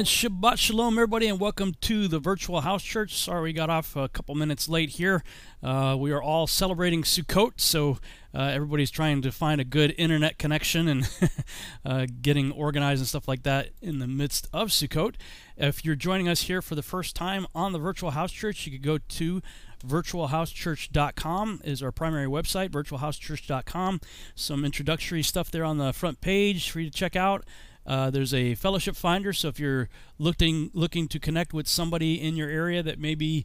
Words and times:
And 0.00 0.06
Shabbat 0.06 0.56
Shalom, 0.56 0.94
everybody, 0.94 1.28
and 1.28 1.38
welcome 1.38 1.74
to 1.82 2.08
the 2.08 2.18
Virtual 2.18 2.62
House 2.62 2.82
Church. 2.82 3.14
Sorry 3.14 3.42
we 3.42 3.52
got 3.52 3.68
off 3.68 3.96
a 3.96 4.08
couple 4.08 4.34
minutes 4.34 4.66
late 4.66 4.88
here. 4.88 5.22
Uh, 5.62 5.94
we 5.98 6.10
are 6.10 6.22
all 6.22 6.46
celebrating 6.46 7.02
Sukkot, 7.02 7.60
so 7.60 7.98
uh, 8.34 8.44
everybody's 8.44 8.90
trying 8.90 9.20
to 9.20 9.30
find 9.30 9.60
a 9.60 9.64
good 9.64 9.94
internet 9.98 10.38
connection 10.38 10.88
and 10.88 11.06
uh, 11.84 12.06
getting 12.22 12.50
organized 12.50 13.00
and 13.00 13.08
stuff 13.08 13.28
like 13.28 13.42
that 13.42 13.72
in 13.82 13.98
the 13.98 14.06
midst 14.06 14.48
of 14.54 14.68
Sukkot. 14.68 15.16
If 15.58 15.84
you're 15.84 15.96
joining 15.96 16.28
us 16.28 16.44
here 16.44 16.62
for 16.62 16.74
the 16.74 16.82
first 16.82 17.14
time 17.14 17.46
on 17.54 17.74
the 17.74 17.78
Virtual 17.78 18.12
House 18.12 18.32
Church, 18.32 18.64
you 18.64 18.72
could 18.72 18.82
go 18.82 18.96
to 18.96 19.42
virtualhousechurch.com 19.86 21.60
is 21.64 21.82
our 21.82 21.90
primary 21.90 22.26
website 22.26 22.68
virtualhousechurch.com 22.68 23.98
some 24.34 24.62
introductory 24.62 25.22
stuff 25.22 25.50
there 25.50 25.64
on 25.64 25.78
the 25.78 25.90
front 25.90 26.20
page 26.20 26.68
for 26.68 26.80
you 26.80 26.90
to 26.90 26.94
check 26.94 27.16
out 27.16 27.44
uh, 27.86 28.10
there's 28.10 28.34
a 28.34 28.54
fellowship 28.54 28.94
finder, 28.94 29.32
so 29.32 29.48
if 29.48 29.58
you're 29.58 29.88
looking 30.18 30.70
looking 30.74 31.08
to 31.08 31.18
connect 31.18 31.54
with 31.54 31.66
somebody 31.66 32.20
in 32.20 32.36
your 32.36 32.48
area 32.48 32.82
that 32.82 32.98
may 32.98 33.14
be 33.14 33.44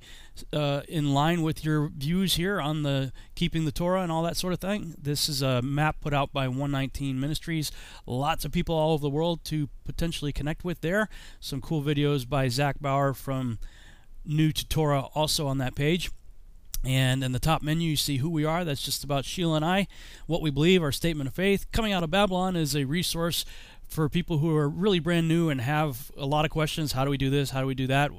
uh, 0.51 0.81
in 0.89 1.13
line 1.13 1.41
with 1.41 1.63
your 1.63 1.87
views 1.87 2.35
here 2.35 2.59
on 2.59 2.83
the 2.83 3.13
keeping 3.35 3.65
the 3.65 3.71
Torah 3.71 4.01
and 4.01 4.11
all 4.11 4.23
that 4.23 4.37
sort 4.37 4.53
of 4.53 4.59
thing, 4.59 4.93
this 5.01 5.29
is 5.29 5.41
a 5.41 5.61
map 5.61 6.01
put 6.01 6.13
out 6.13 6.33
by 6.33 6.47
119 6.47 7.19
Ministries. 7.19 7.71
Lots 8.05 8.43
of 8.43 8.51
people 8.51 8.75
all 8.75 8.93
over 8.93 9.01
the 9.01 9.09
world 9.09 9.43
to 9.45 9.69
potentially 9.85 10.33
connect 10.33 10.65
with 10.65 10.81
there. 10.81 11.07
Some 11.39 11.61
cool 11.61 11.81
videos 11.81 12.27
by 12.27 12.49
Zach 12.49 12.79
Bauer 12.79 13.13
from 13.13 13.57
New 14.25 14.51
to 14.51 14.67
Torah 14.67 15.07
also 15.15 15.47
on 15.47 15.59
that 15.59 15.75
page. 15.75 16.11
And 16.85 17.23
in 17.23 17.31
the 17.31 17.39
top 17.39 17.63
menu, 17.63 17.89
you 17.89 17.95
see 17.95 18.17
who 18.17 18.29
we 18.29 18.45
are. 18.45 18.63
That's 18.63 18.81
just 18.81 19.03
about 19.03 19.25
Sheila 19.25 19.55
and 19.55 19.65
I, 19.65 19.87
what 20.27 20.41
we 20.41 20.51
believe, 20.51 20.83
our 20.83 20.91
statement 20.91 21.27
of 21.27 21.33
faith. 21.33 21.65
Coming 21.71 21.93
out 21.93 22.03
of 22.03 22.11
Babylon 22.11 22.55
is 22.55 22.75
a 22.75 22.85
resource 22.85 23.43
for 23.87 24.09
people 24.09 24.39
who 24.39 24.55
are 24.55 24.67
really 24.67 24.99
brand 24.99 25.27
new 25.27 25.49
and 25.49 25.61
have 25.61 26.11
a 26.17 26.25
lot 26.25 26.45
of 26.45 26.51
questions 26.51 26.91
how 26.93 27.03
do 27.03 27.11
we 27.11 27.17
do 27.17 27.29
this? 27.29 27.51
How 27.51 27.61
do 27.61 27.67
we 27.67 27.75
do 27.75 27.87
that? 27.87 28.11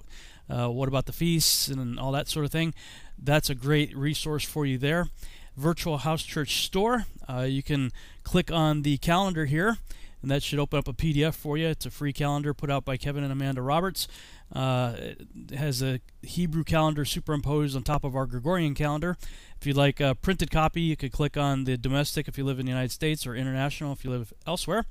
Uh, 0.49 0.69
what 0.69 0.89
about 0.89 1.07
the 1.07 1.13
feasts 1.13 1.69
and 1.69 1.99
all 1.99 2.13
that 2.13 2.29
sort 2.29 2.45
of 2.45 2.53
thing? 2.53 2.75
That's 3.19 3.51
a 3.51 3.55
great 3.55 3.97
resource 3.97 4.45
for 4.45 4.65
you 4.65 4.79
there. 4.79 5.09
Virtual 5.57 5.99
house 5.99 6.23
church 6.23 6.65
store. 6.65 7.07
Uh, 7.29 7.41
you 7.43 7.63
can 7.63 7.91
click 8.23 8.53
on 8.53 8.83
the 8.83 8.99
calendar 8.99 9.47
here 9.47 9.79
and 10.23 10.31
that 10.31 10.43
should 10.43 10.59
open 10.59 10.79
up 10.79 10.89
a 10.89 10.93
pdf 10.93 11.35
for 11.35 11.57
you. 11.57 11.69
It's 11.69 11.87
a 11.87 11.91
free 11.91 12.13
calendar 12.13 12.53
put 12.55 12.71
out 12.71 12.85
by 12.85 12.97
kevin 12.97 13.23
and 13.23 13.33
amanda 13.33 13.63
roberts. 13.63 14.09
Uh, 14.53 14.95
it 14.99 15.51
has 15.57 15.83
a 15.83 16.01
hebrew 16.23 16.65
calendar 16.65 17.05
superimposed 17.05 17.77
on 17.77 17.83
top 17.83 18.05
of 18.05 18.15
our 18.15 18.27
gregorian 18.27 18.75
calendar. 18.75 19.17
If 19.61 19.67
you'd 19.67 19.77
like 19.77 20.01
a 20.01 20.15
printed 20.15 20.51
copy 20.51 20.81
you 20.83 20.97
could 20.97 21.13
click 21.13 21.37
on 21.37 21.65
the 21.65 21.77
domestic 21.77 22.29
if 22.29 22.39
you 22.39 22.45
live 22.45 22.59
in 22.59 22.67
the 22.67 22.73
united 22.73 22.93
states 22.93 23.27
or 23.27 23.35
international 23.35 23.93
if 23.93 24.05
you 24.05 24.11
live 24.11 24.33
elsewhere 24.47 24.85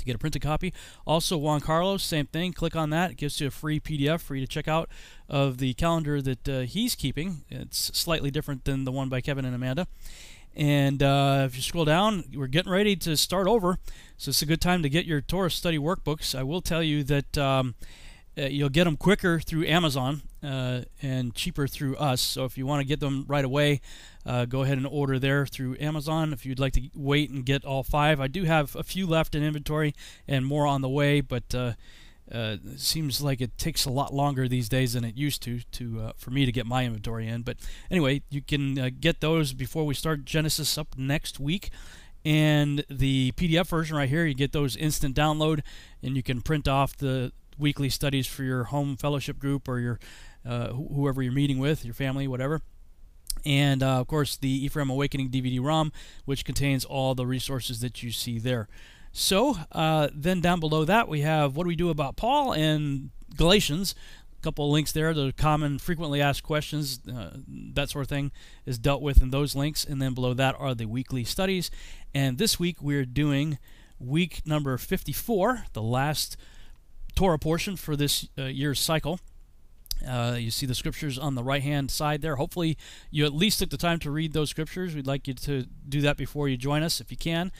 to 0.00 0.04
get 0.04 0.16
a 0.16 0.18
printed 0.18 0.42
copy. 0.42 0.72
Also, 1.06 1.36
Juan 1.36 1.60
Carlos, 1.60 2.02
same 2.02 2.26
thing. 2.26 2.52
Click 2.52 2.74
on 2.74 2.90
that. 2.90 3.12
It 3.12 3.16
gives 3.16 3.40
you 3.40 3.46
a 3.46 3.50
free 3.50 3.78
PDF 3.78 4.20
for 4.20 4.34
you 4.34 4.44
to 4.44 4.50
check 4.50 4.66
out 4.66 4.88
of 5.28 5.58
the 5.58 5.74
calendar 5.74 6.20
that 6.20 6.48
uh, 6.48 6.60
he's 6.60 6.94
keeping. 6.94 7.44
It's 7.48 7.96
slightly 7.96 8.30
different 8.30 8.64
than 8.64 8.84
the 8.84 8.92
one 8.92 9.08
by 9.08 9.20
Kevin 9.20 9.44
and 9.44 9.54
Amanda. 9.54 9.86
And 10.56 11.02
uh, 11.02 11.44
if 11.46 11.56
you 11.56 11.62
scroll 11.62 11.84
down, 11.84 12.24
we're 12.34 12.48
getting 12.48 12.72
ready 12.72 12.96
to 12.96 13.16
start 13.16 13.46
over. 13.46 13.78
So 14.16 14.30
it's 14.30 14.42
a 14.42 14.46
good 14.46 14.60
time 14.60 14.82
to 14.82 14.88
get 14.88 15.06
your 15.06 15.20
Torah 15.20 15.50
study 15.50 15.78
workbooks. 15.78 16.36
I 16.36 16.42
will 16.42 16.60
tell 16.60 16.82
you 16.82 17.04
that 17.04 17.38
um, 17.38 17.74
uh, 18.36 18.42
you'll 18.42 18.68
get 18.68 18.84
them 18.84 18.96
quicker 18.96 19.40
through 19.40 19.66
Amazon 19.66 20.22
uh, 20.42 20.82
and 21.02 21.34
cheaper 21.34 21.66
through 21.66 21.96
us. 21.96 22.20
So 22.20 22.44
if 22.44 22.58
you 22.58 22.66
want 22.66 22.80
to 22.80 22.86
get 22.86 23.00
them 23.00 23.24
right 23.28 23.44
away, 23.44 23.80
uh, 24.26 24.44
go 24.44 24.62
ahead 24.62 24.78
and 24.78 24.86
order 24.86 25.18
there 25.18 25.46
through 25.46 25.76
Amazon. 25.80 26.32
If 26.32 26.44
you'd 26.44 26.58
like 26.58 26.74
to 26.74 26.82
wait 26.94 27.30
and 27.30 27.44
get 27.44 27.64
all 27.64 27.82
five, 27.82 28.20
I 28.20 28.26
do 28.26 28.44
have 28.44 28.76
a 28.76 28.82
few 28.82 29.06
left 29.06 29.34
in 29.34 29.42
inventory 29.42 29.94
and 30.28 30.44
more 30.44 30.66
on 30.66 30.82
the 30.82 30.88
way, 30.88 31.20
but 31.20 31.54
uh, 31.54 31.72
uh, 32.32 32.56
it 32.64 32.80
seems 32.80 33.22
like 33.22 33.40
it 33.40 33.56
takes 33.58 33.84
a 33.84 33.90
lot 33.90 34.12
longer 34.12 34.46
these 34.46 34.68
days 34.68 34.92
than 34.92 35.04
it 35.04 35.16
used 35.16 35.42
to 35.42 35.60
to 35.72 36.00
uh, 36.00 36.12
for 36.16 36.30
me 36.30 36.46
to 36.46 36.52
get 36.52 36.66
my 36.66 36.84
inventory 36.84 37.26
in. 37.26 37.42
But 37.42 37.56
anyway, 37.90 38.22
you 38.30 38.42
can 38.42 38.78
uh, 38.78 38.90
get 38.98 39.20
those 39.20 39.52
before 39.52 39.84
we 39.84 39.94
start 39.94 40.24
Genesis 40.24 40.78
up 40.78 40.96
next 40.96 41.40
week. 41.40 41.70
And 42.22 42.84
the 42.90 43.32
PDF 43.32 43.68
version 43.68 43.96
right 43.96 44.08
here, 44.08 44.26
you 44.26 44.34
get 44.34 44.52
those 44.52 44.76
instant 44.76 45.16
download, 45.16 45.62
and 46.02 46.16
you 46.16 46.22
can 46.22 46.42
print 46.42 46.68
off 46.68 46.94
the 46.94 47.32
weekly 47.58 47.88
studies 47.88 48.26
for 48.26 48.42
your 48.42 48.64
home 48.64 48.96
fellowship 48.96 49.38
group 49.38 49.66
or 49.66 49.78
your 49.78 49.98
uh, 50.46 50.68
wh- 50.68 50.94
whoever 50.94 51.22
you're 51.22 51.32
meeting 51.32 51.58
with, 51.58 51.82
your 51.84 51.94
family, 51.94 52.28
whatever 52.28 52.60
and 53.44 53.82
uh, 53.82 54.00
of 54.00 54.06
course 54.06 54.36
the 54.36 54.64
Ephraim 54.64 54.90
Awakening 54.90 55.30
DVD-ROM, 55.30 55.92
which 56.24 56.44
contains 56.44 56.84
all 56.84 57.14
the 57.14 57.26
resources 57.26 57.80
that 57.80 58.02
you 58.02 58.10
see 58.10 58.38
there. 58.38 58.68
So 59.12 59.56
uh, 59.72 60.08
then 60.14 60.40
down 60.40 60.60
below 60.60 60.84
that 60.84 61.08
we 61.08 61.20
have 61.22 61.56
what 61.56 61.64
do 61.64 61.68
we 61.68 61.76
do 61.76 61.90
about 61.90 62.16
Paul 62.16 62.52
and 62.52 63.10
Galatians. 63.36 63.94
A 64.38 64.42
couple 64.42 64.64
of 64.64 64.70
links 64.70 64.92
there. 64.92 65.12
The 65.12 65.34
common, 65.36 65.78
frequently 65.78 66.22
asked 66.22 66.42
questions, 66.42 67.00
uh, 67.06 67.36
that 67.74 67.90
sort 67.90 68.04
of 68.04 68.08
thing, 68.08 68.32
is 68.64 68.78
dealt 68.78 69.02
with 69.02 69.20
in 69.20 69.30
those 69.30 69.54
links. 69.54 69.84
And 69.84 70.00
then 70.00 70.14
below 70.14 70.32
that 70.34 70.56
are 70.58 70.74
the 70.74 70.86
weekly 70.86 71.24
studies. 71.24 71.70
And 72.14 72.38
this 72.38 72.58
week 72.58 72.80
we're 72.80 73.04
doing 73.04 73.58
week 73.98 74.40
number 74.46 74.78
54, 74.78 75.64
the 75.74 75.82
last 75.82 76.38
Torah 77.14 77.38
portion 77.38 77.76
for 77.76 77.96
this 77.96 78.28
uh, 78.38 78.44
year's 78.44 78.80
cycle. 78.80 79.20
Uh, 80.06 80.36
you 80.38 80.50
see 80.50 80.66
the 80.66 80.74
scriptures 80.74 81.18
on 81.18 81.34
the 81.34 81.42
right 81.42 81.62
hand 81.62 81.90
side 81.90 82.22
there. 82.22 82.36
Hopefully, 82.36 82.76
you 83.10 83.24
at 83.24 83.32
least 83.32 83.58
took 83.58 83.70
the 83.70 83.76
time 83.76 83.98
to 84.00 84.10
read 84.10 84.32
those 84.32 84.50
scriptures. 84.50 84.94
We'd 84.94 85.06
like 85.06 85.28
you 85.28 85.34
to 85.34 85.66
do 85.88 86.00
that 86.02 86.16
before 86.16 86.48
you 86.48 86.56
join 86.56 86.82
us 86.82 87.00
if 87.00 87.10
you 87.10 87.16
can. 87.16 87.52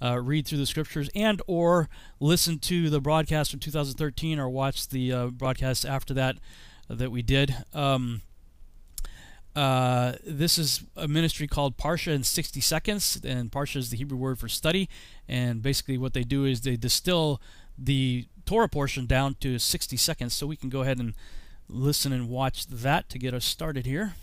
Uh, 0.00 0.20
read 0.20 0.46
through 0.46 0.58
the 0.58 0.66
scriptures 0.66 1.10
and 1.12 1.42
or 1.48 1.88
listen 2.20 2.60
to 2.60 2.88
the 2.88 3.00
broadcast 3.00 3.50
from 3.50 3.58
2013 3.58 4.38
or 4.38 4.48
watch 4.48 4.88
the 4.88 5.12
uh, 5.12 5.26
broadcast 5.26 5.84
after 5.84 6.14
that 6.14 6.36
uh, 6.88 6.94
that 6.94 7.10
we 7.10 7.20
did. 7.20 7.52
Um, 7.74 8.22
uh, 9.56 10.12
this 10.24 10.56
is 10.56 10.84
a 10.96 11.08
ministry 11.08 11.48
called 11.48 11.76
Parsha 11.76 12.12
in 12.14 12.22
60 12.22 12.60
seconds, 12.60 13.20
and 13.24 13.50
Parsha 13.50 13.76
is 13.76 13.90
the 13.90 13.96
Hebrew 13.96 14.16
word 14.16 14.38
for 14.38 14.48
study. 14.48 14.88
And 15.26 15.62
basically, 15.62 15.98
what 15.98 16.12
they 16.12 16.22
do 16.22 16.44
is 16.44 16.60
they 16.60 16.76
distill 16.76 17.40
the 17.76 18.26
Torah 18.46 18.68
portion 18.68 19.06
down 19.06 19.34
to 19.40 19.58
60 19.58 19.96
seconds. 19.96 20.32
So 20.32 20.46
we 20.46 20.54
can 20.54 20.68
go 20.68 20.82
ahead 20.82 20.98
and 20.98 21.14
listen 21.68 22.12
and 22.12 22.28
watch 22.28 22.66
that 22.66 23.08
to 23.10 23.18
get 23.18 23.34
us 23.34 23.44
started 23.44 23.86
here. 23.86 24.14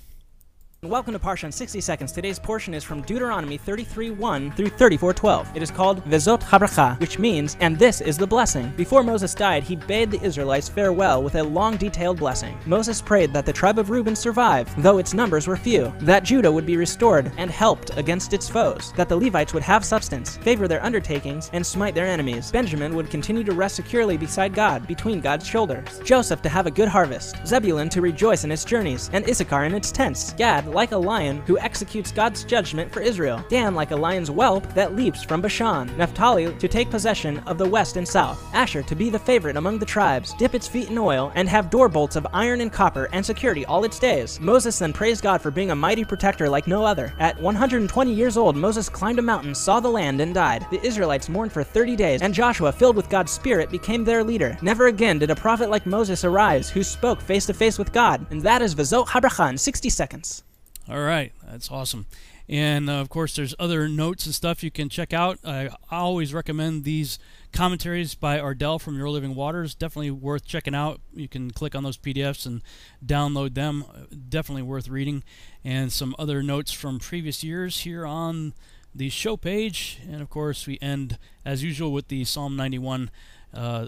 Welcome 0.85 1.13
to 1.13 1.19
Parsha 1.19 1.45
in 1.45 1.51
60 1.51 1.81
Seconds. 1.81 2.11
Today's 2.11 2.37
portion 2.37 2.75
is 2.75 2.83
from 2.83 3.01
Deuteronomy 3.01 3.57
33:1 3.57 4.51
through 4.51 4.69
34:12. 4.69 5.47
It 5.55 5.63
is 5.63 5.71
called 5.71 6.05
Vezot 6.05 6.43
Habracha, 6.43 6.99
which 6.99 7.17
means, 7.17 7.57
and 7.59 7.79
this 7.79 8.01
is 8.01 8.19
the 8.19 8.27
blessing. 8.27 8.71
Before 8.77 9.01
Moses 9.01 9.33
died, 9.33 9.63
he 9.63 9.75
bade 9.75 10.11
the 10.11 10.21
Israelites 10.21 10.69
farewell 10.69 11.23
with 11.23 11.33
a 11.35 11.43
long 11.43 11.75
detailed 11.75 12.19
blessing. 12.19 12.55
Moses 12.67 13.01
prayed 13.01 13.33
that 13.33 13.47
the 13.47 13.51
tribe 13.51 13.79
of 13.79 13.89
Reuben 13.89 14.15
survive, 14.15 14.69
though 14.77 14.99
its 14.99 15.15
numbers 15.15 15.47
were 15.47 15.57
few, 15.57 15.91
that 16.01 16.23
Judah 16.23 16.51
would 16.51 16.67
be 16.67 16.77
restored 16.77 17.31
and 17.37 17.49
helped 17.49 17.97
against 17.97 18.33
its 18.33 18.47
foes, 18.47 18.93
that 18.95 19.09
the 19.09 19.17
Levites 19.17 19.55
would 19.55 19.63
have 19.63 19.83
substance, 19.83 20.37
favor 20.37 20.67
their 20.67 20.85
undertakings, 20.85 21.49
and 21.53 21.65
smite 21.65 21.95
their 21.95 22.05
enemies. 22.05 22.51
Benjamin 22.51 22.93
would 22.93 23.09
continue 23.09 23.43
to 23.43 23.53
rest 23.53 23.75
securely 23.75 24.17
beside 24.17 24.53
God, 24.53 24.85
between 24.85 25.19
God's 25.19 25.47
shoulders. 25.47 25.99
Joseph 26.03 26.43
to 26.43 26.49
have 26.49 26.67
a 26.67 26.71
good 26.71 26.89
harvest, 26.89 27.37
Zebulun 27.43 27.89
to 27.89 28.01
rejoice 28.01 28.43
in 28.43 28.51
its 28.51 28.63
journeys, 28.63 29.09
and 29.13 29.27
Issachar 29.27 29.63
in 29.63 29.73
its 29.73 29.91
tents. 29.91 30.33
Gad 30.33 30.74
like 30.75 30.91
a 30.91 30.97
lion 30.97 31.41
who 31.47 31.57
executes 31.57 32.11
God's 32.11 32.43
judgment 32.43 32.91
for 32.91 32.99
Israel. 32.99 33.43
Dan 33.49 33.73
like 33.73 33.91
a 33.91 33.95
lion's 33.95 34.29
whelp 34.29 34.71
that 34.75 34.95
leaps 34.95 35.23
from 35.23 35.41
Bashan. 35.41 35.89
Naphtali 35.97 36.53
to 36.53 36.67
take 36.67 36.89
possession 36.91 37.39
of 37.47 37.57
the 37.57 37.67
west 37.67 37.97
and 37.97 38.07
south. 38.07 38.43
Asher 38.53 38.83
to 38.83 38.95
be 38.95 39.09
the 39.09 39.17
favorite 39.17 39.57
among 39.57 39.79
the 39.79 39.85
tribes, 39.85 40.33
dip 40.33 40.53
its 40.53 40.67
feet 40.67 40.89
in 40.89 40.97
oil, 40.97 41.31
and 41.35 41.49
have 41.49 41.69
door 41.69 41.89
bolts 41.89 42.15
of 42.15 42.27
iron 42.33 42.61
and 42.61 42.71
copper 42.71 43.09
and 43.13 43.25
security 43.25 43.65
all 43.65 43.85
its 43.85 43.97
days. 43.97 44.39
Moses 44.39 44.77
then 44.77 44.93
praised 44.93 45.23
God 45.23 45.41
for 45.41 45.49
being 45.49 45.71
a 45.71 45.75
mighty 45.75 46.03
protector 46.03 46.49
like 46.49 46.67
no 46.67 46.85
other. 46.85 47.13
At 47.19 47.39
120 47.41 48.13
years 48.13 48.37
old, 48.37 48.55
Moses 48.55 48.89
climbed 48.89 49.19
a 49.19 49.21
mountain, 49.21 49.55
saw 49.55 49.79
the 49.79 49.89
land, 49.89 50.19
and 50.19 50.33
died. 50.33 50.67
The 50.71 50.85
Israelites 50.85 51.29
mourned 51.29 51.53
for 51.53 51.63
30 51.63 51.95
days, 51.95 52.21
and 52.21 52.33
Joshua, 52.33 52.71
filled 52.71 52.97
with 52.97 53.09
God's 53.09 53.31
Spirit, 53.31 53.71
became 53.71 54.03
their 54.03 54.23
leader. 54.23 54.57
Never 54.61 54.87
again 54.87 55.19
did 55.19 55.31
a 55.31 55.35
prophet 55.35 55.69
like 55.69 55.85
Moses 55.85 56.25
arise 56.25 56.69
who 56.69 56.83
spoke 56.83 57.21
face 57.21 57.45
to 57.45 57.53
face 57.53 57.77
with 57.77 57.93
God. 57.93 58.25
And 58.29 58.41
that 58.41 58.61
is 58.61 58.75
Vazot 58.75 59.07
Habracha 59.07 59.49
in 59.49 59.57
60 59.57 59.89
seconds. 59.89 60.43
All 60.87 61.01
right, 61.01 61.33
that's 61.43 61.71
awesome. 61.71 62.05
And 62.47 62.91
uh, 62.91 62.93
of 62.93 63.09
course, 63.09 63.35
there's 63.35 63.55
other 63.57 63.89
notes 63.89 64.27
and 64.27 64.35
stuff 64.35 64.63
you 64.63 64.69
can 64.69 64.87
check 64.87 65.13
out. 65.13 65.39
I, 65.43 65.69
always 65.89 66.31
recommend 66.31 66.83
these 66.83 67.17
commentaries 67.51 68.13
by 68.13 68.39
Ardell 68.39 68.77
from 68.77 68.97
Your 68.97 69.09
Living 69.09 69.33
Waters. 69.33 69.73
Definitely 69.73 70.11
worth 70.11 70.45
checking 70.45 70.75
out. 70.75 71.01
You 71.15 71.27
can 71.27 71.49
click 71.49 71.73
on 71.73 71.83
those 71.83 71.97
PDFs 71.97 72.45
and 72.45 72.61
download 73.03 73.55
them. 73.55 73.83
Definitely 74.29 74.61
worth 74.61 74.87
reading. 74.87 75.23
And 75.63 75.91
some 75.91 76.15
other 76.19 76.43
notes 76.43 76.71
from 76.71 76.99
previous 76.99 77.43
years 77.43 77.79
here 77.79 78.05
on 78.05 78.53
the 78.93 79.09
show 79.09 79.37
page. 79.37 79.99
And 80.07 80.21
of 80.21 80.29
course, 80.29 80.67
we 80.67 80.77
end 80.81 81.17
as 81.43 81.63
usual 81.63 81.91
with 81.91 82.09
the 82.09 82.25
Psalm 82.25 82.55
91, 82.55 83.09
uh, 83.55 83.87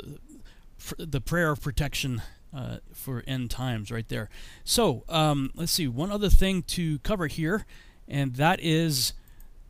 the 0.98 1.22
prayer 1.22 1.52
of 1.52 1.62
protection 1.62 2.24
uh, 2.56 2.78
for 2.94 3.24
end 3.28 3.50
times 3.52 3.92
right 3.92 4.08
there. 4.08 4.30
So 4.64 5.04
um, 5.10 5.52
let's 5.56 5.72
see, 5.72 5.88
one 5.88 6.12
other 6.12 6.30
thing 6.30 6.64
to 6.64 7.00
cover 7.00 7.28
here, 7.28 7.66
and 8.08 8.36
that 8.36 8.60
is 8.62 9.14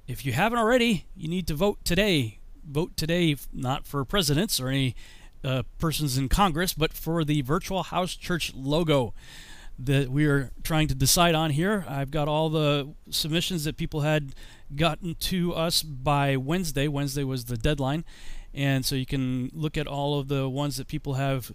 if 0.07 0.25
you 0.25 0.33
haven't 0.33 0.59
already, 0.59 1.05
you 1.15 1.27
need 1.27 1.47
to 1.47 1.53
vote 1.53 1.83
today. 1.83 2.39
Vote 2.65 2.95
today, 2.97 3.35
not 3.53 3.85
for 3.85 4.03
presidents 4.05 4.59
or 4.59 4.69
any 4.69 4.95
uh, 5.43 5.63
persons 5.77 6.17
in 6.17 6.29
Congress, 6.29 6.73
but 6.73 6.93
for 6.93 7.23
the 7.23 7.41
Virtual 7.41 7.83
House 7.83 8.15
Church 8.15 8.53
logo 8.55 9.13
that 9.79 10.09
we 10.09 10.25
are 10.25 10.51
trying 10.63 10.87
to 10.87 10.95
decide 10.95 11.35
on 11.35 11.51
here. 11.51 11.85
I've 11.87 12.09
got 12.09 12.27
all 12.27 12.49
the 12.49 12.93
submissions 13.09 13.63
that 13.65 13.77
people 13.77 14.01
had 14.01 14.33
gotten 14.75 15.15
to 15.15 15.53
us 15.53 15.83
by 15.83 16.35
Wednesday. 16.35 16.87
Wednesday 16.87 17.23
was 17.23 17.45
the 17.45 17.57
deadline. 17.57 18.03
And 18.53 18.85
so 18.85 18.95
you 18.95 19.05
can 19.05 19.51
look 19.53 19.77
at 19.77 19.85
all 19.85 20.19
of 20.19 20.29
the 20.29 20.49
ones 20.49 20.77
that 20.77 20.87
people 20.87 21.13
have 21.13 21.51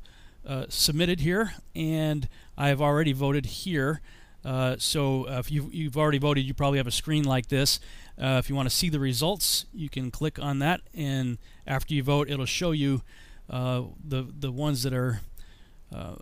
uh, 0.46 0.66
submitted 0.68 1.20
here. 1.20 1.54
And 1.74 2.28
I 2.56 2.68
have 2.68 2.80
already 2.80 3.12
voted 3.12 3.46
here. 3.46 4.00
Uh, 4.44 4.76
so 4.78 5.28
uh, 5.28 5.38
if 5.38 5.50
you've, 5.52 5.72
you've, 5.72 5.96
already 5.96 6.18
voted, 6.18 6.44
you 6.44 6.54
probably 6.54 6.78
have 6.78 6.86
a 6.86 6.92
screen 6.92 7.24
like 7.24 7.48
this. 7.48 7.78
Uh, 8.20 8.40
if 8.42 8.48
you 8.48 8.56
want 8.56 8.68
to 8.68 8.74
see 8.74 8.88
the 8.88 8.98
results, 8.98 9.66
you 9.72 9.88
can 9.88 10.10
click 10.10 10.38
on 10.38 10.58
that. 10.58 10.80
And 10.94 11.38
after 11.66 11.94
you 11.94 12.02
vote, 12.02 12.28
it'll 12.28 12.46
show 12.46 12.72
you 12.72 13.02
the, 13.48 14.26
the 14.38 14.50
ones 14.50 14.82
that 14.82 14.92
are 14.92 15.20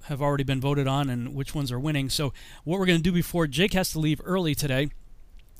have 0.07 0.21
already 0.21 0.43
been 0.43 0.61
voted 0.61 0.89
on 0.89 1.09
and 1.09 1.33
which 1.33 1.55
ones 1.55 1.71
are 1.71 1.79
winning. 1.79 2.11
So 2.11 2.33
what 2.65 2.81
we're 2.81 2.87
going 2.87 2.99
to 2.99 3.03
do 3.03 3.13
before 3.13 3.47
Jake 3.47 3.73
has 3.75 3.93
to 3.93 4.01
leave 4.01 4.21
early 4.25 4.53
today, 4.53 4.91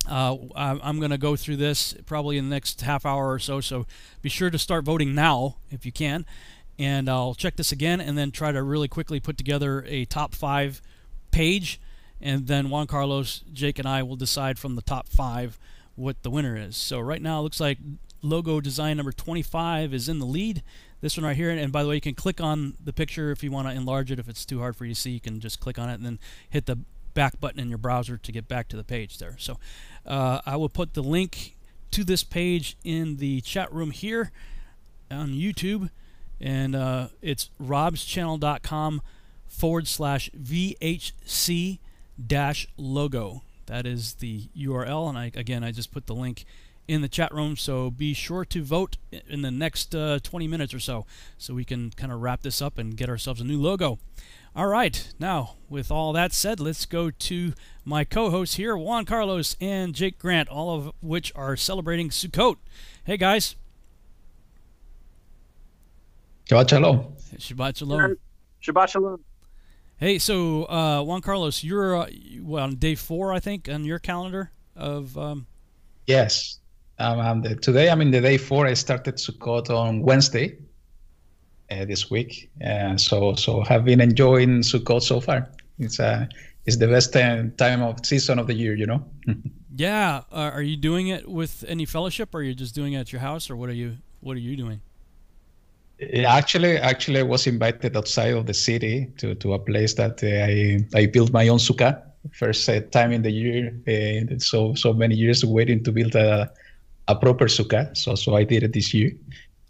uh, 0.09 0.35
I'm 0.55 0.99
going 0.99 1.11
to 1.11 1.17
go 1.17 1.35
through 1.35 1.57
this 1.57 1.95
probably 2.05 2.37
in 2.37 2.49
the 2.49 2.55
next 2.55 2.81
half 2.81 3.05
hour 3.05 3.31
or 3.31 3.39
so. 3.39 3.61
So 3.61 3.85
be 4.21 4.29
sure 4.29 4.49
to 4.49 4.57
start 4.57 4.83
voting 4.83 5.13
now 5.13 5.57
if 5.69 5.85
you 5.85 5.91
can, 5.91 6.25
and 6.81 7.07
I'll 7.07 7.35
check 7.35 7.55
this 7.57 7.71
again 7.71 8.01
and 8.01 8.17
then 8.17 8.31
try 8.31 8.51
to 8.51 8.63
really 8.63 8.87
quickly 8.87 9.19
put 9.19 9.37
together 9.37 9.85
a 9.87 10.05
top 10.05 10.33
five 10.33 10.81
page, 11.29 11.79
and 12.19 12.47
then 12.47 12.69
Juan 12.69 12.87
Carlos, 12.87 13.43
Jake, 13.53 13.77
and 13.77 13.87
I 13.87 14.03
will 14.03 14.15
decide 14.15 14.57
from 14.57 14.75
the 14.75 14.81
top 14.81 15.07
five 15.07 15.59
what 15.95 16.23
the 16.23 16.31
winner 16.31 16.57
is. 16.57 16.75
So 16.75 16.99
right 16.99 17.21
now 17.21 17.39
it 17.39 17.43
looks 17.43 17.59
like 17.59 17.77
logo 18.23 18.59
design 18.59 18.97
number 18.97 19.11
25 19.11 19.93
is 19.93 20.09
in 20.09 20.19
the 20.19 20.25
lead 20.25 20.63
this 21.01 21.17
one 21.17 21.25
right 21.25 21.35
here. 21.35 21.49
And 21.49 21.71
by 21.71 21.83
the 21.83 21.89
way, 21.89 21.95
you 21.95 22.01
can 22.01 22.15
click 22.15 22.39
on 22.39 22.75
the 22.83 22.93
picture 22.93 23.31
if 23.31 23.43
you 23.43 23.51
want 23.51 23.67
to 23.67 23.73
enlarge 23.73 24.11
it. 24.11 24.19
If 24.19 24.29
it's 24.29 24.45
too 24.45 24.59
hard 24.59 24.75
for 24.75 24.85
you 24.85 24.93
to 24.93 24.99
see, 24.99 25.11
you 25.11 25.19
can 25.19 25.39
just 25.39 25.59
click 25.59 25.77
on 25.77 25.89
it 25.89 25.95
and 25.95 26.05
then 26.05 26.19
hit 26.49 26.67
the 26.67 26.77
back 27.13 27.39
button 27.39 27.59
in 27.59 27.69
your 27.69 27.77
browser 27.77 28.17
to 28.17 28.31
get 28.31 28.47
back 28.47 28.67
to 28.69 28.77
the 28.77 28.83
page 28.83 29.17
there. 29.17 29.35
So 29.37 29.59
uh, 30.05 30.41
I 30.45 30.55
will 30.55 30.69
put 30.69 30.93
the 30.93 31.03
link 31.03 31.57
to 31.91 32.03
this 32.03 32.23
page 32.23 32.77
in 32.83 33.17
the 33.17 33.41
chat 33.41 33.71
room 33.73 33.91
here 33.91 34.31
on 35.09 35.29
YouTube. 35.29 35.89
And 36.41 36.75
uh, 36.75 37.09
it's 37.21 37.51
robschannel.com 37.61 39.01
forward 39.47 39.87
slash 39.87 40.29
VHC 40.31 41.79
dash 42.25 42.67
logo. 42.77 43.43
That 43.67 43.85
is 43.85 44.15
the 44.15 44.49
URL. 44.57 45.07
And 45.07 45.17
I, 45.17 45.31
again, 45.35 45.63
I 45.63 45.71
just 45.71 45.91
put 45.91 46.07
the 46.07 46.15
link 46.15 46.45
in 46.87 47.01
the 47.01 47.07
chat 47.07 47.33
room. 47.33 47.55
So 47.55 47.91
be 47.91 48.13
sure 48.13 48.43
to 48.45 48.63
vote 48.63 48.97
in 49.29 49.43
the 49.43 49.51
next 49.51 49.95
uh, 49.95 50.19
20 50.21 50.47
minutes 50.47 50.73
or 50.73 50.79
so 50.79 51.05
so 51.37 51.53
we 51.53 51.63
can 51.63 51.91
kind 51.91 52.11
of 52.11 52.21
wrap 52.21 52.41
this 52.41 52.61
up 52.61 52.77
and 52.77 52.97
get 52.97 53.07
ourselves 53.07 53.39
a 53.39 53.45
new 53.45 53.61
logo. 53.61 53.99
All 54.53 54.67
right, 54.67 55.13
now 55.17 55.55
with 55.69 55.91
all 55.91 56.11
that 56.11 56.33
said, 56.33 56.59
let's 56.59 56.85
go 56.85 57.09
to 57.09 57.53
my 57.85 58.03
co 58.03 58.29
hosts 58.29 58.55
here, 58.55 58.75
Juan 58.75 59.05
Carlos 59.05 59.55
and 59.61 59.95
Jake 59.95 60.19
Grant, 60.19 60.49
all 60.49 60.75
of 60.75 60.91
which 61.01 61.31
are 61.35 61.55
celebrating 61.55 62.09
Sukkot. 62.09 62.57
Hey 63.05 63.15
guys. 63.15 63.55
Shabbat 66.51 66.69
Shalom. 66.69 67.15
Shabbat 67.37 67.77
Shalom. 67.77 68.17
Shabbat 68.61 68.89
Shalom. 68.89 69.23
Hey, 69.95 70.19
so 70.19 70.65
uh, 70.65 71.01
Juan 71.01 71.21
Carlos, 71.21 71.63
you're 71.63 71.95
uh, 71.95 72.09
well, 72.41 72.65
on 72.65 72.75
day 72.75 72.95
four, 72.95 73.31
I 73.31 73.39
think, 73.39 73.69
on 73.69 73.85
your 73.85 73.99
calendar 73.99 74.51
of. 74.75 75.17
Um... 75.17 75.47
Yes, 76.07 76.59
um, 76.99 77.19
um, 77.19 77.41
the, 77.41 77.55
today 77.55 77.89
I'm 77.89 78.01
in 78.01 78.11
the 78.11 78.19
day 78.19 78.37
four. 78.37 78.67
I 78.67 78.73
started 78.73 79.15
Sukkot 79.15 79.69
on 79.69 80.01
Wednesday 80.01 80.57
uh, 81.71 81.85
this 81.85 82.11
week, 82.11 82.51
uh, 82.65 82.97
so 82.97 83.33
so 83.35 83.61
have 83.61 83.85
been 83.85 84.01
enjoying 84.01 84.59
Sukkot 84.59 85.03
so 85.03 85.21
far. 85.21 85.49
It's 85.79 86.01
uh, 86.01 86.25
it's 86.65 86.75
the 86.75 86.87
best 86.89 87.13
time 87.13 87.81
of 87.81 88.05
season 88.05 88.39
of 88.39 88.47
the 88.47 88.53
year, 88.53 88.75
you 88.75 88.87
know. 88.87 89.05
yeah, 89.77 90.23
uh, 90.33 90.51
are 90.53 90.61
you 90.61 90.75
doing 90.75 91.07
it 91.07 91.29
with 91.29 91.63
any 91.65 91.85
fellowship, 91.85 92.35
or 92.35 92.39
are 92.39 92.43
you 92.43 92.53
just 92.53 92.75
doing 92.75 92.91
it 92.91 92.99
at 92.99 93.13
your 93.13 93.21
house, 93.21 93.49
or 93.49 93.55
what 93.55 93.69
are 93.69 93.73
you 93.73 93.99
what 94.19 94.35
are 94.35 94.41
you 94.41 94.57
doing? 94.57 94.81
Actually, 96.25 96.77
actually, 96.77 97.19
I 97.19 97.23
was 97.23 97.45
invited 97.45 97.95
outside 97.95 98.33
of 98.33 98.47
the 98.47 98.53
city 98.53 99.07
to, 99.17 99.35
to 99.35 99.53
a 99.53 99.59
place 99.59 99.93
that 99.95 100.23
uh, 100.23 100.27
I 100.27 100.79
I 100.99 101.05
built 101.05 101.31
my 101.31 101.47
own 101.47 101.59
sukkah. 101.59 102.01
First 102.33 102.67
uh, 102.69 102.81
time 102.91 103.11
in 103.11 103.21
the 103.21 103.31
year, 103.31 103.73
uh, 103.87 104.35
so 104.39 104.73
so 104.73 104.93
many 104.93 105.15
years 105.15 105.45
waiting 105.45 105.83
to 105.83 105.91
build 105.91 106.15
a 106.15 106.51
a 107.07 107.15
proper 107.15 107.45
sukkah. 107.45 107.95
So 107.95 108.15
so 108.15 108.35
I 108.35 108.43
did 108.43 108.63
it 108.63 108.73
this 108.73 108.93
year. 108.93 109.11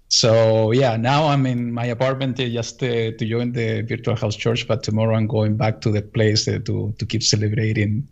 So 0.08 0.72
yeah, 0.72 0.96
now 0.98 1.28
I'm 1.28 1.46
in 1.46 1.72
my 1.72 1.86
apartment 1.86 2.38
just 2.38 2.82
uh, 2.84 3.12
to 3.12 3.26
join 3.26 3.52
the 3.52 3.82
virtual 3.82 4.16
house 4.16 4.36
church, 4.36 4.68
but 4.68 4.84
tomorrow 4.84 5.16
I'm 5.16 5.28
going 5.28 5.58
back 5.58 5.82
to 5.82 5.92
the 5.92 6.02
place 6.02 6.48
uh, 6.48 6.60
to 6.66 6.94
to 6.98 7.06
keep 7.06 7.24
celebrating 7.24 8.08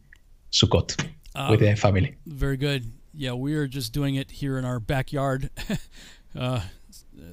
Sukkot 0.52 1.06
um, 1.36 1.52
with 1.52 1.62
the 1.62 1.76
family. 1.76 2.16
Very 2.26 2.58
good. 2.58 2.84
Yeah, 3.14 3.34
we 3.34 3.56
are 3.56 3.68
just 3.68 3.94
doing 3.94 4.16
it 4.16 4.32
here 4.32 4.58
in 4.58 4.66
our 4.66 4.80
backyard 4.80 5.50
uh, 6.36 6.62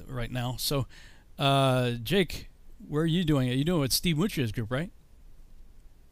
right 0.07 0.31
now. 0.31 0.55
So, 0.57 0.87
uh, 1.37 1.91
Jake, 2.03 2.49
where 2.87 3.03
are 3.03 3.07
you 3.07 3.23
doing 3.23 3.47
it? 3.47 3.55
You 3.55 3.63
doing 3.63 3.79
it 3.79 3.81
with 3.81 3.93
Steve 3.93 4.17
Mutria's 4.17 4.51
group, 4.51 4.71
right? 4.71 4.91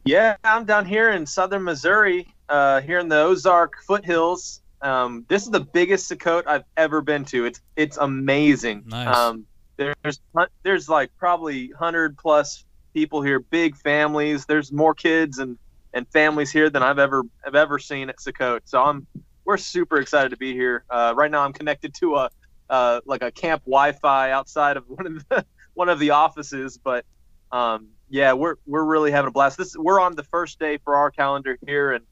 Yeah, 0.04 0.36
I'm 0.44 0.64
down 0.64 0.86
here 0.86 1.10
in 1.10 1.26
southern 1.26 1.64
Missouri, 1.64 2.28
uh, 2.48 2.80
here 2.80 3.00
in 3.00 3.08
the 3.08 3.16
Ozark 3.16 3.82
foothills, 3.86 4.60
um, 4.82 5.24
this 5.28 5.42
is 5.42 5.50
the 5.50 5.60
biggest 5.60 6.10
Sukkot 6.10 6.44
I've 6.46 6.64
ever 6.76 7.00
been 7.00 7.24
to. 7.26 7.44
It's 7.44 7.60
it's 7.76 7.96
amazing. 7.96 8.84
Nice. 8.86 9.16
Um, 9.16 9.46
there's 9.76 10.20
there's 10.62 10.88
like 10.88 11.10
probably 11.18 11.70
hundred 11.70 12.16
plus 12.16 12.64
people 12.94 13.22
here, 13.22 13.40
big 13.40 13.76
families. 13.76 14.46
There's 14.46 14.72
more 14.72 14.94
kids 14.94 15.38
and 15.38 15.58
and 15.92 16.06
families 16.08 16.50
here 16.50 16.70
than 16.70 16.82
I've 16.82 16.98
ever 16.98 17.22
have 17.44 17.54
ever 17.54 17.78
seen 17.78 18.08
at 18.10 18.18
Sukkot. 18.18 18.60
So 18.64 18.82
I'm 18.82 19.06
we're 19.44 19.56
super 19.56 19.98
excited 19.98 20.30
to 20.30 20.36
be 20.36 20.52
here. 20.52 20.84
Uh, 20.90 21.14
right 21.16 21.30
now, 21.30 21.42
I'm 21.42 21.52
connected 21.52 21.94
to 22.00 22.16
a 22.16 22.30
uh, 22.68 23.00
like 23.04 23.22
a 23.22 23.30
camp 23.30 23.62
Wi-Fi 23.64 24.30
outside 24.30 24.76
of 24.76 24.84
one 24.88 25.06
of 25.06 25.28
the 25.28 25.44
one 25.74 25.88
of 25.88 25.98
the 25.98 26.10
offices, 26.10 26.78
but 26.78 27.04
um, 27.52 27.88
yeah, 28.08 28.32
we're 28.32 28.56
we're 28.66 28.84
really 28.84 29.10
having 29.10 29.28
a 29.28 29.32
blast. 29.32 29.58
This 29.58 29.76
we're 29.76 30.00
on 30.00 30.16
the 30.16 30.24
first 30.24 30.58
day 30.58 30.78
for 30.78 30.96
our 30.96 31.10
calendar 31.10 31.58
here, 31.66 31.92
and 31.92 32.04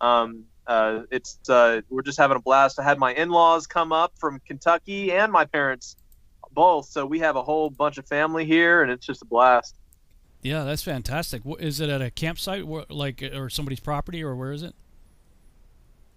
um, 0.00 0.44
uh, 0.66 1.02
it's 1.10 1.38
uh, 1.48 1.80
we're 1.88 2.02
just 2.02 2.18
having 2.18 2.36
a 2.36 2.40
blast. 2.40 2.78
I 2.78 2.84
had 2.84 2.98
my 2.98 3.12
in-laws 3.12 3.66
come 3.66 3.92
up 3.92 4.12
from 4.18 4.40
Kentucky 4.46 5.12
and 5.12 5.32
my 5.32 5.44
parents 5.44 5.96
both, 6.52 6.86
so 6.86 7.06
we 7.06 7.20
have 7.20 7.36
a 7.36 7.42
whole 7.42 7.70
bunch 7.70 7.98
of 7.98 8.06
family 8.06 8.44
here, 8.44 8.82
and 8.82 8.90
it's 8.90 9.06
just 9.06 9.22
a 9.22 9.24
blast. 9.24 9.76
Yeah, 10.42 10.64
that's 10.64 10.82
fantastic. 10.82 11.42
Is 11.58 11.80
it 11.80 11.90
at 11.90 12.00
a 12.00 12.10
campsite, 12.10 12.64
like, 12.90 13.22
or 13.22 13.50
somebody's 13.50 13.80
property, 13.80 14.22
or 14.22 14.34
where 14.34 14.52
is 14.52 14.62
it? 14.62 14.74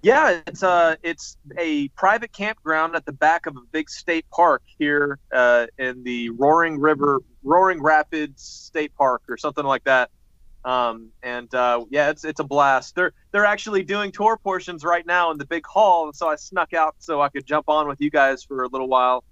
Yeah, 0.03 0.41
it's 0.45 0.63
uh, 0.63 0.98
it's 1.01 1.38
a 1.57 1.88
private 1.89 2.33
campground 2.33 2.93
at 2.93 3.05
the 3.05 3.13
back 3.13 3.45
of 3.45 3.55
a 3.55 3.62
big 3.72 3.89
state 3.89 4.25
park 4.29 4.62
here 4.77 5.17
uh, 5.31 5.67
in 5.77 6.03
the 6.03 6.29
Roaring 6.31 6.77
River, 6.77 7.22
Roaring 7.41 7.81
Rapids 7.81 8.43
State 8.43 8.93
Park, 8.95 9.22
or 9.29 9.38
something 9.38 9.63
like 9.63 9.86
that. 9.86 10.12
Um, 10.65 11.12
and 11.24 11.53
uh, 11.55 11.86
yeah, 11.89 12.10
it's 12.10 12.25
it's 12.25 12.41
a 12.41 12.43
blast. 12.43 12.95
They're 12.95 13.13
they're 13.31 13.45
actually 13.45 13.83
doing 13.83 14.12
Torah 14.12 14.38
portions 14.38 14.83
right 14.83 15.05
now 15.05 15.31
in 15.31 15.38
the 15.38 15.45
big 15.45 15.65
hall, 15.65 16.07
and 16.07 16.15
so 16.15 16.27
I 16.27 16.36
snuck 16.36 16.74
out 16.74 16.95
so 17.00 17.22
I 17.22 17.29
could 17.29 17.45
jump 17.45 17.69
on 17.69 17.88
with 17.88 18.01
you 18.01 18.12
guys 18.12 18.43
for 18.43 18.63
a 18.63 18.67
little 18.67 18.89
while. 18.89 19.24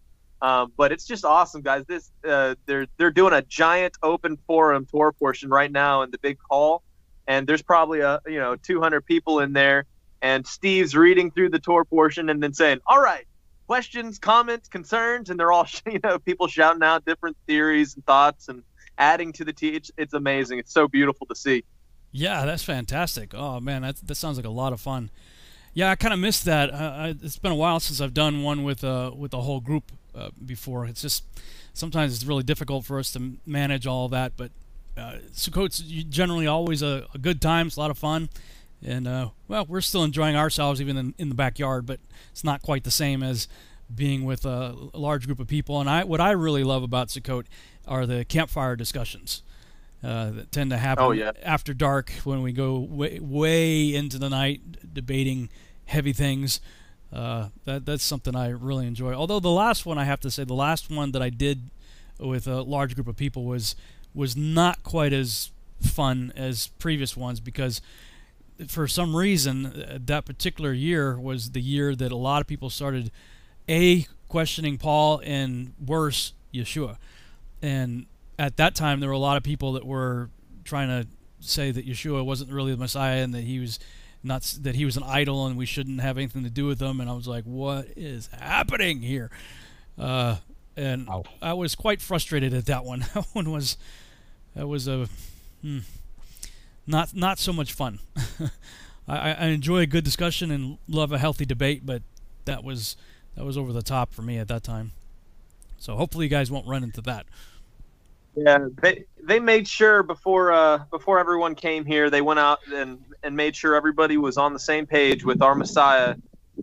Um, 0.42 0.72
but 0.78 0.94
it's 0.94 1.06
just 1.06 1.25
awesome, 1.25 1.62
guys. 1.63 1.84
This 1.86 2.10
uh, 2.25 2.56
they're 2.66 2.88
they're 2.98 3.12
doing 3.12 3.34
a 3.34 3.42
giant 3.42 3.98
open 4.04 4.38
forum 4.48 4.86
Torah 4.86 5.12
portion 5.12 5.50
right 5.50 5.72
now 5.72 6.04
in 6.04 6.12
the 6.12 6.18
big 6.20 6.38
hall, 6.50 6.82
and 7.28 7.46
there's 7.46 7.62
probably 7.62 8.00
a 8.00 8.22
you 8.25 8.40
know 8.40 8.56
200 8.56 9.06
people 9.06 9.42
in 9.42 9.51
there, 9.51 9.86
and 10.22 10.46
Steve's 10.46 10.96
reading 10.96 11.32
through 11.32 11.50
the 11.50 11.60
Torah 11.60 11.86
portion 11.86 12.30
and 12.30 12.42
then 12.42 12.54
saying, 12.54 12.80
"All 12.86 13.01
right, 13.01 13.25
questions, 13.68 14.20
comments, 14.20 14.70
concerns," 14.70 15.30
and 15.30 15.40
they're 15.40 15.51
all 15.51 15.68
you 15.86 16.00
know 16.04 16.20
people 16.20 16.48
shouting 16.48 16.84
out 16.84 17.06
different 17.06 17.38
theories 17.48 17.96
and 17.96 18.06
thoughts 18.06 18.48
and 18.50 18.63
adding 18.98 19.34
to 19.34 19.46
the 19.46 19.54
team. 19.54 19.75
It's, 19.75 19.92
it's 19.98 20.13
amazing. 20.13 20.60
It's 20.60 20.74
so 20.74 20.88
beautiful 20.88 21.28
to 21.28 21.36
see. 21.36 21.63
Yeah, 22.12 22.46
that's 22.46 22.63
fantastic. 22.63 23.34
Oh 23.34 23.60
man, 23.60 23.82
that 23.84 23.96
that 24.08 24.16
sounds 24.16 24.38
like 24.38 24.46
a 24.46 24.50
lot 24.50 24.74
of 24.74 24.82
fun. 24.82 25.10
Yeah, 25.74 25.90
I 25.90 25.96
kind 25.96 26.13
of 26.13 26.20
missed 26.20 26.44
that. 26.46 26.74
Uh, 26.74 26.94
I, 26.96 27.16
it's 27.22 27.38
been 27.38 27.54
a 27.54 27.56
while 27.56 27.80
since 27.80 28.01
I've 28.01 28.13
done 28.13 28.44
one 28.44 28.63
with 28.63 28.84
uh, 28.84 29.12
with 29.16 29.34
a 29.34 29.42
whole 29.42 29.62
group 29.62 29.92
uh, 30.13 30.30
before. 30.46 30.86
It's 30.86 31.01
just 31.01 31.24
sometimes 31.74 32.13
it's 32.13 32.25
really 32.25 32.44
difficult 32.44 32.86
for 32.86 33.00
us 33.00 33.12
to 33.13 33.38
manage 33.46 33.88
all 33.88 34.10
that. 34.10 34.34
But 34.36 34.51
uh, 34.98 35.16
Sukkot's 35.34 35.80
generally 35.80 36.48
always 36.48 36.82
a, 36.82 37.08
a, 37.13 37.18
good 37.18 37.42
time. 37.42 37.68
It's 37.68 37.78
a 37.78 37.80
lot 37.80 37.92
of 37.92 37.98
fun, 37.98 38.30
and 38.84 39.08
uh, 39.08 39.30
well, 39.48 39.66
we're 39.68 39.82
still 39.82 40.04
enjoying 40.04 40.36
ourselves 40.36 40.82
even 40.82 40.98
in, 40.98 41.14
in 41.18 41.30
the 41.30 41.36
backyard. 41.36 41.86
But 41.86 42.00
it's 42.32 42.44
not 42.44 42.62
quite 42.62 42.84
the 42.84 42.92
same 42.92 43.24
as 43.24 43.48
being 43.94 44.24
with 44.24 44.46
a, 44.46 44.76
large 44.94 45.26
group 45.26 45.40
of 45.40 45.48
people. 45.48 45.80
And 45.80 45.90
I 45.90 46.04
what 46.04 46.22
I 46.22 46.32
really 46.32 46.64
love 46.64 46.84
about 46.84 47.10
Sukkot 47.10 47.46
are 47.88 48.06
the 48.06 48.26
campfire 48.26 48.76
discussions 48.76 49.44
uh, 50.04 50.32
that 50.32 50.52
tend 50.52 50.72
to 50.72 50.78
happen 50.78 51.04
oh, 51.04 51.12
yeah. 51.12 51.32
after 51.44 51.74
dark 51.74 52.12
when 52.24 52.42
we 52.42 52.52
go 52.52 52.80
way, 52.80 53.20
way 53.20 53.94
into 53.94 54.18
the 54.18 54.30
night 54.30 54.94
debating 54.94 55.50
heavy 55.86 56.14
things. 56.14 56.62
Uh, 57.12 57.50
that 57.66 57.86
that's 57.86 58.04
something 58.04 58.36
I 58.36 58.50
really 58.50 58.88
enjoy. 58.88 59.14
Although 59.14 59.42
the 59.42 59.52
last 59.52 59.86
one, 59.86 59.98
I 59.98 60.06
have 60.06 60.22
to 60.22 60.32
say, 60.32 60.44
the 60.46 60.54
last 60.54 60.90
one 60.90 61.12
that 61.12 61.22
I 61.22 61.30
did 61.30 61.70
with 62.20 62.48
a 62.48 62.62
large 62.62 62.96
group 62.96 63.08
of 63.08 63.18
people 63.18 63.44
was 63.44 63.76
was 64.14 64.36
not 64.36 64.84
quite 64.84 65.14
as 65.14 65.52
fun 65.82 66.32
as 66.36 66.68
previous 66.80 67.18
ones 67.18 67.40
because 67.40 67.82
for 68.68 68.88
some 68.88 69.15
reason 69.15 69.65
uh, 69.65 69.98
that 70.06 70.25
particular 70.25 70.74
year 70.74 71.20
was 71.20 71.51
the 71.51 71.62
year 71.62 71.96
that 71.96 72.12
a 72.12 72.18
lot 72.18 72.41
of 72.41 72.48
people 72.48 72.70
started 72.70 73.12
a 73.70 74.06
questioning 74.27 74.77
Paul 74.77 75.22
and 75.24 75.74
worse 75.84 76.34
Yeshua. 76.53 76.98
And 77.62 78.06
at 78.39 78.58
that 78.58 78.75
time 78.75 79.00
there 79.00 79.10
were 79.10 79.13
a 79.13 79.20
lot 79.20 79.38
of 79.38 79.44
people 79.44 79.74
that 79.74 79.86
were 79.86 80.30
trying 80.63 80.88
to 80.88 81.08
say 81.39 81.72
that 81.72 81.88
Yeshua 81.88 82.25
wasn't 82.25 82.51
really 82.51 82.72
the 82.72 82.77
Messiah 82.77 83.24
and 83.24 83.34
that 83.34 83.44
he 83.44 83.60
was 83.60 83.80
not 84.24 84.44
that 84.62 84.75
he 84.75 84.86
was 84.86 84.98
an 84.98 85.03
idol 85.03 85.48
and 85.48 85.58
we 85.58 85.65
shouldn't 85.65 86.00
have 86.00 86.18
anything 86.18 86.44
to 86.44 86.50
do 86.50 86.65
with 86.65 86.80
him 86.80 87.01
and 87.01 87.10
I 87.10 87.13
was 87.13 87.27
like 87.27 87.44
what 87.44 87.88
is 87.96 88.30
happening 88.39 89.01
here 89.01 89.32
uh, 89.98 90.38
and 90.77 91.10
Ow. 91.10 91.24
I 91.41 91.53
was 91.53 91.74
quite 91.74 92.01
frustrated 92.01 92.53
at 92.53 92.68
that 92.68 92.86
one 92.86 93.00
that 93.13 93.25
one 93.34 93.51
was 93.51 93.77
that 94.56 94.68
was 94.68 94.88
a 94.88 95.08
hmm, 95.62 95.80
not 96.88 97.16
not 97.16 97.40
so 97.40 97.54
much 97.54 97.74
fun. 97.74 98.00
I, 99.08 99.34
I 99.34 99.46
enjoy 99.48 99.80
a 99.80 99.88
good 99.88 100.04
discussion 100.04 100.52
and 100.52 100.78
love 100.88 101.12
a 101.12 101.18
healthy 101.18 101.46
debate 101.46 101.86
but 101.86 102.04
that 102.46 102.64
was 102.64 102.96
that 103.36 103.46
was 103.46 103.58
over 103.58 103.74
the 103.74 103.82
top 103.82 104.14
for 104.14 104.22
me 104.22 104.38
at 104.38 104.48
that 104.48 104.64
time. 104.64 104.92
So 105.78 105.96
hopefully 105.96 106.26
you 106.26 106.30
guys 106.30 106.52
won't 106.52 106.68
run 106.68 106.84
into 106.84 107.02
that. 107.02 107.26
Yeah, 108.36 108.68
they 108.82 109.06
they 109.24 109.40
made 109.40 109.68
sure 109.68 110.04
before 110.04 110.52
uh, 110.52 110.80
before 110.90 111.20
everyone 111.20 111.56
came 111.56 111.86
here, 111.86 112.10
they 112.10 112.22
went 112.22 112.40
out 112.40 112.60
and, 112.74 113.00
and 113.24 113.36
made 113.36 113.56
sure 113.56 113.76
everybody 113.76 114.18
was 114.18 114.38
on 114.38 114.54
the 114.54 114.60
same 114.60 114.86
page 114.86 115.26
with 115.26 115.42
our 115.42 115.56
Messiah 115.56 116.16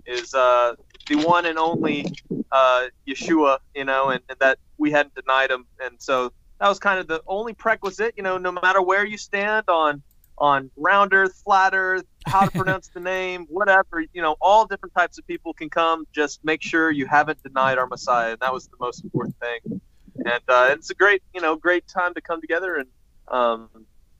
is 0.06 0.34
uh, 0.34 0.74
the 1.08 1.16
one 1.16 1.46
and 1.46 1.58
only 1.58 2.06
uh, 2.52 2.86
Yeshua, 3.06 3.58
you 3.74 3.84
know, 3.84 4.10
and, 4.10 4.22
and 4.28 4.38
that 4.38 4.58
we 4.78 4.90
hadn't 4.90 5.14
denied 5.14 5.50
him, 5.50 5.66
and 5.80 5.96
so 5.98 6.32
that 6.60 6.68
was 6.68 6.78
kind 6.78 6.98
of 6.98 7.06
the 7.06 7.22
only 7.26 7.52
prerequisite, 7.52 8.14
you 8.16 8.22
know, 8.22 8.38
no 8.38 8.52
matter 8.52 8.80
where 8.82 9.04
you 9.04 9.18
stand 9.18 9.68
on 9.68 10.02
on 10.38 10.70
round 10.76 11.12
earth, 11.12 11.40
flat 11.44 11.74
earth, 11.74 12.04
how 12.26 12.44
to 12.44 12.50
pronounce 12.58 12.88
the 12.88 13.00
name, 13.00 13.46
whatever, 13.48 14.04
you 14.12 14.22
know, 14.22 14.36
all 14.40 14.66
different 14.66 14.94
types 14.94 15.18
of 15.18 15.26
people 15.26 15.52
can 15.52 15.70
come. 15.70 16.06
Just 16.12 16.44
make 16.44 16.62
sure 16.62 16.90
you 16.90 17.06
haven't 17.06 17.42
denied 17.42 17.78
our 17.78 17.86
Messiah, 17.86 18.32
and 18.32 18.40
that 18.40 18.52
was 18.52 18.68
the 18.68 18.76
most 18.80 19.04
important 19.04 19.36
thing. 19.40 19.80
And 20.24 20.42
uh, 20.48 20.68
it's 20.70 20.90
a 20.90 20.94
great 20.94 21.22
you 21.34 21.40
know 21.40 21.56
great 21.56 21.86
time 21.86 22.14
to 22.14 22.20
come 22.20 22.40
together 22.40 22.76
and 22.76 22.88
um, 23.28 23.68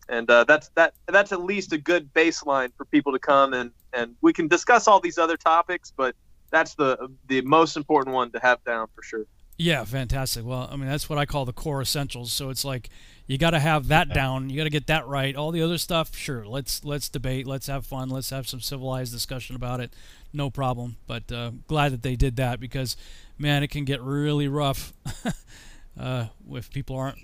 and 0.09 0.31
uh, 0.31 0.45
that's 0.45 0.71
that 0.75 0.95
that's 1.07 1.33
at 1.33 1.43
least 1.43 1.73
a 1.73 1.79
good 1.79 2.13
baseline 2.13 2.71
for 2.77 2.85
people 2.87 3.13
to 3.13 3.19
come 3.19 3.53
and 3.53 3.71
and 3.93 4.15
we 4.21 4.33
can 4.33 4.49
discuss 4.49 4.87
all 4.87 5.01
these 5.01 5.19
other 5.19 5.37
topics 5.37 5.93
but 5.97 6.15
that's 6.51 6.75
the 6.75 7.09
the 7.27 7.41
most 7.43 7.77
important 7.77 8.15
one 8.15 8.31
to 8.33 8.39
have 8.41 8.63
down 8.65 8.87
for 8.95 9.03
sure 9.03 9.25
yeah 9.59 9.85
fantastic. 9.85 10.47
Well 10.47 10.69
i 10.73 10.77
mean 10.77 10.89
that's 10.89 11.09
what 11.11 11.19
i 11.19 11.27
call 11.27 11.45
the 11.45 11.53
core 11.53 11.83
essentials. 11.83 12.33
So 12.33 12.51
it's 12.51 12.65
like 12.65 12.89
you 13.27 13.37
got 13.37 13.51
to 13.51 13.59
have 13.59 13.89
that 13.89 14.15
down 14.15 14.49
you 14.49 14.57
got 14.57 14.65
to 14.65 14.71
get 14.71 14.87
that 14.87 15.07
right. 15.07 15.37
All 15.37 15.51
the 15.51 15.63
other 15.63 15.79
stuff 15.79 16.17
sure 16.17 16.47
let's 16.47 16.85
let's 16.85 17.09
debate 17.09 17.47
let's 17.47 17.67
have 17.67 17.85
fun 17.85 18.09
let's 18.09 18.31
have 18.31 18.49
some 18.49 18.61
civilized 18.61 19.13
discussion 19.13 19.57
about 19.57 19.81
it. 19.81 19.93
No 20.33 20.51
problem. 20.51 20.97
But 21.07 21.31
uh, 21.33 21.53
glad 21.67 21.93
that 21.93 22.03
they 22.03 22.17
did 22.17 22.37
that 22.37 22.61
because 22.61 22.97
man 23.39 23.63
it 23.63 23.69
can 23.69 23.85
get 23.85 24.01
really 24.01 24.49
rough 24.49 24.93
uh, 26.01 26.27
if 26.53 26.71
people 26.71 26.97
aren't, 26.97 27.19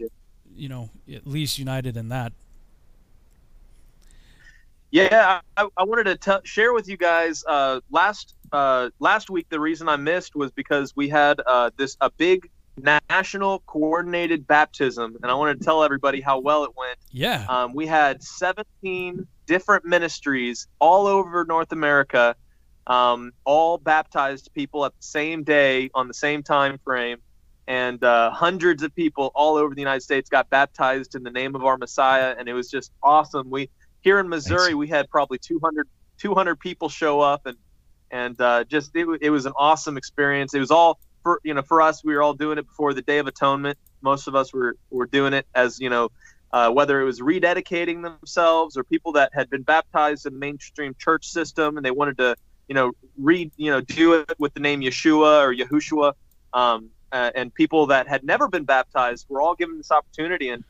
you 0.54 0.68
know, 0.68 0.90
at 1.12 1.26
least 1.26 1.58
united 1.58 1.96
in 1.96 2.08
that. 2.08 2.32
Yeah, 4.94 5.40
I, 5.56 5.66
I 5.76 5.82
wanted 5.82 6.20
to 6.20 6.40
share 6.44 6.72
with 6.72 6.88
you 6.88 6.96
guys 6.96 7.42
uh, 7.48 7.80
last 7.90 8.36
uh, 8.52 8.90
last 9.00 9.28
week. 9.28 9.48
The 9.50 9.58
reason 9.58 9.88
I 9.88 9.96
missed 9.96 10.36
was 10.36 10.52
because 10.52 10.92
we 10.94 11.08
had 11.08 11.40
uh, 11.44 11.70
this 11.76 11.96
a 12.00 12.12
big 12.16 12.48
national 13.10 13.64
coordinated 13.66 14.46
baptism, 14.46 15.16
and 15.20 15.32
I 15.32 15.34
wanted 15.34 15.58
to 15.58 15.64
tell 15.64 15.82
everybody 15.82 16.20
how 16.20 16.38
well 16.38 16.62
it 16.62 16.70
went. 16.76 16.96
Yeah, 17.10 17.44
um, 17.48 17.74
we 17.74 17.88
had 17.88 18.22
17 18.22 19.26
different 19.48 19.84
ministries 19.84 20.68
all 20.78 21.08
over 21.08 21.44
North 21.44 21.72
America, 21.72 22.36
um, 22.86 23.32
all 23.44 23.78
baptized 23.78 24.50
people 24.54 24.84
at 24.84 24.92
the 24.92 25.02
same 25.02 25.42
day 25.42 25.90
on 25.92 26.06
the 26.06 26.14
same 26.14 26.44
time 26.44 26.78
frame 26.84 27.18
and 27.66 28.04
uh, 28.04 28.30
hundreds 28.30 28.82
of 28.82 28.94
people 28.94 29.32
all 29.34 29.56
over 29.56 29.74
the 29.74 29.80
United 29.80 30.02
States 30.02 30.28
got 30.28 30.48
baptized 30.50 31.14
in 31.14 31.22
the 31.22 31.30
name 31.30 31.54
of 31.54 31.64
our 31.64 31.78
Messiah, 31.78 32.34
and 32.38 32.48
it 32.48 32.52
was 32.52 32.70
just 32.70 32.92
awesome. 33.02 33.48
We 33.50 33.70
here 34.04 34.20
in 34.20 34.28
Missouri, 34.28 34.58
Thanks. 34.58 34.76
we 34.76 34.88
had 34.88 35.08
probably 35.08 35.38
200, 35.38 35.88
200 36.18 36.61
people 36.61 36.88
show 36.88 37.20
up, 37.20 37.46
and 37.46 37.56
and 38.11 38.40
uh, 38.40 38.62
just 38.64 38.94
it, 38.94 39.06
it 39.23 39.30
was 39.30 39.46
an 39.46 39.54
awesome 39.56 39.96
experience. 39.96 40.54
It 40.54 40.61
was 40.61 40.70
all 40.70 41.00
for 41.23 41.40
you 41.42 41.54
know 41.54 41.62
for 41.62 41.82
us, 41.82 42.04
we 42.04 42.14
were 42.14 42.23
all 42.23 42.34
doing 42.34 42.58
it 42.58 42.66
before 42.66 42.94
the 42.94 43.02
Day 43.02 43.18
of 43.18 43.26
Atonement. 43.26 43.78
Most 44.02 44.28
of 44.28 44.37
us 44.37 44.52
were 44.52 44.76
were 44.90 45.06
doing 45.06 45.32
it 45.32 45.46
as 45.54 45.80
you 45.80 45.90
know. 45.90 46.11
Uh, 46.52 46.70
whether 46.70 47.00
it 47.00 47.04
was 47.04 47.18
rededicating 47.18 48.00
themselves 48.04 48.76
or 48.76 48.84
people 48.84 49.11
that 49.11 49.28
had 49.34 49.50
been 49.50 49.62
baptized 49.62 50.25
in 50.25 50.34
the 50.34 50.38
mainstream 50.38 50.94
church 50.96 51.26
system 51.26 51.76
and 51.76 51.84
they 51.84 51.90
wanted 51.90 52.16
to, 52.16 52.37
you 52.68 52.76
know, 52.76 52.92
read, 53.18 53.50
you 53.56 53.73
know, 53.73 53.80
do 53.80 54.12
it 54.12 54.32
with 54.38 54.54
the 54.54 54.61
name 54.61 54.80
Yeshua 54.80 55.42
or 55.42 55.52
Yahushua. 55.52 56.12
Um, 56.52 56.90
uh, 57.11 57.32
and 57.34 57.52
people 57.52 57.87
that 57.87 58.06
had 58.06 58.23
never 58.23 58.46
been 58.46 58.62
baptized 58.62 59.26
were 59.28 59.40
all 59.40 59.56
given 59.56 59.78
this 59.78 59.90
opportunity. 59.90 60.50
And 60.50 60.62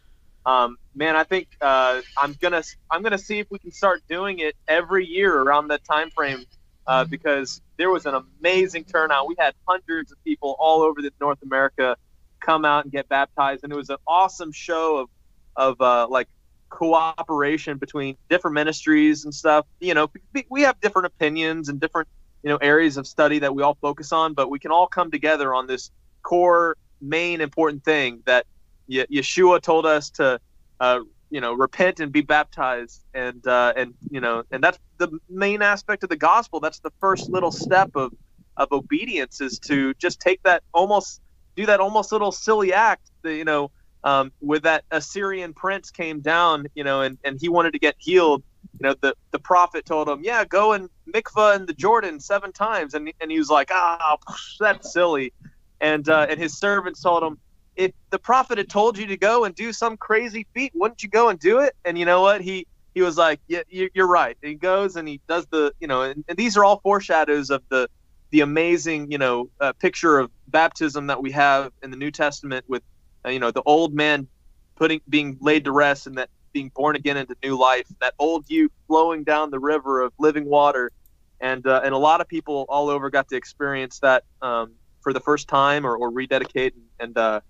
um, 0.46 0.76
man, 0.94 1.16
I 1.16 1.24
think 1.24 1.48
uh, 1.60 2.00
I'm 2.16 2.34
gonna 2.34 2.62
I'm 2.90 3.02
gonna 3.02 3.18
see 3.18 3.38
if 3.38 3.50
we 3.50 3.58
can 3.58 3.72
start 3.72 4.02
doing 4.08 4.40
it 4.40 4.56
every 4.68 5.06
year 5.06 5.34
around 5.34 5.68
that 5.68 5.84
time 5.84 6.10
frame 6.10 6.44
uh, 6.86 7.02
mm-hmm. 7.02 7.10
because 7.10 7.60
there 7.76 7.90
was 7.90 8.06
an 8.06 8.14
amazing 8.14 8.84
turnout. 8.84 9.26
We 9.26 9.36
had 9.38 9.54
hundreds 9.66 10.12
of 10.12 10.22
people 10.24 10.56
all 10.58 10.82
over 10.82 11.00
the 11.00 11.10
North 11.20 11.42
America 11.42 11.96
come 12.40 12.64
out 12.64 12.84
and 12.84 12.92
get 12.92 13.08
baptized, 13.08 13.64
and 13.64 13.72
it 13.72 13.76
was 13.76 13.90
an 13.90 13.96
awesome 14.06 14.52
show 14.52 14.98
of 14.98 15.08
of 15.56 15.80
uh, 15.80 16.06
like 16.08 16.28
cooperation 16.68 17.78
between 17.78 18.16
different 18.28 18.54
ministries 18.54 19.24
and 19.24 19.34
stuff. 19.34 19.64
You 19.80 19.94
know, 19.94 20.10
we 20.50 20.62
have 20.62 20.80
different 20.80 21.06
opinions 21.06 21.68
and 21.68 21.80
different 21.80 22.08
you 22.42 22.50
know 22.50 22.58
areas 22.58 22.98
of 22.98 23.06
study 23.06 23.38
that 23.40 23.54
we 23.54 23.62
all 23.62 23.78
focus 23.80 24.12
on, 24.12 24.34
but 24.34 24.50
we 24.50 24.58
can 24.58 24.70
all 24.70 24.88
come 24.88 25.10
together 25.10 25.54
on 25.54 25.66
this 25.66 25.90
core 26.22 26.76
main 27.00 27.40
important 27.40 27.84
thing 27.84 28.22
that 28.26 28.46
Ye- 28.86 29.06
Yeshua 29.12 29.60
told 29.60 29.86
us 29.86 30.10
to 30.12 30.40
uh, 30.80 31.00
you 31.30 31.40
know 31.40 31.54
repent 31.54 32.00
and 32.00 32.12
be 32.12 32.20
baptized 32.22 33.04
and 33.14 33.46
uh, 33.46 33.72
and 33.76 33.94
you 34.10 34.20
know 34.20 34.44
and 34.50 34.62
that's 34.62 34.78
the 34.98 35.18
main 35.28 35.62
aspect 35.62 36.02
of 36.04 36.10
the 36.10 36.16
gospel. 36.16 36.60
That's 36.60 36.80
the 36.80 36.92
first 37.00 37.30
little 37.30 37.52
step 37.52 37.90
of 37.94 38.12
of 38.56 38.68
obedience 38.72 39.40
is 39.40 39.58
to 39.60 39.94
just 39.94 40.20
take 40.20 40.40
that 40.44 40.62
almost 40.72 41.20
do 41.56 41.66
that 41.66 41.80
almost 41.80 42.12
little 42.12 42.32
silly 42.32 42.72
act 42.72 43.10
that, 43.24 43.34
you 43.34 43.44
know 43.44 43.70
um, 44.04 44.32
with 44.40 44.64
that 44.64 44.84
Assyrian 44.90 45.54
prince 45.54 45.90
came 45.90 46.20
down 46.20 46.66
you 46.74 46.84
know 46.84 47.02
and, 47.02 47.18
and 47.24 47.38
he 47.40 47.48
wanted 47.48 47.72
to 47.72 47.78
get 47.78 47.96
healed. 47.98 48.42
You 48.80 48.88
know 48.88 48.94
the 49.00 49.14
the 49.32 49.38
prophet 49.38 49.84
told 49.86 50.08
him 50.08 50.20
yeah 50.22 50.44
go 50.44 50.72
and 50.72 50.88
mikvah 51.14 51.56
in 51.56 51.66
the 51.66 51.74
Jordan 51.74 52.20
seven 52.20 52.52
times. 52.52 52.94
And, 52.94 53.12
and 53.20 53.30
he 53.30 53.38
was 53.38 53.50
like 53.50 53.70
ah 53.72 54.16
that's 54.60 54.92
silly. 54.92 55.32
And 55.80 56.08
uh, 56.08 56.26
and 56.30 56.40
his 56.40 56.58
servants 56.58 57.02
told 57.02 57.22
him, 57.22 57.38
if 57.76 57.92
the 58.10 58.18
prophet 58.18 58.58
had 58.58 58.68
told 58.68 58.98
you 58.98 59.06
to 59.06 59.16
go 59.16 59.44
and 59.44 59.54
do 59.54 59.72
some 59.72 59.96
crazy 59.96 60.46
feat, 60.54 60.72
wouldn't 60.74 61.02
you 61.02 61.08
go 61.08 61.28
and 61.28 61.38
do 61.38 61.60
it? 61.60 61.74
And 61.84 61.98
you 61.98 62.04
know 62.04 62.22
what? 62.22 62.40
He 62.40 62.66
he 62.94 63.02
was 63.02 63.16
like, 63.16 63.40
yeah, 63.48 63.62
you're 63.68 64.06
right. 64.06 64.36
And 64.42 64.50
he 64.50 64.54
goes 64.54 64.94
and 64.94 65.08
he 65.08 65.20
does 65.28 65.46
the, 65.50 65.72
you 65.80 65.88
know, 65.88 66.02
and, 66.02 66.24
and 66.28 66.38
these 66.38 66.56
are 66.56 66.64
all 66.64 66.78
foreshadows 66.80 67.50
of 67.50 67.62
the 67.68 67.88
the 68.30 68.40
amazing, 68.40 69.10
you 69.10 69.18
know, 69.18 69.48
uh, 69.60 69.72
picture 69.74 70.18
of 70.18 70.30
baptism 70.48 71.06
that 71.08 71.22
we 71.22 71.30
have 71.32 71.72
in 71.82 71.90
the 71.90 71.96
New 71.96 72.10
Testament 72.10 72.64
with, 72.68 72.82
uh, 73.24 73.30
you 73.30 73.38
know, 73.38 73.50
the 73.50 73.62
old 73.64 73.94
man 73.94 74.28
putting 74.76 75.00
being 75.08 75.36
laid 75.40 75.64
to 75.64 75.72
rest 75.72 76.06
and 76.06 76.18
that 76.18 76.30
being 76.52 76.70
born 76.74 76.96
again 76.96 77.16
into 77.16 77.36
new 77.42 77.58
life. 77.58 77.86
That 78.00 78.14
old 78.18 78.44
youth 78.48 78.72
flowing 78.86 79.24
down 79.24 79.50
the 79.50 79.58
river 79.58 80.00
of 80.00 80.12
living 80.18 80.44
water, 80.44 80.92
and 81.40 81.66
uh, 81.66 81.82
and 81.84 81.94
a 81.94 81.98
lot 81.98 82.20
of 82.20 82.28
people 82.28 82.64
all 82.68 82.88
over 82.88 83.10
got 83.10 83.28
to 83.28 83.36
experience 83.36 83.98
that 84.00 84.24
um, 84.40 84.72
for 85.00 85.12
the 85.12 85.20
first 85.20 85.48
time 85.48 85.84
or, 85.86 85.96
or 85.96 86.10
rededicate. 86.10 86.74
And 86.98 87.16
uh, 87.18 87.40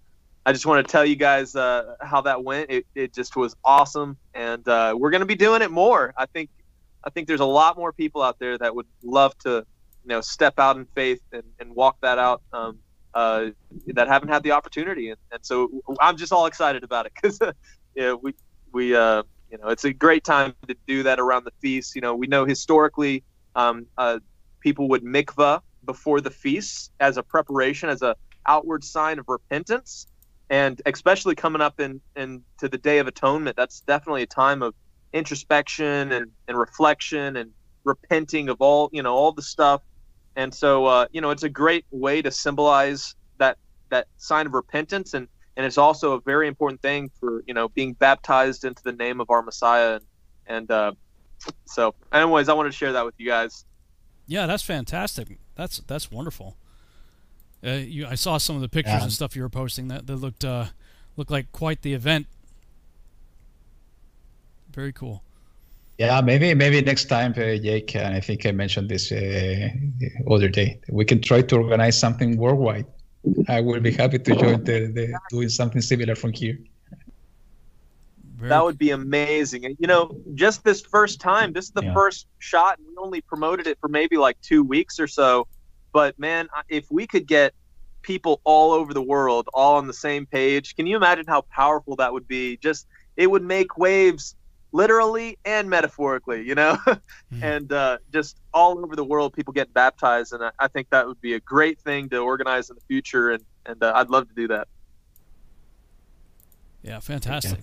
I 0.47 0.53
just 0.53 0.67
want 0.67 0.87
to 0.87 0.91
tell 0.91 1.05
you 1.05 1.17
guys 1.17 1.57
uh, 1.57 1.97
how 2.03 2.21
that 2.23 2.45
went. 2.45 2.71
It, 2.71 2.87
it 2.95 3.15
just 3.15 3.35
was 3.35 3.57
awesome, 3.65 4.19
and 4.35 4.67
uh, 4.69 4.95
we're 4.97 5.11
going 5.11 5.21
to 5.21 5.27
be 5.27 5.35
doing 5.37 5.63
it 5.63 5.71
more. 5.71 6.13
I 6.19 6.27
think 6.27 6.51
I 7.03 7.11
think 7.11 7.29
there's 7.29 7.41
a 7.41 7.47
lot 7.47 7.77
more 7.77 7.93
people 7.93 8.23
out 8.23 8.39
there 8.39 8.59
that 8.59 8.75
would 8.75 8.87
love 9.03 9.37
to, 9.39 9.51
you 10.05 10.09
know, 10.09 10.21
step 10.21 10.59
out 10.59 10.77
in 10.77 10.87
faith 10.95 11.21
and, 11.33 11.45
and 11.59 11.75
walk 11.75 11.97
that 12.03 12.19
out. 12.19 12.43
Um, 12.53 12.79
uh, 13.15 13.51
that 13.87 14.09
haven't 14.09 14.29
had 14.29 14.43
the 14.43 14.51
opportunity, 14.51 15.11
and, 15.11 15.19
and 15.31 15.45
so 15.45 15.71
I'm 16.01 16.17
just 16.17 16.33
all 16.33 16.47
excited 16.47 16.83
about 16.83 17.07
it 17.07 17.13
because, 17.15 17.39
yeah, 17.95 18.13
we 18.13 18.35
we 18.73 18.95
uh, 18.95 19.23
you 19.51 19.57
know 19.59 19.69
it's 19.69 19.85
a 19.85 19.93
great 19.93 20.25
time 20.25 20.55
to 20.69 20.77
do 20.87 21.05
that 21.05 21.21
around 21.21 21.45
the 21.45 21.53
feast. 21.61 21.95
You 21.95 22.01
know, 22.03 22.15
we 22.15 22.27
know 22.27 22.45
historically 22.45 23.23
um, 23.55 23.87
uh, 23.97 24.19
people 24.61 24.89
would 24.89 25.05
mikvah 25.05 25.61
before 25.85 26.21
the 26.21 26.31
feasts 26.31 26.91
as 27.01 27.17
a 27.17 27.23
preparation, 27.23 27.89
as 27.89 28.03
a 28.03 28.17
outward 28.47 28.85
sign 28.85 29.19
of 29.19 29.27
repentance, 29.29 30.07
and 30.51 30.81
especially 30.87 31.35
coming 31.35 31.63
up 31.63 31.81
in 31.81 32.01
in 32.17 32.43
to 32.59 32.69
the 32.69 32.79
Day 32.79 32.99
of 32.99 33.07
Atonement, 33.07 33.57
that's 33.57 33.81
definitely 33.81 34.23
a 34.23 34.27
time 34.27 34.63
of 34.63 34.75
introspection 35.13 36.13
and, 36.13 36.31
and 36.49 36.59
reflection 36.59 37.37
and 37.37 37.51
repenting 37.85 38.49
of 38.49 38.57
all 38.61 38.91
you 38.93 39.03
know 39.03 39.15
all 39.15 39.33
the 39.33 39.43
stuff. 39.43 39.83
And 40.37 40.53
so 40.53 40.87
uh, 40.87 41.07
you 41.13 41.21
know 41.21 41.31
it's 41.31 41.45
a 41.45 41.49
great 41.49 41.87
way 41.91 42.23
to 42.23 42.31
symbolize 42.31 43.15
that 43.39 43.59
that 43.91 44.09
sign 44.17 44.47
of 44.47 44.53
repentance 44.53 45.15
and 45.15 45.29
and 45.57 45.65
it's 45.65 45.79
also 45.79 46.13
a 46.13 46.21
very 46.21 46.49
important 46.49 46.83
thing 46.83 47.11
for 47.21 47.43
you 47.47 47.55
know 47.55 47.69
being 47.69 47.93
baptized 47.93 48.65
into 48.65 48.83
the 48.83 48.93
name 48.93 49.21
of 49.21 49.31
our 49.31 49.43
Messiah. 49.43 49.95
And, 49.95 50.05
and 50.47 50.71
uh, 50.71 50.93
so, 51.67 51.95
anyways, 52.13 52.49
I 52.49 52.55
wanted 52.55 52.73
to 52.73 52.77
share 52.77 52.93
that 52.93 53.05
with 53.05 53.15
you 53.19 53.27
guys. 53.27 53.65
Yeah, 54.27 54.47
that's 54.47 54.63
fantastic. 54.63 55.39
That's 55.55 55.79
that's 55.87 56.11
wonderful. 56.11 56.57
Uh, 57.65 57.71
you, 57.71 58.07
I 58.07 58.15
saw 58.15 58.37
some 58.39 58.57
of 58.57 58.63
the 58.63 58.69
pictures 58.69 58.95
Yeah. 58.95 59.03
and 59.05 59.13
stuff 59.13 59.35
you 59.37 59.43
were 59.43 59.49
posting. 59.49 59.89
That 59.89 60.07
that 60.07 60.17
looked 60.17 60.45
uh, 60.45 60.67
looked 61.17 61.31
like 61.31 61.51
quite 61.53 61.83
the 61.83 61.95
event. 61.95 62.27
Very 64.73 64.93
cool. 64.93 65.23
Yeah, 65.99 66.21
maybe 66.21 66.53
maybe 66.55 66.81
next 66.83 67.05
time, 67.05 67.33
uh, 67.33 67.57
Jake, 67.57 67.95
and 67.95 68.15
I 68.15 68.21
think 68.21 68.45
I 68.47 68.51
mentioned 68.51 68.89
this 68.89 69.13
uh, 69.13 69.17
the 69.99 70.11
other 70.29 70.49
day, 70.49 70.81
we 70.91 71.05
can 71.05 71.21
try 71.21 71.41
to 71.43 71.57
organize 71.57 71.99
something 71.99 72.37
worldwide. 72.37 72.87
I 73.49 73.61
will 73.61 73.81
be 73.81 73.93
happy 73.93 74.19
to 74.19 74.37
join 74.37 74.65
the, 74.65 74.87
the 74.93 75.19
doing 75.31 75.49
something 75.49 75.81
similar 75.81 76.15
from 76.17 76.33
here. 76.33 76.59
Very 78.37 78.49
That 78.51 78.65
would 78.65 78.77
be 78.77 78.91
amazing. 78.91 79.65
And 79.65 79.77
you 79.79 79.87
know, 79.87 80.15
just 80.35 80.65
this 80.65 80.81
first 80.83 81.21
time, 81.21 81.53
this 81.53 81.67
is 81.67 81.71
the 81.71 81.85
Yeah. 81.85 81.95
first 81.95 82.27
shot, 82.41 82.79
and 82.79 82.87
we 82.89 82.95
only 82.99 83.21
promoted 83.21 83.67
it 83.69 83.79
for 83.81 83.89
maybe 83.89 84.17
like 84.17 84.39
two 84.43 84.65
weeks 84.65 84.99
or 84.99 85.07
so. 85.07 85.47
But 85.95 86.19
man, 86.19 86.49
if 86.69 86.87
we 86.91 87.07
could 87.07 87.27
get 87.27 87.55
people 88.03 88.41
all 88.43 88.73
over 88.73 88.93
the 88.93 89.01
world 89.01 89.49
all 89.55 89.77
on 89.77 89.87
the 89.87 89.95
same 89.95 90.27
page, 90.27 90.75
can 90.75 90.89
you 90.89 90.97
imagine 90.97 91.25
how 91.27 91.43
powerful 91.43 91.95
that 91.97 92.13
would 92.13 92.27
be? 92.27 92.57
Just 92.59 92.89
it 93.17 93.31
would 93.31 93.45
make 93.45 93.79
waves 93.79 94.35
literally 94.73 95.39
and 95.45 95.71
metaphorically, 95.71 96.43
you 96.43 96.57
know, 96.57 96.77
Mhm. 96.85 97.01
and 97.43 97.73
uh, 97.73 97.99
just 98.13 98.41
all 98.53 98.77
over 98.85 98.97
the 98.97 99.05
world, 99.05 99.35
people 99.35 99.53
get 99.53 99.73
baptized, 99.73 100.33
and 100.33 100.43
I, 100.43 100.51
I 100.59 100.67
think 100.67 100.89
that 100.91 101.07
would 101.07 101.21
be 101.21 101.35
a 101.35 101.41
great 101.41 101.81
thing 101.81 102.09
to 102.09 102.19
organize 102.19 102.69
in 102.71 102.75
the 102.75 102.83
future, 102.89 103.31
and 103.31 103.45
and 103.65 103.81
uh, 103.81 103.93
I'd 103.95 104.11
love 104.11 104.29
to 104.29 104.35
do 104.35 104.49
that. 104.49 104.67
Yeah, 106.83 106.99
fantastic. 106.99 107.61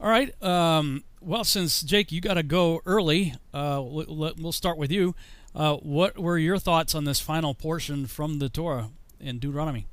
All 0.00 0.10
right. 0.10 0.30
Um, 0.42 1.04
well, 1.20 1.44
since 1.44 1.80
Jake, 1.80 2.10
you 2.10 2.20
got 2.20 2.34
to 2.34 2.42
go 2.42 2.80
early, 2.84 3.34
uh, 3.54 3.80
we'll, 3.82 4.34
we'll 4.36 4.52
start 4.52 4.76
with 4.76 4.90
you. 4.90 5.14
Uh, 5.54 5.76
what 5.76 6.18
were 6.18 6.38
your 6.38 6.58
thoughts 6.58 6.94
on 6.94 7.04
this 7.04 7.20
final 7.20 7.54
portion 7.54 8.06
from 8.06 8.38
the 8.38 8.48
Torah 8.48 8.90
in 9.20 9.38
Deuteronomy? 9.38 9.86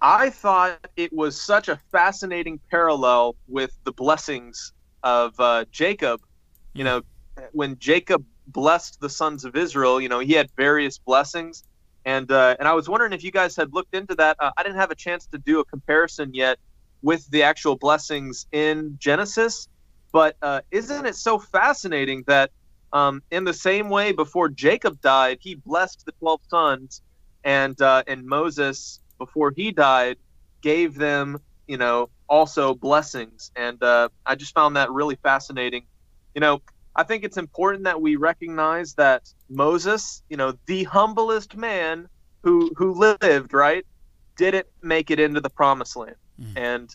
I 0.00 0.30
thought 0.30 0.86
it 0.96 1.12
was 1.12 1.40
such 1.40 1.68
a 1.68 1.76
fascinating 1.90 2.60
parallel 2.70 3.36
with 3.48 3.76
the 3.84 3.92
blessings 3.92 4.72
of 5.02 5.38
uh, 5.40 5.64
Jacob. 5.70 6.20
You 6.72 6.84
know, 6.84 7.02
when 7.52 7.78
Jacob 7.78 8.24
blessed 8.48 9.00
the 9.00 9.10
sons 9.10 9.44
of 9.44 9.56
Israel, 9.56 10.00
you 10.00 10.08
know, 10.08 10.20
he 10.20 10.32
had 10.32 10.50
various 10.56 10.98
blessings, 10.98 11.64
and 12.04 12.30
uh, 12.30 12.56
and 12.58 12.68
I 12.68 12.74
was 12.74 12.88
wondering 12.88 13.12
if 13.12 13.24
you 13.24 13.30
guys 13.30 13.56
had 13.56 13.72
looked 13.72 13.94
into 13.94 14.14
that. 14.16 14.36
Uh, 14.38 14.50
I 14.56 14.62
didn't 14.62 14.78
have 14.78 14.90
a 14.90 14.96
chance 14.96 15.26
to 15.26 15.38
do 15.38 15.60
a 15.60 15.64
comparison 15.64 16.32
yet 16.32 16.58
with 17.02 17.28
the 17.30 17.42
actual 17.42 17.76
blessings 17.76 18.46
in 18.52 18.96
Genesis, 19.00 19.68
but 20.12 20.36
uh, 20.42 20.60
isn't 20.70 21.06
it 21.06 21.16
so 21.16 21.38
fascinating 21.38 22.24
that 22.26 22.50
um, 22.92 23.22
in 23.30 23.44
the 23.44 23.54
same 23.54 23.88
way 23.90 24.12
before 24.12 24.48
Jacob 24.48 25.00
died, 25.00 25.38
he 25.40 25.54
blessed 25.54 26.04
the 26.06 26.12
twelve 26.20 26.40
sons, 26.48 27.02
and 27.44 27.80
uh, 27.80 28.02
and 28.06 28.24
Moses 28.26 29.00
before 29.18 29.52
he 29.56 29.72
died 29.72 30.16
gave 30.62 30.94
them 30.94 31.38
you 31.66 31.76
know 31.76 32.08
also 32.28 32.74
blessings. 32.74 33.50
And 33.56 33.82
uh, 33.82 34.08
i 34.26 34.34
just 34.34 34.54
found 34.54 34.76
that 34.76 34.90
really 34.90 35.16
fascinating. 35.22 35.86
You 36.34 36.40
know 36.40 36.62
i 36.96 37.02
think 37.04 37.24
it's 37.24 37.36
important 37.36 37.84
that 37.84 38.00
we 38.00 38.16
recognize 38.16 38.94
that 38.94 39.22
moses 39.48 40.22
you 40.28 40.36
know 40.36 40.52
the 40.66 40.84
humblest 40.84 41.56
man 41.56 42.06
who 42.42 42.72
who 42.76 42.92
lived 42.94 43.52
right 43.52 43.84
didn't 44.36 44.66
make 44.82 45.10
it 45.10 45.20
into 45.20 45.40
the 45.40 45.50
promised 45.50 45.96
land. 45.96 46.16
Mhm. 46.40 46.52
and 46.56 46.90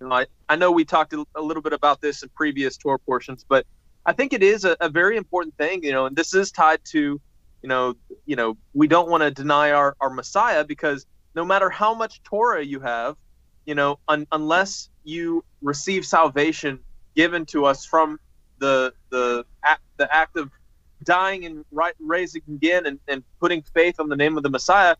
you 0.00 0.08
know, 0.08 0.14
I, 0.14 0.26
I 0.48 0.56
know 0.56 0.70
we 0.72 0.84
talked 0.84 1.12
a, 1.12 1.24
a 1.36 1.42
little 1.42 1.62
bit 1.62 1.72
about 1.72 2.00
this 2.00 2.22
in 2.22 2.28
previous 2.36 2.76
Torah 2.76 2.98
portions 2.98 3.44
but 3.48 3.64
i 4.06 4.12
think 4.12 4.32
it 4.32 4.42
is 4.42 4.64
a, 4.64 4.76
a 4.80 4.88
very 4.88 5.16
important 5.16 5.56
thing 5.58 5.82
you 5.84 5.92
know 5.92 6.06
and 6.06 6.16
this 6.16 6.34
is 6.34 6.52
tied 6.52 6.80
to 6.84 7.20
you 7.62 7.68
know 7.68 7.94
you 8.26 8.36
know 8.36 8.56
we 8.74 8.88
don't 8.88 9.10
want 9.10 9.22
to 9.22 9.30
deny 9.32 9.72
our, 9.72 9.96
our 10.00 10.10
messiah 10.10 10.64
because 10.64 10.96
no 11.36 11.46
matter 11.46 11.70
how 11.70 11.94
much 11.94 12.22
Torah 12.24 12.64
you 12.64 12.80
have, 12.82 13.16
you 13.66 13.76
know, 13.76 13.98
un- 14.08 14.28
unless 14.32 14.90
you 15.04 15.44
receive 15.62 16.06
salvation 16.06 16.80
given 17.16 17.46
to 17.48 17.66
us 17.66 17.86
from 17.86 18.18
the 18.60 18.94
the 19.12 19.46
act, 19.66 19.82
the 19.98 20.14
act 20.14 20.38
of 20.38 20.50
dying 21.04 21.46
and 21.46 21.64
right, 21.72 21.94
raising 22.00 22.42
again 22.48 22.86
and, 22.86 23.00
and 23.08 23.24
putting 23.40 23.64
faith 23.74 23.96
on 24.00 24.10
the 24.10 24.16
name 24.16 24.38
of 24.38 24.44
the 24.44 24.50
Messiah, 24.50 24.96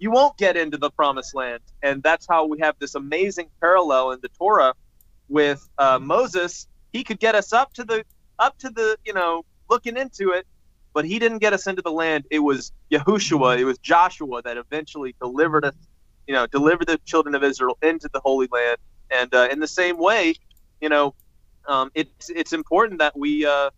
you 0.00 0.12
won't 0.12 0.38
get 0.38 0.58
into 0.58 0.78
the 0.78 0.90
promised 0.92 1.34
land. 1.34 1.62
And 1.82 2.04
that's 2.04 2.26
how 2.30 2.46
we 2.46 2.60
have 2.60 2.76
this 2.80 2.96
amazing 2.96 3.48
parallel 3.62 4.12
in 4.12 4.20
the 4.22 4.30
Torah 4.38 4.74
with 5.28 5.66
uh, 5.78 5.98
Moses. 6.02 6.66
He 6.92 7.04
could 7.04 7.20
get 7.20 7.34
us 7.36 7.52
up 7.54 7.72
to 7.74 7.84
the 7.84 8.04
up 8.38 8.58
to 8.58 8.70
the 8.70 8.96
you 9.04 9.12
know 9.12 9.44
looking 9.68 9.96
into 9.96 10.30
it, 10.30 10.46
but 10.94 11.04
he 11.04 11.18
didn't 11.18 11.38
get 11.38 11.52
us 11.52 11.66
into 11.66 11.82
the 11.82 11.92
land. 11.92 12.24
It 12.30 12.40
was 12.40 12.72
Yahushua, 12.92 13.58
it 13.58 13.64
was 13.64 13.78
Joshua 13.78 14.42
that 14.42 14.56
eventually 14.56 15.14
delivered 15.20 15.64
us, 15.64 15.74
you 16.26 16.34
know, 16.34 16.46
delivered 16.46 16.86
the 16.86 16.98
children 17.04 17.34
of 17.34 17.44
Israel 17.44 17.76
into 17.82 18.08
the 18.12 18.20
Holy 18.24 18.48
Land. 18.50 18.78
And 19.10 19.34
uh, 19.34 19.48
in 19.50 19.60
the 19.60 19.68
same 19.68 19.98
way, 19.98 20.34
you 20.80 20.88
know, 20.88 21.14
um, 21.68 21.90
it's 21.94 22.30
it's 22.30 22.52
important 22.52 23.00
that 23.00 23.18
we, 23.18 23.44
uh, 23.46 23.70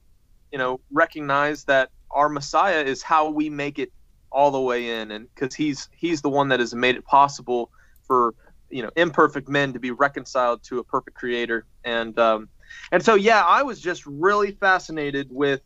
you 0.52 0.58
know, 0.58 0.80
recognize 0.92 1.64
that 1.64 1.90
our 2.10 2.28
Messiah 2.28 2.82
is 2.82 3.02
how 3.02 3.30
we 3.30 3.50
make 3.50 3.78
it 3.78 3.90
all 4.30 4.50
the 4.50 4.60
way 4.60 5.00
in, 5.00 5.10
and 5.10 5.26
because 5.34 5.54
he's 5.54 5.88
he's 5.92 6.22
the 6.22 6.28
one 6.28 6.48
that 6.48 6.60
has 6.60 6.74
made 6.74 6.96
it 6.96 7.04
possible 7.04 7.70
for 8.06 8.34
you 8.70 8.82
know 8.82 8.90
imperfect 8.96 9.48
men 9.48 9.72
to 9.72 9.80
be 9.80 9.90
reconciled 9.90 10.62
to 10.64 10.78
a 10.78 10.84
perfect 10.84 11.16
Creator. 11.16 11.66
And 11.84 12.18
um, 12.18 12.48
and 12.92 13.04
so 13.04 13.14
yeah, 13.14 13.42
I 13.46 13.62
was 13.62 13.81
just 13.81 14.04
really 14.07 14.52
fascinated 14.52 15.28
with 15.31 15.61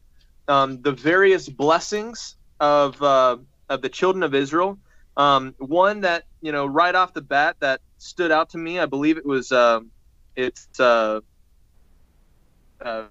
um, 0.49 0.83
the 0.83 0.93
various 0.93 1.49
blessings 1.49 2.37
of 2.61 3.01
uh, 3.03 3.39
of 3.69 3.83
the 3.83 3.89
children 3.89 4.23
of 4.23 4.35
Israel. 4.35 4.79
Um, 5.17 5.55
one 5.59 6.01
that 6.03 6.25
you 6.41 6.53
know 6.53 6.67
right 6.67 6.95
off 6.95 7.13
the 7.15 7.23
bat 7.23 7.57
that 7.61 7.81
stood 7.99 8.33
out 8.33 8.51
to 8.51 8.59
me, 8.59 8.79
I 8.79 8.87
believe 8.87 9.19
it 9.19 9.27
was 9.27 9.53
um 9.53 9.91
it's 10.37 10.69
uh, 10.81 11.21
uh, 12.85 13.07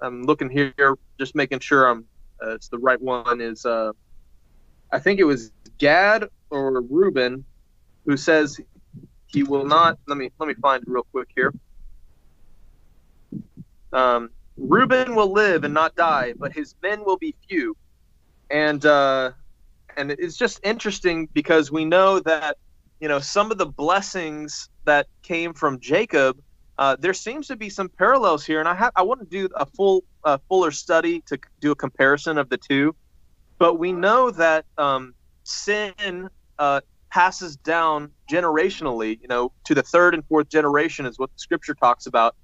I'm 0.00 0.22
looking 0.22 0.50
here, 0.50 0.74
just 1.20 1.34
making 1.34 1.60
sure 1.60 1.88
I'm 1.88 2.06
uh, 2.44 2.54
it's 2.54 2.68
the 2.68 2.78
right 2.78 3.00
one. 3.00 3.40
Is 3.40 3.64
uh, 3.64 3.92
I 4.92 4.98
think 4.98 5.20
it 5.20 5.24
was 5.24 5.52
Gad 5.78 6.26
or 6.50 6.82
Reuben 6.82 7.44
who 8.06 8.16
says 8.16 8.60
he 9.26 9.42
will 9.42 9.64
not. 9.64 9.98
Let 10.06 10.18
me 10.18 10.30
let 10.38 10.48
me 10.48 10.54
find 10.62 10.82
it 10.82 10.88
real 10.90 11.06
quick 11.12 11.28
here. 11.34 11.52
Um, 13.94 14.30
Reuben 14.56 15.14
will 15.14 15.32
live 15.32 15.64
and 15.64 15.72
not 15.72 15.94
die, 15.94 16.34
but 16.36 16.52
his 16.52 16.74
men 16.82 17.04
will 17.04 17.16
be 17.16 17.34
few. 17.48 17.76
And 18.50 18.84
uh, 18.84 19.32
and 19.96 20.10
it's 20.10 20.36
just 20.36 20.60
interesting 20.62 21.28
because 21.32 21.72
we 21.72 21.84
know 21.84 22.20
that 22.20 22.56
you 23.00 23.08
know 23.08 23.20
some 23.20 23.50
of 23.50 23.58
the 23.58 23.66
blessings 23.66 24.68
that 24.84 25.06
came 25.22 25.54
from 25.54 25.80
Jacob. 25.80 26.38
Uh, 26.76 26.96
there 26.98 27.14
seems 27.14 27.46
to 27.46 27.54
be 27.54 27.70
some 27.70 27.88
parallels 27.88 28.44
here, 28.44 28.58
and 28.58 28.68
I 28.68 28.74
have 28.74 28.92
I 28.96 29.02
want 29.02 29.20
to 29.20 29.26
do 29.26 29.48
a 29.54 29.64
full 29.64 30.02
uh, 30.24 30.38
fuller 30.48 30.72
study 30.72 31.22
to 31.26 31.38
do 31.60 31.70
a 31.70 31.76
comparison 31.76 32.36
of 32.36 32.48
the 32.48 32.58
two. 32.58 32.96
But 33.58 33.78
we 33.78 33.92
know 33.92 34.32
that 34.32 34.64
um, 34.76 35.14
sin 35.44 36.28
uh, 36.58 36.80
passes 37.12 37.56
down 37.56 38.10
generationally. 38.28 39.20
You 39.22 39.28
know, 39.28 39.52
to 39.64 39.74
the 39.74 39.84
third 39.84 40.14
and 40.14 40.26
fourth 40.26 40.48
generation 40.48 41.06
is 41.06 41.16
what 41.16 41.30
the 41.30 41.38
Scripture 41.38 41.74
talks 41.74 42.06
about. 42.06 42.34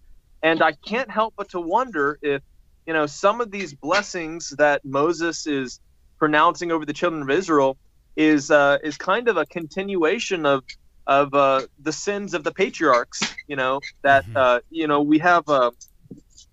And 0.42 0.62
I 0.62 0.74
can't 0.86 1.10
help 1.10 1.34
but 1.38 1.50
to 1.50 1.60
wonder 1.60 2.18
if, 2.22 2.42
you 2.86 2.94
know, 2.94 3.06
some 3.06 3.42
of 3.42 3.52
these 3.52 3.74
blessings 3.74 4.54
that 4.58 4.82
Moses 4.84 5.46
is 5.46 5.80
pronouncing 6.18 6.72
over 6.72 6.86
the 6.86 6.94
children 6.94 7.22
of 7.22 7.30
Israel 7.30 7.78
is 8.16 8.50
uh, 8.50 8.78
is 8.84 8.98
kind 8.98 9.28
of 9.28 9.38
a 9.38 9.46
continuation 9.46 10.46
of 10.46 10.64
of 11.06 11.34
uh, 11.34 11.62
the 11.82 11.92
sins 11.92 12.34
of 12.34 12.44
the 12.44 12.52
patriarchs. 12.52 13.20
You 13.48 13.56
know 13.56 13.80
that 14.04 14.26
Mhm. 14.26 14.36
uh, 14.36 14.60
you 14.70 14.88
know 14.88 15.02
we 15.02 15.18
have, 15.20 15.48
uh, 15.48 15.72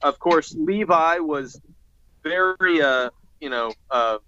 of 0.03 0.19
course, 0.19 0.55
Levi 0.57 1.19
was 1.19 1.59
very 2.23 2.81
uh, 2.81 3.09
you 3.41 3.49
know 3.49 3.73
uh, 3.91 4.19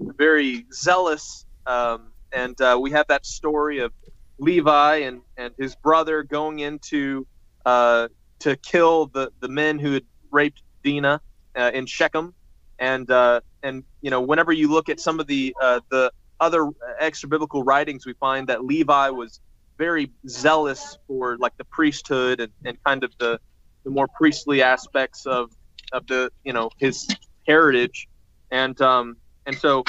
very 0.00 0.66
zealous, 0.74 1.46
um, 1.66 2.12
and 2.32 2.60
uh, 2.60 2.78
we 2.80 2.92
have 2.92 3.06
that 3.08 3.26
story 3.26 3.80
of 3.80 3.92
Levi 4.38 4.96
and 4.98 5.22
and 5.36 5.54
his 5.58 5.76
brother 5.76 6.22
going 6.24 6.60
into 6.60 7.26
uh, 7.66 8.08
to 8.42 8.56
kill 8.56 9.06
the 9.06 9.32
the 9.40 9.48
men 9.48 9.78
who 9.78 9.92
had 9.92 10.04
raped 10.30 10.62
Dinah 10.84 11.20
uh, 11.56 11.70
in 11.72 11.86
Shechem, 11.86 12.34
and 12.78 13.10
uh, 13.10 13.40
and 13.62 13.84
you 14.00 14.10
know 14.10 14.20
whenever 14.20 14.52
you 14.52 14.70
look 14.70 14.88
at 14.88 15.00
some 15.00 15.20
of 15.20 15.26
the 15.26 15.54
uh, 15.60 15.80
the 15.90 16.12
other 16.40 16.68
extra 16.98 17.28
biblical 17.28 17.62
writings, 17.62 18.04
we 18.04 18.14
find 18.14 18.48
that 18.48 18.64
Levi 18.64 19.10
was 19.10 19.40
very 19.78 20.10
zealous 20.28 20.98
for 21.06 21.36
like 21.38 21.56
the 21.56 21.64
priesthood 21.64 22.40
and, 22.40 22.52
and 22.64 22.82
kind 22.84 23.04
of 23.04 23.12
the 23.18 23.38
the 23.84 23.90
more 23.90 24.08
priestly 24.08 24.62
aspects 24.62 25.24
of 25.26 25.50
of 25.92 26.06
the 26.08 26.30
you 26.44 26.52
know 26.52 26.70
his 26.78 27.08
heritage, 27.46 28.08
and 28.50 28.80
um, 28.80 29.16
and 29.46 29.56
so 29.56 29.84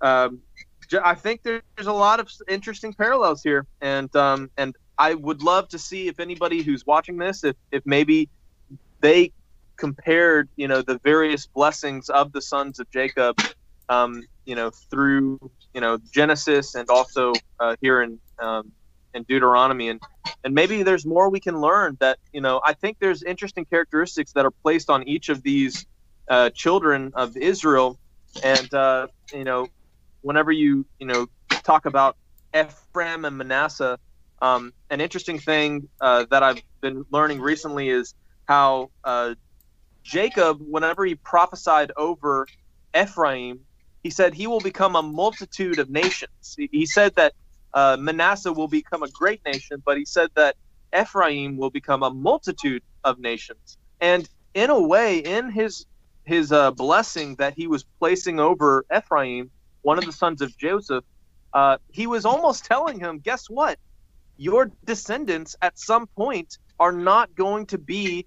um, 0.00 0.40
I 1.02 1.14
think 1.14 1.42
there's 1.42 1.86
a 1.86 1.92
lot 1.92 2.20
of 2.20 2.30
interesting 2.48 2.92
parallels 2.92 3.42
here, 3.42 3.66
and 3.80 4.14
um, 4.14 4.50
and 4.56 4.76
I 4.98 5.14
would 5.14 5.42
love 5.42 5.68
to 5.68 5.78
see 5.78 6.08
if 6.08 6.20
anybody 6.20 6.62
who's 6.62 6.86
watching 6.86 7.16
this, 7.16 7.44
if 7.44 7.56
if 7.70 7.82
maybe 7.86 8.28
they 9.00 9.32
compared, 9.76 10.48
you 10.56 10.68
know, 10.68 10.82
the 10.82 10.98
various 10.98 11.46
blessings 11.46 12.08
of 12.08 12.32
the 12.32 12.40
sons 12.40 12.78
of 12.78 12.90
Jacob, 12.90 13.36
um, 13.88 14.22
you 14.44 14.54
know, 14.54 14.70
through 14.70 15.38
you 15.74 15.80
know 15.80 15.98
Genesis 16.12 16.74
and 16.74 16.88
also 16.88 17.32
uh, 17.60 17.76
here 17.80 18.02
in 18.02 18.18
um, 18.38 18.72
in 19.14 19.24
Deuteronomy, 19.24 19.88
and 19.88 20.00
and 20.44 20.54
maybe 20.54 20.82
there's 20.82 21.06
more 21.06 21.28
we 21.28 21.40
can 21.40 21.60
learn. 21.60 21.96
That 22.00 22.18
you 22.32 22.40
know, 22.40 22.60
I 22.64 22.74
think 22.74 22.98
there's 23.00 23.22
interesting 23.22 23.64
characteristics 23.64 24.32
that 24.32 24.44
are 24.44 24.50
placed 24.50 24.90
on 24.90 25.06
each 25.08 25.28
of 25.28 25.42
these 25.42 25.86
uh, 26.28 26.50
children 26.50 27.12
of 27.14 27.36
Israel, 27.36 27.98
and 28.42 28.72
uh, 28.72 29.08
you 29.32 29.44
know, 29.44 29.68
whenever 30.22 30.52
you 30.52 30.84
you 30.98 31.06
know 31.06 31.26
talk 31.62 31.86
about 31.86 32.16
Ephraim 32.54 33.24
and 33.24 33.36
Manasseh, 33.36 33.98
um, 34.42 34.72
an 34.90 35.00
interesting 35.02 35.40
thing 35.40 35.90
uh, 36.02 36.26
that 36.32 36.44
I've 36.44 36.62
been 36.82 37.04
learning 37.12 37.40
recently 37.42 37.90
is 37.90 38.14
how 38.48 38.90
uh, 39.04 39.36
Jacob, 40.04 40.58
whenever 40.60 41.06
he 41.06 41.16
prophesied 41.16 41.92
over 41.98 42.48
Ephraim, 42.98 43.60
he 44.04 44.10
said 44.10 44.34
he 44.34 44.48
will 44.48 44.60
become 44.60 44.96
a 44.96 45.02
multitude 45.02 45.78
of 45.80 45.90
nations. 45.90 46.54
He, 46.56 46.70
he 46.72 46.86
said 46.86 47.14
that 47.16 47.34
uh, 47.74 47.98
Manasseh 48.00 48.52
will 48.52 48.68
become 48.68 49.04
a 49.04 49.10
great 49.10 49.42
nation, 49.46 49.82
but 49.86 49.98
he 49.98 50.06
said 50.06 50.30
that 50.36 50.56
Ephraim 50.98 51.58
will 51.58 51.70
become 51.70 52.02
a 52.04 52.10
multitude 52.10 52.82
of 53.04 53.20
nations. 53.20 53.78
And 54.00 54.28
in 54.54 54.70
a 54.70 54.80
way, 54.80 55.20
in 55.20 55.52
his 55.52 55.86
his 56.24 56.52
uh, 56.52 56.72
blessing 56.72 57.36
that 57.36 57.54
he 57.56 57.66
was 57.68 57.84
placing 58.00 58.40
over 58.40 58.84
Ephraim, 58.96 59.50
one 59.82 59.98
of 59.98 60.06
the 60.06 60.12
sons 60.12 60.42
of 60.42 60.56
Joseph, 60.58 61.04
uh, 61.54 61.78
he 61.88 62.06
was 62.06 62.26
almost 62.26 62.66
telling 62.66 63.00
him, 63.00 63.20
guess 63.20 63.46
what? 63.50 63.78
Your 64.36 64.70
descendants 64.84 65.56
at 65.62 65.78
some 65.78 66.08
point 66.16 66.58
are 66.80 66.92
not 66.92 67.34
going 67.34 67.66
to 67.66 67.78
be 67.78 68.26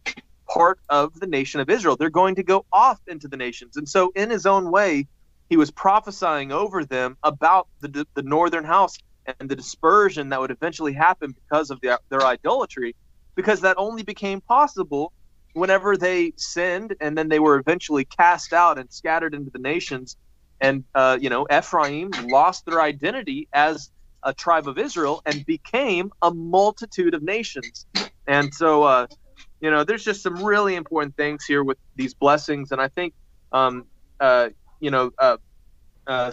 part 0.54 0.80
of 0.90 1.14
the 1.20 1.28
nation 1.28 1.60
of 1.62 1.70
Israel. 1.70 1.98
They're 1.98 2.10
going 2.10 2.36
to 2.36 2.44
go 2.44 2.66
off 2.72 3.00
into 3.08 3.28
the 3.28 3.38
nations. 3.38 3.78
And 3.78 3.88
so, 3.90 4.12
in 4.16 4.30
his 4.30 4.46
own 4.46 4.72
way, 4.72 5.08
he 5.50 5.58
was 5.58 5.72
prophesying 5.72 6.52
over 6.52 6.86
them 6.86 7.18
about 7.24 7.68
the, 7.82 8.08
the 8.16 8.24
northern 8.24 8.66
house 8.66 8.96
and 9.40 9.50
the 9.50 9.56
dispersion 9.56 10.30
that 10.30 10.40
would 10.40 10.52
eventually 10.52 10.94
happen 10.94 11.34
because 11.34 11.72
of 11.72 11.80
the, 11.82 12.00
their 12.10 12.24
idolatry, 12.24 12.96
because 13.36 13.62
that 13.62 13.78
only 13.78 14.04
became 14.04 14.42
possible 14.42 15.12
whenever 15.54 15.98
they 15.98 16.34
sinned 16.38 16.96
and 17.02 17.18
then 17.18 17.30
they 17.30 17.40
were 17.40 17.58
eventually 17.58 18.06
cast 18.06 18.54
out 18.54 18.78
and 18.78 18.92
scattered 18.92 19.34
into 19.34 19.52
the 19.52 19.60
nations. 19.60 20.18
And, 20.62 20.86
uh, 20.96 21.18
you 21.22 21.30
know, 21.30 21.48
Ephraim 21.52 22.12
lost 22.26 22.66
their 22.66 22.82
identity 22.82 23.48
as 23.54 23.90
a 24.26 24.34
tribe 24.34 24.68
of 24.68 24.78
Israel 24.78 25.22
and 25.26 25.46
became 25.46 26.12
a 26.22 26.32
multitude 26.34 27.14
of 27.14 27.24
nations. 27.24 27.86
And 28.28 28.54
so, 28.54 28.84
uh, 28.84 29.08
you 29.62 29.72
know, 29.72 29.84
there's 29.84 30.04
just 30.04 30.22
some 30.22 30.44
really 30.44 30.76
important 30.76 31.16
things 31.16 31.46
here 31.46 31.64
with 31.64 31.78
these 31.96 32.14
blessings. 32.14 32.72
And 32.72 32.82
I 32.82 32.90
think, 32.90 33.14
um, 33.52 33.86
uh, 34.20 34.50
you 34.80 34.92
know, 34.92 35.12
uh, 35.20 35.38
uh, 36.08 36.32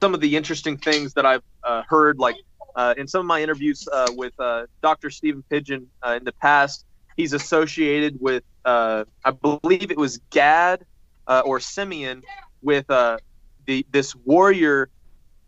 some 0.00 0.14
of 0.14 0.20
the 0.20 0.36
interesting 0.36 0.76
things 0.76 1.14
that 1.14 1.26
I've 1.26 1.42
uh, 1.64 1.82
heard, 1.88 2.18
like 2.18 2.36
uh, 2.76 2.94
in 2.96 3.08
some 3.08 3.20
of 3.20 3.26
my 3.26 3.42
interviews 3.42 3.88
uh, 3.92 4.08
with 4.14 4.32
uh, 4.38 4.66
Dr. 4.82 5.10
Stephen 5.10 5.42
Pidgeon 5.50 5.88
uh, 6.06 6.16
in 6.18 6.24
the 6.24 6.32
past, 6.32 6.84
he's 7.16 7.32
associated 7.32 8.20
with, 8.20 8.44
uh, 8.64 9.04
I 9.24 9.30
believe 9.30 9.90
it 9.90 9.98
was 9.98 10.20
Gad 10.30 10.84
uh, 11.26 11.42
or 11.44 11.58
Simeon, 11.60 12.22
with 12.62 12.90
uh, 12.90 13.18
the 13.66 13.86
this 13.90 14.14
warrior 14.14 14.90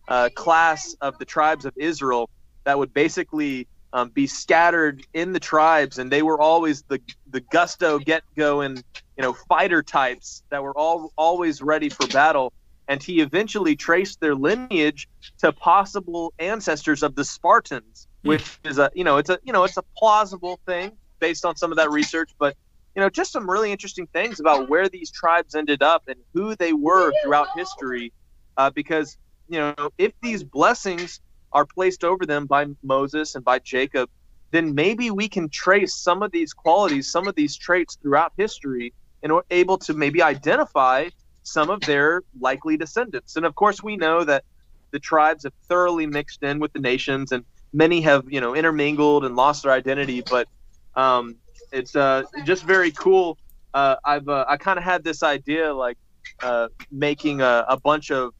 uh, 0.08 0.28
class 0.34 0.94
of 1.00 1.18
the 1.18 1.24
tribes 1.24 1.64
of 1.64 1.72
Israel 1.76 2.30
that 2.64 2.78
would 2.78 2.92
basically 2.92 3.66
um, 3.92 4.08
be 4.08 4.26
scattered 4.26 5.04
in 5.12 5.32
the 5.32 5.40
tribes, 5.40 5.98
and 5.98 6.10
they 6.10 6.22
were 6.22 6.40
always 6.40 6.82
the 6.82 7.00
the 7.30 7.40
gusto, 7.40 7.98
get 7.98 8.22
going, 8.36 8.76
you 9.16 9.22
know, 9.22 9.32
fighter 9.32 9.82
types 9.82 10.42
that 10.50 10.62
were 10.62 10.76
all 10.76 11.12
always 11.16 11.60
ready 11.60 11.88
for 11.88 12.06
battle 12.08 12.52
and 12.88 13.02
he 13.02 13.20
eventually 13.20 13.76
traced 13.76 14.20
their 14.20 14.34
lineage 14.34 15.08
to 15.38 15.52
possible 15.52 16.32
ancestors 16.38 17.02
of 17.02 17.14
the 17.14 17.24
Spartans, 17.24 18.06
hmm. 18.22 18.28
which 18.28 18.58
is 18.64 18.78
a 18.78 18.90
you 18.94 19.04
know 19.04 19.16
it's 19.16 19.30
a 19.30 19.38
you 19.44 19.52
know 19.52 19.64
it's 19.64 19.76
a 19.76 19.84
plausible 19.96 20.60
thing 20.66 20.92
based 21.18 21.44
on 21.44 21.56
some 21.56 21.70
of 21.70 21.78
that 21.78 21.90
research, 21.90 22.30
but 22.38 22.56
you 22.94 23.00
know 23.00 23.08
just 23.08 23.32
some 23.32 23.48
really 23.48 23.72
interesting 23.72 24.06
things 24.08 24.40
about 24.40 24.68
where 24.68 24.88
these 24.88 25.10
tribes 25.10 25.54
ended 25.54 25.82
up 25.82 26.02
and 26.08 26.16
who 26.34 26.54
they 26.56 26.72
were 26.72 27.12
throughout 27.22 27.48
history, 27.56 28.12
uh, 28.56 28.70
because 28.70 29.16
you 29.52 29.58
know 29.58 29.90
if 29.98 30.12
these 30.22 30.42
blessings 30.42 31.20
are 31.52 31.66
placed 31.66 32.02
over 32.04 32.24
them 32.24 32.46
by 32.46 32.66
Moses 32.82 33.34
and 33.34 33.44
by 33.44 33.58
Jacob, 33.58 34.08
then 34.50 34.74
maybe 34.74 35.10
we 35.10 35.28
can 35.28 35.48
trace 35.48 35.94
some 35.94 36.22
of 36.22 36.32
these 36.32 36.52
qualities, 36.52 37.10
some 37.10 37.28
of 37.28 37.34
these 37.34 37.56
traits 37.56 37.96
throughout 38.00 38.32
history, 38.36 38.92
and 39.22 39.32
we're 39.32 39.42
able 39.50 39.76
to 39.78 39.92
maybe 39.92 40.22
identify 40.22 41.08
some 41.42 41.70
of 41.70 41.80
their 41.82 42.22
likely 42.40 42.76
descendants. 42.76 43.36
And 43.36 43.44
of 43.44 43.54
course, 43.54 43.82
we 43.82 43.96
know 43.96 44.24
that 44.24 44.44
the 44.92 44.98
tribes 44.98 45.44
have 45.44 45.52
thoroughly 45.68 46.06
mixed 46.06 46.42
in 46.42 46.58
with 46.58 46.72
the 46.72 46.78
nations, 46.78 47.32
and 47.32 47.44
many 47.72 48.00
have 48.02 48.24
you 48.30 48.40
know 48.40 48.54
intermingled 48.54 49.24
and 49.24 49.36
lost 49.36 49.64
their 49.64 49.72
identity. 49.72 50.22
But 50.22 50.48
um, 50.94 51.36
it's 51.72 51.96
uh, 51.96 52.24
just 52.44 52.64
very 52.64 52.92
cool. 52.92 53.38
Uh, 53.74 53.96
I've 54.04 54.28
uh, 54.28 54.44
I 54.48 54.56
kind 54.56 54.78
of 54.78 54.84
had 54.84 55.02
this 55.02 55.22
idea 55.22 55.72
like 55.72 55.96
uh, 56.42 56.68
making 56.90 57.40
a, 57.40 57.64
a, 57.68 57.80
bunch 57.80 58.10
of 58.10 58.34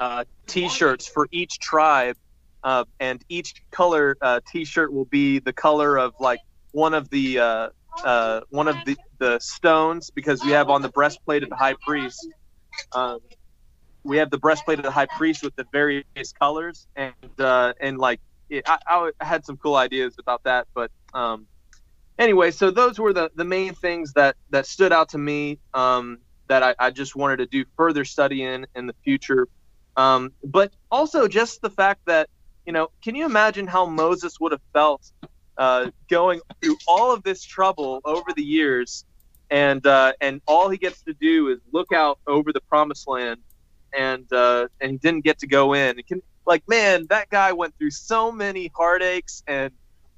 uh, 0.00 0.24
T-shirts 0.46 1.06
for 1.06 1.28
each 1.30 1.60
tribe, 1.60 2.16
uh, 2.64 2.84
and 2.98 3.22
each 3.28 3.54
color 3.70 4.16
T-shirt 4.50 4.92
will 4.92 5.04
be 5.04 5.38
the 5.38 5.52
color 5.52 5.96
of 5.96 6.14
like 6.18 6.40
one 6.72 6.94
of 6.94 7.08
the 7.10 7.70
one 8.50 8.66
of 8.66 8.76
the 8.84 8.96
the 9.20 9.38
stones 9.38 10.10
because 10.10 10.42
we 10.42 10.50
have 10.50 10.68
on 10.68 10.82
the 10.82 10.88
breastplate 10.88 11.44
of 11.44 11.50
the 11.50 11.56
high 11.56 11.76
priest. 11.86 12.26
Um, 12.92 13.20
we 14.02 14.16
have 14.16 14.30
the 14.30 14.38
breastplate 14.38 14.78
of 14.78 14.84
the 14.84 14.90
high 14.90 15.06
priest 15.06 15.42
with 15.42 15.54
the 15.54 15.66
various 15.70 16.32
colors, 16.32 16.86
and 16.96 17.14
uh, 17.38 17.74
and 17.80 17.98
like 17.98 18.20
it, 18.48 18.64
I, 18.66 18.78
I, 18.88 19.24
had 19.24 19.44
some 19.44 19.56
cool 19.58 19.76
ideas 19.76 20.16
about 20.18 20.42
that, 20.44 20.66
but 20.74 20.90
um, 21.14 21.46
anyway, 22.18 22.50
so 22.50 22.70
those 22.70 22.98
were 22.98 23.12
the 23.12 23.30
the 23.34 23.44
main 23.44 23.74
things 23.74 24.14
that 24.14 24.36
that 24.50 24.66
stood 24.66 24.92
out 24.92 25.10
to 25.10 25.18
me 25.18 25.58
um, 25.74 26.18
that 26.48 26.62
I, 26.62 26.74
I 26.78 26.90
just 26.90 27.14
wanted 27.14 27.36
to 27.38 27.46
do 27.46 27.64
further 27.76 28.04
study 28.04 28.42
in 28.42 28.66
in 28.74 28.86
the 28.86 28.94
future. 29.04 29.46
Um, 30.00 30.32
but 30.44 30.72
also 30.90 31.28
just 31.28 31.62
the 31.62 31.70
fact 31.70 32.00
that 32.06 32.28
you 32.66 32.72
know, 32.72 32.88
can 33.02 33.14
you 33.14 33.24
imagine 33.24 33.66
how 33.66 33.86
Moses 33.86 34.38
would 34.40 34.52
have 34.52 34.60
felt 34.72 35.10
uh, 35.58 35.90
going 36.08 36.40
through 36.60 36.76
all 36.86 37.12
of 37.12 37.22
this 37.22 37.42
trouble 37.42 38.00
over 38.04 38.32
the 38.34 38.44
years 38.44 39.04
and 39.50 39.84
uh, 39.86 40.12
and 40.20 40.40
all 40.46 40.68
he 40.68 40.78
gets 40.78 41.02
to 41.02 41.14
do 41.14 41.48
is 41.48 41.58
look 41.72 41.92
out 41.92 42.18
over 42.26 42.52
the 42.52 42.60
promised 42.60 43.08
land, 43.08 43.40
and 43.92 44.32
uh, 44.32 44.68
and 44.80 44.92
he 44.92 44.98
didn't 44.98 45.24
get 45.24 45.40
to 45.40 45.46
go 45.46 45.74
in. 45.74 45.98
It 45.98 46.06
can 46.06 46.22
like 46.46 46.66
man, 46.68 47.06
that 47.10 47.28
guy 47.30 47.52
went 47.52 47.76
through 47.76 47.90
so 47.90 48.30
many 48.30 48.70
heartaches 48.74 49.42
and 49.46 49.72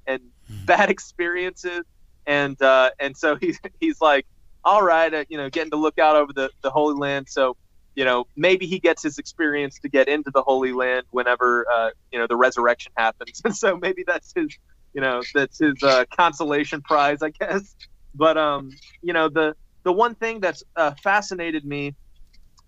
and 0.07 0.21
hmm. 0.47 0.65
bad 0.67 0.91
experiences, 0.91 1.85
and 2.27 2.61
uh, 2.61 2.91
and 3.01 3.17
so 3.17 3.37
he's 3.37 3.59
he's 3.81 4.01
like, 4.01 4.27
all 4.65 4.83
right, 4.83 5.13
uh, 5.13 5.25
you 5.29 5.39
know, 5.39 5.49
getting 5.49 5.71
to 5.71 5.79
look 5.79 5.99
out 5.99 6.17
over 6.17 6.33
the 6.33 6.51
the 6.61 6.71
Holy 6.71 6.95
Land. 6.95 7.29
So 7.29 7.57
you 7.95 8.05
know, 8.05 8.27
maybe 8.37 8.67
he 8.67 8.79
gets 8.79 9.03
his 9.03 9.19
experience 9.19 9.79
to 9.81 9.89
get 9.89 10.09
into 10.09 10.31
the 10.31 10.43
Holy 10.43 10.73
Land 10.73 11.07
whenever 11.11 11.67
uh, 11.71 11.91
you 12.11 12.19
know 12.19 12.27
the 12.27 12.37
resurrection 12.37 12.93
happens, 12.97 13.43
and 13.45 13.55
so 13.65 13.77
maybe 13.77 14.05
that's 14.07 14.33
his 14.35 14.57
you 14.95 15.01
know 15.01 15.23
that's 15.35 15.59
his 15.59 15.83
uh, 15.83 16.05
consolation 16.17 16.81
prize, 16.83 17.23
I 17.23 17.31
guess. 17.31 17.75
But 18.15 18.37
um, 18.39 18.71
you 19.03 19.13
know, 19.13 19.29
the 19.29 19.55
the 19.83 19.93
one 19.93 20.15
thing 20.15 20.41
that's 20.41 20.63
uh, 20.77 20.93
fascinated 21.03 21.65
me 21.65 21.95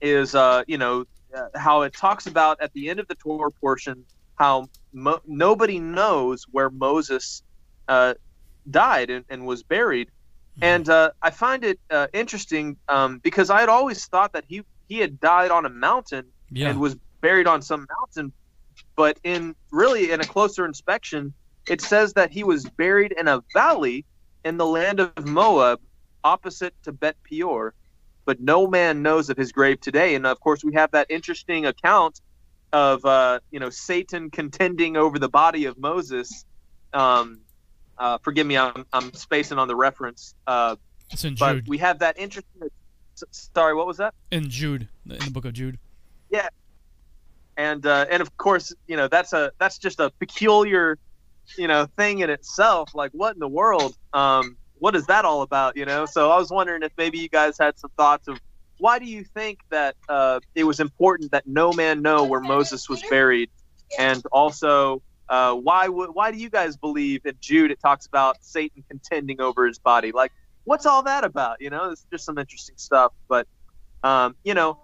is 0.00 0.34
uh, 0.34 0.62
you 0.66 0.78
know 0.78 1.06
uh, 1.34 1.48
how 1.54 1.82
it 1.82 1.94
talks 1.94 2.26
about 2.26 2.60
at 2.60 2.72
the 2.74 2.88
end 2.88 3.00
of 3.00 3.08
the 3.08 3.14
Torah 3.14 3.50
portion 3.50 4.04
how 4.36 4.68
mo- 4.92 5.22
nobody 5.26 5.78
knows 5.78 6.44
where 6.50 6.68
Moses 6.68 7.42
uh, 7.86 8.14
died 8.68 9.10
and, 9.10 9.24
and, 9.28 9.46
was 9.46 9.62
buried, 9.62 10.08
mm-hmm. 10.08 10.64
and 10.64 10.88
uh, 10.88 11.10
I 11.22 11.30
find 11.30 11.62
it 11.62 11.78
uh, 11.88 12.08
interesting 12.12 12.76
um, 12.88 13.20
because 13.20 13.48
I 13.48 13.60
had 13.60 13.68
always 13.68 14.06
thought 14.06 14.32
that 14.32 14.44
he 14.48 14.62
he 14.88 14.98
had 14.98 15.20
died 15.20 15.50
on 15.50 15.66
a 15.66 15.70
mountain 15.70 16.26
yeah. 16.50 16.68
and 16.68 16.80
was 16.80 16.96
buried 17.20 17.46
on 17.46 17.62
some 17.62 17.86
mountain, 18.00 18.32
but 18.96 19.18
in 19.24 19.54
really 19.70 20.10
in 20.10 20.20
a 20.20 20.24
closer 20.24 20.66
inspection, 20.66 21.32
it 21.68 21.80
says 21.80 22.12
that 22.14 22.30
he 22.30 22.44
was 22.44 22.64
buried 22.64 23.12
in 23.12 23.28
a 23.28 23.42
valley 23.52 24.04
in 24.44 24.56
the 24.56 24.66
land 24.66 25.00
of 25.00 25.26
Moab, 25.26 25.80
opposite 26.22 26.74
to 26.82 26.92
Bet 26.92 27.16
Peor, 27.24 27.74
but 28.24 28.40
no 28.40 28.66
man 28.66 29.02
knows 29.02 29.30
of 29.30 29.36
his 29.36 29.52
grave 29.52 29.80
today. 29.80 30.14
And 30.14 30.26
of 30.26 30.40
course, 30.40 30.62
we 30.62 30.74
have 30.74 30.90
that 30.92 31.06
interesting 31.10 31.66
account 31.66 32.20
of 32.72 33.04
uh, 33.04 33.40
you 33.50 33.60
know 33.60 33.70
Satan 33.70 34.30
contending 34.30 34.96
over 34.96 35.18
the 35.18 35.28
body 35.28 35.64
of 35.66 35.78
Moses. 35.78 36.44
Um, 36.92 37.40
uh, 37.96 38.18
forgive 38.18 38.46
me, 38.46 38.58
I'm, 38.58 38.84
I'm 38.92 39.12
spacing 39.14 39.58
on 39.58 39.68
the 39.68 39.76
reference. 39.76 40.34
Uh, 40.46 40.76
but 41.38 41.54
Jude. 41.54 41.68
we 41.68 41.78
have 41.78 42.00
that 42.00 42.18
interesting. 42.18 42.68
Sorry, 43.30 43.74
what 43.74 43.86
was 43.86 43.98
that? 43.98 44.14
In 44.30 44.50
Jude, 44.50 44.88
in 45.08 45.18
the 45.18 45.30
book 45.30 45.44
of 45.44 45.52
Jude. 45.52 45.78
Yeah, 46.30 46.48
and 47.56 47.74
and 47.74 47.86
uh, 47.86 48.06
and 48.10 48.20
of 48.20 48.36
course, 48.36 48.72
you 48.86 48.96
know 48.96 49.08
that's 49.08 49.32
a 49.32 49.52
that's 49.58 49.78
just 49.78 50.00
a 50.00 50.10
peculiar, 50.18 50.98
you 51.56 51.68
know, 51.68 51.86
thing 51.96 52.20
in 52.20 52.30
itself. 52.30 52.94
Like, 52.94 53.12
what 53.12 53.34
in 53.34 53.40
the 53.40 53.48
world? 53.48 53.96
Um, 54.12 54.56
what 54.78 54.96
is 54.96 55.06
that 55.06 55.24
all 55.24 55.42
about? 55.42 55.76
You 55.76 55.84
know. 55.84 56.06
So 56.06 56.30
I 56.30 56.38
was 56.38 56.50
wondering 56.50 56.82
if 56.82 56.92
maybe 56.96 57.18
you 57.18 57.28
guys 57.28 57.56
had 57.58 57.78
some 57.78 57.90
thoughts 57.96 58.28
of 58.28 58.40
why 58.78 58.98
do 58.98 59.06
you 59.06 59.24
think 59.24 59.60
that 59.70 59.96
uh, 60.08 60.40
it 60.54 60.64
was 60.64 60.80
important 60.80 61.30
that 61.30 61.46
no 61.46 61.72
man 61.72 62.02
know 62.02 62.24
where 62.24 62.40
Moses 62.40 62.88
was 62.88 63.02
buried, 63.02 63.50
and 63.98 64.22
also 64.32 65.02
uh, 65.28 65.54
why 65.54 65.88
would 65.88 66.10
why 66.10 66.30
do 66.30 66.38
you 66.38 66.50
guys 66.50 66.76
believe 66.76 67.24
in 67.24 67.34
Jude? 67.40 67.70
It 67.70 67.80
talks 67.80 68.06
about 68.06 68.36
Satan 68.40 68.84
contending 68.88 69.40
over 69.40 69.66
his 69.66 69.78
body. 69.78 70.12
Like, 70.12 70.32
what's 70.64 70.86
all 70.86 71.02
that 71.04 71.24
about? 71.24 71.58
You 71.60 71.70
know, 71.70 71.90
it's 71.90 72.06
just 72.12 72.24
some 72.26 72.38
interesting 72.38 72.76
stuff. 72.78 73.12
But 73.28 73.46
um, 74.04 74.36
you 74.44 74.54
know, 74.54 74.80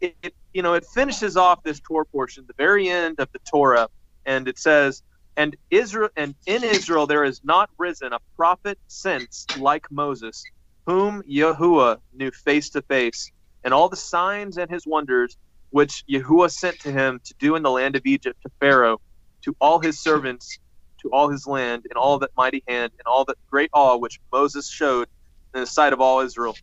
it, 0.00 0.16
it 0.22 0.34
you 0.54 0.62
know 0.62 0.74
it 0.74 0.84
finishes 0.94 1.36
off 1.36 1.60
this 1.64 1.80
Torah 1.80 2.06
portion, 2.06 2.44
the 2.48 2.54
very 2.58 2.88
end 2.88 3.16
of 3.20 3.28
the 3.32 3.40
Torah, 3.50 3.88
and 4.26 4.48
it 4.48 4.58
says, 4.58 5.02
"And 5.36 5.56
Israel 5.70 6.10
and 6.16 6.34
in 6.46 6.64
Israel 6.64 7.06
there 7.06 7.24
has 7.24 7.40
not 7.44 7.70
risen 7.78 8.12
a 8.12 8.20
prophet 8.36 8.78
since 8.88 9.46
like 9.58 9.86
Moses, 9.90 10.42
whom 10.86 11.22
Yahuwah 11.24 11.98
knew 12.14 12.30
face 12.32 12.70
to 12.70 12.82
face, 12.82 13.30
and 13.64 13.74
all 13.74 13.88
the 13.88 13.96
signs 13.96 14.58
and 14.58 14.70
his 14.70 14.86
wonders 14.86 15.36
which 15.70 16.04
Yahuwah 16.10 16.50
sent 16.52 16.78
to 16.80 16.92
him 16.92 17.20
to 17.24 17.34
do 17.40 17.56
in 17.56 17.62
the 17.62 17.70
land 17.70 17.96
of 17.96 18.02
Egypt 18.06 18.38
to 18.44 18.50
Pharaoh." 18.60 18.98
to 19.44 19.56
all 19.60 19.80
his 19.80 20.02
servants, 20.02 20.58
to 21.02 21.10
all 21.12 21.30
his 21.30 21.46
land, 21.46 21.84
and 21.90 21.98
all 21.98 22.18
that 22.18 22.30
mighty 22.36 22.62
hand, 22.68 22.92
and 22.98 23.06
all 23.06 23.24
that 23.26 23.36
great 23.50 23.70
awe 23.74 23.96
which 23.96 24.18
Moses 24.32 24.68
showed 24.70 25.08
in 25.54 25.62
the 25.62 25.66
sight 25.66 25.92
of 25.92 26.00
all 26.00 26.20
Israel. 26.20 26.56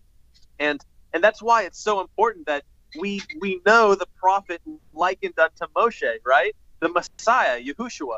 And 0.59 0.81
and 1.13 1.23
that's 1.23 1.41
why 1.41 1.63
it's 1.63 1.81
so 1.83 2.01
important 2.01 2.47
that 2.47 2.63
we 2.99 3.21
we 3.41 3.61
know 3.65 3.95
the 3.95 4.07
prophet 4.21 4.61
likened 4.93 5.35
unto 5.39 5.71
Moshe, 5.75 6.11
right? 6.25 6.53
The 6.81 6.89
Messiah, 6.89 7.61
Yahushua. 7.61 8.17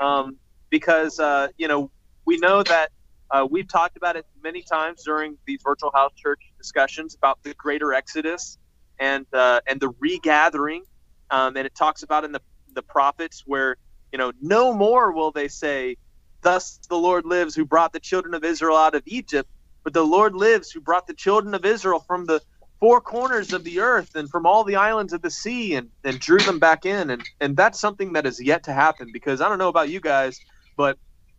Um, 0.00 0.38
because 0.70 1.18
uh, 1.20 1.48
you 1.58 1.68
know 1.68 1.90
we 2.26 2.38
know 2.38 2.62
that 2.62 2.90
uh, 3.30 3.46
we've 3.50 3.68
talked 3.68 3.96
about 3.96 4.16
it 4.16 4.26
many 4.42 4.62
times 4.62 5.02
during 5.04 5.38
these 5.46 5.60
virtual 5.64 5.90
house 5.94 6.12
church 6.16 6.40
discussions 6.58 7.14
about 7.14 7.38
the 7.44 7.54
greater 7.54 7.94
exodus 7.94 8.58
and 9.00 9.26
uh, 9.32 9.60
and 9.68 9.80
the 9.80 9.90
regathering, 10.00 10.82
um, 11.30 11.56
and 11.56 11.66
it 11.66 11.74
talks 11.74 12.02
about 12.02 12.24
in 12.24 12.32
the 12.32 12.40
the 12.74 12.82
prophets 12.82 13.42
where 13.46 13.76
you 14.12 14.18
know, 14.18 14.32
no 14.40 14.72
more 14.72 15.12
will 15.12 15.32
they 15.32 15.48
say, 15.48 15.96
Thus 16.42 16.78
the 16.88 16.96
Lord 16.96 17.24
lives 17.26 17.54
who 17.54 17.64
brought 17.64 17.92
the 17.92 18.00
children 18.00 18.34
of 18.34 18.44
Israel 18.44 18.76
out 18.76 18.94
of 18.94 19.02
Egypt, 19.06 19.48
but 19.84 19.92
the 19.92 20.04
Lord 20.04 20.34
lives 20.34 20.70
who 20.70 20.80
brought 20.80 21.06
the 21.06 21.14
children 21.14 21.54
of 21.54 21.64
Israel 21.64 22.00
from 22.06 22.26
the 22.26 22.40
four 22.80 23.00
corners 23.00 23.52
of 23.52 23.64
the 23.64 23.80
earth 23.80 24.10
and 24.14 24.28
from 24.28 24.44
all 24.44 24.64
the 24.64 24.76
islands 24.76 25.12
of 25.12 25.22
the 25.22 25.30
sea 25.30 25.74
and, 25.74 25.88
and 26.04 26.18
drew 26.18 26.38
them 26.38 26.58
back 26.58 26.84
in. 26.84 27.10
And, 27.10 27.22
and 27.40 27.56
that's 27.56 27.80
something 27.80 28.14
that 28.14 28.26
is 28.26 28.42
yet 28.42 28.64
to 28.64 28.72
happen 28.72 29.10
because 29.12 29.40
I 29.40 29.48
don't 29.48 29.58
know 29.58 29.68
about 29.68 29.88
you 29.88 30.00
guys, 30.00 30.38
but 30.76 30.98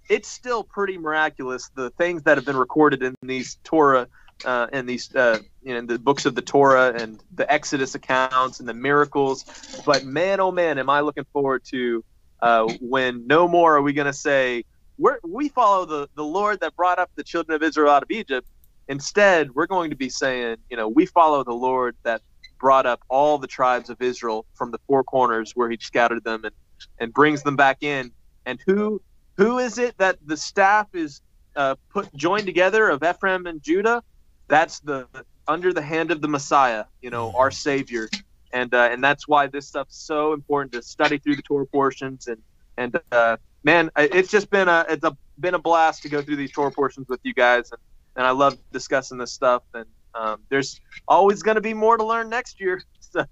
it's 0.10 0.30
still 0.30 0.64
pretty 0.64 0.98
miraculous 0.98 1.70
the 1.76 1.90
things 1.92 2.24
that 2.24 2.38
have 2.38 2.46
been 2.46 2.58
recorded 2.58 3.04
in 3.04 3.16
these 3.24 3.58
Torah 3.64 4.08
uh, 4.46 4.68
and 4.74 4.88
these 4.88 5.14
uh, 5.16 5.40
you 5.62 5.74
know 5.74 5.82
the 5.82 6.00
books 6.00 6.26
of 6.26 6.36
the 6.36 6.42
Torah 6.42 6.94
and 6.94 7.22
the 7.34 7.52
Exodus 7.52 7.96
accounts 7.96 8.60
and 8.60 8.68
the 8.68 8.74
miracles. 8.74 9.46
But 9.86 10.06
man, 10.06 10.40
oh 10.40 10.52
man, 10.52 10.80
am 10.80 10.90
I 10.90 11.02
looking 11.02 11.26
forward 11.32 11.64
to 11.72 12.04
uh, 12.42 12.68
when 12.82 13.28
no 13.28 13.48
more 13.48 13.78
are 13.78 13.82
we 13.82 13.94
going 13.94 14.08
to 14.08 14.14
say 14.14 14.66
we're, 15.04 15.20
we 15.24 15.50
follow 15.50 15.86
the, 15.86 16.08
the 16.16 16.24
Lord 16.24 16.62
that 16.62 16.78
brought 16.78 16.98
up 16.98 17.12
the 17.18 17.24
children 17.24 17.54
of 17.58 17.62
Israel 17.62 17.92
out 17.92 18.04
of 18.04 18.10
Egypt. 18.10 18.48
Instead, 18.88 19.54
we're 19.54 19.68
going 19.68 19.90
to 19.90 19.98
be 19.98 20.08
saying, 20.08 20.56
you 20.70 20.78
know, 20.78 20.88
we 20.88 21.06
follow 21.06 21.44
the 21.44 21.54
Lord 21.54 21.98
that 22.06 22.22
brought 22.58 22.86
up 22.86 23.02
all 23.10 23.38
the 23.38 23.48
tribes 23.48 23.90
of 23.90 24.02
Israel 24.02 24.46
from 24.56 24.72
the 24.72 24.80
four 24.88 25.04
corners 25.04 25.52
where 25.56 25.70
he 25.70 25.78
scattered 25.82 26.24
them 26.24 26.46
and, 26.46 26.56
and 27.00 27.14
brings 27.14 27.44
them 27.44 27.58
back 27.58 27.84
in. 27.84 28.12
And 28.46 28.60
who 28.66 29.02
who 29.36 29.60
is 29.60 29.78
it 29.78 29.98
that 29.98 30.20
the 30.26 30.38
staff 30.38 30.88
is 30.94 31.20
uh, 31.58 31.76
put 31.92 32.14
joined 32.16 32.46
together 32.46 32.90
of 32.90 33.04
Ephraim 33.04 33.46
and 33.46 33.62
Judah? 33.62 34.02
That's 34.48 34.80
the 34.80 35.08
under 35.50 35.74
the 35.74 35.82
hand 35.82 36.12
of 36.12 36.22
the 36.22 36.30
Messiah, 36.30 36.86
you 37.02 37.10
know, 37.10 37.34
our 37.36 37.52
Savior 37.52 38.08
and 38.54 38.74
uh, 38.74 38.90
and 38.92 39.04
that's 39.04 39.28
why 39.28 39.48
this 39.48 39.68
stuff's 39.68 39.98
so 39.98 40.32
important 40.32 40.72
to 40.74 40.82
study 40.82 41.18
through 41.18 41.36
the 41.36 41.42
Torah 41.42 41.66
portions 41.66 42.28
and 42.28 42.38
and 42.78 42.98
uh, 43.12 43.38
man, 43.64 43.90
it's 43.96 44.30
just 44.30 44.50
been 44.50 44.68
a 44.68 44.86
it's 44.90 45.04
a 45.04 45.16
been 45.40 45.54
a 45.54 45.60
blast 45.60 46.04
to 46.04 46.10
go 46.10 46.22
through 46.22 46.36
these 46.36 46.52
Torah 46.52 46.72
portions 46.72 47.08
with 47.08 47.20
you 47.24 47.34
guys, 47.34 47.72
and, 47.72 47.80
and 48.16 48.26
I 48.26 48.32
love 48.32 48.58
discussing 48.72 49.18
this 49.18 49.32
stuff. 49.32 49.64
And 49.74 49.86
um, 50.16 50.42
there's 50.50 50.80
always 51.08 51.42
going 51.42 51.56
to 51.56 51.62
be 51.62 51.74
more 51.74 51.98
to 51.98 52.04
learn 52.04 52.30
next 52.30 52.60
year. 52.60 52.82
So, 53.14 53.28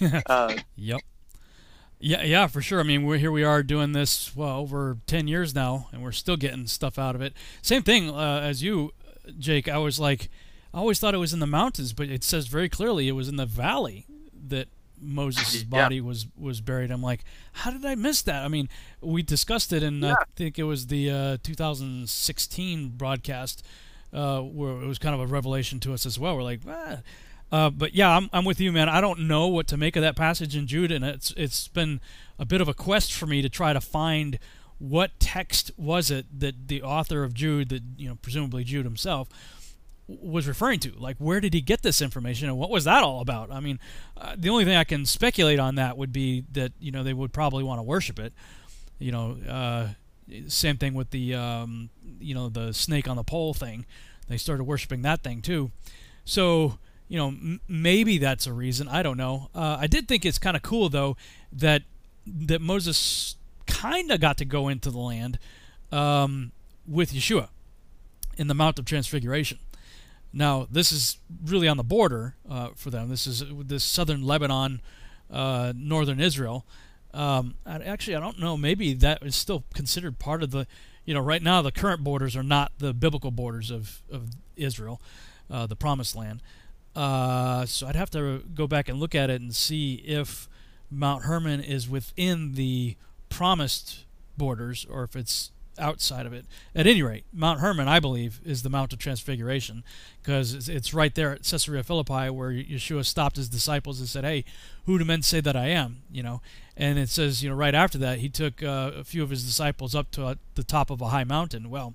uh, 0.26 0.54
yep. 0.76 1.00
Yeah, 1.98 2.22
yeah, 2.22 2.46
for 2.46 2.62
sure. 2.62 2.78
I 2.78 2.84
mean, 2.84 3.04
we're 3.04 3.18
here. 3.18 3.32
We 3.32 3.42
are 3.42 3.64
doing 3.64 3.90
this 3.90 4.36
well 4.36 4.58
over 4.58 4.98
ten 5.08 5.26
years 5.26 5.56
now, 5.56 5.88
and 5.90 6.04
we're 6.04 6.12
still 6.12 6.36
getting 6.36 6.68
stuff 6.68 7.00
out 7.00 7.16
of 7.16 7.20
it. 7.20 7.32
Same 7.60 7.82
thing 7.82 8.10
uh, 8.10 8.40
as 8.44 8.62
you, 8.62 8.92
Jake. 9.36 9.68
I 9.68 9.78
was 9.78 9.98
like, 9.98 10.30
I 10.72 10.78
always 10.78 11.00
thought 11.00 11.14
it 11.14 11.18
was 11.18 11.32
in 11.32 11.40
the 11.40 11.48
mountains, 11.48 11.92
but 11.92 12.08
it 12.08 12.22
says 12.22 12.46
very 12.46 12.68
clearly 12.68 13.08
it 13.08 13.12
was 13.12 13.28
in 13.28 13.34
the 13.34 13.44
valley 13.44 14.06
that 14.46 14.68
Moses' 15.00 15.62
body 15.64 15.96
yeah. 15.96 16.02
was 16.02 16.26
was 16.36 16.60
buried. 16.60 16.90
I'm 16.90 17.02
like, 17.02 17.24
how 17.52 17.70
did 17.70 17.84
I 17.84 17.94
miss 17.94 18.22
that? 18.22 18.44
I 18.44 18.48
mean, 18.48 18.68
we 19.00 19.22
discussed 19.22 19.72
it 19.72 19.82
and 19.82 20.02
yeah. 20.02 20.14
I 20.14 20.24
think 20.36 20.58
it 20.58 20.64
was 20.64 20.86
the 20.88 21.10
uh, 21.10 21.36
2016 21.42 22.90
broadcast 22.90 23.64
uh, 24.12 24.40
where 24.40 24.80
it 24.80 24.86
was 24.86 24.98
kind 24.98 25.14
of 25.14 25.20
a 25.20 25.26
revelation 25.26 25.80
to 25.80 25.92
us 25.92 26.06
as 26.06 26.18
well. 26.18 26.36
We're 26.36 26.42
like, 26.42 26.60
ah. 26.68 26.98
Uh, 27.52 27.70
but 27.70 27.94
yeah, 27.94 28.16
I'm, 28.16 28.28
I'm 28.32 28.44
with 28.44 28.60
you, 28.60 28.72
man. 28.72 28.88
I 28.88 29.00
don't 29.00 29.28
know 29.28 29.46
what 29.46 29.68
to 29.68 29.76
make 29.76 29.96
of 29.96 30.02
that 30.02 30.16
passage 30.16 30.56
in 30.56 30.66
Jude, 30.66 30.90
and 30.90 31.04
it's 31.04 31.32
it's 31.36 31.68
been 31.68 32.00
a 32.38 32.44
bit 32.44 32.60
of 32.60 32.68
a 32.68 32.74
quest 32.74 33.12
for 33.12 33.26
me 33.26 33.42
to 33.42 33.48
try 33.48 33.72
to 33.72 33.80
find 33.80 34.38
what 34.78 35.18
text 35.20 35.70
was 35.76 36.10
it 36.10 36.26
that 36.40 36.68
the 36.68 36.82
author 36.82 37.22
of 37.22 37.32
Jude, 37.32 37.68
that 37.68 37.82
you 37.96 38.08
know, 38.08 38.16
presumably 38.16 38.64
Jude 38.64 38.84
himself, 38.84 39.28
was 40.06 40.46
referring 40.46 40.80
to. 40.80 40.92
Like, 40.98 41.16
where 41.18 41.40
did 41.40 41.54
he 41.54 41.60
get 41.60 41.82
this 41.82 42.02
information, 42.02 42.48
and 42.48 42.58
what 42.58 42.70
was 42.70 42.84
that 42.84 43.02
all 43.02 43.20
about? 43.20 43.50
I 43.50 43.60
mean, 43.60 43.78
uh, 44.16 44.34
the 44.36 44.50
only 44.50 44.64
thing 44.64 44.76
I 44.76 44.84
can 44.84 45.06
speculate 45.06 45.58
on 45.58 45.76
that 45.76 45.96
would 45.96 46.12
be 46.12 46.44
that 46.52 46.72
you 46.78 46.90
know 46.90 47.02
they 47.02 47.14
would 47.14 47.32
probably 47.32 47.64
want 47.64 47.78
to 47.78 47.82
worship 47.82 48.18
it. 48.18 48.32
You 48.98 49.12
know, 49.12 49.36
uh, 49.48 49.88
same 50.48 50.76
thing 50.76 50.94
with 50.94 51.10
the 51.10 51.34
um, 51.34 51.90
you 52.20 52.34
know 52.34 52.48
the 52.48 52.72
snake 52.72 53.08
on 53.08 53.16
the 53.16 53.24
pole 53.24 53.54
thing. 53.54 53.86
They 54.28 54.36
started 54.36 54.64
worshiping 54.64 55.02
that 55.02 55.22
thing 55.22 55.42
too. 55.42 55.70
So 56.24 56.78
you 57.08 57.18
know, 57.18 57.28
m- 57.28 57.60
maybe 57.68 58.18
that's 58.18 58.46
a 58.46 58.52
reason. 58.52 58.88
I 58.88 59.02
don't 59.02 59.16
know. 59.16 59.48
Uh, 59.54 59.78
I 59.80 59.86
did 59.86 60.08
think 60.08 60.24
it's 60.24 60.38
kind 60.38 60.56
of 60.56 60.62
cool 60.62 60.88
though 60.88 61.16
that 61.52 61.82
that 62.26 62.60
Moses 62.60 63.36
kind 63.66 64.10
of 64.10 64.20
got 64.20 64.38
to 64.38 64.44
go 64.44 64.68
into 64.68 64.90
the 64.90 64.98
land 64.98 65.38
um, 65.92 66.52
with 66.86 67.12
Yeshua 67.12 67.48
in 68.36 68.48
the 68.48 68.54
Mount 68.54 68.78
of 68.78 68.84
Transfiguration. 68.84 69.58
Now, 70.36 70.66
this 70.68 70.90
is 70.90 71.18
really 71.44 71.68
on 71.68 71.76
the 71.76 71.84
border 71.84 72.34
uh, 72.50 72.70
for 72.74 72.90
them. 72.90 73.08
This 73.08 73.26
is 73.26 73.44
this 73.64 73.84
southern 73.84 74.24
Lebanon, 74.24 74.80
uh, 75.30 75.72
northern 75.76 76.20
Israel. 76.20 76.66
Um, 77.12 77.54
actually, 77.64 78.16
I 78.16 78.20
don't 78.20 78.40
know. 78.40 78.56
Maybe 78.56 78.94
that 78.94 79.22
is 79.22 79.36
still 79.36 79.64
considered 79.72 80.18
part 80.18 80.42
of 80.42 80.50
the. 80.50 80.66
You 81.04 81.12
know, 81.12 81.20
right 81.20 81.42
now 81.42 81.60
the 81.60 81.70
current 81.70 82.02
borders 82.02 82.34
are 82.34 82.42
not 82.42 82.72
the 82.78 82.92
biblical 82.92 83.30
borders 83.30 83.70
of 83.70 84.02
of 84.10 84.30
Israel, 84.56 85.00
uh, 85.50 85.66
the 85.66 85.76
Promised 85.76 86.16
Land. 86.16 86.42
Uh, 86.96 87.66
so 87.66 87.86
I'd 87.86 87.96
have 87.96 88.10
to 88.10 88.42
go 88.54 88.66
back 88.66 88.88
and 88.88 88.98
look 88.98 89.14
at 89.14 89.30
it 89.30 89.40
and 89.40 89.54
see 89.54 89.94
if 89.96 90.48
Mount 90.90 91.24
Hermon 91.24 91.60
is 91.60 91.88
within 91.88 92.54
the 92.54 92.96
promised 93.28 94.04
borders 94.36 94.86
or 94.88 95.04
if 95.04 95.14
it's 95.16 95.50
outside 95.78 96.26
of 96.26 96.32
it. 96.32 96.46
At 96.74 96.86
any 96.86 97.02
rate, 97.02 97.24
Mount 97.32 97.60
Hermon, 97.60 97.88
I 97.88 98.00
believe, 98.00 98.40
is 98.44 98.62
the 98.62 98.70
Mount 98.70 98.92
of 98.92 98.98
Transfiguration 98.98 99.84
because 100.22 100.68
it's, 100.68 100.94
right 100.94 101.14
there 101.14 101.32
at 101.32 101.42
Caesarea 101.42 101.82
Philippi 101.82 102.30
where 102.30 102.50
Yeshua 102.50 103.04
stopped 103.04 103.36
his 103.36 103.48
disciples 103.48 103.98
and 103.98 104.08
said, 104.08 104.24
"Hey, 104.24 104.44
who 104.86 104.98
do 104.98 105.04
men 105.04 105.22
say 105.22 105.40
that 105.40 105.56
I 105.56 105.68
am?" 105.68 106.02
You 106.10 106.22
know, 106.22 106.40
and 106.76 106.98
it 106.98 107.08
says, 107.08 107.42
you 107.42 107.50
know, 107.50 107.56
right 107.56 107.74
after 107.74 107.98
that, 107.98 108.18
he 108.18 108.28
took 108.28 108.62
uh, 108.62 108.92
a 108.96 109.04
few 109.04 109.22
of 109.22 109.30
his 109.30 109.44
disciples 109.44 109.94
up 109.94 110.10
to 110.12 110.26
uh, 110.26 110.34
the 110.54 110.64
top 110.64 110.90
of 110.90 111.00
a 111.00 111.08
high 111.08 111.24
mountain. 111.24 111.70
Well, 111.70 111.94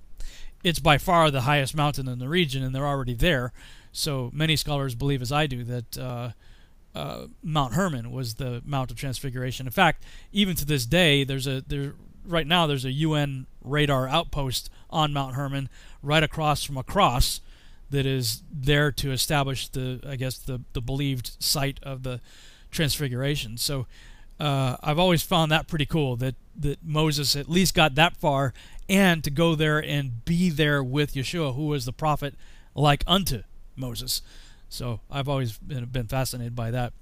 it's 0.64 0.80
by 0.80 0.98
far 0.98 1.32
the 1.32 1.42
highest 1.42 1.76
mountain 1.76 2.08
in 2.08 2.20
the 2.20 2.30
region, 2.30 2.64
and 2.64 2.74
they're 2.74 2.88
already 2.88 3.14
there. 3.14 3.54
So 3.92 4.30
many 4.34 4.56
scholars 4.56 4.96
believe, 4.96 5.22
as 5.22 5.32
I 5.32 5.48
do, 5.48 5.64
that. 5.64 5.98
Uh, 5.98 6.30
uh, 6.96 7.28
Mount 7.44 7.76
Hermon 7.76 8.12
was 8.12 8.36
the 8.36 8.64
Mount 8.66 8.90
of 8.90 8.98
Transfiguration. 8.98 9.68
In 9.68 9.72
fact, 9.72 10.04
even 10.34 10.56
to 10.56 10.66
this 10.66 10.88
day, 10.88 11.24
there's 11.24 11.46
a 11.46 11.62
there 11.62 11.94
right 12.30 12.48
now 12.48 12.68
there's 12.68 12.86
a 12.86 12.92
UN 12.92 13.48
radar 13.64 14.08
outpost 14.08 14.70
on 14.90 15.12
Mount 15.12 15.36
Hermon 15.36 15.70
right 16.02 16.24
across 16.24 16.64
from 16.64 16.78
a 16.78 16.84
cross 16.84 17.42
that 17.90 18.06
is 18.06 18.44
there 18.52 18.92
to 18.92 19.12
establish 19.12 19.68
the 19.68 20.00
I 20.08 20.16
guess 20.16 20.38
the 20.38 20.62
the 20.74 20.82
believed 20.82 21.32
site 21.40 21.80
of 21.84 22.04
the 22.04 22.22
transfiguration. 22.72 23.58
So 23.58 23.88
uh, 24.40 24.78
I've 24.82 25.00
always 25.00 25.24
found 25.24 25.52
that 25.52 25.68
pretty 25.68 25.86
cool 25.86 26.16
that 26.18 26.36
that 26.56 26.84
Moses 26.84 27.36
at 27.36 27.50
least 27.50 27.74
got 27.74 27.96
that 27.96 28.16
far 28.18 28.54
and 28.88 29.24
to 29.24 29.30
go 29.30 29.56
there 29.56 29.80
and 29.80 30.24
be 30.26 30.50
there 30.50 30.84
with 30.84 31.14
Yeshua 31.14 31.56
who 31.56 31.68
was 31.68 31.86
the 31.86 31.94
prophet 31.94 32.36
like 32.76 33.04
unto 33.08 33.44
Moses. 33.76 34.22
So 34.70 35.00
I've 35.10 35.28
always 35.28 35.58
been, 35.58 35.86
been 35.86 36.08
fascinated 36.08 36.56
by 36.56 36.70
that. 36.72 36.94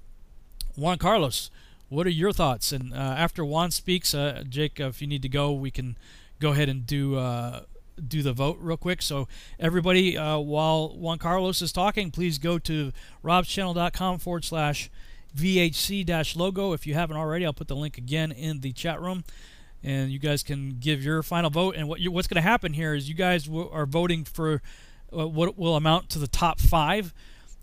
Juan 0.74 0.96
Carlos, 0.96 1.50
what 1.88 2.06
are 2.06 2.10
your 2.10 2.32
thoughts? 2.32 2.72
And 2.72 2.92
uh, 2.92 2.96
after 2.96 3.44
Juan 3.44 3.70
speaks, 3.70 4.14
uh, 4.14 4.44
Jake, 4.48 4.80
if 4.80 5.00
you 5.00 5.06
need 5.06 5.22
to 5.22 5.28
go, 5.28 5.52
we 5.52 5.70
can 5.70 5.96
go 6.40 6.50
ahead 6.50 6.68
and 6.68 6.86
do 6.86 7.16
uh, 7.16 7.62
do 8.06 8.22
the 8.22 8.32
vote 8.32 8.58
real 8.60 8.76
quick. 8.76 9.02
So 9.02 9.26
everybody, 9.58 10.16
uh, 10.16 10.38
while 10.38 10.96
Juan 10.96 11.18
Carlos 11.18 11.62
is 11.62 11.72
talking, 11.72 12.10
please 12.10 12.38
go 12.38 12.58
to 12.60 12.92
robschannel.com 13.24 14.18
forward 14.18 14.44
slash 14.44 14.90
VHC 15.36 16.36
logo. 16.36 16.72
If 16.72 16.86
you 16.86 16.94
haven't 16.94 17.16
already, 17.16 17.44
I'll 17.44 17.52
put 17.52 17.68
the 17.68 17.76
link 17.76 17.98
again 17.98 18.32
in 18.32 18.60
the 18.60 18.72
chat 18.72 19.00
room. 19.00 19.24
And 19.82 20.10
you 20.10 20.18
guys 20.18 20.42
can 20.42 20.78
give 20.80 21.04
your 21.04 21.22
final 21.22 21.50
vote. 21.50 21.76
And 21.76 21.88
what 21.88 22.00
you, 22.00 22.10
what's 22.10 22.26
going 22.26 22.42
to 22.42 22.48
happen 22.48 22.72
here 22.72 22.94
is 22.94 23.08
you 23.08 23.14
guys 23.14 23.44
w- 23.44 23.70
are 23.70 23.86
voting 23.86 24.24
for 24.24 24.60
uh, 25.16 25.28
what 25.28 25.56
will 25.56 25.76
amount 25.76 26.10
to 26.10 26.18
the 26.18 26.26
top 26.26 26.58
five 26.58 27.14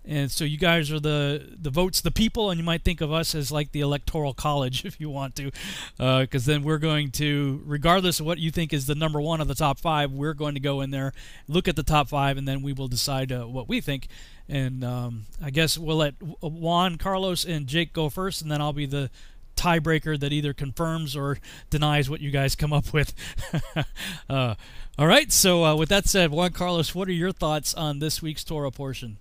and 0.08 0.32
so 0.32 0.44
you 0.44 0.58
guys 0.58 0.92
are 0.92 1.00
the 1.00 1.56
the 1.60 1.70
votes 1.70 2.02
the 2.02 2.12
people 2.12 2.50
and 2.50 2.60
you 2.60 2.64
might 2.64 2.84
think 2.84 3.02
of 3.02 3.12
us 3.12 3.34
as 3.34 3.52
like 3.52 3.72
the 3.72 3.82
electoral 3.82 4.34
college 4.34 4.86
if 4.86 5.00
you 5.00 5.10
want 5.10 5.36
to 5.36 5.52
because 5.98 6.48
uh, 6.48 6.52
then 6.52 6.64
we're 6.64 6.78
going 6.78 7.12
to 7.12 7.62
regardless 7.66 8.20
of 8.20 8.26
what 8.26 8.38
you 8.38 8.52
think 8.52 8.74
is 8.74 8.86
the 8.86 8.96
number 8.96 9.20
one 9.20 9.42
of 9.42 9.48
the 9.48 9.56
top 9.56 9.80
five 9.80 10.12
we're 10.12 10.34
going 10.34 10.54
to 10.54 10.60
go 10.60 10.82
in 10.82 10.92
there 10.92 11.12
look 11.48 11.68
at 11.68 11.76
the 11.76 11.84
top 11.84 12.08
five 12.08 12.38
and 12.38 12.48
then 12.48 12.62
we 12.62 12.74
will 12.74 12.88
decide 12.88 13.32
uh, 13.32 13.44
what 13.44 13.68
we 13.68 13.82
think. 13.82 14.08
And 14.48 14.84
um, 14.84 15.26
i 15.44 15.50
guess 15.50 15.76
we'll 15.78 15.98
let 15.98 16.14
juan 16.42 16.98
carlos 16.98 17.46
and 17.46 17.66
jake 17.66 17.94
go 17.94 18.10
first 18.10 18.44
and 18.44 18.52
then 18.52 18.62
i'll 18.62 18.74
be 18.74 18.86
the 18.86 19.10
tiebreaker 19.56 20.20
that 20.20 20.32
either 20.32 20.54
confirms 20.54 21.16
or 21.16 21.40
denies 21.70 22.10
what 22.10 22.20
you 22.20 22.30
guys 22.30 22.56
come 22.56 22.74
up 22.74 22.94
with. 22.94 23.14
Uh, 24.28 24.56
all 24.98 25.06
right. 25.06 25.32
So 25.32 25.64
uh, 25.64 25.76
with 25.76 25.90
that 25.90 26.08
said 26.08 26.32
juan 26.32 26.52
carlos 26.52 26.96
what 26.96 27.08
are 27.08 27.14
your 27.14 27.32
thoughts 27.32 27.74
on 27.74 28.00
this 28.00 28.22
week's 28.22 28.44
torah 28.44 28.72
portion 28.72 29.18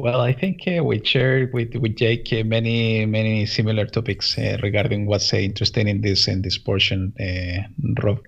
well, 0.00 0.20
I 0.20 0.32
think 0.32 0.62
uh, 0.66 0.82
we 0.82 1.04
shared 1.04 1.52
with 1.52 1.74
with 1.76 1.96
Jake 1.96 2.32
uh, 2.32 2.44
many 2.44 3.06
many 3.06 3.46
similar 3.46 3.86
topics 3.86 4.36
uh, 4.38 4.56
regarding 4.62 5.06
what's 5.06 5.32
uh, 5.32 5.36
interesting 5.36 5.88
in 5.88 6.00
this 6.00 6.28
in 6.28 6.42
this 6.42 6.58
portion, 6.58 7.12
uh, 7.20 7.62
Rob. 8.02 8.20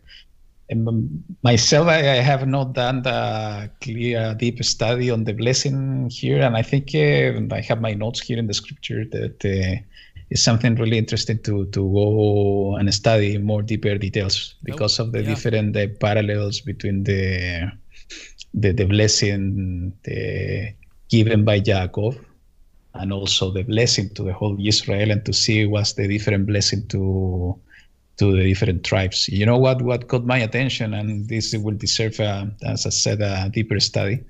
Um, 0.71 1.25
myself, 1.43 1.89
I, 1.89 1.99
I, 1.99 2.21
have 2.31 2.47
not 2.47 2.73
done 2.73 3.03
the 3.03 3.71
clear 3.83 4.35
deep 4.35 4.65
study 4.65 5.11
on 5.11 5.25
the 5.25 5.35
blessing 5.35 6.09
here, 6.09 6.41
and 6.41 6.57
I 6.57 6.63
think 6.63 6.95
uh, 6.95 7.55
I 7.55 7.61
have 7.61 7.81
my 7.81 7.93
notes 7.95 8.21
here 8.21 8.39
in 8.39 8.47
the 8.47 8.55
scripture 8.55 9.05
that 9.07 9.45
is 10.31 10.43
something 10.43 10.75
really 10.77 10.99
interesting 10.99 11.39
to 11.43 11.67
to 11.67 11.81
go 11.93 12.77
and 12.77 12.93
study 12.95 13.39
more 13.39 13.63
deeper 13.63 13.99
details 13.99 14.55
because 14.63 14.99
of 14.99 15.13
the 15.13 15.23
yeah. 15.23 15.29
different 15.29 16.01
parallels 16.01 16.61
between 16.61 17.05
the 17.05 17.71
the, 18.55 18.73
the 18.73 18.85
blessing 18.85 19.93
the 20.05 20.73
given 21.13 21.45
by 21.45 21.61
Jacob 21.61 22.15
and 22.95 23.13
also 23.13 23.51
the 23.51 23.63
blessing 23.63 24.09
to 24.15 24.23
the 24.25 24.33
whole 24.33 24.57
Israel 24.67 25.11
and 25.11 25.25
to 25.27 25.33
see 25.33 25.67
what's 25.67 25.93
the 25.93 26.09
different 26.09 26.47
blessing 26.47 26.89
to 26.89 27.55
to 28.19 28.37
the 28.37 28.45
different 28.45 28.85
tribes. 28.85 29.29
You 29.29 29.45
know 29.47 29.59
what 29.59 29.83
what 29.83 30.09
caught 30.09 30.25
my 30.25 30.39
attention, 30.39 30.95
and 30.95 31.29
this 31.29 31.55
will 31.55 31.77
deserve, 31.77 32.19
a, 32.21 32.51
as 32.65 32.87
I 32.87 32.91
said, 32.91 33.21
a 33.21 33.51
deeper 33.53 33.79
study. 33.81 34.21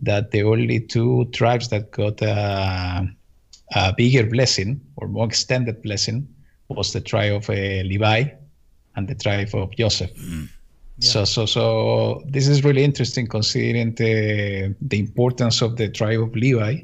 That 0.00 0.32
the 0.32 0.42
only 0.42 0.80
two 0.80 1.26
tribes 1.32 1.68
that 1.68 1.92
got 1.92 2.20
a, 2.22 3.08
a 3.74 3.94
bigger 3.96 4.26
blessing 4.26 4.80
or 4.96 5.06
more 5.06 5.26
extended 5.26 5.82
blessing 5.82 6.26
was 6.68 6.92
the 6.92 7.00
tribe 7.00 7.34
of 7.34 7.50
uh, 7.50 7.52
Levi 7.52 8.24
and 8.96 9.08
the 9.08 9.14
tribe 9.14 9.54
of 9.54 9.70
Joseph. 9.76 10.12
Mm. 10.14 10.48
So, 11.00 11.24
so, 11.24 11.46
so 11.46 12.22
this 12.26 12.46
is 12.46 12.64
really 12.64 12.84
interesting 12.84 13.26
considering 13.26 13.94
the, 13.94 14.74
the 14.80 14.98
importance 14.98 15.62
of 15.62 15.76
the 15.76 15.88
tribe 15.88 16.20
of 16.20 16.34
Levi. 16.36 16.82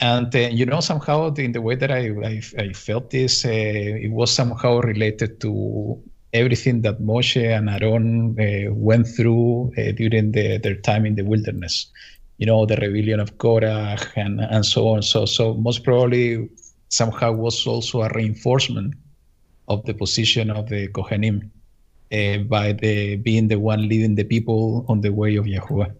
And 0.00 0.32
you 0.32 0.64
know, 0.64 0.80
somehow 0.80 1.34
in 1.34 1.52
the 1.52 1.60
way 1.60 1.74
that 1.74 1.90
I, 1.90 2.10
I, 2.24 2.42
I 2.58 2.72
felt 2.72 3.10
this, 3.10 3.44
uh, 3.44 3.48
it 3.50 4.12
was 4.12 4.32
somehow 4.32 4.78
related 4.80 5.40
to 5.40 6.00
everything 6.32 6.82
that 6.82 7.00
Moshe 7.00 7.42
and 7.42 7.68
Aaron 7.68 8.36
uh, 8.38 8.72
went 8.72 9.06
through 9.08 9.72
uh, 9.76 9.92
during 9.92 10.32
the, 10.32 10.58
their 10.58 10.76
time 10.76 11.04
in 11.04 11.16
the 11.16 11.24
wilderness. 11.24 11.86
You 12.38 12.46
know, 12.46 12.64
the 12.66 12.76
rebellion 12.76 13.18
of 13.18 13.38
Korah 13.38 13.98
and, 14.14 14.40
and 14.40 14.64
so 14.64 14.88
on. 14.88 15.02
So, 15.02 15.26
so 15.26 15.54
most 15.54 15.82
probably 15.82 16.48
somehow 16.88 17.32
was 17.32 17.66
also 17.66 18.02
a 18.02 18.10
reinforcement 18.14 18.94
of 19.66 19.84
the 19.84 19.94
position 19.94 20.50
of 20.50 20.68
the 20.68 20.88
Kohanim 20.88 21.50
uh, 22.12 22.38
by 22.38 22.72
the 22.72 23.16
being 23.16 23.48
the 23.48 23.58
one 23.58 23.88
leading 23.88 24.14
the 24.14 24.24
people 24.24 24.84
on 24.88 25.00
the 25.00 25.10
way 25.10 25.36
of 25.36 25.46
Yahuwah. 25.46 25.92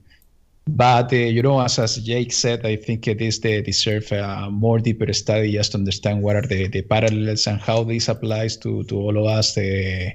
But 0.68 1.12
uh, 1.12 1.16
you 1.16 1.42
know, 1.42 1.60
as, 1.60 1.78
as 1.78 1.96
Jake 1.96 2.32
said, 2.32 2.66
I 2.66 2.76
think 2.76 3.04
this 3.04 3.38
they 3.38 3.62
deserve 3.62 4.12
a 4.12 4.50
more 4.50 4.78
deeper 4.78 5.10
study 5.14 5.52
just 5.52 5.72
to 5.72 5.78
understand 5.78 6.22
what 6.22 6.36
are 6.36 6.42
the, 6.42 6.68
the 6.68 6.82
parallels 6.82 7.46
and 7.46 7.58
how 7.58 7.84
this 7.84 8.08
applies 8.08 8.56
to, 8.58 8.84
to 8.84 8.96
all 8.96 9.16
of 9.16 9.24
us. 9.24 9.56
Uh, 9.56 10.10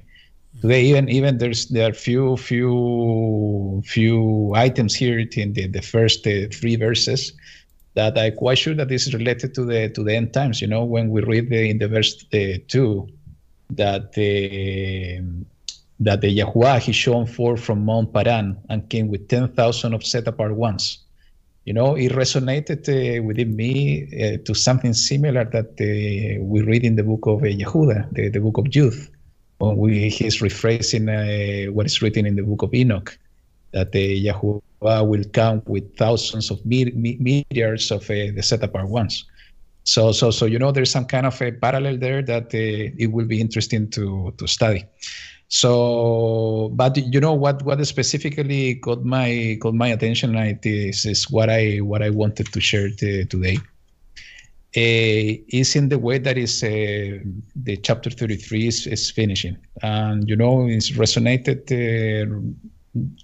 today, 0.62 0.84
even 0.84 1.10
even 1.10 1.40
there's 1.40 1.66
there 1.68 1.90
are 1.90 1.94
few 1.94 2.38
few 2.38 3.82
few 3.84 4.54
items 4.56 4.94
here 4.94 5.20
in 5.20 5.54
the, 5.54 5.68
the 5.68 5.82
first 5.82 6.28
uh, 6.28 6.48
three 6.52 6.76
verses 6.76 7.34
that 7.96 8.18
I'm 8.18 8.36
quite 8.36 8.60
sure 8.60 8.76
that 8.76 8.90
this 8.90 9.08
is 9.08 9.14
related 9.16 9.56
to 9.56 9.66
the 9.66 9.90
to 9.90 10.04
the 10.04 10.16
end 10.16 10.34
times. 10.34 10.62
You 10.62 10.68
know, 10.68 10.84
when 10.84 11.10
we 11.10 11.22
read 11.22 11.50
the, 11.50 11.68
in 11.68 11.80
the 11.80 11.88
verse 11.88 12.24
two 12.68 13.10
that 13.72 14.14
the 14.14 15.20
that 16.04 16.22
the 16.22 16.38
Yahuwah 16.40 16.80
he 16.80 16.92
shone 16.92 17.26
forth 17.26 17.62
from 17.62 17.86
Mount 17.86 18.14
Paran 18.14 18.58
and 18.70 18.90
came 18.90 19.08
with 19.08 19.28
10,000 19.28 19.94
of 19.94 20.06
set 20.06 20.28
apart 20.28 20.56
ones. 20.56 21.00
You 21.66 21.74
know, 21.74 21.96
it 21.96 22.12
resonated 22.12 22.90
uh, 22.90 23.24
within 23.24 23.56
me 23.56 24.04
uh, 24.04 24.38
to 24.46 24.54
something 24.54 24.94
similar 24.94 25.46
that 25.46 25.72
uh, 25.80 26.44
we 26.44 26.62
read 26.62 26.84
in 26.84 26.96
the 26.96 27.04
book 27.04 27.26
of 27.26 27.44
uh, 27.44 27.46
Yehuda, 27.46 28.14
the, 28.14 28.30
the 28.30 28.40
book 28.40 28.58
of 28.58 28.70
Jude, 28.70 29.08
when 29.60 29.78
we, 29.78 30.10
he's 30.10 30.42
rephrasing 30.42 31.08
uh, 31.08 31.72
what 31.72 31.86
is 31.86 32.02
written 32.02 32.26
in 32.26 32.36
the 32.36 32.44
book 32.44 32.64
of 32.64 32.74
Enoch, 32.74 33.18
that 33.72 33.94
the 33.94 34.26
Yahuwah 34.26 35.08
will 35.08 35.24
come 35.32 35.62
with 35.66 35.96
thousands 35.96 36.52
of 36.52 36.60
myriads 36.66 37.92
of 37.92 38.04
uh, 38.04 38.14
the 38.36 38.42
set 38.44 38.62
apart 38.62 38.90
ones. 38.90 39.26
So, 39.86 40.12
so, 40.12 40.32
so 40.32 40.46
you 40.46 40.60
know, 40.60 40.72
there's 40.72 40.92
some 40.92 41.06
kind 41.06 41.26
of 41.26 41.42
a 41.42 41.52
parallel 41.52 41.98
there 41.98 42.22
that 42.22 42.46
uh, 42.46 42.94
it 42.98 43.12
will 43.12 43.26
be 43.26 43.40
interesting 43.40 43.90
to 43.92 44.34
to 44.38 44.48
study. 44.48 44.86
So, 45.54 46.72
but 46.74 46.98
you 46.98 47.20
know 47.20 47.36
what? 47.36 47.62
What 47.62 47.86
specifically 47.86 48.74
caught 48.74 49.06
my 49.06 49.56
caught 49.62 49.76
my 49.76 49.90
attention 49.90 50.36
is, 50.36 51.06
is 51.06 51.30
what 51.30 51.48
I 51.48 51.78
what 51.78 52.02
I 52.02 52.10
wanted 52.10 52.52
to 52.54 52.60
share 52.60 52.90
t- 52.90 53.26
today. 53.26 53.60
Uh, 54.76 55.38
is 55.50 55.76
in 55.76 55.90
the 55.90 56.00
way 56.00 56.18
that 56.18 56.40
is 56.40 56.64
uh, 56.64 57.20
the 57.56 57.78
chapter 57.84 58.10
33 58.10 58.68
is, 58.68 58.88
is 58.88 59.12
finishing, 59.12 59.56
and 59.84 60.28
you 60.28 60.36
know 60.36 60.66
it's 60.66 60.90
resonated 60.90 61.70
uh, 61.70 62.26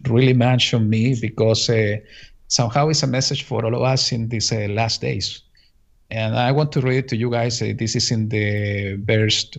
really 0.07 0.33
much 0.33 0.71
on 0.75 0.87
me 0.87 1.15
because 1.19 1.67
somehow 2.47 2.89
it's 2.89 3.01
a 3.01 3.07
message 3.07 3.41
for 3.41 3.65
all 3.65 3.73
of 3.73 3.81
us 3.81 4.11
in 4.11 4.29
these 4.29 4.51
last 4.51 5.01
days. 5.01 5.41
And 6.11 6.35
I 6.35 6.51
want 6.51 6.71
to 6.73 6.81
read 6.81 7.05
it 7.05 7.07
to 7.07 7.17
you 7.17 7.31
guys. 7.31 7.57
This 7.57 7.95
is 7.95 8.11
in 8.11 8.29
the 8.29 8.97
verse 8.97 9.49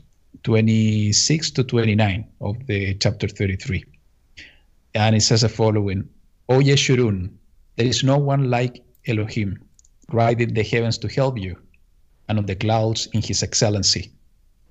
26 0.44 1.50
to 1.50 1.64
29 1.64 2.24
of 2.40 2.66
the 2.66 2.94
chapter 2.94 3.28
33. 3.28 3.84
And 4.94 5.14
it 5.14 5.20
says 5.20 5.42
the 5.42 5.48
following 5.48 6.08
O 6.48 6.58
Yeshurun, 6.58 7.30
there 7.76 7.86
is 7.86 8.02
no 8.02 8.18
one 8.18 8.50
like 8.50 8.82
Elohim, 9.06 9.58
riding 10.12 10.54
the 10.54 10.62
heavens 10.62 10.98
to 10.98 11.08
help 11.08 11.38
you, 11.38 11.56
and 12.28 12.38
on 12.38 12.46
the 12.46 12.54
clouds 12.54 13.06
in 13.12 13.22
his 13.22 13.42
excellency. 13.42 14.10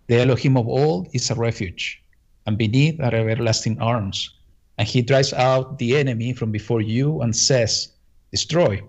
The 0.08 0.22
Elohim 0.22 0.58
of 0.58 0.68
all 0.68 1.08
is 1.14 1.30
a 1.30 1.36
refuge, 1.36 2.04
and 2.46 2.58
beneath 2.58 3.00
are 3.00 3.14
everlasting 3.14 3.80
arms. 3.80 4.34
And 4.78 4.88
he 4.88 5.02
drives 5.02 5.34
out 5.34 5.78
the 5.78 5.98
enemy 5.98 6.34
from 6.34 6.52
before 6.52 6.82
you 6.82 7.22
and 7.22 7.36
says, 7.36 7.90
Destroy. 8.32 8.82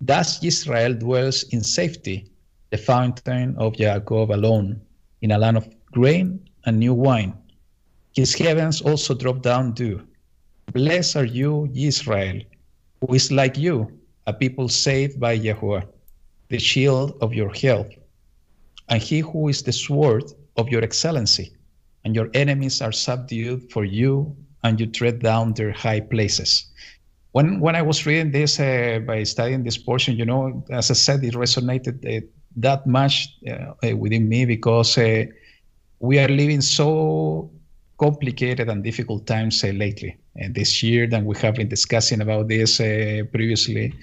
Thus 0.00 0.42
Israel 0.42 0.94
dwells 0.94 1.44
in 1.44 1.62
safety, 1.62 2.30
the 2.70 2.78
fountain 2.78 3.54
of 3.56 3.76
Jacob 3.76 4.30
alone, 4.30 4.80
in 5.20 5.30
a 5.30 5.38
land 5.38 5.56
of 5.56 5.68
grain 5.92 6.40
and 6.64 6.78
new 6.78 6.94
wine. 6.94 7.34
His 8.14 8.34
heavens 8.34 8.80
also 8.80 9.14
drop 9.14 9.42
down 9.42 9.72
dew. 9.72 10.02
Blessed 10.72 11.16
are 11.16 11.24
you, 11.24 11.70
Israel, 11.74 12.40
who 13.00 13.14
is 13.14 13.30
like 13.30 13.56
you, 13.56 13.90
a 14.26 14.32
people 14.32 14.68
saved 14.68 15.20
by 15.20 15.32
Yahweh, 15.32 15.82
the 16.48 16.58
shield 16.58 17.16
of 17.20 17.34
your 17.34 17.52
health, 17.52 17.90
and 18.88 19.02
he 19.02 19.20
who 19.20 19.48
is 19.48 19.62
the 19.62 19.72
sword 19.72 20.24
of 20.56 20.68
your 20.68 20.82
excellency, 20.82 21.52
and 22.04 22.14
your 22.14 22.28
enemies 22.34 22.80
are 22.80 22.92
subdued 22.92 23.70
for 23.70 23.84
you, 23.84 24.34
and 24.64 24.78
you 24.80 24.86
tread 24.86 25.20
down 25.20 25.52
their 25.54 25.72
high 25.72 26.00
places. 26.00 26.66
When 27.32 27.60
when 27.60 27.74
I 27.74 27.82
was 27.82 28.06
reading 28.06 28.30
this 28.30 28.60
uh, 28.60 29.00
by 29.06 29.24
studying 29.24 29.64
this 29.64 29.78
portion, 29.78 30.16
you 30.16 30.26
know, 30.26 30.64
as 30.70 30.90
I 30.90 30.94
said, 30.94 31.24
it 31.24 31.34
resonated 31.34 31.96
uh, 32.04 32.26
that 32.56 32.86
much 32.86 33.34
uh, 33.48 33.72
uh 33.82 33.96
within 33.96 34.28
me 34.28 34.44
because 34.44 34.98
uh, 34.98 35.24
we 36.02 36.18
are 36.18 36.28
living 36.28 36.60
so 36.60 37.48
complicated 37.96 38.68
and 38.68 38.82
difficult 38.82 39.24
times 39.24 39.62
uh, 39.62 39.68
lately. 39.68 40.16
And 40.34 40.52
this 40.52 40.82
year 40.82 41.06
that 41.06 41.24
we 41.24 41.36
have 41.38 41.54
been 41.54 41.68
discussing 41.68 42.20
about 42.20 42.48
this 42.48 42.80
uh, 42.80 43.22
previously 43.30 43.94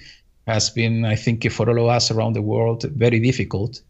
has 0.46 0.70
been, 0.70 1.04
I 1.04 1.14
think, 1.14 1.48
for 1.52 1.68
all 1.68 1.78
of 1.78 1.88
us 1.88 2.10
around 2.10 2.32
the 2.32 2.42
world, 2.42 2.84
very 2.94 3.20
difficult. 3.20 3.82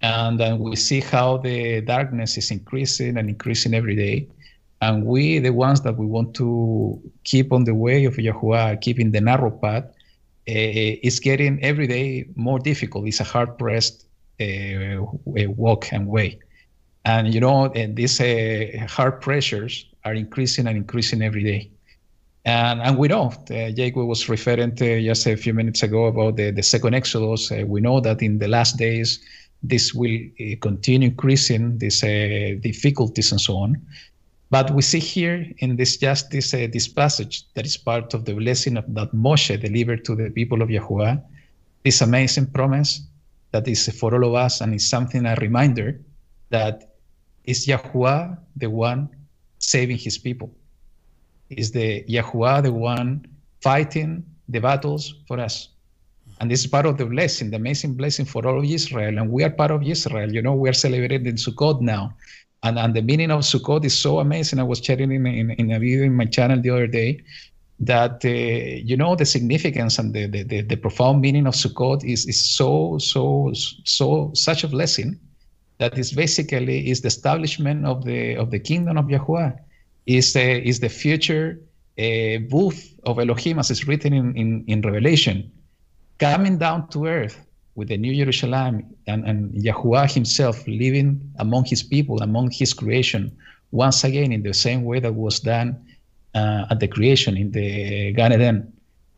And 0.00 0.40
then 0.40 0.60
we 0.60 0.76
see 0.76 1.00
how 1.00 1.36
the 1.36 1.82
darkness 1.82 2.38
is 2.38 2.50
increasing 2.50 3.18
and 3.18 3.28
increasing 3.28 3.74
every 3.74 3.96
day. 3.96 4.26
And 4.80 5.04
we, 5.04 5.38
the 5.38 5.52
ones 5.52 5.82
that 5.82 5.98
we 5.98 6.06
want 6.06 6.34
to 6.36 6.98
keep 7.24 7.52
on 7.52 7.64
the 7.64 7.74
way 7.74 8.06
of 8.06 8.14
Yahuwah, 8.14 8.80
keeping 8.80 9.10
the 9.10 9.20
narrow 9.20 9.50
path, 9.50 9.84
uh, 9.84 11.06
is 11.08 11.20
getting 11.20 11.62
every 11.62 11.86
day 11.86 12.28
more 12.34 12.58
difficult. 12.58 13.06
It's 13.06 13.20
a 13.20 13.24
hard 13.24 13.58
pressed 13.58 14.06
uh, 14.40 15.04
walk 15.26 15.92
and 15.92 16.06
way. 16.06 16.38
And 17.08 17.32
you 17.32 17.40
know, 17.40 17.68
these 17.68 18.20
uh, 18.20 18.86
hard 18.86 19.22
pressures 19.22 19.86
are 20.04 20.12
increasing 20.12 20.66
and 20.66 20.76
increasing 20.76 21.22
every 21.22 21.42
day. 21.42 21.70
And, 22.44 22.82
and 22.82 22.98
we 22.98 23.08
know, 23.08 23.32
uh, 23.50 23.70
Jake 23.70 23.96
was 23.96 24.28
referring 24.28 24.76
to 24.76 25.02
just 25.02 25.26
a 25.26 25.34
few 25.34 25.54
minutes 25.54 25.82
ago 25.82 26.04
about 26.04 26.36
the, 26.36 26.50
the 26.50 26.62
second 26.62 26.92
Exodus. 26.92 27.50
Uh, 27.50 27.64
we 27.66 27.80
know 27.80 28.00
that 28.00 28.20
in 28.20 28.38
the 28.38 28.48
last 28.48 28.76
days, 28.76 29.20
this 29.62 29.94
will 29.94 30.20
uh, 30.38 30.56
continue 30.60 31.08
increasing, 31.08 31.78
these 31.78 32.00
difficulties 32.60 33.32
and 33.32 33.40
so 33.40 33.56
on. 33.56 33.80
But 34.50 34.70
we 34.72 34.82
see 34.82 35.00
here 35.00 35.46
in 35.58 35.76
this 35.76 35.96
just 35.96 36.30
this, 36.30 36.52
uh, 36.52 36.66
this 36.70 36.88
passage 36.88 37.44
that 37.54 37.64
is 37.64 37.78
part 37.78 38.12
of 38.12 38.26
the 38.26 38.34
blessing 38.34 38.76
of, 38.76 38.84
that 38.94 39.14
Moshe 39.14 39.58
delivered 39.58 40.04
to 40.04 40.14
the 40.14 40.28
people 40.28 40.60
of 40.60 40.70
Yahweh, 40.70 41.16
this 41.84 42.02
amazing 42.02 42.46
promise 42.48 43.00
that 43.52 43.66
is 43.66 43.88
for 43.98 44.14
all 44.14 44.28
of 44.28 44.34
us 44.34 44.60
and 44.60 44.74
is 44.74 44.86
something, 44.86 45.24
a 45.24 45.34
reminder 45.36 45.98
that 46.50 46.87
is 47.48 47.66
Yahuwah 47.66 48.36
the 48.56 48.68
one 48.68 49.08
saving 49.58 49.96
his 49.96 50.18
people 50.18 50.50
is 51.48 51.72
the 51.72 52.04
Yahuwah, 52.04 52.62
the 52.62 52.72
one 52.72 53.26
fighting 53.62 54.22
the 54.50 54.60
battles 54.60 55.14
for 55.26 55.40
us. 55.40 55.70
And 56.40 56.50
this 56.50 56.60
is 56.60 56.66
part 56.66 56.86
of 56.86 56.98
the 56.98 57.06
blessing, 57.06 57.50
the 57.50 57.56
amazing 57.56 57.94
blessing 57.94 58.26
for 58.26 58.46
all 58.46 58.58
of 58.58 58.64
Israel. 58.64 59.16
And 59.18 59.32
we 59.32 59.42
are 59.44 59.50
part 59.50 59.70
of 59.70 59.82
Israel. 59.82 60.32
You 60.32 60.42
know, 60.42 60.54
we 60.54 60.68
are 60.68 60.74
celebrating 60.74 61.36
Sukkot 61.36 61.80
now. 61.80 62.14
And, 62.62 62.78
and 62.78 62.94
the 62.94 63.02
meaning 63.02 63.30
of 63.30 63.40
Sukkot 63.40 63.84
is 63.84 63.98
so 63.98 64.18
amazing. 64.18 64.58
I 64.58 64.62
was 64.62 64.80
sharing 64.84 65.10
in, 65.10 65.26
in, 65.26 65.50
in 65.52 65.72
a 65.72 65.78
video 65.78 66.04
in 66.04 66.14
my 66.14 66.26
channel 66.26 66.60
the 66.60 66.70
other 66.70 66.86
day 66.86 67.24
that, 67.80 68.24
uh, 68.24 68.28
you 68.28 68.96
know, 68.96 69.16
the 69.16 69.24
significance 69.24 69.98
and 69.98 70.12
the, 70.12 70.26
the, 70.26 70.42
the, 70.42 70.60
the, 70.62 70.76
profound 70.76 71.20
meaning 71.22 71.46
of 71.46 71.54
Sukkot 71.54 72.04
is, 72.04 72.26
is 72.26 72.40
so, 72.44 72.98
so, 72.98 73.52
so, 73.54 74.30
such 74.34 74.64
a 74.64 74.68
blessing 74.68 75.18
that 75.78 75.96
is 75.96 76.12
basically 76.12 76.90
is 76.90 77.00
the 77.00 77.08
establishment 77.08 77.86
of 77.86 78.04
the, 78.04 78.34
of 78.36 78.50
the 78.50 78.58
kingdom 78.58 78.98
of 78.98 79.06
Yahuwah 79.06 79.56
is 80.06 80.32
the, 80.32 80.62
is 80.62 80.80
the 80.80 80.88
future 80.88 81.60
uh, 81.98 82.38
booth 82.48 82.94
of 83.04 83.18
Elohim, 83.18 83.58
as 83.58 83.70
is 83.70 83.86
written 83.86 84.12
in, 84.12 84.36
in, 84.36 84.64
in, 84.66 84.80
Revelation, 84.82 85.50
coming 86.18 86.58
down 86.58 86.88
to 86.88 87.06
earth 87.06 87.44
with 87.74 87.88
the 87.88 87.96
New 87.96 88.14
Jerusalem 88.14 88.94
and, 89.06 89.26
and 89.26 89.52
Yahuwah 89.52 90.12
himself 90.12 90.66
living 90.66 91.20
among 91.38 91.64
his 91.64 91.82
people, 91.82 92.22
among 92.22 92.50
his 92.50 92.72
creation, 92.72 93.36
once 93.70 94.04
again 94.04 94.32
in 94.32 94.42
the 94.42 94.54
same 94.54 94.84
way 94.84 95.00
that 95.00 95.14
was 95.14 95.40
done 95.40 95.76
uh, 96.34 96.66
at 96.70 96.80
the 96.80 96.88
creation 96.88 97.36
in 97.36 97.50
the 97.52 98.12
Gan 98.12 98.32
Eden. 98.32 98.72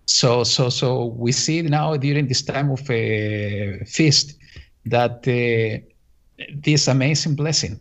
So, 0.07 0.43
so, 0.43 0.69
so 0.71 1.07
we 1.07 1.33
see 1.33 1.63
now 1.63 1.97
during 1.97 2.27
this 2.27 2.43
time 2.43 2.71
of 2.71 2.91
a 2.91 3.85
feast 3.87 4.37
that 4.87 5.29
uh, 5.29 5.87
this 6.49 6.88
amazing 6.88 7.34
blessing 7.34 7.80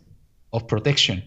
of 0.52 0.66
protection 0.68 1.22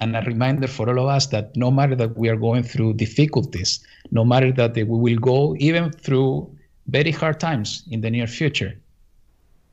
and 0.00 0.14
a 0.16 0.20
reminder 0.22 0.66
for 0.66 0.88
all 0.88 1.04
of 1.04 1.08
us 1.08 1.26
that 1.28 1.56
no 1.56 1.70
matter 1.70 1.94
that 1.94 2.16
we 2.16 2.28
are 2.28 2.36
going 2.36 2.62
through 2.62 2.94
difficulties, 2.94 3.80
no 4.10 4.24
matter 4.24 4.52
that 4.52 4.74
we 4.74 4.84
will 4.84 5.18
go 5.18 5.56
even 5.58 5.90
through 5.90 6.50
very 6.88 7.10
hard 7.10 7.40
times 7.40 7.82
in 7.90 8.00
the 8.00 8.10
near 8.10 8.26
future, 8.26 8.78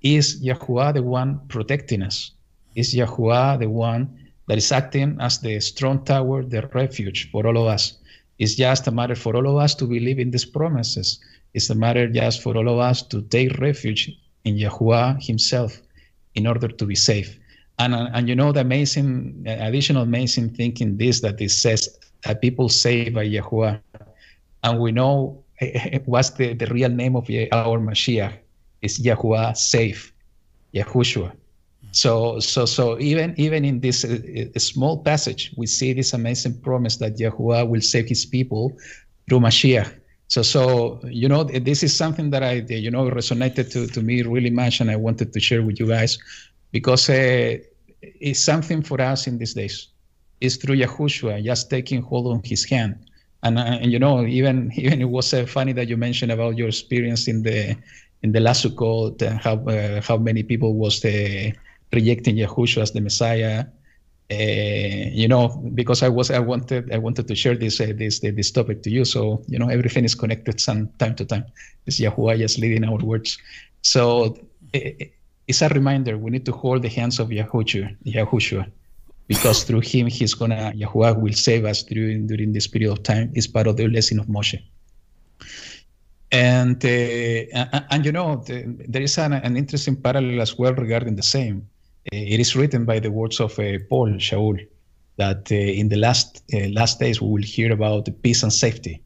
is 0.02 0.42
Yahuwah 0.42 0.94
the 0.94 1.04
one 1.04 1.40
protecting 1.48 2.02
us? 2.02 2.32
Is 2.76 2.94
Yahuwah 2.94 3.60
the 3.60 3.70
one 3.70 4.20
that 4.48 4.58
is 4.58 4.72
acting 4.72 5.18
as 5.20 5.40
the 5.40 5.60
strong 5.60 6.04
tower, 6.04 6.44
the 6.44 6.70
refuge 6.74 7.30
for 7.32 7.46
all 7.46 7.58
of 7.58 7.68
us? 7.68 7.98
It's 8.40 8.56
just 8.56 8.88
a 8.88 8.92
matter 8.92 9.16
for 9.16 9.36
all 9.36 9.48
of 9.48 9.58
us 9.58 9.76
to 9.76 9.86
believe 9.86 10.20
in 10.20 10.32
these 10.32 10.46
promises. 10.46 11.20
It's 11.54 11.70
a 11.70 11.76
matter 11.76 12.08
just 12.08 12.42
for 12.42 12.58
all 12.58 12.68
of 12.68 12.80
us 12.80 13.02
to 13.04 13.22
take 13.22 13.58
refuge 13.60 14.12
in 14.44 14.56
Yahuwah 14.56 15.24
Himself 15.24 15.82
in 16.36 16.48
order 16.48 16.68
to 16.68 16.86
be 16.86 16.96
safe. 16.96 17.40
And, 17.80 17.96
uh, 17.96 18.10
and 18.14 18.30
you 18.30 18.36
know 18.36 18.52
the 18.52 18.62
amazing 18.62 19.44
additional 19.48 20.04
amazing 20.04 20.52
thing 20.52 20.78
in 20.80 20.98
this 20.98 21.22
that 21.22 21.42
it 21.42 21.52
says 21.52 21.98
that 22.24 22.42
people 22.42 22.70
say 22.70 23.10
by 23.10 23.28
Yahuwah, 23.28 23.82
and 24.64 24.80
we 24.80 24.92
know 24.92 25.44
what's 26.06 26.30
the, 26.32 26.54
the 26.54 26.68
real 26.68 26.90
name 26.90 27.16
of 27.16 27.28
our 27.52 27.80
Mashiach 27.80 28.34
is 28.82 29.00
Yahuwah 29.00 29.58
safe, 29.58 30.14
Yahushua. 30.74 31.32
So 31.92 32.40
so 32.40 32.66
so 32.66 33.00
even 33.00 33.34
even 33.38 33.66
in 33.66 33.80
this 33.80 34.04
uh, 34.06 34.18
uh, 34.56 34.60
small 34.60 35.04
passage, 35.04 35.52
we 35.58 35.68
see 35.68 35.94
this 35.94 36.14
amazing 36.14 36.60
promise 36.62 36.98
that 36.98 37.18
Yahuwah 37.18 37.68
will 37.68 37.82
save 37.82 38.08
His 38.08 38.26
people 38.26 38.78
through 39.28 39.40
Mashiach. 39.40 39.92
So 40.28 40.42
so 40.42 41.00
you 41.06 41.28
know 41.28 41.44
this 41.44 41.84
is 41.84 41.96
something 41.96 42.30
that 42.32 42.44
I 42.44 42.66
you 42.68 42.90
know 42.92 43.10
resonated 43.10 43.72
to 43.74 43.88
to 43.88 44.02
me 44.02 44.22
really 44.24 44.50
much, 44.50 44.80
and 44.82 44.90
I 44.90 44.96
wanted 44.96 45.34
to 45.34 45.40
share 45.40 45.62
with 45.62 45.80
you 45.80 45.88
guys 45.88 46.18
because 46.72 47.10
uh, 47.10 47.58
it's 48.02 48.44
something 48.44 48.82
for 48.82 49.00
us 49.02 49.28
in 49.28 49.38
these 49.38 49.54
days. 49.54 49.90
It's 50.42 50.56
through 50.58 50.78
Yahushua, 50.78 51.44
just 51.44 51.70
taking 51.70 52.02
hold 52.02 52.28
on 52.28 52.42
His 52.44 52.66
hand. 52.66 52.98
And, 53.44 53.58
uh, 53.60 53.80
and 53.82 53.92
you 53.92 54.00
know, 54.00 54.26
even 54.26 54.72
even 54.76 55.02
it 55.02 55.10
was 55.10 55.34
uh, 55.34 55.46
funny 55.46 55.74
that 55.74 55.88
you 55.88 55.98
mentioned 55.98 56.32
about 56.32 56.58
your 56.58 56.68
experience 56.68 57.28
in 57.28 57.44
the 57.44 57.76
in 58.24 58.32
the 58.32 58.40
last 58.40 58.66
Sukkot, 58.66 59.22
uh, 59.22 59.38
how 59.38 59.56
uh, 59.68 60.02
how 60.02 60.18
many 60.18 60.44
people 60.44 60.76
was 60.76 61.04
uh, 61.06 61.52
rejecting 61.94 62.36
Yahushua 62.38 62.82
as 62.82 62.92
the 62.92 63.02
Messiah. 63.02 63.66
Uh, 64.32 65.10
you 65.12 65.28
know, 65.28 65.50
because 65.76 66.02
I 66.02 66.10
was 66.10 66.32
I 66.32 66.40
wanted 66.40 66.92
I 66.92 66.98
wanted 66.98 67.28
to 67.28 67.36
share 67.36 67.56
this 67.56 67.78
this 67.78 68.20
this 68.20 68.52
topic 68.52 68.82
to 68.84 68.90
you. 68.90 69.06
So 69.06 69.44
you 69.48 69.60
know, 69.60 69.70
everything 69.70 70.06
is 70.06 70.16
connected 70.16 70.60
some 70.60 70.88
time 70.98 71.16
to 71.16 71.26
time. 71.26 71.46
It's 71.86 72.00
Yahuwah 72.00 72.38
just 72.38 72.58
leading 72.58 72.84
our 72.86 72.98
words. 72.98 73.38
So 73.82 74.38
it's 74.74 75.62
a 75.62 75.70
reminder 75.70 76.18
we 76.18 76.32
need 76.32 76.46
to 76.46 76.52
hold 76.52 76.82
the 76.82 76.90
hands 76.90 77.20
of 77.20 77.30
Yahushua, 77.30 77.96
Yahushua 78.06 78.72
because 79.28 79.64
through 79.66 79.82
him 79.82 80.08
he's 80.08 80.34
gonna 80.34 80.74
Yahuwah 80.76 81.20
will 81.20 81.34
save 81.34 81.66
us 81.66 81.84
during 81.84 82.28
during 82.28 82.54
this 82.54 82.68
period 82.68 82.92
of 82.92 83.04
time. 83.04 83.32
It's 83.36 83.48
part 83.48 83.68
of 83.68 83.78
the 83.78 83.88
blessing 83.88 84.20
of 84.20 84.28
Moshe. 84.28 84.62
And 86.32 86.84
uh, 86.84 87.82
and, 87.92 88.06
you 88.06 88.12
know 88.12 88.38
the, 88.48 88.64
there 88.88 89.04
is 89.04 89.18
an, 89.20 89.34
an, 89.34 89.56
interesting 89.56 89.96
parallel 89.96 90.42
as 90.42 90.58
well 90.58 90.74
regarding 90.74 91.16
the 91.16 91.24
same. 91.24 91.70
It 92.12 92.40
is 92.40 92.56
written 92.56 92.86
by 92.86 93.00
the 93.00 93.12
words 93.12 93.40
of 93.40 93.58
uh, 93.60 93.80
Paul 93.90 94.14
Shaul 94.14 94.60
that 95.18 95.52
uh, 95.52 95.56
in 95.56 95.90
the 95.90 95.96
last 95.96 96.44
uh, 96.54 96.68
last 96.70 97.00
days 97.00 97.22
we 97.22 97.30
will 97.30 97.44
hear 97.44 97.72
about 97.72 98.10
peace 98.24 98.44
and 98.44 98.52
safety, 98.52 99.02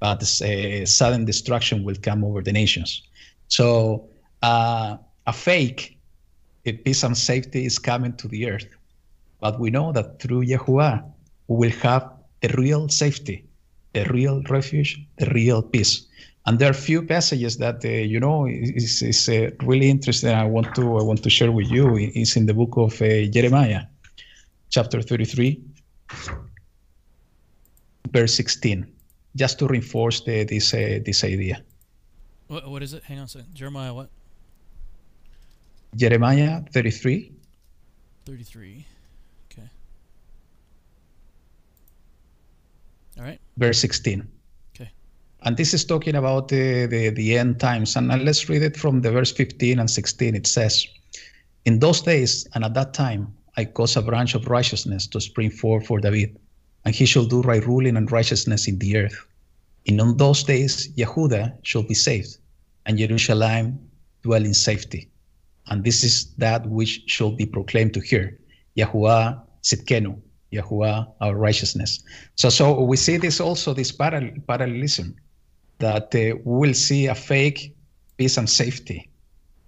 but 0.00 0.22
sudden 0.22 1.24
destruction 1.24 1.84
will 1.84 1.96
come 2.02 2.24
over 2.24 2.42
the 2.42 2.52
nations. 2.52 3.02
So 3.48 4.08
a 4.42 4.98
fake 5.32 5.96
a 6.66 6.72
peace 6.72 7.04
and 7.04 7.16
safety 7.16 7.64
is 7.64 7.78
coming 7.78 8.12
to 8.14 8.28
the 8.28 8.50
earth. 8.50 8.66
But 9.40 9.60
we 9.60 9.70
know 9.70 9.92
that 9.92 10.20
through 10.20 10.46
Yahuwah, 10.46 11.04
we 11.48 11.56
will 11.56 11.76
have 11.78 12.10
the 12.42 12.48
real 12.58 12.88
safety, 12.88 13.44
the 13.92 14.04
real 14.06 14.42
refuge, 14.50 15.00
the 15.18 15.26
real 15.26 15.62
peace. 15.62 16.06
And 16.46 16.60
there 16.60 16.70
are 16.70 16.74
few 16.74 17.02
passages 17.02 17.56
that 17.58 17.84
uh, 17.84 17.88
you 17.88 18.20
know 18.20 18.46
is, 18.46 19.02
is 19.02 19.28
uh, 19.28 19.50
really 19.62 19.90
interesting. 19.90 20.30
I 20.30 20.44
want 20.44 20.74
to 20.76 20.96
I 20.96 21.02
want 21.02 21.22
to 21.24 21.30
share 21.30 21.50
with 21.50 21.68
you. 21.70 21.96
It's 21.96 22.36
in 22.36 22.46
the 22.46 22.54
book 22.54 22.76
of 22.76 23.02
uh, 23.02 23.26
Jeremiah, 23.26 23.82
chapter 24.70 25.02
33, 25.02 25.60
verse 28.12 28.34
16, 28.34 28.86
just 29.34 29.58
to 29.58 29.66
reinforce 29.66 30.20
the, 30.20 30.44
this 30.44 30.72
uh, 30.72 31.00
this 31.04 31.24
idea. 31.24 31.62
What, 32.46 32.70
what 32.70 32.82
is 32.84 32.94
it? 32.94 33.02
Hang 33.02 33.18
on 33.18 33.24
a 33.24 33.28
second. 33.28 33.52
Jeremiah, 33.52 33.92
what? 33.92 34.08
Jeremiah 35.96 36.62
33. 36.70 37.32
33. 38.24 38.86
Okay. 39.50 39.68
All 43.18 43.24
right. 43.24 43.40
Verse 43.56 43.80
16. 43.80 44.35
And 45.46 45.56
this 45.56 45.72
is 45.72 45.84
talking 45.84 46.16
about 46.16 46.48
the, 46.48 46.86
the, 46.86 47.08
the 47.08 47.38
end 47.38 47.58
times. 47.58 47.96
And 47.96 48.08
let's 48.24 48.48
read 48.50 48.62
it 48.62 48.76
from 48.76 49.00
the 49.00 49.10
verse 49.10 49.32
15 49.32 49.78
and 49.78 49.90
16. 49.90 50.34
It 50.34 50.46
says, 50.46 50.86
In 51.64 51.78
those 51.78 52.02
days 52.02 52.46
and 52.54 52.64
at 52.64 52.74
that 52.74 52.92
time, 52.92 53.32
I 53.56 53.64
cause 53.64 53.96
a 53.96 54.02
branch 54.02 54.34
of 54.34 54.48
righteousness 54.48 55.06
to 55.06 55.20
spring 55.20 55.48
forth 55.48 55.86
for 55.86 56.00
David, 56.00 56.38
and 56.84 56.94
he 56.94 57.06
shall 57.06 57.24
do 57.24 57.40
right 57.40 57.64
ruling 57.66 57.96
and 57.96 58.12
righteousness 58.12 58.68
in 58.68 58.78
the 58.78 58.98
earth. 58.98 59.26
And 59.88 59.98
on 60.00 60.18
those 60.18 60.42
days, 60.42 60.92
Yehuda 60.92 61.56
shall 61.62 61.84
be 61.84 61.94
saved, 61.94 62.36
and 62.84 62.98
Jerusalem 62.98 63.78
dwell 64.22 64.44
in 64.44 64.52
safety 64.52 65.08
and 65.68 65.84
this 65.84 66.04
is 66.04 66.32
that 66.38 66.66
which 66.66 67.02
shall 67.06 67.32
be 67.32 67.46
proclaimed 67.46 67.94
to 67.94 68.00
her, 68.10 68.38
Yahuwah 68.76 69.40
Tsidkenu, 69.62 70.18
Yahuwah 70.52 71.12
our 71.20 71.34
righteousness. 71.34 72.02
So, 72.36 72.48
so 72.48 72.82
we 72.82 72.96
see 72.96 73.16
this 73.16 73.40
also 73.40 73.74
this 73.74 73.90
parallelism 73.92 75.16
that 75.78 76.14
uh, 76.14 76.36
we 76.44 76.68
will 76.68 76.74
see 76.74 77.06
a 77.06 77.14
fake 77.14 77.74
peace 78.16 78.36
and 78.38 78.48
safety 78.48 79.10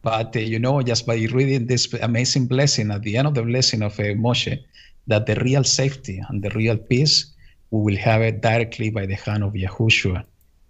But 0.02 0.36
uh, 0.36 0.40
you 0.40 0.58
know, 0.58 0.80
just 0.82 1.06
by 1.06 1.16
reading 1.16 1.66
this 1.66 1.92
amazing 1.94 2.46
blessing 2.46 2.90
at 2.90 3.02
the 3.02 3.16
end 3.16 3.26
of 3.26 3.34
the 3.34 3.42
blessing 3.42 3.82
of 3.82 3.98
uh, 3.98 4.14
Moshe, 4.14 4.58
that 5.06 5.26
the 5.26 5.34
real 5.36 5.64
safety 5.64 6.22
and 6.28 6.42
the 6.42 6.50
real 6.50 6.76
peace 6.76 7.26
we 7.70 7.80
will 7.80 7.96
have 7.98 8.22
it 8.22 8.40
directly 8.40 8.90
by 8.90 9.04
the 9.04 9.14
hand 9.14 9.42
of 9.44 9.52
Yahushua 9.52 10.24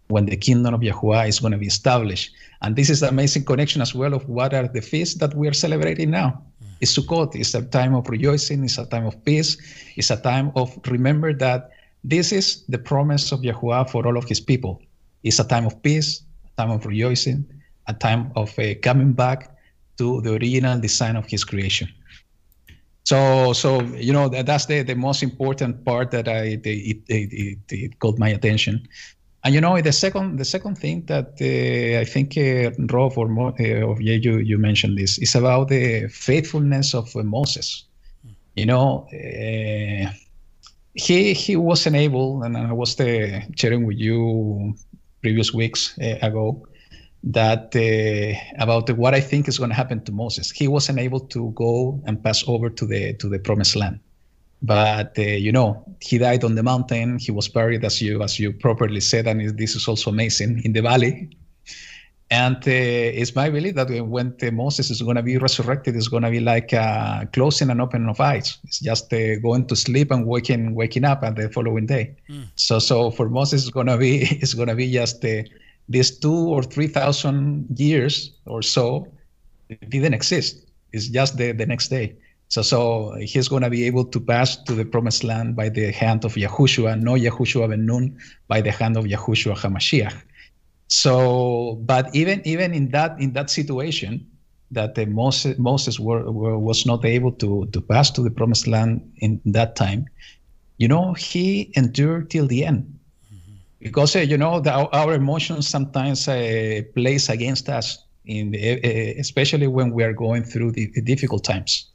when 0.09 0.26
the 0.26 0.36
kingdom 0.36 0.74
of 0.74 0.80
Yahuwah 0.80 1.28
is 1.28 1.39
going 1.39 1.53
to 1.53 1.59
be 1.59 1.66
established. 1.66 2.32
And 2.62 2.74
this 2.74 2.91
is 2.91 3.01
the 3.01 3.09
amazing 3.09 3.45
connection 3.45 3.82
as 3.82 3.95
well 3.95 4.14
of 4.14 4.28
what 4.28 4.55
are 4.55 4.66
the 4.66 4.80
feasts 4.80 5.16
that 5.20 5.34
we 5.34 5.47
are 5.47 5.53
celebrating 5.53 6.11
now. 6.11 6.43
Mm. 6.64 6.66
It's 6.80 6.99
Sukkot. 6.99 7.36
It's 7.36 7.55
a 7.55 7.62
time 7.62 7.95
of 7.95 8.09
rejoicing. 8.09 8.64
It's 8.64 8.78
a 8.78 8.86
time 8.86 9.07
of 9.07 9.22
peace. 9.24 9.57
It's 9.97 10.11
a 10.11 10.16
time 10.16 10.51
of 10.57 10.76
remember 10.86 11.32
that 11.34 11.70
this 12.03 12.32
is 12.32 12.64
the 12.68 12.78
promise 12.78 13.30
of 13.32 13.41
Yahuwah 13.41 13.91
for 13.91 14.07
all 14.07 14.16
of 14.16 14.24
his 14.24 14.41
people. 14.41 14.82
It's 15.23 15.39
a 15.39 15.45
time 15.45 15.66
of 15.66 15.83
peace, 15.83 16.23
a 16.45 16.62
time 16.62 16.71
of 16.71 16.87
rejoicing, 16.87 17.45
a 17.87 17.95
time 17.95 18.33
of 18.37 18.57
uh, 18.59 18.75
coming 18.83 19.12
back 19.12 19.57
to 19.99 20.21
the 20.21 20.35
original 20.35 20.79
design 20.81 21.16
of 21.16 21.27
his 21.27 21.45
creation. 21.45 21.89
So, 23.05 23.53
so 23.55 23.81
you 23.81 24.12
know 24.12 24.29
that, 24.29 24.47
that's 24.47 24.66
the, 24.66 24.83
the 24.83 24.95
most 24.95 25.23
important 25.23 25.85
part 25.85 26.11
that 26.11 26.29
I 26.29 26.61
it, 26.62 26.66
it, 26.66 26.99
it, 27.09 27.59
it 27.71 27.99
caught 28.01 28.19
my 28.19 28.29
attention. 28.29 28.87
And 29.45 29.55
you 29.55 29.61
know 29.61 29.81
the 29.81 29.93
second 29.93 30.37
the 30.37 30.45
second 30.45 30.77
thing 30.77 31.07
that 31.07 31.29
uh, 31.41 32.01
I 32.01 32.05
think 32.05 32.37
uh, 32.37 32.71
Rob 32.93 33.16
or 33.16 33.29
Mo, 33.29 33.55
uh, 33.59 33.91
of 33.91 34.01
you 34.03 34.39
you 34.39 34.59
mentioned 34.59 34.99
this 34.99 35.19
is 35.19 35.35
about 35.35 35.69
the 35.69 36.09
faithfulness 36.09 36.95
of 36.95 37.14
uh, 37.16 37.23
Moses. 37.23 37.85
You 38.57 38.66
know, 38.66 39.07
uh, 39.12 40.11
he 40.95 41.33
he 41.33 41.57
wasn't 41.57 41.97
able, 41.97 42.43
and 42.43 42.57
I 42.57 42.73
was 42.73 42.99
uh, 43.01 43.41
sharing 43.57 43.87
with 43.87 43.97
you 43.97 44.75
previous 45.23 45.53
weeks 45.53 45.97
ago 45.99 46.66
that 47.25 47.75
uh, 47.75 48.62
about 48.62 48.91
what 48.97 49.14
I 49.14 49.21
think 49.21 49.49
is 49.49 49.59
going 49.59 49.71
to 49.71 49.77
happen 49.77 50.05
to 50.05 50.12
Moses. 50.12 50.51
He 50.51 50.69
wasn't 50.69 50.99
able 50.99 51.21
to 51.21 51.51
go 51.57 52.01
and 52.07 52.23
pass 52.23 52.47
over 52.47 52.71
to 52.71 52.87
the 52.87 53.14
to 53.14 53.29
the 53.29 53.39
promised 53.39 53.77
land, 53.77 54.01
but 54.62 55.19
uh, 55.19 55.23
you 55.23 55.53
know 55.53 55.85
he 56.01 56.19
died 56.19 56.45
on 56.45 56.55
the 56.55 56.62
mountain. 56.62 57.19
He 57.19 57.33
was 57.33 57.49
buried, 57.49 57.85
as 57.85 58.01
you 58.01 58.23
as 58.23 58.39
you 58.39 58.53
properly 58.53 59.01
said, 59.01 59.27
and 59.27 59.59
this 59.59 59.75
is 59.75 59.89
also 59.89 60.11
amazing 60.11 60.62
in 60.64 60.73
the 60.73 60.83
valley. 60.83 61.31
And 62.31 62.57
uh, 62.57 62.61
it's 62.70 63.35
my 63.35 63.49
belief 63.49 63.74
that 63.76 63.89
when 64.07 64.37
Moses 64.53 64.91
is 64.91 65.01
going 65.01 65.16
to 65.16 65.22
be 65.22 65.39
resurrected, 65.39 65.97
it's 65.97 66.09
going 66.09 66.24
to 66.24 66.31
be 66.31 66.41
like 66.41 66.74
uh, 66.74 67.24
closing 67.33 67.70
and 67.70 67.81
opening 67.81 68.09
of 68.11 68.20
eyes. 68.20 68.59
It's 68.64 68.81
just 68.81 69.11
uh, 69.14 69.37
going 69.37 69.66
to 69.68 69.76
sleep 69.76 70.11
and 70.11 70.26
waking 70.26 70.74
waking 70.74 71.05
up 71.05 71.22
at 71.22 71.37
the 71.37 71.49
following 71.49 71.87
day. 71.87 72.16
Mm. 72.29 72.49
So 72.57 72.81
so 72.81 73.11
for 73.11 73.31
Moses, 73.31 73.62
it's 73.62 73.70
going 73.70 73.87
to 73.87 73.97
be 73.97 74.18
it's 74.43 74.53
going 74.53 74.68
to 74.68 74.74
be 74.74 74.93
just 74.93 75.24
uh, 75.24 75.43
these 75.89 76.18
two 76.18 76.35
or 76.35 76.62
three 76.62 76.87
thousand 76.87 77.66
years 77.79 78.31
or 78.45 78.61
so 78.61 79.09
didn't 79.89 80.12
exist. 80.12 80.66
It's 80.93 81.09
just 81.09 81.39
the, 81.39 81.53
the 81.53 81.64
next 81.64 81.89
day. 81.89 82.14
So 82.49 82.61
so 82.61 83.14
he's 83.20 83.49
going 83.49 83.62
to 83.62 83.70
be 83.70 83.85
able 83.85 84.05
to 84.05 84.20
pass 84.20 84.57
to 84.64 84.74
the 84.74 84.85
promised 84.85 85.24
land 85.24 85.57
by 85.57 85.70
the 85.70 85.93
hand 85.93 86.26
of 86.26 86.35
Yahushua, 86.35 87.01
no 87.01 87.12
Yahushua 87.12 87.70
ben 87.70 87.87
Nun, 87.87 88.18
by 88.49 88.61
the 88.61 88.70
hand 88.70 88.99
of 88.99 89.05
Yahushua 89.05 89.57
Hamashiach. 89.57 90.20
So, 90.89 91.78
but 91.84 92.14
even 92.14 92.41
even 92.47 92.74
in 92.74 92.91
that 92.91 93.20
in 93.20 93.34
that 93.34 93.51
situation, 93.51 94.26
that 94.70 94.95
the 94.95 95.07
Moses 95.07 95.59
Moses 95.59 96.01
were, 96.01 96.30
were, 96.32 96.59
was 96.59 96.86
not 96.86 97.05
able 97.05 97.32
to 97.32 97.66
to 97.66 97.80
pass 97.80 98.11
to 98.12 98.22
the 98.22 98.30
promised 98.30 98.66
land 98.66 99.12
in 99.18 99.41
that 99.45 99.76
time, 99.76 100.07
you 100.78 100.89
know, 100.89 101.12
he 101.12 101.70
endured 101.76 102.30
till 102.30 102.47
the 102.47 102.64
end. 102.64 102.95
Because 103.80 104.16
uh, 104.16 104.20
you 104.20 104.36
know 104.36 104.61
the, 104.61 104.72
our 104.72 105.14
emotions 105.14 105.68
sometimes 105.68 106.26
uh, 106.26 106.80
plays 106.95 107.28
against 107.28 107.68
us 107.68 108.03
in 108.24 108.51
the, 108.51 108.72
uh, 108.72 109.20
especially 109.20 109.68
when 109.68 109.93
we 109.93 110.03
are 110.03 110.12
going 110.12 110.43
through 110.43 110.72
the, 110.72 110.91
the, 110.95 111.01
difficult 111.01 111.45
times. 111.45 111.86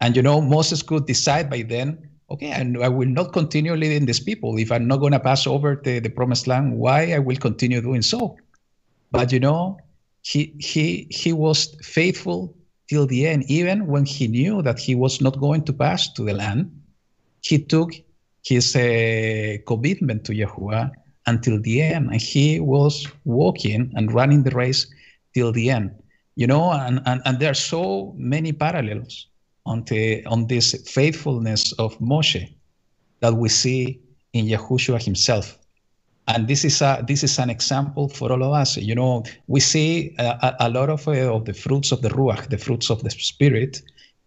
And 0.00 0.14
you 0.14 0.22
know 0.22 0.40
moses 0.40 0.82
could 0.82 1.06
decide 1.06 1.50
by 1.50 1.62
then 1.62 1.98
okay 2.30 2.50
and 2.50 2.82
i 2.82 2.88
will 2.88 3.08
not 3.08 3.32
continue 3.32 3.74
leading 3.74 4.06
these 4.06 4.20
people 4.20 4.58
if 4.58 4.70
i'm 4.72 4.86
not 4.86 4.98
going 4.98 5.12
to 5.12 5.20
pass 5.20 5.46
over 5.46 5.80
the, 5.84 5.98
the 5.98 6.08
promised 6.08 6.46
land 6.46 6.76
why 6.76 7.12
i 7.12 7.18
will 7.18 7.36
continue 7.36 7.80
doing 7.80 8.02
so 8.02 8.36
but 9.10 9.32
you 9.32 9.40
know 9.40 9.78
he 10.22 10.54
he 10.58 11.06
he 11.10 11.32
was 11.32 11.76
faithful 11.82 12.54
till 12.88 13.06
the 13.06 13.26
end 13.26 13.44
even 13.48 13.86
when 13.86 14.04
he 14.04 14.26
knew 14.26 14.62
that 14.62 14.78
he 14.78 14.94
was 14.94 15.20
not 15.20 15.38
going 15.38 15.62
to 15.62 15.72
pass 15.72 16.12
to 16.12 16.24
the 16.24 16.34
land 16.34 16.70
he 17.42 17.58
took 17.58 17.92
his 18.46 18.76
uh, 18.76 19.58
commitment 19.66 20.24
to 20.24 20.32
Yahuwah 20.32 20.90
until 21.26 21.60
the 21.60 21.82
end. 21.82 22.10
And 22.12 22.20
he 22.20 22.60
was 22.60 23.06
walking 23.24 23.92
and 23.96 24.12
running 24.12 24.44
the 24.44 24.50
race 24.50 24.86
till 25.34 25.52
the 25.52 25.70
end. 25.70 25.90
You 26.36 26.46
know, 26.46 26.70
and, 26.72 27.00
and, 27.06 27.20
and 27.24 27.40
there 27.40 27.50
are 27.50 27.54
so 27.54 28.14
many 28.16 28.52
parallels 28.52 29.26
on, 29.66 29.84
the, 29.84 30.24
on 30.26 30.46
this 30.46 30.74
faithfulness 30.88 31.72
of 31.72 31.98
Moshe 31.98 32.52
that 33.20 33.34
we 33.34 33.48
see 33.48 34.00
in 34.32 34.46
Yahushua 34.46 35.02
himself. 35.02 35.58
And 36.28 36.48
this 36.48 36.64
is 36.64 36.82
a 36.82 37.04
this 37.06 37.22
is 37.22 37.38
an 37.38 37.50
example 37.50 38.08
for 38.08 38.32
all 38.32 38.42
of 38.42 38.52
us. 38.52 38.76
You 38.76 38.96
know, 38.96 39.22
we 39.46 39.60
see 39.60 40.12
a, 40.18 40.56
a 40.58 40.68
lot 40.70 40.90
of, 40.90 41.06
uh, 41.06 41.32
of 41.32 41.44
the 41.44 41.52
fruits 41.52 41.92
of 41.92 42.02
the 42.02 42.08
ruach, 42.08 42.48
the 42.50 42.58
fruits 42.58 42.90
of 42.90 43.04
the 43.04 43.10
spirit, 43.10 43.80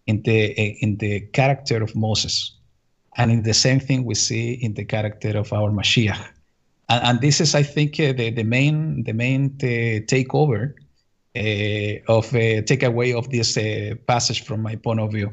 in 0.06 0.22
the 0.22 0.52
in 0.82 0.96
the 0.96 1.20
character 1.32 1.82
of 1.82 1.94
Moses, 1.94 2.56
and 3.18 3.30
in 3.30 3.42
the 3.42 3.52
same 3.52 3.80
thing 3.80 4.06
we 4.06 4.14
see 4.14 4.52
in 4.52 4.72
the 4.72 4.84
character 4.86 5.36
of 5.36 5.52
our 5.52 5.70
Mashiach 5.70 6.26
and, 6.90 7.04
and 7.04 7.20
this 7.20 7.40
is, 7.40 7.54
I 7.54 7.62
think, 7.62 7.98
uh, 8.00 8.12
the 8.12 8.30
the 8.30 8.42
main 8.42 9.04
the 9.04 9.12
main 9.12 9.56
t- 9.56 10.00
takeover 10.00 10.72
uh, 10.72 10.79
of 11.34 12.26
uh, 12.34 12.62
takeaway 12.62 13.16
of 13.16 13.30
this 13.30 13.56
uh, 13.56 13.94
passage 14.06 14.44
from 14.44 14.62
my 14.62 14.76
point 14.76 15.00
of 15.00 15.12
view, 15.12 15.32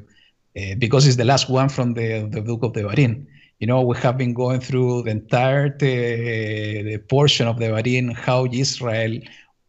uh, 0.57 0.75
because 0.77 1.07
it's 1.07 1.17
the 1.17 1.25
last 1.25 1.49
one 1.49 1.69
from 1.69 1.93
the 1.93 2.27
the 2.31 2.41
book 2.41 2.63
of 2.63 2.73
Devarim. 2.73 3.25
You 3.59 3.65
know, 3.65 3.81
we 3.81 3.97
have 3.97 4.17
been 4.17 4.35
going 4.35 4.59
through 4.59 5.03
the 5.03 5.11
entire 5.11 5.75
the, 5.75 6.97
portion 7.09 7.47
of 7.47 7.55
Devarim, 7.55 8.15
how 8.15 8.45
Israel 8.51 9.17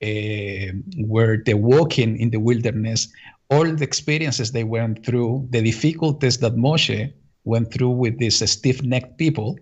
uh, 0.03 0.73
were 0.99 1.39
the 1.47 1.55
walking 1.55 2.19
in 2.21 2.29
the 2.29 2.39
wilderness, 2.39 3.09
all 3.51 3.65
the 3.65 3.85
experiences 3.85 4.53
they 4.53 4.65
went 4.65 5.07
through, 5.07 5.49
the 5.51 5.63
difficulties 5.63 6.39
that 6.39 6.55
Moshe 6.57 7.11
went 7.45 7.73
through 7.73 7.91
with 7.91 8.19
these 8.19 8.39
stiff-necked 8.51 9.17
people, 9.17 9.59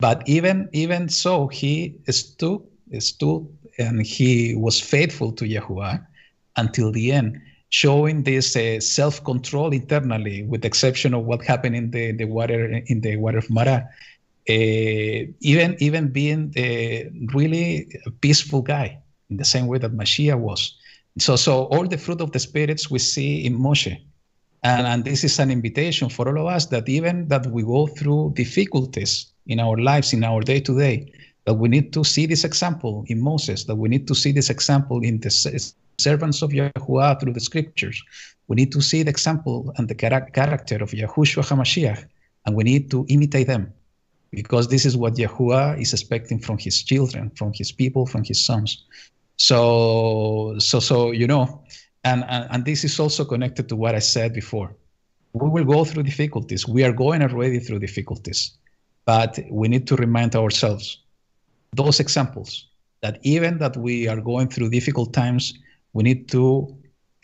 but 0.00 0.28
even 0.28 0.68
even 0.72 1.08
so, 1.08 1.46
he 1.46 1.96
stood 2.10 2.60
stood 2.98 3.46
and 3.78 4.04
he 4.04 4.54
was 4.54 4.80
faithful 4.80 5.32
to 5.32 5.44
Yahuwah 5.44 6.04
until 6.56 6.92
the 6.92 7.12
end, 7.12 7.40
showing 7.70 8.22
this 8.22 8.56
uh, 8.56 8.80
self-control 8.80 9.72
internally, 9.72 10.44
with 10.44 10.62
the 10.62 10.68
exception 10.68 11.14
of 11.14 11.24
what 11.24 11.44
happened 11.44 11.74
in 11.74 11.90
the, 11.90 12.12
the 12.12 12.24
water 12.24 12.82
in 12.86 13.00
the 13.00 13.16
water 13.16 13.38
of 13.38 13.50
Mara. 13.50 13.88
Uh, 14.48 15.24
even 15.40 15.74
even 15.80 16.08
being 16.08 16.52
a 16.56 17.10
really 17.32 17.88
peaceful 18.20 18.60
guy 18.60 18.98
in 19.30 19.38
the 19.38 19.44
same 19.44 19.66
way 19.66 19.78
that 19.78 19.96
Mashiach 19.96 20.38
was. 20.38 20.76
So 21.18 21.36
so 21.36 21.64
all 21.64 21.86
the 21.88 21.96
fruit 21.96 22.20
of 22.20 22.32
the 22.32 22.38
spirits 22.38 22.90
we 22.90 22.98
see 22.98 23.44
in 23.44 23.58
Moshe. 23.58 23.96
And, 24.62 24.86
and 24.86 25.04
this 25.04 25.24
is 25.24 25.38
an 25.38 25.50
invitation 25.50 26.08
for 26.08 26.26
all 26.26 26.46
of 26.46 26.54
us 26.54 26.66
that 26.66 26.88
even 26.88 27.28
that 27.28 27.46
we 27.46 27.62
go 27.62 27.86
through 27.86 28.32
difficulties 28.34 29.26
in 29.46 29.60
our 29.60 29.76
lives, 29.76 30.14
in 30.14 30.24
our 30.24 30.40
day 30.40 30.60
to 30.60 30.78
day, 30.78 31.12
that 31.44 31.54
we 31.54 31.68
need 31.68 31.92
to 31.92 32.04
see 32.04 32.26
this 32.26 32.44
example 32.44 33.04
in 33.08 33.20
Moses, 33.20 33.64
that 33.64 33.76
we 33.76 33.88
need 33.88 34.06
to 34.08 34.14
see 34.14 34.32
this 34.32 34.50
example 34.50 35.00
in 35.00 35.20
the 35.20 35.30
servants 35.98 36.42
of 36.42 36.50
Yahuwah 36.50 37.20
through 37.20 37.34
the 37.34 37.40
scriptures. 37.40 38.02
We 38.48 38.56
need 38.56 38.72
to 38.72 38.80
see 38.80 39.02
the 39.02 39.10
example 39.10 39.72
and 39.76 39.88
the 39.88 39.94
character 39.94 40.76
of 40.76 40.90
Yahushua 40.90 41.44
HaMashiach, 41.44 42.04
and 42.46 42.56
we 42.56 42.64
need 42.64 42.90
to 42.90 43.04
imitate 43.08 43.46
them 43.46 43.72
because 44.30 44.68
this 44.68 44.84
is 44.84 44.96
what 44.96 45.14
Yahuwah 45.14 45.80
is 45.80 45.92
expecting 45.92 46.38
from 46.40 46.58
his 46.58 46.82
children, 46.82 47.30
from 47.36 47.52
his 47.52 47.70
people, 47.70 48.06
from 48.06 48.24
his 48.24 48.44
sons. 48.44 48.84
So, 49.36 50.56
so, 50.58 50.80
so 50.80 51.10
you 51.12 51.26
know, 51.26 51.62
and, 52.04 52.24
and, 52.28 52.46
and 52.50 52.64
this 52.64 52.84
is 52.84 52.98
also 52.98 53.24
connected 53.24 53.68
to 53.68 53.76
what 53.76 53.94
I 53.94 54.00
said 54.00 54.32
before. 54.32 54.74
We 55.32 55.48
will 55.48 55.64
go 55.64 55.84
through 55.84 56.04
difficulties. 56.04 56.66
We 56.66 56.84
are 56.84 56.92
going 56.92 57.22
already 57.22 57.58
through 57.58 57.80
difficulties 57.80 58.52
but 59.04 59.38
we 59.50 59.68
need 59.68 59.86
to 59.86 59.96
remind 59.96 60.34
ourselves 60.34 60.98
those 61.76 62.00
examples 62.00 62.68
that 63.02 63.18
even 63.22 63.58
that 63.58 63.76
we 63.76 64.08
are 64.08 64.20
going 64.20 64.48
through 64.48 64.70
difficult 64.70 65.12
times, 65.12 65.54
we 65.92 66.02
need 66.02 66.28
to 66.28 66.74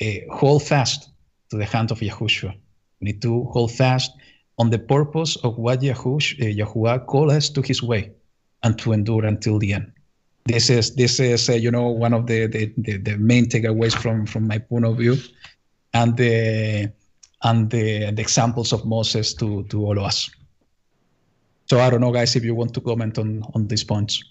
uh, 0.03 0.07
hold 0.30 0.62
fast 0.62 1.11
to 1.51 1.57
the 1.57 1.64
hand 1.64 1.90
of 1.90 2.01
Yahushua. 2.01 2.55
We 3.01 3.07
need 3.07 3.22
to 3.22 3.44
hold 3.44 3.72
fast 3.72 4.12
on 4.59 4.70
the 4.70 4.78
purpose 4.78 5.36
of 5.36 5.57
what 5.57 5.80
Yahush, 5.82 6.38
uh, 6.40 6.44
Yahuwah 6.44 7.07
called 7.07 7.30
us 7.30 7.48
to 7.48 7.62
his 7.62 7.82
way 7.82 8.12
and 8.62 8.78
to 8.78 8.92
endure 8.92 9.24
until 9.24 9.59
the 9.59 9.72
end. 9.72 9.90
This 10.44 10.68
is 10.68 10.94
this 10.96 11.20
is 11.20 11.48
uh, 11.48 11.55
you 11.55 11.70
know 11.70 11.88
one 11.88 12.12
of 12.12 12.26
the, 12.26 12.46
the, 12.46 12.72
the, 12.76 12.96
the, 12.98 13.16
main 13.16 13.46
takeaways 13.46 13.94
from, 13.96 14.26
from 14.26 14.46
my 14.46 14.59
point 14.59 14.84
of 14.84 14.96
view 14.96 15.16
and 15.94 16.16
the 16.16 16.92
and 17.42 17.70
the, 17.70 18.11
the 18.11 18.20
examples 18.20 18.72
of 18.72 18.84
Moses 18.84 19.32
to, 19.34 19.64
to 19.64 19.84
all 19.86 19.98
of 19.98 20.05
us. 20.05 20.30
So 21.66 21.80
I 21.80 21.88
don't 21.88 22.03
know, 22.03 22.12
guys, 22.12 22.36
if 22.36 22.44
you 22.44 22.55
want 22.55 22.74
to 22.74 22.80
comment 22.80 23.18
on 23.18 23.42
on 23.55 23.66
these 23.66 23.84
points. 23.84 24.22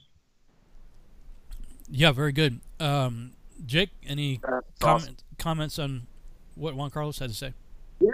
Yeah, 1.89 2.11
very 2.11 2.31
good. 2.31 2.59
Um, 2.79 3.31
Jake, 3.65 3.89
any 4.05 4.39
comment, 4.79 5.23
comments 5.37 5.79
on 5.79 6.07
what 6.55 6.75
Juan 6.75 6.89
Carlos 6.91 7.19
had 7.19 7.29
to 7.29 7.35
say? 7.35 7.53
Yeah. 7.99 8.09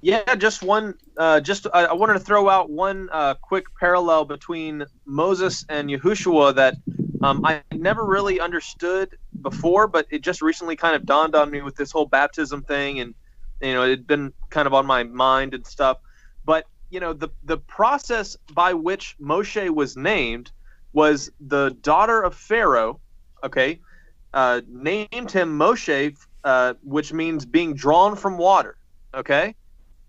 Yeah, 0.00 0.34
just 0.34 0.62
one. 0.62 0.98
Uh, 1.16 1.40
just 1.40 1.66
I, 1.72 1.86
I 1.86 1.92
wanted 1.94 2.14
to 2.14 2.20
throw 2.20 2.46
out 2.50 2.68
one 2.68 3.08
uh, 3.10 3.34
quick 3.34 3.64
parallel 3.80 4.26
between 4.26 4.84
Moses 5.06 5.64
and 5.70 5.88
Yahushua 5.88 6.54
that 6.56 6.74
um, 7.22 7.42
I 7.42 7.62
never 7.72 8.04
really 8.04 8.38
understood 8.38 9.16
before, 9.40 9.86
but 9.86 10.06
it 10.10 10.20
just 10.20 10.42
recently 10.42 10.76
kind 10.76 10.94
of 10.94 11.06
dawned 11.06 11.34
on 11.34 11.50
me 11.50 11.62
with 11.62 11.76
this 11.76 11.90
whole 11.90 12.04
baptism 12.04 12.62
thing, 12.62 13.00
and 13.00 13.14
you 13.62 13.72
know, 13.72 13.84
it'd 13.84 14.06
been 14.06 14.34
kind 14.50 14.66
of 14.66 14.74
on 14.74 14.84
my 14.84 15.04
mind 15.04 15.54
and 15.54 15.66
stuff. 15.66 15.96
But 16.44 16.66
you 16.90 17.00
know, 17.00 17.14
the 17.14 17.30
the 17.44 17.56
process 17.56 18.36
by 18.52 18.74
which 18.74 19.16
Moshe 19.18 19.70
was 19.70 19.96
named 19.96 20.52
was 20.94 21.30
the 21.40 21.76
daughter 21.82 22.22
of 22.22 22.34
Pharaoh. 22.34 23.00
Okay, 23.44 23.80
uh, 24.34 24.62
named 24.68 25.30
him 25.30 25.58
Moshe, 25.58 26.16
uh, 26.44 26.74
which 26.82 27.12
means 27.12 27.46
being 27.46 27.74
drawn 27.74 28.16
from 28.16 28.38
water. 28.38 28.78
Okay 29.14 29.54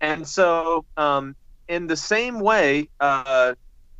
and 0.00 0.28
so, 0.28 0.86
um, 0.96 1.36
in 1.68 1.88
the 1.88 1.96
same 1.96 2.40
way, 2.40 2.90
uh, 3.00 3.54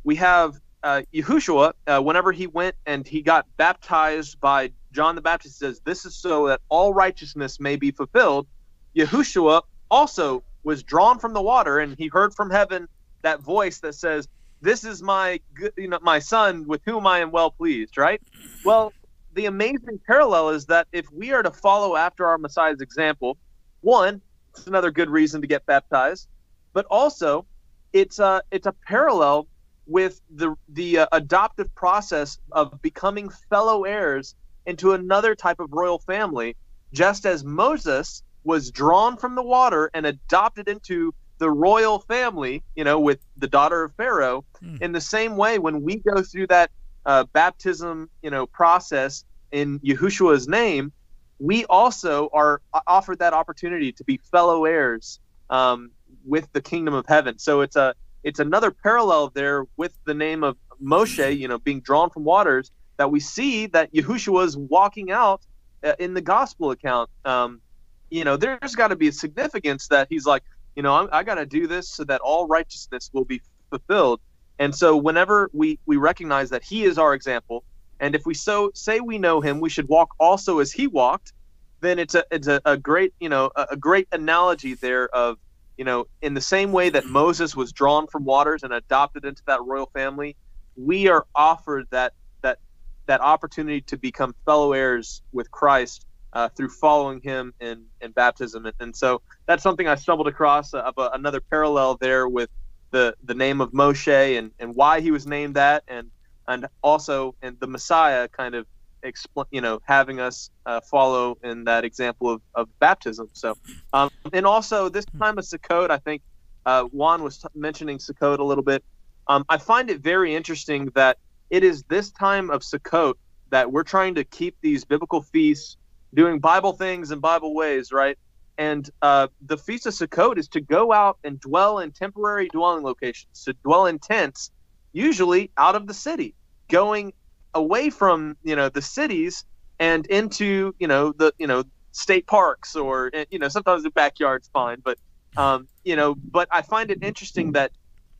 we 0.05 0.15
have 0.17 0.55
uh, 0.83 1.03
Yahushua, 1.13 1.73
uh, 1.87 2.01
whenever 2.01 2.31
he 2.31 2.47
went 2.47 2.75
and 2.85 3.07
he 3.07 3.21
got 3.21 3.45
baptized 3.57 4.39
by 4.39 4.71
John 4.93 5.15
the 5.15 5.21
Baptist, 5.21 5.59
says, 5.59 5.81
This 5.85 6.05
is 6.05 6.17
so 6.17 6.47
that 6.47 6.61
all 6.69 6.93
righteousness 6.93 7.59
may 7.59 7.77
be 7.77 7.91
fulfilled. 7.91 8.47
Yahushua 8.95 9.63
also 9.91 10.43
was 10.63 10.83
drawn 10.83 11.19
from 11.19 11.33
the 11.33 11.41
water, 11.43 11.79
and 11.79 11.97
he 11.97 12.07
heard 12.07 12.33
from 12.33 12.51
heaven 12.51 12.87
that 13.23 13.41
voice 13.41 13.81
that 13.81 13.95
says, 13.95 14.27
This 14.61 14.83
is 14.83 15.03
my, 15.03 15.39
you 15.77 15.87
know, 15.87 15.99
my 16.01 16.19
son 16.19 16.65
with 16.65 16.81
whom 16.85 17.05
I 17.05 17.19
am 17.19 17.31
well 17.31 17.51
pleased, 17.51 17.97
right? 17.97 18.21
Well, 18.65 18.93
the 19.33 19.45
amazing 19.45 19.99
parallel 20.07 20.49
is 20.49 20.65
that 20.65 20.87
if 20.91 21.05
we 21.11 21.31
are 21.31 21.43
to 21.43 21.51
follow 21.51 21.95
after 21.95 22.25
our 22.25 22.37
Messiah's 22.37 22.81
example, 22.81 23.37
one, 23.81 24.21
it's 24.55 24.67
another 24.67 24.89
good 24.89 25.09
reason 25.09 25.41
to 25.41 25.47
get 25.47 25.65
baptized. 25.65 26.27
But 26.73 26.85
also, 26.89 27.45
it's 27.93 28.19
a 28.19 28.41
it's 28.51 28.67
a 28.67 28.73
parallel 28.87 29.47
with 29.85 30.19
the 30.29 30.55
the 30.69 30.99
uh, 30.99 31.07
adoptive 31.11 31.73
process 31.75 32.39
of 32.51 32.81
becoming 32.81 33.29
fellow 33.49 33.83
heirs 33.83 34.35
into 34.65 34.93
another 34.93 35.35
type 35.35 35.59
of 35.59 35.71
royal 35.71 35.99
family, 35.99 36.55
just 36.91 37.25
as 37.25 37.43
Moses 37.43 38.23
was 38.43 38.71
drawn 38.71 39.17
from 39.17 39.35
the 39.35 39.43
water 39.43 39.89
and 39.93 40.05
adopted 40.05 40.67
into 40.67 41.13
the 41.37 41.49
royal 41.49 41.99
family, 41.99 42.63
you 42.75 42.83
know, 42.83 42.99
with 42.99 43.19
the 43.37 43.47
daughter 43.47 43.83
of 43.83 43.93
Pharaoh. 43.95 44.45
Hmm. 44.59 44.77
In 44.81 44.91
the 44.91 45.01
same 45.01 45.37
way, 45.37 45.59
when 45.59 45.81
we 45.81 45.97
go 45.97 46.21
through 46.21 46.47
that 46.47 46.71
uh, 47.05 47.25
baptism, 47.33 48.09
you 48.21 48.29
know, 48.29 48.45
process 48.45 49.23
in 49.51 49.79
Yahushua's 49.79 50.47
name, 50.47 50.91
we 51.39 51.65
also 51.65 52.29
are 52.33 52.61
offered 52.87 53.19
that 53.19 53.33
opportunity 53.33 53.91
to 53.91 54.03
be 54.03 54.17
fellow 54.31 54.65
heirs 54.65 55.19
um, 55.49 55.91
with 56.25 56.51
the 56.53 56.61
kingdom 56.61 56.93
of 56.93 57.05
heaven. 57.07 57.37
So 57.37 57.61
it's 57.61 57.75
a 57.75 57.93
it's 58.23 58.39
another 58.39 58.71
parallel 58.71 59.29
there 59.29 59.65
with 59.77 59.93
the 60.05 60.13
name 60.13 60.43
of 60.43 60.57
Moshe, 60.83 61.37
you 61.37 61.47
know, 61.47 61.59
being 61.59 61.81
drawn 61.81 62.09
from 62.09 62.23
waters 62.23 62.71
that 62.97 63.11
we 63.11 63.19
see 63.19 63.67
that 63.67 63.93
Yahushua 63.93 64.45
is 64.45 64.57
walking 64.57 65.11
out 65.11 65.41
uh, 65.83 65.93
in 65.99 66.13
the 66.13 66.21
gospel 66.21 66.71
account. 66.71 67.09
Um, 67.23 67.61
you 68.09 68.23
know, 68.23 68.37
there's 68.37 68.75
got 68.75 68.89
to 68.89 68.95
be 68.95 69.07
a 69.07 69.11
significance 69.11 69.87
that 69.89 70.07
he's 70.09 70.25
like, 70.25 70.43
you 70.77 70.83
know, 70.83 70.93
I'm, 70.93 71.09
I 71.11 71.23
got 71.23 71.35
to 71.35 71.45
do 71.45 71.65
this 71.65 71.89
so 71.89 72.03
that 72.03 72.21
all 72.21 72.47
righteousness 72.47 73.09
will 73.11 73.25
be 73.25 73.41
fulfilled. 73.71 74.21
And 74.59 74.73
so, 74.73 74.95
whenever 74.95 75.49
we 75.51 75.79
we 75.87 75.97
recognize 75.97 76.51
that 76.51 76.63
he 76.63 76.83
is 76.83 76.97
our 76.99 77.13
example, 77.13 77.63
and 77.99 78.15
if 78.15 78.25
we 78.25 78.33
so 78.35 78.71
say 78.75 78.99
we 78.99 79.17
know 79.17 79.41
him, 79.41 79.59
we 79.59 79.69
should 79.69 79.87
walk 79.89 80.09
also 80.19 80.59
as 80.59 80.71
he 80.71 80.87
walked. 80.87 81.33
Then 81.81 81.99
it's 81.99 82.15
a 82.15 82.23
it's 82.31 82.47
a, 82.47 82.61
a 82.63 82.77
great 82.77 83.13
you 83.19 83.29
know 83.29 83.51
a, 83.55 83.67
a 83.71 83.77
great 83.77 84.07
analogy 84.11 84.75
there 84.75 85.09
of 85.09 85.37
you 85.77 85.85
know 85.85 86.05
in 86.21 86.33
the 86.35 86.41
same 86.41 86.71
way 86.71 86.89
that 86.89 87.05
Moses 87.05 87.55
was 87.55 87.71
drawn 87.71 88.07
from 88.07 88.23
waters 88.23 88.63
and 88.63 88.71
adopted 88.71 89.25
into 89.25 89.41
that 89.47 89.63
royal 89.63 89.89
family, 89.93 90.35
we 90.75 91.07
are 91.07 91.25
offered 91.35 91.85
that 91.91 92.13
that 92.41 92.59
that 93.07 93.21
opportunity 93.21 93.81
to 93.81 93.97
become 93.97 94.35
fellow 94.45 94.73
heirs 94.73 95.21
with 95.31 95.49
Christ 95.51 96.06
uh, 96.37 96.47
through 96.55 96.69
following 96.69 97.19
Him 97.21 97.43
in 97.59 97.77
in 98.03 98.11
baptism. 98.11 98.65
And, 98.67 98.75
and 98.79 98.95
so 98.95 99.09
that's 99.47 99.63
something 99.63 99.87
I 99.87 99.95
stumbled 99.95 100.27
across 100.27 100.73
uh, 100.73 100.89
of 100.89 100.93
a, 100.97 101.09
another 101.19 101.41
parallel 101.53 101.97
there 101.99 102.27
with 102.37 102.49
the 102.91 103.15
the 103.29 103.33
name 103.33 103.59
of 103.59 103.69
Moshe 103.71 104.37
and 104.37 104.51
and 104.59 104.75
why 104.75 105.01
he 105.05 105.11
was 105.17 105.25
named 105.25 105.55
that 105.55 105.83
and 105.87 106.07
and 106.47 106.67
also 106.83 107.15
and 107.41 107.59
the 107.59 107.67
Messiah 107.67 108.27
kind 108.27 108.53
of 108.59 108.67
explain, 109.03 109.45
you 109.51 109.61
know, 109.61 109.79
having 109.85 110.19
us 110.19 110.51
uh, 110.65 110.79
follow 110.81 111.37
in 111.43 111.63
that 111.65 111.83
example 111.83 112.29
of, 112.29 112.41
of 112.53 112.65
baptism. 112.79 113.29
So, 113.33 113.55
um, 113.93 114.09
and 114.33 114.45
also 114.45 114.89
this 114.89 115.05
time 115.19 115.37
of 115.37 115.45
Sukkot, 115.45 115.89
I 115.89 115.97
think 115.97 116.21
uh, 116.65 116.83
Juan 116.83 117.23
was 117.23 117.39
t- 117.39 117.47
mentioning 117.55 117.97
Sukkot 117.97 118.39
a 118.39 118.43
little 118.43 118.63
bit. 118.63 118.83
Um, 119.27 119.43
I 119.49 119.57
find 119.57 119.89
it 119.89 120.01
very 120.01 120.35
interesting 120.35 120.89
that 120.95 121.17
it 121.49 121.63
is 121.63 121.83
this 121.95 122.11
time 122.11 122.49
of 122.49 122.61
Sukkot 122.61 123.15
that 123.49 123.71
we're 123.71 123.83
trying 123.83 124.15
to 124.15 124.23
keep 124.23 124.55
these 124.61 124.83
biblical 124.83 125.21
feasts, 125.21 125.77
doing 126.17 126.39
Bible 126.39 126.73
things 126.73 127.11
in 127.11 127.19
Bible 127.19 127.53
ways, 127.53 127.93
right? 127.93 128.17
And 128.57 128.89
uh, 129.03 129.27
the 129.45 129.57
Feast 129.57 129.85
of 129.85 129.93
Sukkot 129.93 130.37
is 130.37 130.49
to 130.49 130.61
go 130.61 130.91
out 130.91 131.19
and 131.23 131.39
dwell 131.39 131.79
in 131.79 131.91
temporary 131.91 132.49
dwelling 132.49 132.83
locations, 132.83 133.43
to 133.45 133.53
dwell 133.63 133.85
in 133.85 133.99
tents, 133.99 134.51
usually 134.91 135.51
out 135.57 135.75
of 135.75 135.85
the 135.87 135.93
city 135.93 136.33
going 136.69 137.13
away 137.53 137.89
from 137.89 138.35
you 138.43 138.55
know 138.55 138.69
the 138.69 138.81
cities 138.81 139.45
and 139.79 140.05
into 140.07 140.73
you 140.79 140.87
know 140.87 141.11
the 141.11 141.33
you 141.37 141.47
know 141.47 141.63
state 141.91 142.27
parks 142.27 142.75
or 142.75 143.09
eh, 143.13 143.25
you 143.31 143.39
know 143.39 143.47
sometimes 143.47 143.83
the 143.83 143.89
backyard's 143.91 144.49
fine 144.53 144.77
but 144.83 144.97
um, 145.37 145.67
you 145.83 145.95
know 145.95 146.15
but 146.15 146.47
i 146.51 146.61
find 146.61 146.91
it 146.91 147.01
interesting 147.01 147.53
that 147.53 147.71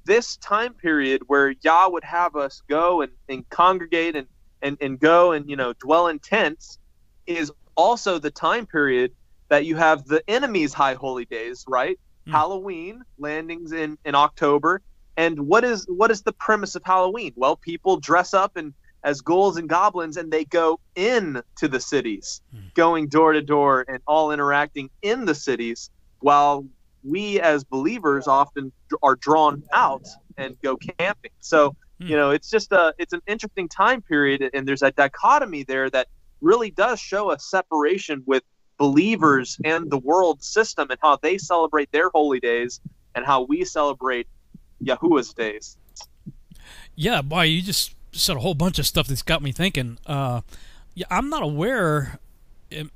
this 0.05 0.37
time 0.37 0.73
period 0.73 1.21
where 1.27 1.53
yah 1.61 1.87
would 1.89 2.03
have 2.03 2.35
us 2.35 2.61
go 2.69 3.01
and, 3.01 3.11
and 3.27 3.47
congregate 3.49 4.15
and, 4.15 4.27
and 4.61 4.77
and 4.81 4.99
go 4.99 5.33
and 5.33 5.49
you 5.49 5.55
know 5.55 5.73
dwell 5.73 6.07
in 6.07 6.19
tents 6.19 6.79
is 7.25 7.51
also 7.77 8.19
the 8.19 8.31
time 8.31 8.65
period 8.65 9.11
that 9.49 9.65
you 9.65 9.77
have 9.77 10.05
the 10.05 10.21
enemy's 10.29 10.73
high 10.73 10.95
holy 10.95 11.25
days 11.25 11.63
right 11.67 11.97
mm. 12.27 12.31
halloween 12.31 13.01
landings 13.17 13.71
in 13.71 13.97
in 14.03 14.15
october 14.15 14.81
and 15.17 15.47
what 15.47 15.63
is 15.63 15.85
what 15.89 16.11
is 16.11 16.21
the 16.21 16.31
premise 16.31 16.75
of 16.75 16.83
Halloween? 16.85 17.33
Well, 17.35 17.57
people 17.57 17.97
dress 17.97 18.33
up 18.33 18.55
and 18.55 18.73
as 19.03 19.21
ghouls 19.21 19.57
and 19.57 19.67
goblins 19.67 20.15
and 20.15 20.31
they 20.31 20.45
go 20.45 20.79
in 20.95 21.41
to 21.57 21.67
the 21.67 21.79
cities, 21.79 22.41
mm. 22.55 22.73
going 22.75 23.07
door 23.07 23.33
to 23.33 23.41
door 23.41 23.83
and 23.87 23.99
all 24.07 24.31
interacting 24.31 24.89
in 25.01 25.25
the 25.25 25.35
cities 25.35 25.89
while 26.19 26.65
we 27.03 27.39
as 27.39 27.63
believers 27.63 28.27
often 28.27 28.71
are 29.01 29.15
drawn 29.15 29.63
out 29.73 30.05
and 30.37 30.55
go 30.61 30.77
camping. 30.77 31.31
So, 31.39 31.75
mm. 31.99 32.09
you 32.09 32.15
know, 32.15 32.29
it's 32.29 32.49
just 32.49 32.71
a 32.71 32.93
it's 32.99 33.13
an 33.13 33.21
interesting 33.25 33.67
time 33.67 34.03
period 34.03 34.47
and 34.53 34.67
there's 34.67 34.83
a 34.83 34.91
dichotomy 34.91 35.63
there 35.63 35.89
that 35.89 36.07
really 36.41 36.71
does 36.71 36.99
show 36.99 37.31
a 37.31 37.39
separation 37.39 38.23
with 38.25 38.43
believers 38.77 39.57
and 39.63 39.89
the 39.89 39.97
world 39.97 40.43
system 40.43 40.89
and 40.91 40.99
how 41.01 41.17
they 41.17 41.37
celebrate 41.37 41.91
their 41.91 42.09
holy 42.09 42.39
days 42.39 42.79
and 43.15 43.25
how 43.25 43.41
we 43.43 43.65
celebrate 43.65 44.27
Yahuwah's 44.79 45.33
days. 45.33 45.77
Yeah, 46.95 47.21
boy, 47.21 47.43
you 47.43 47.61
just 47.61 47.95
said 48.11 48.37
a 48.37 48.39
whole 48.39 48.53
bunch 48.53 48.77
of 48.79 48.85
stuff 48.85 49.07
that's 49.07 49.23
got 49.23 49.41
me 49.41 49.51
thinking. 49.51 49.97
Uh, 50.05 50.41
yeah, 50.93 51.07
I'm 51.09 51.29
not 51.29 51.43
aware. 51.43 52.19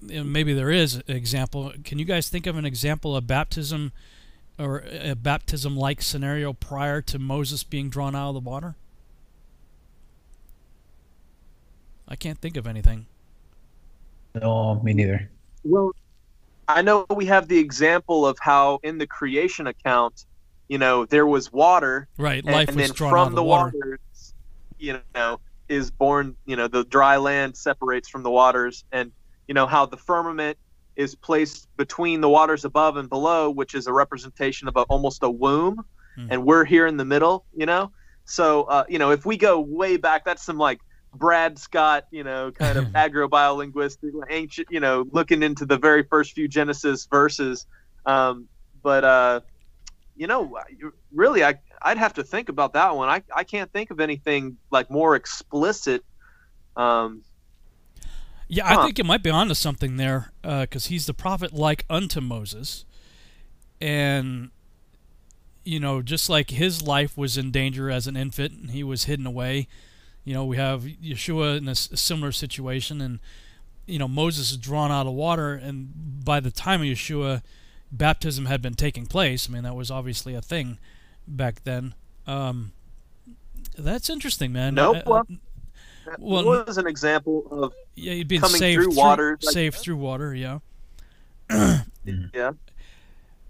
Maybe 0.01 0.53
there 0.53 0.69
is 0.69 0.95
an 0.95 1.03
example. 1.07 1.71
Can 1.83 1.97
you 1.97 2.05
guys 2.05 2.29
think 2.29 2.45
of 2.45 2.57
an 2.57 2.65
example 2.65 3.15
of 3.15 3.25
baptism 3.25 3.91
or 4.59 4.83
a 4.91 5.15
baptism-like 5.15 6.01
scenario 6.01 6.53
prior 6.53 7.01
to 7.01 7.17
Moses 7.17 7.63
being 7.63 7.89
drawn 7.89 8.15
out 8.15 8.29
of 8.29 8.33
the 8.35 8.39
water? 8.41 8.75
I 12.07 12.15
can't 12.15 12.39
think 12.39 12.57
of 12.57 12.67
anything. 12.67 13.05
No, 14.35 14.79
me 14.83 14.93
neither. 14.93 15.29
Well, 15.63 15.91
I 16.67 16.81
know 16.81 17.05
we 17.09 17.25
have 17.25 17.47
the 17.47 17.57
example 17.57 18.25
of 18.25 18.37
how 18.39 18.79
in 18.83 18.97
the 18.97 19.07
creation 19.07 19.67
account 19.67 20.25
you 20.71 20.77
know, 20.77 21.03
there 21.03 21.27
was 21.27 21.51
water. 21.51 22.07
Right, 22.17 22.45
life 22.45 22.69
and, 22.69 22.77
was 22.77 22.87
then 22.87 22.95
drawn 22.95 23.11
from 23.11 23.19
out 23.19 23.27
of 23.27 23.31
the, 23.31 23.35
the 23.35 23.43
water. 23.43 23.73
waters, 23.75 24.33
you 24.79 25.01
know, 25.13 25.41
is 25.67 25.91
born. 25.91 26.37
You 26.45 26.55
know, 26.55 26.69
the 26.69 26.85
dry 26.85 27.17
land 27.17 27.57
separates 27.57 28.07
from 28.07 28.23
the 28.23 28.29
waters, 28.31 28.85
and 28.93 29.11
you 29.49 29.53
know 29.53 29.67
how 29.67 29.85
the 29.85 29.97
firmament 29.97 30.57
is 30.95 31.13
placed 31.13 31.67
between 31.75 32.21
the 32.21 32.29
waters 32.29 32.63
above 32.63 32.95
and 32.95 33.09
below, 33.09 33.49
which 33.49 33.75
is 33.75 33.87
a 33.87 33.91
representation 33.91 34.69
of 34.69 34.77
a, 34.77 34.83
almost 34.83 35.23
a 35.23 35.29
womb, 35.29 35.83
mm. 36.17 36.27
and 36.29 36.45
we're 36.45 36.63
here 36.63 36.87
in 36.87 36.95
the 36.95 37.03
middle. 37.03 37.43
You 37.53 37.65
know, 37.65 37.91
so 38.23 38.63
uh, 38.63 38.85
you 38.87 38.97
know 38.97 39.11
if 39.11 39.25
we 39.25 39.35
go 39.35 39.59
way 39.59 39.97
back, 39.97 40.23
that's 40.23 40.41
some 40.41 40.57
like 40.57 40.79
Brad 41.13 41.59
Scott, 41.59 42.05
you 42.11 42.23
know, 42.23 42.51
kind 42.51 42.77
of 42.77 42.85
agrobiolinguistic, 42.93 44.11
ancient, 44.29 44.67
you 44.71 44.79
know, 44.79 45.05
looking 45.11 45.43
into 45.43 45.65
the 45.65 45.77
very 45.77 46.03
first 46.03 46.33
few 46.33 46.47
Genesis 46.47 47.05
verses. 47.05 47.65
Um, 48.05 48.47
but 48.81 49.03
uh, 49.03 49.41
you 50.15 50.27
know, 50.27 50.57
really, 51.13 51.43
I 51.43 51.59
I'd 51.81 51.97
have 51.97 52.13
to 52.15 52.23
think 52.23 52.49
about 52.49 52.73
that 52.73 52.95
one. 52.95 53.09
I 53.09 53.23
I 53.35 53.43
can't 53.43 53.71
think 53.71 53.91
of 53.91 53.99
anything 53.99 54.57
like 54.71 54.89
more 54.89 55.15
explicit. 55.15 56.03
Um, 56.75 57.23
Yeah, 58.47 58.67
I 58.67 58.85
think 58.85 58.99
it 58.99 59.05
might 59.05 59.23
be 59.23 59.29
onto 59.29 59.53
something 59.53 59.97
there, 59.97 60.31
because 60.41 60.87
he's 60.87 61.05
the 61.05 61.13
prophet 61.13 61.53
like 61.53 61.85
unto 61.89 62.21
Moses, 62.21 62.85
and 63.79 64.51
you 65.63 65.79
know, 65.79 66.01
just 66.01 66.29
like 66.29 66.49
his 66.49 66.81
life 66.81 67.17
was 67.17 67.37
in 67.37 67.51
danger 67.51 67.89
as 67.89 68.07
an 68.07 68.17
infant, 68.17 68.53
and 68.53 68.71
he 68.71 68.83
was 68.83 69.05
hidden 69.05 69.25
away. 69.25 69.67
You 70.23 70.33
know, 70.35 70.45
we 70.45 70.57
have 70.57 70.83
Yeshua 70.83 71.57
in 71.57 71.67
a, 71.67 71.71
s- 71.71 71.89
a 71.91 71.97
similar 71.97 72.31
situation, 72.31 73.01
and 73.01 73.19
you 73.87 73.97
know, 73.99 74.07
Moses 74.07 74.51
is 74.51 74.57
drawn 74.57 74.91
out 74.91 75.07
of 75.07 75.13
water, 75.13 75.53
and 75.55 76.23
by 76.23 76.39
the 76.39 76.51
time 76.51 76.81
of 76.81 76.87
Yeshua, 76.87 77.41
baptism 77.91 78.45
had 78.45 78.61
been 78.61 78.75
taking 78.75 79.05
place. 79.07 79.49
I 79.49 79.53
mean, 79.53 79.63
that 79.63 79.75
was 79.75 79.89
obviously 79.89 80.35
a 80.35 80.41
thing 80.41 80.77
back 81.27 81.63
then. 81.63 81.95
Um, 82.27 82.71
that's 83.77 84.09
interesting, 84.09 84.51
man. 84.53 84.75
Nope, 84.75 84.97
Uh, 84.97 85.01
well- 85.07 85.27
uh, 85.29 86.15
Well, 86.19 86.45
well, 86.45 86.63
was 86.65 86.77
an 86.77 86.87
example 86.87 87.45
of 87.51 87.73
yeah, 87.95 88.13
you'd 88.13 88.27
been 88.27 88.41
coming 88.41 88.57
saved 88.59 88.83
through 88.83 88.95
waters 88.95 89.39
like 89.43 89.53
saved 89.53 89.77
that. 89.77 89.81
through 89.81 89.97
water. 89.97 90.33
Yeah. 90.35 90.59
yeah. 92.33 92.51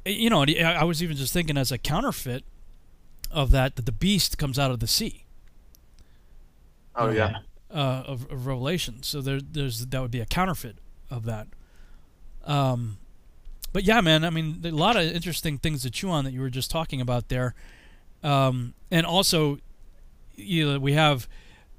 You 0.06 0.30
know, 0.30 0.44
I 0.44 0.78
I 0.80 0.84
was 0.84 1.02
even 1.04 1.16
just 1.16 1.32
thinking 1.34 1.58
as 1.58 1.72
a 1.72 1.78
counterfeit 1.78 2.44
of 3.30 3.52
that 3.52 3.76
that 3.76 3.86
the 3.86 3.92
beast 3.92 4.38
comes 4.38 4.58
out 4.60 4.72
of 4.72 4.80
the 4.80 4.88
sea 4.88 5.21
Oh 6.96 7.10
yeah. 7.10 7.40
uh, 7.74 8.04
of, 8.06 8.30
of 8.32 8.46
Revelation. 8.48 9.04
So 9.04 9.22
there, 9.22 9.40
there's 9.40 9.86
that 9.86 10.02
would 10.02 10.12
be 10.12 10.20
a 10.20 10.26
counterfeit 10.26 10.78
of 11.10 11.26
that. 11.26 11.48
Um, 12.46 12.98
but 13.74 13.84
yeah, 13.84 14.02
man. 14.02 14.24
I 14.24 14.30
mean, 14.30 14.62
a 14.64 14.72
lot 14.72 14.98
of 14.98 15.04
interesting 15.04 15.58
things 15.58 15.84
to 15.84 15.90
chew 15.90 16.10
on 16.10 16.26
that 16.26 16.32
you 16.32 16.42
were 16.42 16.50
just 16.50 16.70
talking 16.72 17.00
about 17.02 17.30
there, 17.30 17.56
um, 18.24 18.74
and 18.90 19.06
also, 19.06 19.60
you 20.36 20.74
know, 20.74 20.80
we 20.80 20.94
have 20.94 21.28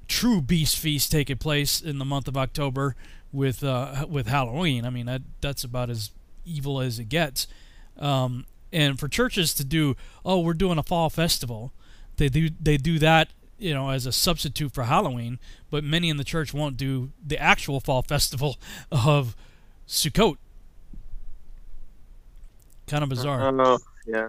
true 0.07 0.41
beast 0.41 0.77
feast 0.77 1.11
taking 1.11 1.37
place 1.37 1.81
in 1.81 1.97
the 1.99 2.05
month 2.05 2.27
of 2.27 2.35
October 2.37 2.95
with 3.31 3.63
uh, 3.63 4.05
with 4.09 4.27
Halloween. 4.27 4.85
I 4.85 4.89
mean, 4.89 5.05
that 5.05 5.21
that's 5.41 5.63
about 5.63 5.89
as 5.89 6.11
evil 6.45 6.81
as 6.81 6.99
it 6.99 7.09
gets. 7.09 7.47
Um, 7.99 8.45
and 8.71 8.99
for 8.99 9.07
churches 9.07 9.53
to 9.55 9.63
do, 9.63 9.95
oh, 10.25 10.39
we're 10.39 10.53
doing 10.55 10.79
a 10.79 10.83
fall 10.83 11.09
festival, 11.11 11.71
they 12.17 12.29
do 12.29 12.49
they 12.59 12.77
do 12.77 12.97
that, 12.99 13.29
you 13.63 13.73
know, 13.73 13.89
as 13.89 14.05
a 14.05 14.11
substitute 14.11 14.73
for 14.73 14.83
Halloween. 14.83 15.39
But 15.69 15.83
many 15.83 16.09
in 16.09 16.17
the 16.17 16.25
church 16.25 16.53
won't 16.53 16.75
do 16.75 17.11
the 17.25 17.39
actual 17.39 17.79
fall 17.79 18.01
festival 18.07 18.57
of 18.91 19.35
Sukkot. 19.87 20.37
Kind 22.87 23.03
of 23.03 23.09
bizarre. 23.09 23.41
Oh 23.41 23.79
yeah. 24.05 24.27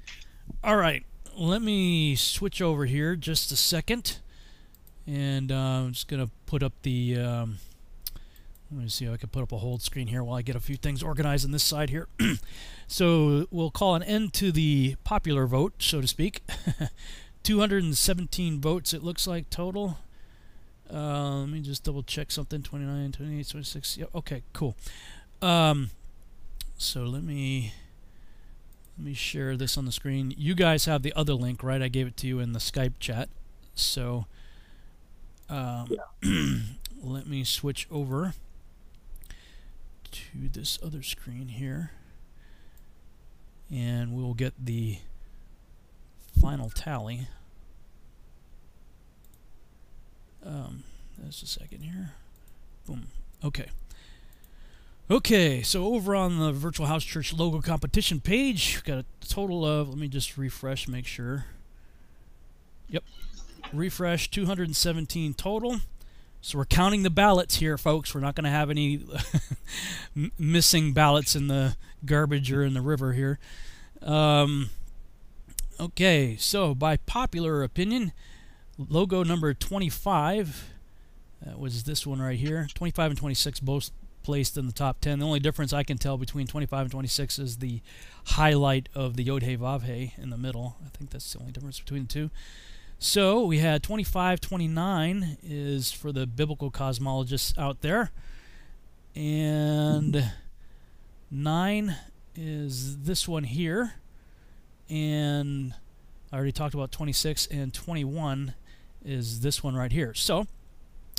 All 0.62 0.76
right, 0.76 1.04
let 1.36 1.60
me 1.60 2.14
switch 2.14 2.62
over 2.62 2.86
here 2.86 3.16
just 3.16 3.50
a 3.50 3.56
second, 3.56 4.18
and 5.06 5.50
uh, 5.50 5.54
I'm 5.54 5.92
just 5.92 6.06
gonna 6.06 6.30
put 6.46 6.62
up 6.62 6.72
the. 6.82 7.18
Um, 7.18 7.58
let 8.70 8.84
me 8.84 8.88
see 8.88 9.04
if 9.06 9.12
I 9.12 9.16
can 9.16 9.28
put 9.28 9.42
up 9.42 9.52
a 9.52 9.58
hold 9.58 9.82
screen 9.82 10.06
here 10.06 10.22
while 10.22 10.36
I 10.36 10.42
get 10.42 10.56
a 10.56 10.60
few 10.60 10.76
things 10.76 11.02
organized 11.02 11.44
on 11.44 11.50
this 11.50 11.64
side 11.64 11.90
here. 11.90 12.08
so 12.86 13.46
we'll 13.50 13.70
call 13.70 13.94
an 13.94 14.02
end 14.02 14.32
to 14.34 14.52
the 14.52 14.96
popular 15.04 15.46
vote, 15.46 15.74
so 15.80 16.00
to 16.00 16.06
speak. 16.06 16.42
217 17.44 18.60
votes 18.60 18.92
it 18.92 19.04
looks 19.04 19.26
like 19.26 19.48
total. 19.50 19.98
Uh, 20.92 21.40
let 21.40 21.48
me 21.48 21.60
just 21.60 21.84
double 21.84 22.02
check 22.02 22.30
something. 22.30 22.62
29, 22.62 23.12
28, 23.12 23.48
26. 23.48 23.98
Yeah, 23.98 24.06
okay, 24.14 24.42
cool. 24.52 24.76
Um, 25.40 25.90
so 26.76 27.02
let 27.04 27.22
me 27.22 27.72
let 28.98 29.06
me 29.06 29.14
share 29.14 29.56
this 29.56 29.76
on 29.76 29.84
the 29.84 29.92
screen. 29.92 30.34
You 30.36 30.54
guys 30.54 30.84
have 30.84 31.02
the 31.02 31.12
other 31.14 31.34
link, 31.34 31.62
right? 31.62 31.82
I 31.82 31.88
gave 31.88 32.06
it 32.06 32.16
to 32.18 32.26
you 32.26 32.38
in 32.38 32.52
the 32.52 32.58
Skype 32.58 32.94
chat. 33.00 33.28
So 33.74 34.26
um, 35.48 35.90
let 37.02 37.26
me 37.26 37.44
switch 37.44 37.86
over 37.90 38.34
to 40.12 40.20
this 40.34 40.78
other 40.82 41.02
screen 41.02 41.48
here. 41.48 41.90
And 43.72 44.14
we'll 44.14 44.34
get 44.34 44.52
the 44.62 44.98
final 46.40 46.70
tally. 46.70 47.28
Um, 50.44 50.84
just 51.26 51.42
a 51.42 51.46
second 51.46 51.82
here. 51.82 52.12
Boom. 52.86 53.06
Okay. 53.42 53.66
Okay, 55.10 55.62
so 55.62 55.84
over 55.94 56.14
on 56.14 56.38
the 56.38 56.52
Virtual 56.52 56.86
House 56.86 57.04
Church 57.04 57.32
logo 57.34 57.60
competition 57.60 58.20
page, 58.20 58.82
got 58.84 58.98
a 58.98 59.04
total 59.28 59.64
of, 59.64 59.90
let 59.90 59.98
me 59.98 60.08
just 60.08 60.38
refresh, 60.38 60.88
make 60.88 61.06
sure. 61.06 61.44
Yep. 62.88 63.04
Refresh 63.72 64.30
217 64.30 65.34
total. 65.34 65.80
So 66.40 66.58
we're 66.58 66.64
counting 66.64 67.02
the 67.02 67.10
ballots 67.10 67.56
here, 67.56 67.76
folks. 67.76 68.14
We're 68.14 68.20
not 68.20 68.34
going 68.34 68.44
to 68.44 68.50
have 68.50 68.70
any 68.70 69.00
missing 70.38 70.92
ballots 70.92 71.34
in 71.34 71.48
the 71.48 71.76
garbage 72.04 72.52
or 72.52 72.62
in 72.62 72.74
the 72.74 72.82
river 72.82 73.12
here. 73.12 73.38
Um, 74.02 74.70
okay, 75.80 76.36
so 76.38 76.74
by 76.74 76.96
popular 76.96 77.62
opinion, 77.62 78.12
logo 78.78 79.22
number 79.22 79.54
25, 79.54 80.70
that 81.44 81.58
was 81.58 81.84
this 81.84 82.06
one 82.06 82.20
right 82.20 82.38
here. 82.38 82.68
25 82.74 83.12
and 83.12 83.18
26 83.18 83.60
both 83.60 83.90
placed 84.22 84.56
in 84.56 84.66
the 84.66 84.72
top 84.72 85.00
10. 85.00 85.18
The 85.20 85.26
only 85.26 85.40
difference 85.40 85.72
I 85.72 85.82
can 85.82 85.98
tell 85.98 86.16
between 86.16 86.46
25 86.46 86.82
and 86.82 86.90
26 86.90 87.38
is 87.38 87.58
the 87.58 87.80
highlight 88.24 88.88
of 88.94 89.16
the 89.16 89.22
Yod 89.22 89.42
He 89.42 89.56
Vav 89.56 89.82
He 89.82 90.14
in 90.16 90.30
the 90.30 90.38
middle. 90.38 90.76
I 90.84 90.88
think 90.96 91.10
that's 91.10 91.32
the 91.32 91.40
only 91.40 91.52
difference 91.52 91.78
between 91.78 92.06
the 92.06 92.08
two. 92.08 92.30
So 92.98 93.44
we 93.44 93.58
had 93.58 93.82
25, 93.82 94.40
29 94.40 95.38
is 95.42 95.92
for 95.92 96.10
the 96.10 96.26
biblical 96.26 96.70
cosmologists 96.70 97.56
out 97.58 97.82
there. 97.82 98.10
And 99.14 100.32
9 101.30 101.96
is 102.34 102.98
this 102.98 103.28
one 103.28 103.44
here. 103.44 103.94
And 104.88 105.74
I 106.32 106.36
already 106.36 106.52
talked 106.52 106.74
about 106.74 106.92
26 106.92 107.46
and 107.46 107.72
21 107.72 108.54
is 109.04 109.40
this 109.40 109.62
one 109.62 109.74
right 109.74 109.92
here. 109.92 110.14
So 110.14 110.46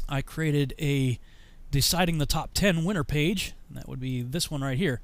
I 0.08 0.22
created 0.22 0.74
a 0.80 1.20
deciding 1.72 2.18
the 2.18 2.26
top 2.26 2.52
10 2.54 2.84
winner 2.84 3.04
page. 3.04 3.54
That 3.72 3.88
would 3.88 4.00
be 4.00 4.22
this 4.22 4.50
one 4.50 4.62
right 4.62 4.78
here. 4.78 5.02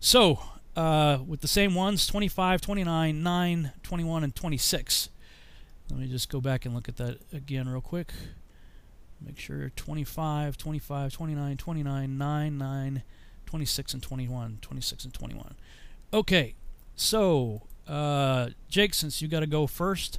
So 0.00 0.40
uh, 0.76 1.18
with 1.26 1.40
the 1.40 1.48
same 1.48 1.74
ones 1.74 2.06
25, 2.06 2.60
29, 2.60 3.22
9, 3.22 3.72
21, 3.82 4.24
and 4.24 4.34
26. 4.34 5.08
Let 5.90 6.00
me 6.00 6.08
just 6.08 6.28
go 6.28 6.40
back 6.40 6.64
and 6.64 6.74
look 6.74 6.88
at 6.88 6.96
that 6.96 7.18
again 7.32 7.68
real 7.68 7.80
quick. 7.80 8.12
Make 9.24 9.38
sure 9.38 9.70
25, 9.74 10.56
25, 10.58 11.12
29, 11.12 11.56
29, 11.56 12.18
9, 12.18 12.58
9, 12.58 13.02
26, 13.46 13.94
and 13.94 14.02
21. 14.02 14.58
26 14.60 15.04
and 15.04 15.14
21. 15.14 15.54
Okay, 16.12 16.54
so 16.94 17.62
uh, 17.88 18.48
Jake, 18.68 18.94
since 18.94 19.22
you 19.22 19.28
got 19.28 19.40
to 19.40 19.46
go 19.46 19.66
first, 19.66 20.18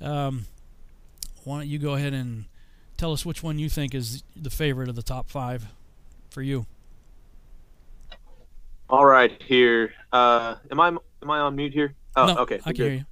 um, 0.00 0.46
why 1.44 1.58
don't 1.58 1.68
you 1.68 1.78
go 1.78 1.94
ahead 1.94 2.12
and 2.12 2.44
tell 2.96 3.12
us 3.12 3.26
which 3.26 3.42
one 3.42 3.58
you 3.58 3.68
think 3.68 3.94
is 3.94 4.22
the 4.36 4.50
favorite 4.50 4.88
of 4.88 4.94
the 4.94 5.02
top 5.02 5.28
five 5.28 5.66
for 6.30 6.42
you? 6.42 6.66
All 8.88 9.06
right, 9.06 9.40
here. 9.42 9.94
Uh, 10.12 10.56
am 10.70 10.78
I 10.78 10.88
am 10.88 11.30
I 11.30 11.38
on 11.38 11.56
mute 11.56 11.72
here? 11.72 11.94
Oh, 12.14 12.26
no, 12.26 12.36
okay. 12.38 12.60
I 12.66 12.72
can 12.72 12.84
hear 12.84 12.94
you. 12.94 13.04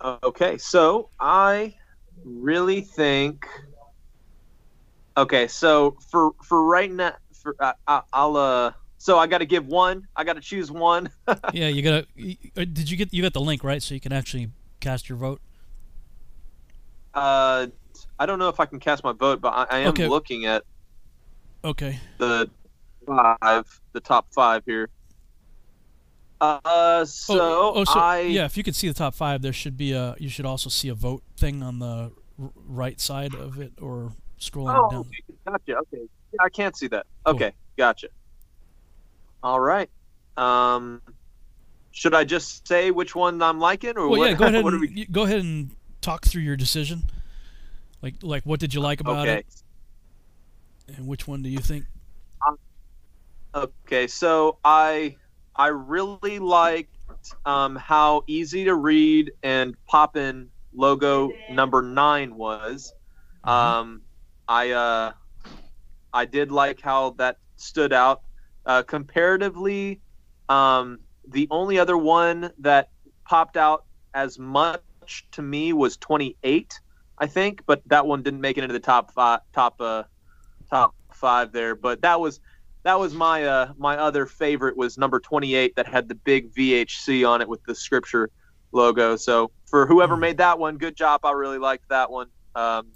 Uh, 0.00 0.16
okay, 0.24 0.58
so 0.58 1.10
I 1.20 1.74
really 2.24 2.80
think. 2.80 3.46
Okay, 5.16 5.46
so 5.46 5.96
for 6.10 6.32
for 6.42 6.64
right 6.64 6.90
now, 6.90 7.14
for 7.32 7.54
uh, 7.60 8.00
I'll 8.12 8.36
uh. 8.36 8.72
So 9.00 9.18
I 9.18 9.26
got 9.26 9.38
to 9.38 9.46
give 9.46 9.66
one. 9.66 10.06
I 10.14 10.24
got 10.24 10.34
to 10.34 10.42
choose 10.42 10.70
one. 10.70 11.08
yeah, 11.54 11.68
you 11.68 11.80
got 11.80 12.04
to. 12.14 12.66
Did 12.66 12.90
you 12.90 12.98
get 12.98 13.14
you 13.14 13.22
got 13.22 13.32
the 13.32 13.40
link 13.40 13.64
right 13.64 13.82
so 13.82 13.94
you 13.94 14.00
can 14.00 14.12
actually 14.12 14.50
cast 14.80 15.08
your 15.08 15.16
vote? 15.16 15.40
Uh, 17.14 17.68
I 18.18 18.26
don't 18.26 18.38
know 18.38 18.50
if 18.50 18.60
I 18.60 18.66
can 18.66 18.78
cast 18.78 19.02
my 19.02 19.12
vote, 19.12 19.40
but 19.40 19.54
I, 19.54 19.66
I 19.70 19.78
am 19.80 19.88
Okay. 19.92 20.06
looking 20.06 20.44
at 20.44 20.64
Okay. 21.64 21.98
the 22.18 22.50
five, 23.06 23.64
the 23.94 24.00
top 24.00 24.26
five 24.34 24.64
here. 24.66 24.90
Uh, 26.42 27.02
so 27.06 27.38
oh, 27.40 27.72
oh, 27.76 27.84
so 27.84 28.00
I 28.00 28.20
yeah, 28.20 28.44
if 28.44 28.58
you 28.58 28.62
can 28.62 28.74
see 28.74 28.86
the 28.88 28.94
top 28.94 29.14
five, 29.14 29.40
there 29.40 29.54
should 29.54 29.78
be 29.78 29.92
a. 29.92 30.14
You 30.18 30.28
should 30.28 30.44
also 30.46 30.68
see 30.68 30.90
a 30.90 30.94
vote 30.94 31.22
thing 31.38 31.62
on 31.62 31.78
the 31.78 32.12
r- 32.38 32.50
right 32.54 33.00
side 33.00 33.34
of 33.34 33.58
it, 33.58 33.72
or 33.80 34.12
scrolling 34.38 34.76
Oh, 34.78 34.90
down. 34.90 35.06
gotcha. 35.46 35.76
Okay, 35.78 36.02
yeah, 36.32 36.38
I 36.42 36.50
can't 36.50 36.76
see 36.76 36.88
that. 36.88 37.06
Cool. 37.24 37.36
Okay, 37.36 37.52
gotcha. 37.78 38.08
All 39.42 39.60
right. 39.60 39.88
Um, 40.36 41.02
should 41.92 42.14
I 42.14 42.24
just 42.24 42.66
say 42.66 42.90
which 42.90 43.14
one 43.14 43.42
I'm 43.42 43.58
liking, 43.58 43.96
or 43.96 44.08
Well, 44.08 44.20
what? 44.20 44.30
yeah, 44.30 44.36
go 44.36 44.44
ahead. 44.46 44.64
And, 44.64 44.80
we? 44.80 45.06
Go 45.06 45.24
ahead 45.24 45.40
and 45.40 45.70
talk 46.00 46.24
through 46.26 46.42
your 46.42 46.56
decision. 46.56 47.10
Like, 48.02 48.14
like, 48.22 48.44
what 48.44 48.60
did 48.60 48.72
you 48.72 48.80
like 48.80 49.00
about 49.00 49.28
Okay. 49.28 49.38
it, 49.38 50.96
and 50.96 51.06
which 51.06 51.28
one 51.28 51.42
do 51.42 51.48
you 51.48 51.58
think? 51.58 51.84
Okay, 53.54 54.06
so 54.06 54.58
I 54.64 55.16
I 55.56 55.66
really 55.68 56.38
liked 56.38 56.94
um, 57.44 57.74
how 57.76 58.22
easy 58.28 58.64
to 58.64 58.74
read 58.76 59.32
and 59.42 59.74
pop 59.86 60.16
in 60.16 60.48
logo 60.72 61.32
number 61.50 61.82
nine 61.82 62.36
was. 62.36 62.94
Mm-hmm. 63.44 63.50
Um, 63.50 64.02
I 64.48 64.70
uh, 64.70 65.12
I 66.12 66.24
did 66.26 66.52
like 66.52 66.80
how 66.80 67.10
that 67.18 67.38
stood 67.56 67.92
out. 67.92 68.22
Uh, 68.66 68.82
comparatively, 68.82 70.00
um, 70.48 71.00
the 71.28 71.48
only 71.50 71.78
other 71.78 71.96
one 71.96 72.50
that 72.60 72.88
popped 73.28 73.56
out 73.56 73.84
as 74.14 74.38
much 74.38 74.82
to 75.32 75.42
me 75.42 75.72
was 75.72 75.96
28, 75.96 76.72
I 77.18 77.26
think, 77.26 77.62
but 77.66 77.82
that 77.86 78.06
one 78.06 78.22
didn't 78.22 78.40
make 78.40 78.58
it 78.58 78.64
into 78.64 78.72
the 78.72 78.80
top 78.80 79.12
five, 79.12 79.40
top 79.54 79.76
uh, 79.80 80.04
top 80.70 80.94
five 81.14 81.52
there. 81.52 81.74
But 81.74 82.02
that 82.02 82.20
was 82.20 82.40
that 82.84 82.98
was 82.98 83.14
my 83.14 83.44
uh, 83.44 83.72
my 83.78 83.96
other 83.98 84.26
favorite 84.26 84.76
was 84.76 84.98
number 84.98 85.20
28 85.20 85.74
that 85.76 85.86
had 85.86 86.08
the 86.08 86.14
big 86.14 86.52
VHC 86.54 87.28
on 87.28 87.40
it 87.42 87.48
with 87.48 87.62
the 87.66 87.74
scripture 87.74 88.30
logo. 88.72 89.16
So 89.16 89.52
for 89.66 89.86
whoever 89.86 90.16
Hmm. 90.16 90.20
made 90.20 90.38
that 90.38 90.58
one, 90.58 90.78
good 90.78 90.96
job. 90.96 91.20
I 91.24 91.32
really 91.32 91.58
liked 91.58 91.84
that 91.90 92.10
one. 92.10 92.28
Um, 92.54 92.92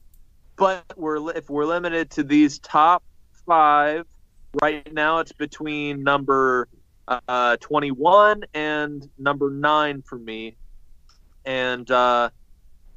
but 0.56 0.84
we're 0.96 1.32
if 1.36 1.50
we're 1.50 1.66
limited 1.66 2.10
to 2.12 2.22
these 2.24 2.58
top 2.60 3.02
five 3.46 4.04
right 4.60 4.92
now, 4.92 5.18
it's 5.18 5.32
between 5.32 6.02
number 6.02 6.68
uh, 7.08 7.56
21 7.60 8.44
and 8.54 9.08
number 9.18 9.50
nine 9.50 10.02
for 10.02 10.18
me. 10.18 10.56
And 11.44 11.90
uh, 11.90 12.30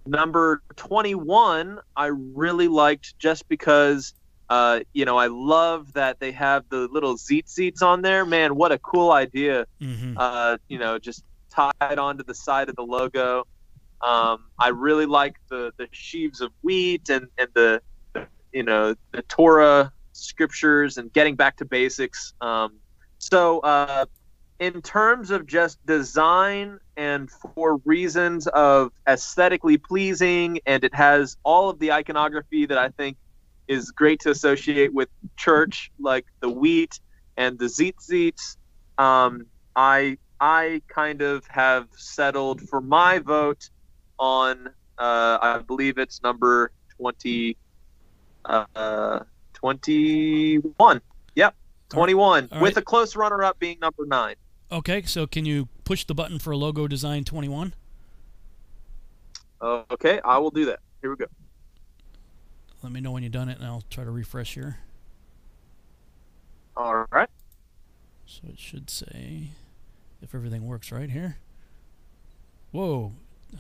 number 0.06 0.62
21, 0.76 1.80
I 1.96 2.06
really 2.08 2.68
liked 2.68 3.18
just 3.20 3.48
because. 3.48 4.14
Uh, 4.50 4.80
you 4.94 5.04
know, 5.04 5.18
I 5.18 5.28
love 5.28 5.92
that 5.92 6.22
they 6.22 6.32
have 6.32 6.64
the 6.70 6.88
little 6.90 7.18
tzitzits 7.18 7.82
on 7.82 8.02
there. 8.02 8.26
Man, 8.26 8.56
what 8.56 8.72
a 8.72 8.78
cool 8.78 9.12
idea! 9.12 9.66
hmm 9.82 10.14
uh, 10.16 10.58
you 10.70 10.80
know, 10.80 10.98
just 10.98 11.26
tied 11.50 12.00
onto 12.00 12.24
the 12.24 12.34
side 12.34 12.70
of 12.70 12.78
the 12.78 12.84
logo. 12.84 13.46
Um, 14.02 14.46
I 14.60 14.70
really 14.70 15.06
like 15.06 15.36
the 15.50 15.74
the 15.78 15.88
sheaves 15.92 16.42
of 16.42 16.52
wheat 16.62 17.10
and 17.10 17.28
and 17.38 17.50
the, 17.56 17.82
the 18.14 18.28
you 18.54 18.64
know 18.64 18.96
the 19.12 19.24
Torah 19.24 19.92
scriptures 20.18 20.98
and 20.98 21.12
getting 21.14 21.36
back 21.36 21.58
to 21.58 21.66
basics. 21.66 22.34
Um, 22.42 22.74
so 23.20 23.60
uh, 23.60 24.06
in 24.60 24.82
terms 24.82 25.32
of 25.32 25.46
just 25.46 25.84
design 25.86 26.80
and 26.96 27.30
for 27.30 27.78
reasons 27.86 28.48
of 28.48 28.92
aesthetically 29.08 29.78
pleasing, 29.78 30.60
and 30.66 30.84
it 30.84 30.94
has 30.96 31.38
all 31.44 31.70
of 31.70 31.80
the 31.80 31.92
iconography 31.92 32.66
that 32.66 32.78
I 32.78 32.90
think 32.90 33.18
is 33.68 33.92
great 33.92 34.20
to 34.22 34.32
associate 34.32 34.94
with 34.94 35.10
church, 35.36 35.92
like 36.00 36.26
the 36.40 36.50
wheat 36.50 37.00
and 37.36 37.60
the 37.60 37.68
zeet 37.68 38.40
Um, 38.98 39.46
I 39.76 40.18
I 40.40 40.82
kind 40.88 41.22
of 41.22 41.46
have 41.48 41.88
settled 41.96 42.62
for 42.62 42.82
my 42.82 43.20
vote 43.20 43.70
on 44.18 44.68
uh, 44.98 45.38
I 45.42 45.60
believe 45.60 45.98
it's 45.98 46.24
number 46.24 46.72
twenty 46.98 47.58
uh, 48.46 49.20
twenty 49.58 50.58
one. 50.58 51.02
Yep, 51.36 51.56
twenty 51.90 52.14
one 52.14 52.48
All 52.52 52.62
with 52.62 52.76
right. 52.76 52.82
a 52.82 52.86
close 52.86 53.16
runner 53.16 53.44
up 53.44 53.58
being 53.60 53.80
number 53.80 54.06
nine. 54.06 54.36
Okay, 54.72 55.02
so 55.04 55.26
can 55.26 55.46
you 55.46 55.68
push 55.84 56.04
the 56.04 56.14
button 56.14 56.40
for 56.40 56.52
a 56.52 56.58
logo 56.58 56.88
design 56.88 57.24
21? 57.24 57.74
Uh, 59.62 59.84
okay, 59.90 60.20
I 60.26 60.38
will 60.40 60.52
do 60.52 60.66
that. 60.66 60.80
Here 61.02 61.10
we 61.10 61.16
go. 61.16 61.26
Let 62.84 62.92
me 62.92 63.00
know 63.00 63.12
when 63.12 63.24
you've 63.24 63.32
done 63.32 63.48
it, 63.48 63.58
and 63.58 63.66
I'll 63.66 63.86
try 63.90 64.04
to 64.04 64.12
refresh 64.12 64.56
here. 64.56 64.80
All 66.76 67.06
right. 67.12 67.30
So 68.26 68.42
it 68.50 68.60
should 68.60 68.90
say, 68.90 69.52
if 70.22 70.36
everything 70.36 70.68
works 70.68 70.92
right 70.92 71.10
here. 71.10 71.38
Whoa, 72.72 73.14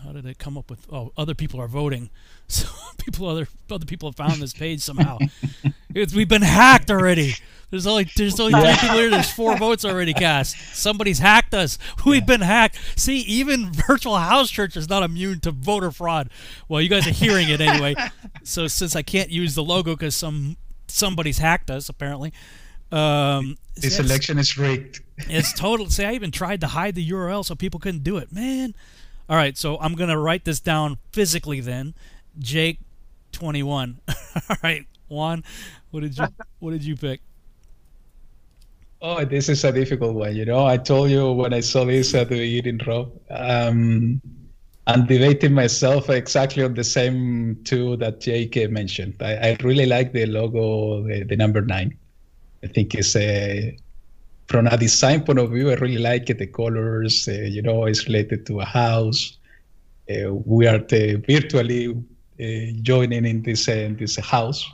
how 0.03 0.11
did 0.11 0.25
it 0.25 0.37
come 0.37 0.57
up 0.57 0.69
with? 0.69 0.85
Oh, 0.91 1.13
other 1.17 1.33
people 1.33 1.61
are 1.61 1.67
voting. 1.67 2.09
So 2.49 2.67
people, 2.97 3.27
other 3.27 3.47
other 3.71 3.85
people 3.85 4.09
have 4.09 4.15
found 4.15 4.41
this 4.41 4.53
page 4.53 4.81
somehow. 4.81 5.17
it's, 5.97 6.13
we've 6.13 6.29
been 6.29 6.41
hacked 6.41 6.89
already. 6.91 7.35
There's 7.69 7.85
only 7.85 8.09
there's 8.15 8.39
only 8.39 8.53
ten 8.53 8.77
people 8.77 8.95
here. 8.95 9.09
There's 9.09 9.29
four 9.29 9.57
votes 9.57 9.83
already 9.83 10.13
cast. 10.13 10.55
Somebody's 10.73 11.19
hacked 11.19 11.53
us. 11.53 11.77
We've 12.05 12.25
been 12.25 12.39
hacked. 12.39 12.79
See, 12.95 13.19
even 13.19 13.73
virtual 13.87 14.17
house 14.17 14.49
church 14.49 14.77
is 14.77 14.87
not 14.87 15.03
immune 15.03 15.41
to 15.41 15.51
voter 15.51 15.91
fraud. 15.91 16.29
Well, 16.69 16.81
you 16.81 16.87
guys 16.87 17.05
are 17.07 17.11
hearing 17.11 17.49
it 17.49 17.59
anyway. 17.61 17.95
So 18.43 18.67
since 18.67 18.95
I 18.95 19.01
can't 19.01 19.29
use 19.29 19.55
the 19.55 19.63
logo 19.63 19.93
because 19.93 20.15
some 20.15 20.55
somebody's 20.87 21.39
hacked 21.39 21.69
us 21.69 21.89
apparently. 21.89 22.31
Um, 22.93 23.57
This 23.75 23.99
election 23.99 24.37
is 24.37 24.57
rigged. 24.57 25.01
it's 25.17 25.51
total. 25.51 25.89
See, 25.89 26.05
I 26.05 26.13
even 26.13 26.31
tried 26.31 26.61
to 26.61 26.67
hide 26.67 26.95
the 26.95 27.09
URL 27.09 27.43
so 27.43 27.53
people 27.55 27.81
couldn't 27.81 28.03
do 28.05 28.15
it. 28.15 28.31
Man. 28.31 28.73
All 29.27 29.35
right, 29.35 29.57
so 29.57 29.77
I'm 29.81 29.95
gonna 29.95 30.17
write 30.17 30.45
this 30.45 30.61
down 30.61 30.99
physically 31.11 31.59
then. 31.59 31.93
Jake, 32.39 32.79
21. 33.33 33.99
All 34.49 34.55
right, 34.63 34.85
Juan, 35.09 35.43
what 35.91 36.01
did 36.01 36.17
you 36.17 36.27
what 36.59 36.71
did 36.71 36.83
you 36.83 36.95
pick? 36.95 37.21
Oh, 39.01 39.23
this 39.23 39.47
is 39.47 39.63
a 39.63 39.71
difficult 39.71 40.15
one. 40.15 40.35
You 40.35 40.45
know, 40.45 40.65
I 40.65 40.77
told 40.77 41.11
you 41.11 41.31
when 41.31 41.53
I 41.53 41.59
saw 41.59 41.85
this 41.85 42.15
at 42.15 42.29
the 42.29 42.41
eating 42.41 42.79
Rob. 42.85 43.11
Um, 43.29 44.21
I'm 44.87 45.05
debating 45.05 45.53
myself 45.53 46.09
exactly 46.09 46.63
on 46.63 46.73
the 46.73 46.83
same 46.83 47.59
two 47.63 47.97
that 47.97 48.25
uh, 48.27 48.71
mentioned. 48.71 49.15
I, 49.21 49.49
I 49.49 49.57
really 49.61 49.85
like 49.85 50.13
the 50.13 50.25
logo, 50.25 51.03
the, 51.03 51.23
the 51.23 51.35
number 51.35 51.61
nine. 51.61 51.95
I 52.63 52.67
think 52.67 52.95
it's 52.95 53.15
a 53.15 53.77
from 54.47 54.67
a 54.67 54.77
design 54.77 55.23
point 55.25 55.39
of 55.39 55.51
view. 55.51 55.69
I 55.69 55.75
really 55.75 55.97
like 55.97 56.29
it. 56.29 56.39
The 56.39 56.47
colors, 56.47 57.27
uh, 57.27 57.33
you 57.33 57.61
know, 57.61 57.85
it's 57.85 58.07
related 58.07 58.45
to 58.47 58.61
a 58.61 58.65
house. 58.65 59.37
Uh, 60.09 60.33
we 60.33 60.65
are 60.67 60.75
uh, 60.75 61.17
virtually 61.27 61.89
uh, 61.89 62.71
joining 62.81 63.25
in 63.25 63.43
this 63.43 63.67
uh, 63.67 63.73
in 63.73 63.97
this 63.97 64.15
house. 64.15 64.65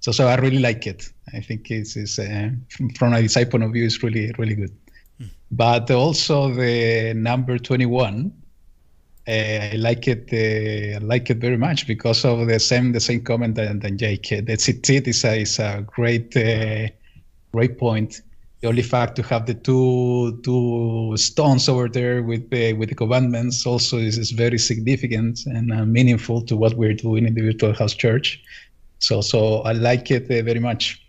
So, 0.00 0.12
so 0.12 0.26
I 0.26 0.36
really 0.36 0.58
like 0.58 0.86
it. 0.86 1.12
I 1.32 1.40
think 1.40 1.70
it's, 1.70 1.96
it's 1.96 2.18
uh, 2.18 2.50
from, 2.70 2.90
from 2.90 3.12
a 3.12 3.22
design 3.22 3.46
point 3.46 3.64
of 3.64 3.72
view, 3.72 3.84
it's 3.84 4.02
really, 4.02 4.32
really 4.38 4.54
good. 4.54 4.72
But 5.50 5.90
also 5.90 6.52
the 6.52 7.12
number 7.14 7.58
21, 7.58 8.32
uh, 9.28 9.30
I 9.30 9.74
like 9.76 10.08
it. 10.08 10.28
Uh, 10.32 10.96
I 10.96 10.98
like 10.98 11.28
it 11.28 11.36
very 11.36 11.58
much 11.58 11.86
because 11.86 12.24
of 12.24 12.46
the 12.46 12.58
same, 12.58 12.92
the 12.92 13.00
same 13.00 13.22
comment 13.22 13.56
than, 13.56 13.80
than 13.80 13.98
Jake. 13.98 14.32
Uh, 14.32 14.36
The 14.36 14.56
tzitzit 14.56 15.06
is 15.06 15.24
a, 15.24 15.40
is 15.40 15.58
a 15.58 15.84
great, 15.86 16.36
uh, 16.36 16.88
great 17.52 17.78
point. 17.78 18.22
The 18.60 18.68
only 18.68 18.82
fact 18.82 19.16
to 19.16 19.22
have 19.22 19.46
the 19.46 19.54
two 19.54 20.38
two 20.42 21.16
stones 21.16 21.66
over 21.66 21.88
there 21.88 22.22
with 22.22 22.50
the 22.50 22.74
with 22.74 22.90
the 22.90 22.94
commandments 22.94 23.64
also 23.64 23.96
is, 23.96 24.18
is 24.18 24.32
very 24.32 24.58
significant 24.58 25.46
and 25.46 25.72
uh, 25.72 25.86
meaningful 25.86 26.42
to 26.42 26.56
what 26.58 26.74
we're 26.74 26.92
doing 26.92 27.26
in 27.26 27.32
the 27.32 27.40
virtual 27.40 27.72
house 27.72 27.94
church. 27.94 28.42
So 29.00 29.20
so 29.20 29.62
I 29.62 29.72
like 29.72 30.10
it 30.10 30.24
uh, 30.30 30.42
very 30.44 30.60
much. 30.60 31.02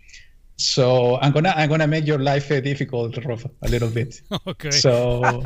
So 0.56 1.18
I'm 1.22 1.32
gonna 1.32 1.52
I'm 1.56 1.68
gonna 1.68 1.86
make 1.86 2.06
your 2.06 2.18
life 2.18 2.50
uh, 2.50 2.60
difficult, 2.60 3.16
Rafa, 3.24 3.48
a 3.62 3.68
little 3.68 3.88
bit. 3.90 4.20
Okay. 4.46 4.70
So 4.70 5.42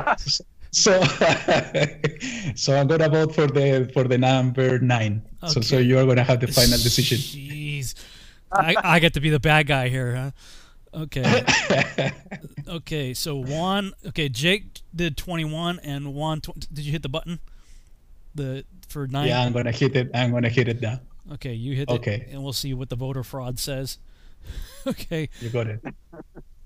so 0.71 1.01
so 2.55 2.75
I'm 2.77 2.87
gonna 2.87 3.09
vote 3.09 3.33
for 3.35 3.47
the 3.47 3.89
for 3.93 4.03
the 4.03 4.17
number 4.17 4.79
nine. 4.79 5.21
Okay. 5.43 5.53
So 5.53 5.61
so 5.61 5.77
you 5.77 5.97
are 5.99 6.05
gonna 6.05 6.23
have 6.23 6.39
the 6.39 6.47
final 6.47 6.77
decision. 6.77 7.17
Jeez. 7.17 7.93
I, 8.51 8.75
I 8.81 8.99
get 8.99 9.13
to 9.15 9.19
be 9.19 9.29
the 9.29 9.39
bad 9.39 9.67
guy 9.67 9.89
here, 9.89 10.15
huh? 10.15 10.31
Okay. 10.93 11.43
Okay, 12.67 13.13
so 13.13 13.35
Juan. 13.37 13.93
Okay, 14.07 14.27
Jake 14.27 14.81
did 14.93 15.15
21, 15.15 15.79
and 15.83 16.13
Juan. 16.13 16.41
Tw- 16.41 16.59
did 16.73 16.83
you 16.83 16.91
hit 16.91 17.01
the 17.01 17.07
button? 17.09 17.39
The 18.35 18.65
for 18.89 19.07
nine. 19.07 19.27
yeah, 19.29 19.41
I'm 19.41 19.53
gonna 19.53 19.71
hit 19.71 19.95
it. 19.95 20.11
I'm 20.13 20.31
gonna 20.31 20.49
hit 20.49 20.67
it 20.67 20.81
now. 20.81 20.99
Okay, 21.33 21.53
you 21.53 21.75
hit 21.75 21.89
Okay. 21.89 22.25
it, 22.27 22.29
and 22.31 22.43
we'll 22.43 22.53
see 22.53 22.73
what 22.73 22.89
the 22.89 22.95
voter 22.95 23.23
fraud 23.23 23.59
says. 23.59 23.97
okay. 24.87 25.29
You 25.41 25.49
got 25.49 25.67
it. 25.67 25.81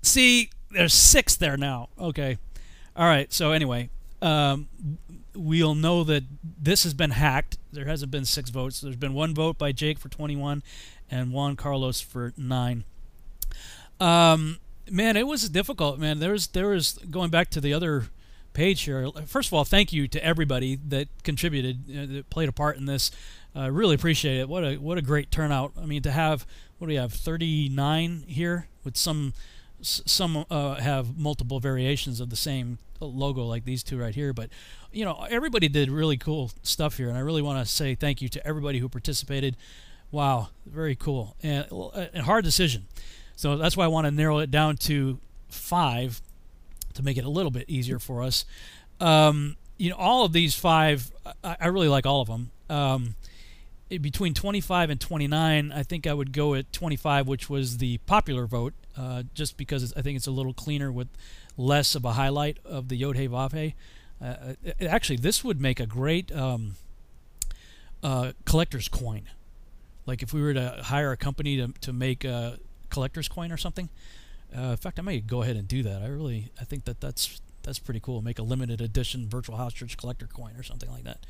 See, 0.02 0.50
there's 0.70 0.94
six 0.94 1.36
there 1.36 1.56
now. 1.56 1.88
Okay. 1.98 2.38
All 2.96 3.06
right. 3.06 3.32
So 3.32 3.52
anyway, 3.52 3.90
um, 4.20 4.68
we'll 5.34 5.74
know 5.74 6.04
that 6.04 6.24
this 6.42 6.84
has 6.84 6.94
been 6.94 7.10
hacked. 7.10 7.58
There 7.72 7.86
hasn't 7.86 8.10
been 8.12 8.24
six 8.24 8.50
votes. 8.50 8.80
There's 8.80 8.96
been 8.96 9.14
one 9.14 9.34
vote 9.34 9.58
by 9.58 9.72
Jake 9.72 9.98
for 9.98 10.08
21, 10.08 10.62
and 11.10 11.32
Juan 11.32 11.56
Carlos 11.56 12.00
for 12.00 12.32
nine. 12.36 12.84
Um, 14.00 14.58
man, 14.90 15.16
it 15.16 15.26
was 15.26 15.48
difficult. 15.48 15.98
Man, 15.98 16.18
there 16.20 16.32
was 16.32 16.48
there 16.48 16.68
was 16.68 16.98
going 17.10 17.30
back 17.30 17.50
to 17.50 17.60
the 17.60 17.72
other 17.72 18.06
page 18.52 18.82
here. 18.82 19.08
First 19.26 19.48
of 19.48 19.54
all, 19.54 19.64
thank 19.64 19.92
you 19.92 20.06
to 20.08 20.24
everybody 20.24 20.76
that 20.88 21.08
contributed, 21.22 21.84
uh, 21.90 22.06
that 22.14 22.30
played 22.30 22.48
a 22.48 22.52
part 22.52 22.76
in 22.76 22.86
this. 22.86 23.10
I 23.54 23.66
really 23.66 23.94
appreciate 23.94 24.38
it. 24.38 24.48
What 24.48 24.64
a 24.64 24.76
what 24.76 24.98
a 24.98 25.02
great 25.02 25.30
turnout. 25.30 25.72
I 25.80 25.86
mean, 25.86 26.02
to 26.02 26.10
have 26.10 26.46
what 26.78 26.86
do 26.86 26.92
we 26.92 26.96
have 26.96 27.12
39 27.12 28.24
here 28.26 28.68
with 28.84 28.96
some 28.96 29.34
some 29.82 30.46
uh, 30.50 30.76
have 30.76 31.18
multiple 31.18 31.60
variations 31.60 32.20
of 32.20 32.30
the 32.30 32.36
same 32.36 32.78
logo 33.00 33.44
like 33.44 33.64
these 33.64 33.82
two 33.82 33.98
right 33.98 34.14
here. 34.14 34.32
But 34.32 34.48
you 34.92 35.04
know 35.04 35.26
everybody 35.28 35.68
did 35.68 35.90
really 35.90 36.16
cool 36.16 36.50
stuff 36.62 36.96
here 36.96 37.08
and 37.08 37.16
i 37.16 37.20
really 37.20 37.42
want 37.42 37.64
to 37.64 37.70
say 37.70 37.94
thank 37.94 38.20
you 38.20 38.28
to 38.28 38.46
everybody 38.46 38.78
who 38.78 38.88
participated. 38.88 39.56
Wow 40.10 40.48
very 40.66 40.94
cool. 40.94 41.36
And 41.42 41.66
a 41.70 42.22
hard 42.22 42.44
decision. 42.44 42.86
So 43.36 43.56
that's 43.56 43.76
why 43.76 43.84
i 43.84 43.88
want 43.88 44.06
to 44.06 44.10
narrow 44.10 44.38
it 44.38 44.50
down 44.50 44.76
to 44.78 45.18
five 45.48 46.20
to 46.94 47.02
make 47.02 47.16
it 47.16 47.24
a 47.24 47.30
little 47.30 47.50
bit 47.50 47.68
easier 47.68 47.98
for 47.98 48.22
us. 48.22 48.44
Um, 49.00 49.56
you 49.78 49.90
know 49.90 49.96
all 49.96 50.24
of 50.24 50.32
these 50.32 50.54
five 50.54 51.10
I, 51.42 51.56
I 51.60 51.66
really 51.68 51.88
like 51.88 52.06
all 52.06 52.20
of 52.20 52.28
them. 52.28 52.50
Um, 52.68 53.14
between 53.98 54.34
25 54.34 54.90
and 54.90 55.00
29, 55.00 55.72
I 55.72 55.82
think 55.82 56.06
I 56.06 56.14
would 56.14 56.32
go 56.32 56.54
at 56.54 56.72
25, 56.72 57.26
which 57.26 57.50
was 57.50 57.78
the 57.78 57.98
popular 57.98 58.46
vote, 58.46 58.74
uh, 58.96 59.24
just 59.34 59.56
because 59.56 59.92
I 59.96 60.02
think 60.02 60.16
it's 60.16 60.26
a 60.26 60.32
little 60.32 60.54
cleaner 60.54 60.90
with 60.90 61.08
less 61.56 61.94
of 61.94 62.04
a 62.04 62.12
highlight 62.12 62.58
of 62.64 62.88
the 62.88 62.96
Yod 62.96 63.16
Hey 63.16 63.28
Vav 63.28 63.52
Hey. 63.52 63.74
Uh, 64.20 64.54
actually, 64.80 65.16
this 65.16 65.42
would 65.42 65.60
make 65.60 65.80
a 65.80 65.86
great 65.86 66.30
um, 66.32 66.76
uh, 68.02 68.32
collector's 68.44 68.88
coin. 68.88 69.22
Like 70.06 70.22
if 70.22 70.32
we 70.32 70.42
were 70.42 70.54
to 70.54 70.80
hire 70.84 71.12
a 71.12 71.16
company 71.16 71.56
to, 71.56 71.68
to 71.80 71.92
make 71.92 72.24
a 72.24 72.58
collector's 72.92 73.28
coin 73.28 73.50
or 73.50 73.56
something. 73.56 73.88
Uh, 74.56 74.60
in 74.60 74.76
fact, 74.76 74.98
I 74.98 75.02
may 75.02 75.18
go 75.20 75.42
ahead 75.42 75.56
and 75.56 75.66
do 75.66 75.82
that. 75.82 76.02
I 76.02 76.06
really, 76.06 76.52
I 76.60 76.64
think 76.64 76.84
that 76.84 77.00
that's 77.00 77.40
that's 77.62 77.78
pretty 77.78 78.00
cool. 78.00 78.22
Make 78.22 78.38
a 78.38 78.42
limited 78.42 78.80
edition 78.80 79.28
Virtual 79.28 79.56
House 79.56 79.72
Church 79.72 79.96
collector 79.96 80.26
coin 80.26 80.54
or 80.56 80.62
something 80.62 80.90
like 80.90 81.04
that. 81.04 81.24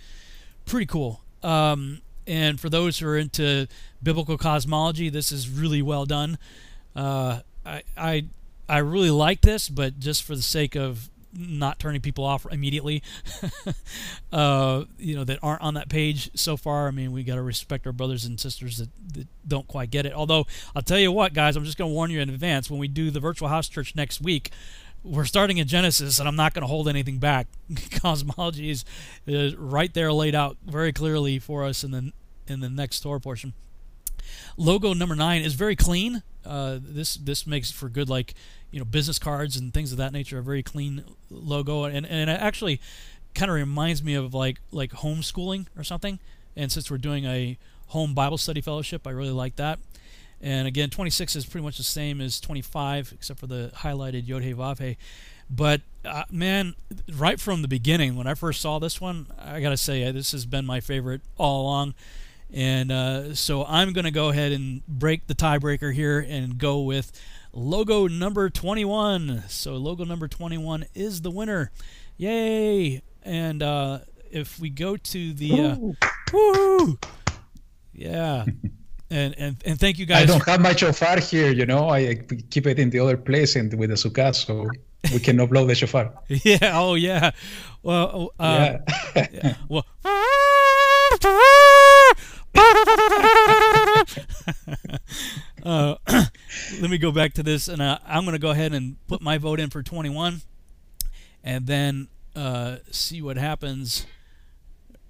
Pretty 0.66 0.86
cool. 0.86 1.22
Um, 1.42 2.00
and 2.26 2.60
for 2.60 2.68
those 2.68 2.98
who 2.98 3.08
are 3.08 3.18
into 3.18 3.66
biblical 4.02 4.38
cosmology, 4.38 5.08
this 5.08 5.32
is 5.32 5.48
really 5.48 5.82
well 5.82 6.04
done. 6.04 6.38
Uh, 6.94 7.40
I, 7.64 7.82
I 7.96 8.24
I 8.68 8.78
really 8.78 9.10
like 9.10 9.40
this, 9.40 9.68
but 9.68 9.98
just 9.98 10.22
for 10.22 10.34
the 10.34 10.42
sake 10.42 10.74
of 10.76 11.10
not 11.34 11.78
turning 11.78 12.00
people 12.00 12.24
off 12.24 12.46
immediately, 12.50 13.02
uh, 14.32 14.84
you 14.98 15.16
know, 15.16 15.24
that 15.24 15.38
aren't 15.42 15.62
on 15.62 15.74
that 15.74 15.88
page 15.88 16.30
so 16.34 16.56
far. 16.56 16.88
I 16.88 16.90
mean, 16.90 17.12
we 17.12 17.22
got 17.22 17.36
to 17.36 17.42
respect 17.42 17.86
our 17.86 17.92
brothers 17.92 18.24
and 18.24 18.38
sisters 18.38 18.78
that, 18.78 18.88
that, 19.14 19.26
don't 19.46 19.66
quite 19.66 19.90
get 19.90 20.06
it. 20.06 20.12
Although, 20.12 20.46
I'll 20.76 20.82
tell 20.82 20.98
you 20.98 21.10
what, 21.10 21.32
guys, 21.32 21.56
I'm 21.56 21.64
just 21.64 21.78
going 21.78 21.90
to 21.90 21.94
warn 21.94 22.10
you 22.10 22.20
in 22.20 22.28
advance 22.30 22.70
when 22.70 22.78
we 22.78 22.88
do 22.88 23.10
the 23.10 23.20
virtual 23.20 23.48
house 23.48 23.68
church 23.68 23.94
next 23.96 24.20
week. 24.20 24.50
We're 25.04 25.24
starting 25.24 25.58
in 25.58 25.66
Genesis, 25.66 26.18
and 26.18 26.28
I'm 26.28 26.36
not 26.36 26.54
going 26.54 26.62
to 26.62 26.68
hold 26.68 26.88
anything 26.88 27.18
back. 27.18 27.48
Cosmology 28.00 28.70
is, 28.70 28.84
right 29.56 29.92
there 29.92 30.12
laid 30.12 30.34
out 30.34 30.56
very 30.64 30.92
clearly 30.92 31.38
for 31.38 31.64
us 31.64 31.82
in 31.82 31.90
the 31.90 32.12
in 32.46 32.60
the 32.60 32.68
next 32.68 33.00
Torah 33.00 33.20
portion. 33.20 33.52
Logo 34.56 34.92
number 34.94 35.16
nine 35.16 35.42
is 35.42 35.54
very 35.54 35.76
clean. 35.76 36.22
Uh, 36.44 36.78
this 36.80 37.14
this 37.14 37.46
makes 37.46 37.70
for 37.70 37.88
good 37.88 38.08
like 38.08 38.34
you 38.70 38.78
know 38.78 38.84
business 38.84 39.18
cards 39.18 39.56
and 39.56 39.74
things 39.74 39.92
of 39.92 39.98
that 39.98 40.12
nature. 40.12 40.38
A 40.38 40.42
very 40.42 40.62
clean 40.62 41.04
logo, 41.30 41.84
and 41.84 42.06
and 42.06 42.30
it 42.30 42.40
actually 42.40 42.80
kind 43.34 43.50
of 43.50 43.56
reminds 43.56 44.02
me 44.02 44.14
of 44.14 44.34
like 44.34 44.60
like 44.70 44.92
homeschooling 44.92 45.66
or 45.76 45.82
something. 45.82 46.18
And 46.56 46.70
since 46.70 46.90
we're 46.90 46.98
doing 46.98 47.24
a 47.24 47.58
home 47.88 48.14
Bible 48.14 48.38
study 48.38 48.60
fellowship, 48.60 49.06
I 49.06 49.10
really 49.10 49.30
like 49.30 49.56
that. 49.56 49.78
And 50.42 50.66
again, 50.66 50.90
26 50.90 51.36
is 51.36 51.46
pretty 51.46 51.64
much 51.64 51.76
the 51.76 51.84
same 51.84 52.20
as 52.20 52.40
25, 52.40 53.12
except 53.14 53.38
for 53.38 53.46
the 53.46 53.70
highlighted 53.76 54.26
Yod 54.26 54.42
Hey 54.42 54.54
Vav 54.54 54.78
Hey. 54.78 54.96
But 55.48 55.82
uh, 56.04 56.24
man, 56.30 56.74
right 57.14 57.38
from 57.38 57.62
the 57.62 57.68
beginning, 57.68 58.16
when 58.16 58.26
I 58.26 58.34
first 58.34 58.60
saw 58.60 58.78
this 58.78 59.00
one, 59.00 59.26
I 59.38 59.60
gotta 59.60 59.76
say 59.76 60.10
this 60.10 60.32
has 60.32 60.46
been 60.46 60.66
my 60.66 60.80
favorite 60.80 61.20
all 61.38 61.62
along. 61.62 61.94
And 62.52 62.92
uh, 62.92 63.34
so 63.34 63.64
I'm 63.64 63.92
going 63.92 64.04
to 64.04 64.10
go 64.10 64.28
ahead 64.28 64.52
and 64.52 64.86
break 64.86 65.26
the 65.26 65.34
tiebreaker 65.34 65.92
here 65.92 66.24
and 66.28 66.58
go 66.58 66.82
with 66.82 67.10
logo 67.52 68.06
number 68.08 68.50
21. 68.50 69.44
So 69.48 69.76
logo 69.76 70.04
number 70.04 70.28
21 70.28 70.84
is 70.94 71.22
the 71.22 71.30
winner. 71.30 71.70
Yay! 72.18 73.00
And 73.22 73.62
uh, 73.62 74.00
if 74.30 74.60
we 74.60 74.68
go 74.68 74.98
to 74.98 75.32
the 75.32 75.60
uh, 75.60 75.76
woo, 76.32 76.98
yeah. 77.94 78.44
And, 79.12 79.34
and 79.36 79.56
and 79.66 79.78
thank 79.78 79.98
you 79.98 80.06
guys. 80.06 80.22
I 80.22 80.24
don't 80.24 80.42
have 80.48 80.62
my 80.62 80.74
shofar 80.74 81.20
here, 81.20 81.52
you 81.52 81.66
know. 81.66 81.90
I 81.90 82.14
keep 82.48 82.66
it 82.66 82.78
in 82.78 82.88
the 82.88 82.98
other 82.98 83.18
place 83.18 83.56
and 83.56 83.72
with 83.74 83.90
the 83.90 83.96
sukkah, 83.96 84.34
so 84.34 84.70
we 85.12 85.20
cannot 85.20 85.50
blow 85.50 85.66
the 85.66 85.74
shofar. 85.74 86.10
yeah. 86.28 86.72
Oh, 86.72 86.94
yeah. 86.94 87.32
Well, 87.82 88.32
uh, 88.40 88.78
yeah. 89.14 89.26
yeah. 89.30 89.54
Well. 89.68 89.84
uh, 95.62 95.96
let 96.80 96.90
me 96.90 96.96
go 96.96 97.12
back 97.12 97.34
to 97.34 97.42
this, 97.42 97.68
and 97.68 97.82
uh, 97.82 97.98
I'm 98.06 98.24
going 98.24 98.32
to 98.32 98.38
go 98.38 98.52
ahead 98.52 98.72
and 98.72 98.96
put 99.08 99.20
my 99.20 99.36
vote 99.36 99.60
in 99.60 99.68
for 99.68 99.82
21, 99.82 100.40
and 101.44 101.66
then 101.66 102.08
uh, 102.34 102.76
see 102.90 103.20
what 103.20 103.36
happens 103.36 104.06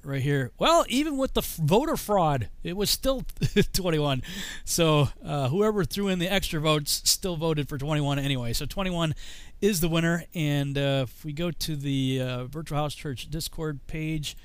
right 0.05 0.23
here. 0.23 0.51
Well, 0.59 0.85
even 0.89 1.17
with 1.17 1.35
the 1.35 1.43
voter 1.43 1.97
fraud, 1.97 2.49
it 2.63 2.77
was 2.77 2.91
still 2.91 3.25
21. 3.73 4.23
So 4.65 5.09
uh, 5.25 5.49
whoever 5.49 5.85
threw 5.85 6.09
in 6.09 6.19
the 6.19 6.29
extra 6.29 6.61
votes 6.61 7.03
still 7.05 7.37
voted 7.37 7.69
for 7.69 7.79
21 7.79 8.19
anyway. 8.19 8.53
So 8.53 8.67
21 8.67 9.15
is 9.61 9.81
the 9.81 9.89
winner. 9.89 10.25
And 10.35 10.77
uh, 10.77 11.07
if 11.09 11.25
we 11.25 11.33
go 11.33 11.51
to 11.51 11.77
the 11.77 12.21
uh, 12.21 12.45
Virtual 12.45 12.79
House 12.79 12.95
Church 12.95 13.31
Discord 13.31 13.87
page 13.87 14.37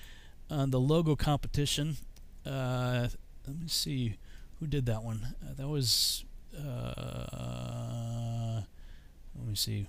on 0.49 0.71
the 0.71 0.79
logo 0.79 1.15
competition, 1.15 1.97
uh, 2.45 3.07
let 3.45 3.59
me 3.59 3.67
see 3.67 4.15
who 4.59 4.67
did 4.67 4.85
that 4.85 5.03
one. 5.03 5.35
Uh, 5.43 5.53
that 5.55 5.67
was. 5.67 6.23
Uh, 6.55 8.61
let 9.37 9.47
me 9.47 9.55
see. 9.55 9.85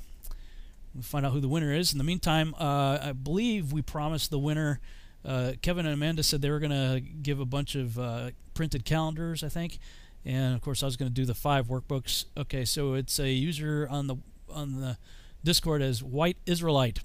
We'll 0.95 1.03
find 1.03 1.25
out 1.25 1.33
who 1.33 1.41
the 1.41 1.49
winner 1.49 1.73
is. 1.73 1.93
In 1.93 1.99
the 1.99 2.05
meantime, 2.05 2.55
I 2.59 3.13
believe 3.13 3.73
we 3.73 3.83
promised 3.83 4.31
the 4.31 4.39
winner. 4.39 4.81
Uh, 5.25 5.53
Kevin 5.63 5.87
and 5.87 5.95
Amanda 5.95 6.23
said 6.23 6.43
they 6.43 6.51
were 6.51 6.61
going 6.61 6.71
to 6.71 7.01
give 7.01 7.41
a 7.41 7.45
bunch 7.45 7.75
of 7.75 7.99
uh, 7.99 8.31
printed 8.55 8.85
calendars, 8.85 9.43
I 9.43 9.49
think, 9.49 9.79
and 10.25 10.55
of 10.55 10.61
course 10.63 10.83
I 10.83 10.87
was 10.87 10.97
going 10.97 11.11
to 11.11 11.15
do 11.15 11.25
the 11.25 11.35
five 11.35 11.67
workbooks. 11.67 12.25
Okay, 12.37 12.65
so 12.65 12.95
it's 12.95 13.19
a 13.19 13.31
user 13.31 13.87
on 13.91 14.07
the 14.07 14.17
on 14.51 14.81
the 14.81 14.97
Discord 15.45 15.83
as 15.83 16.03
White 16.03 16.39
Israelite 16.47 17.01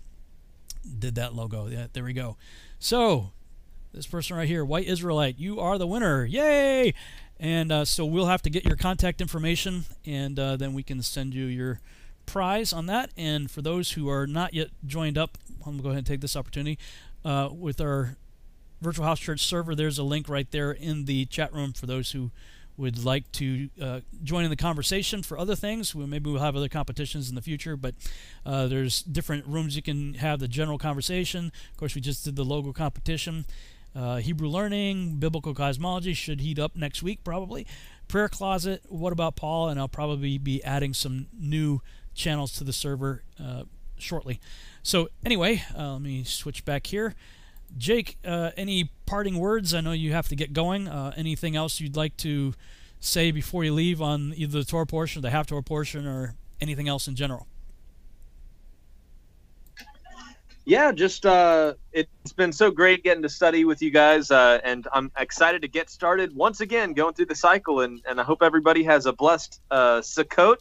did 0.99 1.15
that 1.15 1.33
logo. 1.33 1.67
Yeah, 1.67 1.87
there 1.93 2.03
we 2.03 2.13
go. 2.13 2.37
So 2.79 3.31
this 3.93 4.07
person 4.07 4.37
right 4.37 4.47
here, 4.47 4.63
White 4.65 4.87
Israelite, 4.87 5.37
you 5.37 5.59
are 5.59 5.77
the 5.77 5.87
winner. 5.87 6.25
Yay! 6.25 6.93
And 7.39 7.71
uh, 7.71 7.85
so 7.85 8.05
we'll 8.05 8.27
have 8.27 8.41
to 8.43 8.49
get 8.49 8.65
your 8.65 8.77
contact 8.77 9.21
information, 9.21 9.85
and 10.05 10.39
uh, 10.39 10.55
then 10.55 10.73
we 10.73 10.83
can 10.83 11.01
send 11.01 11.33
you 11.33 11.45
your 11.45 11.81
prize 12.25 12.71
on 12.71 12.85
that. 12.85 13.11
And 13.17 13.51
for 13.51 13.61
those 13.61 13.91
who 13.91 14.09
are 14.09 14.25
not 14.25 14.53
yet 14.53 14.69
joined 14.85 15.17
up, 15.17 15.37
I'm 15.65 15.73
going 15.73 15.77
to 15.77 15.83
go 15.83 15.89
ahead 15.89 15.97
and 15.99 16.07
take 16.07 16.21
this 16.21 16.35
opportunity 16.35 16.77
uh, 17.25 17.49
with 17.51 17.79
our 17.81 18.17
Virtual 18.81 19.05
House 19.05 19.19
Church 19.19 19.41
server. 19.41 19.75
There's 19.75 19.97
a 19.97 20.03
link 20.03 20.27
right 20.27 20.49
there 20.51 20.71
in 20.71 21.05
the 21.05 21.25
chat 21.25 21.53
room 21.53 21.73
for 21.73 21.85
those 21.85 22.11
who 22.11 22.31
would 22.75 23.03
like 23.03 23.31
to 23.33 23.69
uh, 23.81 23.99
join 24.23 24.43
in 24.43 24.49
the 24.49 24.55
conversation 24.55 25.21
for 25.21 25.37
other 25.37 25.55
things. 25.55 25.93
We, 25.93 26.05
maybe 26.05 26.29
we'll 26.29 26.41
have 26.41 26.55
other 26.55 26.69
competitions 26.69 27.29
in 27.29 27.35
the 27.35 27.41
future, 27.41 27.77
but 27.77 27.93
uh, 28.45 28.67
there's 28.67 29.03
different 29.03 29.45
rooms 29.45 29.75
you 29.75 29.81
can 29.81 30.15
have 30.15 30.39
the 30.39 30.47
general 30.47 30.77
conversation. 30.77 31.51
Of 31.71 31.77
course, 31.77 31.95
we 31.95 32.01
just 32.01 32.25
did 32.25 32.35
the 32.35 32.43
logo 32.43 32.73
competition. 32.73 33.45
Uh, 33.95 34.17
Hebrew 34.17 34.47
learning, 34.47 35.17
biblical 35.17 35.53
cosmology 35.53 36.15
should 36.15 36.41
heat 36.41 36.57
up 36.57 36.75
next 36.75 37.03
week 37.03 37.23
probably. 37.23 37.67
Prayer 38.07 38.27
closet. 38.27 38.81
What 38.89 39.13
about 39.13 39.35
Paul? 39.35 39.69
And 39.69 39.79
I'll 39.79 39.87
probably 39.87 40.37
be 40.39 40.63
adding 40.63 40.93
some 40.93 41.27
new 41.31 41.81
channels 42.15 42.53
to 42.53 42.63
the 42.63 42.73
server 42.73 43.23
uh, 43.39 43.63
shortly. 44.03 44.39
So 44.83 45.09
anyway, 45.25 45.63
uh, 45.77 45.93
let 45.93 46.01
me 46.01 46.23
switch 46.23 46.65
back 46.65 46.87
here. 46.87 47.15
Jake, 47.77 48.17
uh, 48.23 48.51
any 48.55 48.91
parting 49.05 49.39
words? 49.39 49.73
I 49.73 49.81
know 49.81 49.93
you 49.93 50.11
have 50.13 50.27
to 50.27 50.35
get 50.35 50.53
going. 50.53 50.87
Uh, 50.87 51.13
anything 51.17 51.55
else 51.55 51.79
you'd 51.79 51.95
like 51.95 52.15
to 52.17 52.53
say 52.99 53.31
before 53.31 53.63
you 53.63 53.73
leave 53.73 54.01
on 54.01 54.33
either 54.35 54.59
the 54.59 54.65
Torah 54.65 54.85
portion, 54.85 55.21
the 55.21 55.29
haftorah 55.29 55.65
portion, 55.65 56.05
or 56.05 56.35
anything 56.61 56.87
else 56.87 57.07
in 57.07 57.15
general? 57.15 57.47
yeah, 60.65 60.91
just 60.91 61.25
uh, 61.25 61.73
it's 61.91 62.31
been 62.33 62.53
so 62.53 62.71
great 62.71 63.03
getting 63.03 63.23
to 63.23 63.29
study 63.29 63.65
with 63.65 63.81
you 63.81 63.91
guys, 63.91 64.31
uh, 64.31 64.61
and 64.63 64.87
I'm 64.93 65.11
excited 65.17 65.61
to 65.63 65.67
get 65.67 65.89
started 65.89 66.33
once 66.33 66.61
again 66.61 66.93
going 66.93 67.13
through 67.13 67.25
the 67.25 67.35
cycle. 67.35 67.81
And, 67.81 68.01
and 68.07 68.19
I 68.19 68.23
hope 68.23 68.41
everybody 68.41 68.83
has 68.83 69.05
a 69.05 69.13
blessed 69.13 69.59
uh, 69.71 69.99
Sukkot. 69.99 70.57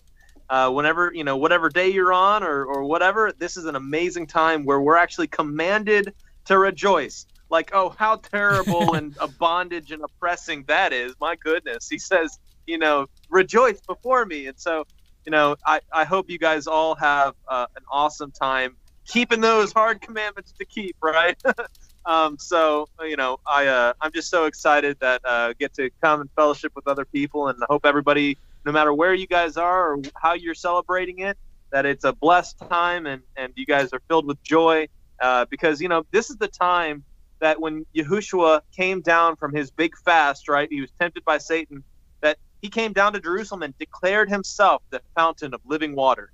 Uh, 0.53 0.68
whenever 0.68 1.11
you 1.14 1.24
know 1.24 1.38
whatever 1.38 1.70
day 1.70 1.88
you're 1.88 2.12
on 2.12 2.42
or, 2.42 2.66
or 2.66 2.84
whatever, 2.84 3.32
this 3.38 3.57
is 3.57 3.64
an 3.64 3.74
amazing 3.74 4.26
time 4.26 4.66
where 4.66 4.82
we're 4.82 4.98
actually 4.98 5.26
commanded 5.26 6.12
to 6.44 6.59
rejoice. 6.59 7.24
Like, 7.48 7.70
oh, 7.72 7.88
how 7.88 8.16
terrible 8.16 8.92
and 8.98 9.16
a 9.18 9.28
bondage 9.28 9.92
and 9.92 10.05
oppressing 10.05 10.64
that 10.68 10.92
is! 10.92 11.14
My 11.18 11.36
goodness, 11.36 11.88
he 11.88 11.96
says, 11.96 12.38
you 12.66 12.76
know, 12.76 13.07
rejoice 13.30 13.80
before 13.80 14.26
me. 14.26 14.46
And 14.46 14.61
so, 14.61 14.84
you 15.24 15.30
know, 15.32 15.57
I, 15.64 15.80
I 15.90 16.05
hope 16.05 16.28
you 16.28 16.38
guys 16.38 16.66
all 16.66 16.96
have 16.96 17.34
uh, 17.48 17.64
an 17.74 17.84
awesome 17.90 18.30
time 18.30 18.76
keeping 19.07 19.40
those 19.40 19.72
hard 19.72 20.03
commandments 20.03 20.53
to 20.59 20.66
keep, 20.66 20.96
right? 21.03 21.40
um, 22.05 22.36
so 22.38 22.86
you 23.00 23.16
know, 23.16 23.38
I 23.46 23.66
uh, 23.66 23.92
I'm 24.00 24.12
just 24.12 24.30
so 24.30 24.46
excited 24.46 24.96
that 25.00 25.20
uh, 25.24 25.55
get 25.59 25.74
to 25.74 25.90
come 26.03 26.20
and 26.20 26.30
fellowship 26.36 26.72
with 26.74 26.86
other 26.88 27.05
people, 27.05 27.48
and 27.48 27.59
hope 27.68 27.86
everybody, 27.86 28.38
no 28.64 28.72
matter 28.72 28.92
where 28.92 29.14
you 29.14 29.26
guys 29.26 29.57
are 29.57 29.92
or 29.92 30.03
how 30.20 30.34
you're 30.34 30.55
celebrating 30.55 31.20
it, 31.20 31.36
that 31.70 31.86
it's 31.86 32.05
a 32.05 32.12
blessed 32.12 32.57
time 32.68 33.07
and 33.07 33.22
and 33.36 33.53
you 33.57 33.66
guys 33.66 33.90
are 33.92 34.00
filled 34.09 34.26
with 34.26 34.42
joy, 34.42 34.88
uh, 35.20 35.46
because 35.50 35.80
you 35.80 35.88
know 35.88 36.05
this 36.12 36.30
is 36.30 36.36
the 36.36 36.48
time 36.48 37.05
that 37.40 37.61
when 37.61 37.84
Yahushua 37.96 38.61
came 38.76 39.00
down 39.00 39.36
from 39.36 39.55
his 39.55 39.70
big 39.70 39.92
fast, 40.05 40.48
right? 40.48 40.68
He 40.70 40.80
was 40.80 40.90
tempted 41.00 41.24
by 41.24 41.38
Satan. 41.38 41.84
That 42.22 42.38
he 42.61 42.68
came 42.68 42.92
down 42.92 43.12
to 43.14 43.20
Jerusalem 43.20 43.62
and 43.62 43.76
declared 43.78 44.28
himself 44.30 44.82
the 44.90 45.00
fountain 45.16 45.55
of 45.55 45.61
living 45.64 45.96
water 45.96 46.30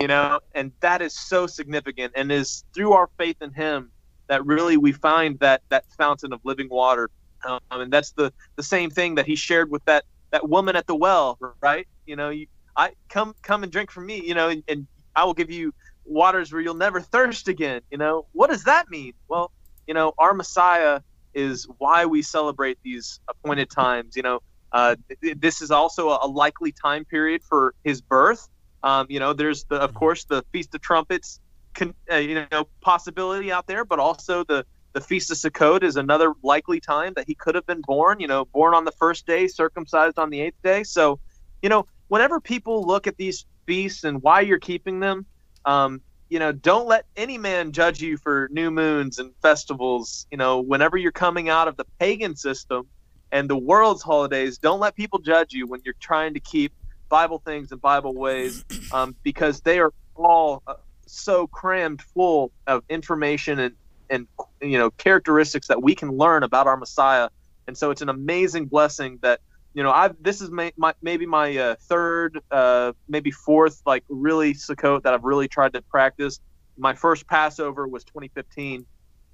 you 0.00 0.08
know 0.08 0.40
and 0.54 0.72
that 0.80 1.02
is 1.02 1.14
so 1.14 1.46
significant 1.46 2.12
and 2.16 2.32
is 2.32 2.64
through 2.74 2.92
our 2.92 3.08
faith 3.18 3.36
in 3.40 3.52
him 3.52 3.92
that 4.30 4.46
really 4.46 4.76
we 4.76 4.92
find 4.92 5.38
that 5.40 5.60
that 5.70 5.84
fountain 5.98 6.32
of 6.32 6.40
living 6.44 6.68
water 6.70 7.10
Um, 7.44 7.60
and 7.70 7.92
that's 7.92 8.12
the 8.12 8.32
the 8.56 8.62
same 8.62 8.90
thing 8.90 9.16
that 9.16 9.26
he 9.26 9.34
shared 9.34 9.70
with 9.70 9.84
that 9.86 10.04
that 10.30 10.48
woman 10.48 10.76
at 10.76 10.86
the 10.86 10.94
well, 10.94 11.38
right? 11.60 11.86
You 12.06 12.16
know, 12.16 12.30
you, 12.30 12.46
I 12.76 12.92
come 13.08 13.34
come 13.42 13.62
and 13.64 13.72
drink 13.72 13.90
from 13.90 14.06
me, 14.06 14.22
you 14.24 14.34
know, 14.34 14.48
and, 14.48 14.62
and 14.68 14.86
I 15.16 15.24
will 15.24 15.34
give 15.34 15.50
you 15.50 15.74
waters 16.04 16.52
where 16.52 16.62
you'll 16.62 16.74
never 16.74 17.00
thirst 17.00 17.48
again. 17.48 17.80
You 17.90 17.98
know, 17.98 18.26
what 18.32 18.50
does 18.50 18.64
that 18.64 18.88
mean? 18.88 19.14
Well, 19.28 19.50
you 19.88 19.94
know, 19.94 20.12
our 20.18 20.32
Messiah 20.32 21.00
is 21.34 21.66
why 21.78 22.06
we 22.06 22.22
celebrate 22.22 22.78
these 22.84 23.20
appointed 23.28 23.70
times. 23.70 24.16
You 24.16 24.22
know, 24.22 24.40
uh, 24.72 24.94
this 25.36 25.60
is 25.62 25.70
also 25.70 26.10
a, 26.10 26.18
a, 26.22 26.28
likely 26.28 26.72
time 26.72 27.04
period 27.04 27.42
for 27.42 27.74
his 27.82 28.00
birth. 28.00 28.48
Um, 28.82 29.06
you 29.08 29.18
know, 29.18 29.32
there's 29.32 29.64
the, 29.64 29.76
of 29.76 29.94
course, 29.94 30.24
the 30.24 30.44
Feast 30.52 30.74
of 30.74 30.80
Trumpets, 30.80 31.40
con- 31.74 31.94
uh, 32.10 32.16
you 32.16 32.46
know, 32.50 32.68
possibility 32.80 33.52
out 33.52 33.66
there, 33.66 33.84
but 33.84 33.98
also 33.98 34.44
the 34.44 34.64
the 34.92 35.00
Feast 35.00 35.30
of 35.30 35.36
Sukkot 35.36 35.84
is 35.84 35.94
another 35.94 36.32
likely 36.42 36.80
time 36.80 37.12
that 37.14 37.26
he 37.28 37.34
could 37.36 37.54
have 37.54 37.66
been 37.66 37.80
born. 37.82 38.20
You 38.20 38.26
know, 38.26 38.44
born 38.46 38.74
on 38.74 38.84
the 38.84 38.92
first 38.92 39.26
day, 39.26 39.46
circumcised 39.46 40.18
on 40.18 40.30
the 40.30 40.40
eighth 40.40 40.58
day. 40.64 40.82
So, 40.82 41.20
you 41.62 41.68
know, 41.68 41.86
whenever 42.08 42.40
people 42.40 42.84
look 42.84 43.06
at 43.06 43.16
these 43.16 43.46
feasts 43.66 44.04
and 44.04 44.20
why 44.22 44.40
you're 44.40 44.58
keeping 44.58 45.00
them, 45.00 45.26
um, 45.64 46.02
you 46.28 46.38
know, 46.38 46.52
don't 46.52 46.88
let 46.88 47.06
any 47.16 47.38
man 47.38 47.72
judge 47.72 48.00
you 48.00 48.16
for 48.16 48.48
new 48.52 48.70
moons 48.70 49.18
and 49.18 49.32
festivals. 49.42 50.26
You 50.30 50.38
know, 50.38 50.60
whenever 50.60 50.96
you're 50.96 51.12
coming 51.12 51.48
out 51.48 51.68
of 51.68 51.76
the 51.76 51.84
pagan 51.98 52.36
system 52.36 52.88
and 53.32 53.48
the 53.48 53.56
world's 53.56 54.02
holidays, 54.02 54.58
don't 54.58 54.80
let 54.80 54.96
people 54.96 55.20
judge 55.20 55.52
you 55.52 55.66
when 55.66 55.80
you're 55.84 55.94
trying 56.00 56.34
to 56.34 56.40
keep 56.40 56.72
Bible 57.08 57.42
things 57.44 57.72
and 57.72 57.80
Bible 57.80 58.14
ways, 58.14 58.64
um, 58.92 59.14
because 59.22 59.60
they 59.60 59.78
are 59.78 59.92
all 60.14 60.62
uh, 60.66 60.74
so 61.10 61.46
crammed 61.46 62.02
full 62.02 62.52
of 62.66 62.84
information 62.88 63.58
and 63.58 63.74
and 64.08 64.26
you 64.60 64.78
know 64.78 64.90
characteristics 64.92 65.68
that 65.68 65.82
we 65.82 65.94
can 65.94 66.10
learn 66.10 66.42
about 66.42 66.66
our 66.66 66.76
Messiah. 66.76 67.28
And 67.66 67.76
so 67.76 67.90
it's 67.90 68.02
an 68.02 68.08
amazing 68.08 68.66
blessing 68.66 69.18
that 69.22 69.40
you 69.74 69.82
know, 69.82 69.90
I've 69.90 70.20
this 70.20 70.40
is 70.40 70.50
my, 70.50 70.72
my 70.76 70.94
maybe 71.00 71.26
my 71.26 71.56
uh, 71.56 71.74
third, 71.82 72.40
uh, 72.50 72.92
maybe 73.08 73.30
fourth, 73.30 73.82
like 73.86 74.04
really 74.08 74.54
Sukkot 74.54 75.02
that 75.02 75.14
I've 75.14 75.24
really 75.24 75.48
tried 75.48 75.72
to 75.74 75.82
practice. 75.82 76.40
My 76.76 76.94
first 76.94 77.26
Passover 77.26 77.86
was 77.86 78.02
2015, 78.04 78.84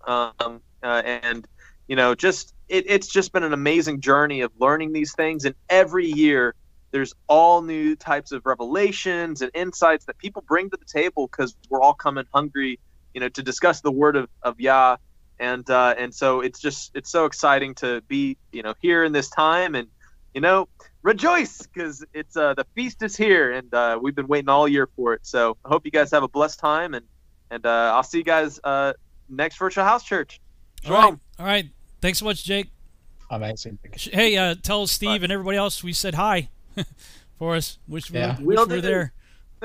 um, 0.07 0.33
uh, 0.39 0.61
and 0.83 1.47
you 1.89 1.97
know, 1.97 2.15
just 2.15 2.55
it, 2.69 2.85
it's 2.87 3.07
just 3.07 3.33
been 3.33 3.45
an 3.45 3.55
amazing 3.55 4.01
journey 4.01 4.43
of 4.43 4.53
learning 4.59 4.93
these 4.93 5.15
things. 5.15 5.45
And 5.45 5.55
every 5.71 6.07
year, 6.07 6.55
there's 6.91 7.15
all 7.27 7.63
new 7.63 7.97
types 7.97 8.33
of 8.33 8.43
revelations 8.45 9.43
and 9.43 9.51
insights 9.55 10.05
that 10.07 10.19
people 10.19 10.43
bring 10.47 10.71
to 10.71 10.77
the 10.77 10.85
table 10.85 11.27
because 11.27 11.57
we're 11.69 11.81
all 11.81 11.95
coming 11.95 12.25
hungry, 12.33 12.79
you 13.15 13.21
know, 13.21 13.29
to 13.29 13.43
discuss 13.43 13.81
the 13.81 13.93
Word 13.93 14.17
of 14.17 14.29
of 14.43 14.61
Yah. 14.61 14.97
And 15.39 15.69
uh, 15.69 15.95
and 15.99 16.15
so 16.15 16.41
it's 16.41 16.59
just 16.59 16.93
it's 16.95 17.11
so 17.11 17.27
exciting 17.27 17.75
to 17.77 18.01
be 18.09 18.39
you 18.53 18.63
know 18.63 18.75
here 18.81 19.05
in 19.05 19.13
this 19.13 19.29
time 19.29 19.75
and 19.75 19.89
you 20.33 20.41
know, 20.41 20.69
rejoice 21.03 21.63
because 21.63 22.05
it's 22.13 22.37
uh, 22.37 22.53
the 22.53 22.67
feast 22.75 23.03
is 23.03 23.17
here, 23.17 23.53
and 23.53 23.73
uh, 23.73 23.99
we've 24.01 24.15
been 24.15 24.27
waiting 24.27 24.51
all 24.51 24.69
year 24.69 24.87
for 24.95 25.15
it. 25.15 25.21
So 25.23 25.57
I 25.65 25.69
hope 25.69 25.87
you 25.87 25.91
guys 25.91 26.11
have 26.11 26.23
a 26.23 26.29
blessed 26.29 26.59
time, 26.59 26.93
and 26.93 27.07
and 27.51 27.65
uh, 27.65 27.93
I'll 27.95 28.03
see 28.03 28.19
you 28.19 28.25
guys 28.25 28.61
uh, 28.63 28.93
next 29.31 29.57
virtual 29.59 29.85
house 29.85 30.05
church. 30.05 30.41
Shalom. 30.85 31.03
All 31.05 31.11
right. 31.11 31.21
All 31.39 31.47
right. 31.47 31.71
Thanks 32.03 32.19
so 32.19 32.27
much, 32.27 32.45
Jake. 32.45 32.69
Amazing. 33.31 33.79
Hey, 33.95 34.37
uh, 34.37 34.55
tell 34.63 34.87
Steve 34.87 35.21
Bye. 35.21 35.25
and 35.25 35.33
everybody 35.33 35.57
else 35.57 35.83
we 35.83 35.93
said 35.93 36.15
hi 36.15 36.49
for 37.39 37.57
us. 37.57 37.79
Wish 37.89 38.11
we, 38.11 38.19
yeah. 38.19 38.41
wish 38.41 38.59
we 38.59 38.75
were 38.77 38.81
there. 38.81 39.13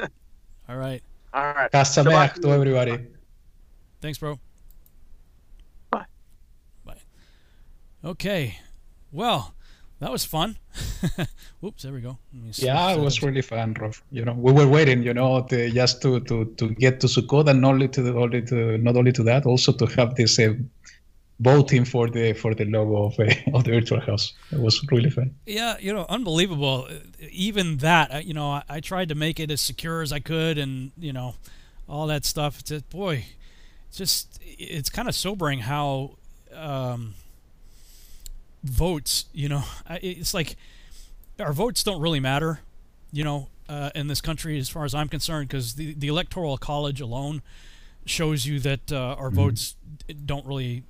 all 0.69 0.77
right. 0.77 1.01
All 1.33 1.53
right. 1.53 1.71
Chag 1.71 2.03
Sameach 2.03 2.41
to 2.41 2.49
everybody. 2.49 2.99
Thanks, 4.01 4.17
bro. 4.17 4.39
Bye. 5.89 6.05
Bye. 6.85 6.97
Okay. 8.03 8.57
Well, 9.11 9.53
that 9.99 10.11
was 10.11 10.25
fun. 10.25 10.57
Oops, 11.63 11.83
there 11.83 11.93
we 11.93 12.01
go. 12.01 12.17
Yeah, 12.53 12.91
it 12.91 12.99
was 12.99 13.21
really 13.21 13.43
fun, 13.43 13.75
Rob. 13.79 13.93
You 14.11 14.25
know, 14.25 14.33
we 14.33 14.51
were 14.51 14.67
waiting, 14.67 15.03
you 15.03 15.13
know, 15.13 15.43
to, 15.43 15.69
just 15.69 16.01
to, 16.01 16.19
to, 16.21 16.45
to 16.57 16.69
get 16.69 16.99
to 17.01 17.07
Sukkot 17.07 17.47
and 17.47 17.61
not 17.61 17.73
only 17.73 17.87
to 17.89 18.17
only 18.17 18.41
to 18.41 18.79
not 18.79 18.97
only 18.97 19.11
to 19.11 19.23
that, 19.23 19.45
also 19.45 19.71
to 19.73 19.85
have 19.97 20.15
this 20.15 20.39
uh, 20.39 20.53
voting 21.41 21.85
for 21.85 22.09
the 22.09 22.33
for 22.33 22.55
the 22.55 22.65
logo 22.65 23.05
of, 23.05 23.19
uh, 23.19 23.33
of 23.53 23.63
the 23.63 23.71
virtual 23.71 23.99
house. 23.99 24.33
It 24.51 24.59
was 24.59 24.81
really 24.91 25.09
fun. 25.09 25.35
Yeah, 25.45 25.77
you 25.79 25.93
know, 25.93 26.05
unbelievable. 26.07 26.87
Even 27.31 27.77
that, 27.77 28.25
you 28.25 28.33
know, 28.33 28.51
I, 28.51 28.63
I 28.69 28.79
tried 28.79 29.09
to 29.09 29.15
make 29.15 29.39
it 29.39 29.51
as 29.51 29.61
secure 29.61 30.01
as 30.01 30.11
I 30.11 30.19
could, 30.19 30.57
and 30.57 30.91
you 30.97 31.13
know, 31.13 31.35
all 31.87 32.07
that 32.07 32.25
stuff. 32.25 32.59
It's 32.59 32.69
just, 32.69 32.89
boy, 32.89 33.25
it's 33.89 33.97
just 33.97 34.39
it's 34.41 34.89
kind 34.89 35.07
of 35.07 35.15
sobering 35.15 35.59
how. 35.59 36.17
Um, 36.53 37.13
votes, 38.63 39.25
you 39.33 39.49
know, 39.49 39.63
it's 39.89 40.33
like 40.33 40.55
our 41.39 41.53
votes 41.53 41.83
don't 41.83 42.01
really 42.01 42.19
matter, 42.19 42.59
you 43.11 43.23
know, 43.23 43.47
uh, 43.69 43.89
in 43.95 44.07
this 44.07 44.21
country 44.21 44.57
as 44.57 44.69
far 44.69 44.85
as 44.85 44.93
I'm 44.93 45.07
concerned, 45.07 45.47
because 45.47 45.75
the, 45.75 45.93
the 45.93 46.07
electoral 46.07 46.57
college 46.57 47.01
alone 47.01 47.41
shows 48.05 48.45
you 48.45 48.59
that 48.59 48.91
uh, 48.91 49.15
our 49.17 49.27
mm-hmm. 49.27 49.35
votes 49.35 49.75
don't 50.25 50.45
really, 50.45 50.83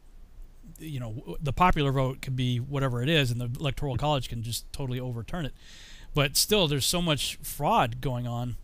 you 0.82 1.00
know, 1.00 1.38
the 1.42 1.54
popular 1.54 1.92
vote 1.92 2.22
can 2.22 2.36
be 2.36 2.58
whatever 2.58 3.02
it 3.02 3.10
is, 3.10 3.32
and 3.32 3.40
the 3.40 3.50
electoral 3.60 3.98
college 3.98 4.30
can 4.30 4.44
just 4.44 4.72
totally 4.74 5.00
overturn 5.00 5.46
it. 5.46 5.54
But 6.14 6.36
still, 6.36 6.68
there's 6.68 6.86
so 6.86 7.02
much 7.02 7.38
fraud 7.38 8.02
going 8.02 8.28
on 8.28 8.58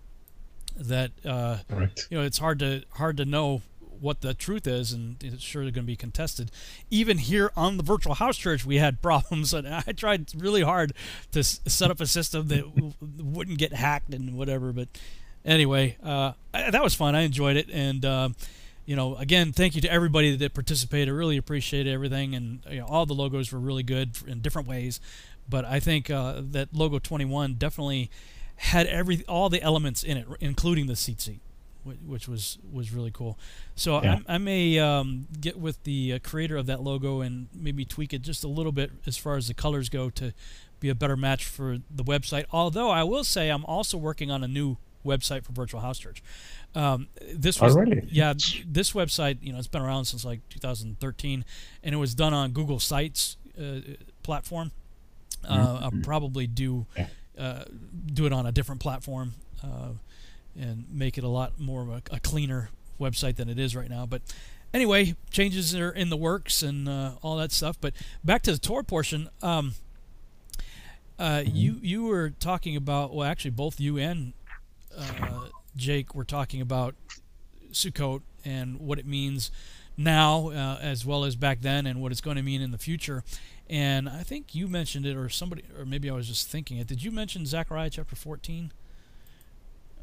that 0.76 1.12
uh, 1.26 1.58
right. 1.70 2.08
you 2.10 2.18
know 2.18 2.24
it's 2.24 2.38
hard 2.38 2.60
to 2.60 2.84
hard 2.92 3.18
to 3.18 3.26
know 3.26 3.62
what 4.00 4.22
the 4.22 4.34
truth 4.34 4.68
is, 4.68 4.92
and 4.92 5.22
it's 5.24 5.42
surely 5.42 5.72
going 5.72 5.86
to 5.86 5.88
be 5.88 5.96
contested. 5.96 6.52
Even 6.90 7.18
here 7.18 7.52
on 7.56 7.78
the 7.78 7.84
virtual 7.84 8.14
house 8.16 8.38
church, 8.38 8.66
we 8.66 8.78
had 8.78 9.02
problems, 9.02 9.54
and 9.54 9.68
I 9.68 9.82
tried 9.96 10.30
really 10.36 10.62
hard 10.62 10.94
to 11.32 11.40
s- 11.40 11.60
set 11.66 11.90
up 11.92 12.00
a 12.00 12.06
system 12.06 12.48
that 12.50 12.76
w- 12.76 12.94
wouldn't 13.02 13.58
get 13.58 13.74
hacked 13.74 14.14
and 14.14 14.38
whatever. 14.38 14.72
But 14.72 14.90
anyway, 15.46 15.98
uh, 16.04 16.34
I, 16.54 16.70
that 16.72 16.84
was 16.84 16.94
fun. 16.94 17.16
I 17.16 17.22
enjoyed 17.22 17.58
it, 17.58 17.70
and 17.72 18.06
uh, 18.06 18.30
you 18.88 18.96
know, 18.96 19.18
again, 19.18 19.52
thank 19.52 19.76
you 19.76 19.82
to 19.82 19.92
everybody 19.92 20.36
that 20.38 20.54
participated. 20.54 21.10
I 21.10 21.12
really 21.12 21.36
appreciate 21.36 21.88
everything, 21.88 22.34
and 22.34 22.62
you 22.70 22.80
know, 22.80 22.86
all 22.86 23.06
the 23.06 23.14
logos 23.14 23.52
were 23.52 23.60
really 23.60 23.84
good 23.84 24.18
in 24.26 24.40
different 24.40 24.68
ways. 24.68 25.02
But 25.48 25.66
I 25.66 25.82
think 25.82 26.10
uh, 26.10 26.42
that 26.52 26.74
logo 26.74 26.98
21 26.98 27.56
definitely 27.56 28.10
had 28.56 28.88
every 28.88 29.26
all 29.28 29.50
the 29.50 29.62
elements 29.62 30.04
in 30.04 30.18
it, 30.18 30.28
including 30.40 30.88
the 30.88 30.94
tzitzit 30.94 31.40
which 32.06 32.28
was 32.28 32.58
was 32.70 32.92
really 32.92 33.12
cool. 33.12 33.38
So 33.76 34.02
yeah. 34.04 34.20
I, 34.28 34.36
I, 34.36 34.38
may 34.40 34.78
um, 34.78 35.28
get 35.40 35.58
with 35.58 35.82
the 35.86 36.14
uh, 36.14 36.20
creator 36.22 36.58
of 36.58 36.66
that 36.66 36.82
logo 36.82 37.22
and 37.22 37.48
maybe 37.54 37.86
tweak 37.86 38.14
it 38.14 38.24
just 38.24 38.44
a 38.44 38.50
little 38.50 38.74
bit 38.74 38.92
as 39.06 39.16
far 39.16 39.38
as 39.38 39.48
the 39.48 39.54
colors 39.54 39.88
go 39.88 40.10
to 40.10 40.34
be 40.82 40.90
a 40.90 40.96
better 40.96 41.16
match 41.16 41.46
for 41.46 41.78
the 41.90 42.04
website. 42.04 42.44
Although 42.52 42.90
I 42.90 43.04
will 43.04 43.24
say 43.24 43.50
I'm 43.50 43.64
also 43.64 43.98
working 43.98 44.30
on 44.30 44.44
a 44.44 44.50
new 44.50 44.76
website 45.08 45.44
for 45.44 45.54
Virtual 45.54 45.82
House 45.82 45.98
Church. 45.98 46.22
Um, 46.76 47.08
this 47.34 47.60
was 47.60 47.76
oh, 47.76 47.80
really? 47.80 48.08
yeah, 48.12 48.34
this 48.68 48.94
website 48.94 49.38
you 49.42 49.52
know 49.52 49.60
it's 49.60 49.68
been 49.68 49.82
around 49.82 50.06
since 50.06 50.26
like 50.26 50.42
2013, 50.50 51.46
and 51.84 51.96
it 51.96 51.98
was 51.98 52.14
done 52.14 52.34
on 52.34 52.52
Google 52.52 52.80
Sites 52.80 53.38
uh, 53.60 53.80
platform. 54.24 54.72
Uh, 55.48 55.58
mm-hmm. 55.58 55.84
I'll 55.84 56.04
probably 56.04 56.48
do. 56.48 56.86
Uh, 57.38 57.64
do 58.08 58.26
it 58.26 58.34
on 58.34 58.48
a 58.48 58.52
different 58.52 58.82
platform 58.82 59.34
uh, 59.64 59.90
and 60.60 60.86
make 60.92 61.20
it 61.20 61.24
a 61.24 61.28
lot 61.28 61.60
more 61.60 61.84
of 61.84 61.90
a, 61.90 62.02
a, 62.10 62.20
cleaner 62.20 62.72
website 63.00 63.36
than 63.36 63.48
it 63.48 63.60
is 63.60 63.76
right 63.76 63.92
now. 63.92 64.08
But 64.08 64.24
anyway, 64.74 65.16
changes 65.30 65.76
are 65.76 65.92
in 65.92 66.10
the 66.10 66.18
works 66.18 66.64
and 66.64 66.90
uh, 66.90 67.12
all 67.22 67.38
that 67.38 67.52
stuff. 67.52 67.78
But 67.80 67.94
back 68.24 68.42
to 68.44 68.52
the 68.52 68.58
Torah 68.58 68.84
portion. 68.84 69.30
Um, 69.44 69.74
uh, 71.20 71.24
mm-hmm. 71.24 71.56
you 71.56 71.80
you 71.82 72.04
were 72.06 72.30
talking 72.30 72.76
about 72.76 73.14
well, 73.14 73.28
actually 73.28 73.52
both 73.52 73.80
you 73.80 73.98
and 73.98 74.34
uh, 74.98 75.48
Jake 75.76 76.16
were 76.16 76.26
talking 76.26 76.62
about 76.62 76.96
Sukkot 77.72 78.22
and 78.44 78.80
what 78.80 79.00
it 79.00 79.06
means 79.06 79.52
now, 79.96 80.50
uh, 80.50 80.80
as 80.82 81.06
well 81.06 81.24
as 81.24 81.36
back 81.36 81.62
then, 81.62 81.86
and 81.86 82.02
what 82.02 82.12
it's 82.12 82.22
going 82.22 82.38
to 82.38 82.44
mean 82.44 82.62
in 82.62 82.72
the 82.72 82.78
future. 82.78 83.24
And 83.70 84.08
I 84.08 84.24
think 84.24 84.56
you 84.56 84.68
mentioned 84.68 85.06
it, 85.06 85.16
or 85.16 85.30
somebody, 85.30 85.64
or 85.78 85.86
maybe 85.86 86.10
I 86.10 86.14
was 86.14 86.28
just 86.28 86.48
thinking 86.48 86.78
it. 86.78 86.88
Did 86.88 87.04
you 87.04 87.12
mention 87.12 87.46
Zechariah 87.46 87.90
chapter 87.90 88.16
fourteen? 88.16 88.72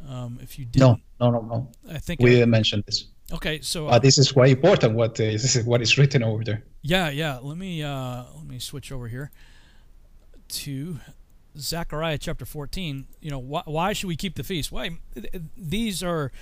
Um, 0.08 0.38
if 0.42 0.58
you 0.58 0.66
did 0.66 0.80
no, 0.80 0.98
no, 1.18 1.30
no, 1.30 1.40
no. 1.40 1.68
I 1.90 1.98
think 1.98 2.20
we 2.20 2.42
I, 2.42 2.44
mention 2.44 2.82
this. 2.84 3.06
Okay, 3.32 3.60
so 3.62 3.88
uh, 3.88 3.98
this 3.98 4.18
is 4.18 4.32
quite 4.32 4.50
important. 4.50 4.94
What 4.94 5.18
is 5.18 5.62
what 5.64 5.80
is 5.80 5.96
written 5.96 6.22
over 6.22 6.44
there? 6.44 6.62
Yeah, 6.82 7.08
yeah. 7.08 7.38
Let 7.40 7.56
me 7.56 7.82
uh, 7.82 8.24
let 8.36 8.46
me 8.46 8.58
switch 8.58 8.92
over 8.92 9.08
here 9.08 9.30
to 10.48 10.98
Zechariah 11.58 12.18
chapter 12.18 12.44
14. 12.44 13.06
You 13.20 13.30
know, 13.30 13.38
why, 13.38 13.62
why 13.64 13.92
should 13.92 14.08
we 14.08 14.16
keep 14.16 14.34
the 14.36 14.44
feast? 14.44 14.72
Why 14.72 14.90
these 15.56 16.02
are 16.02 16.32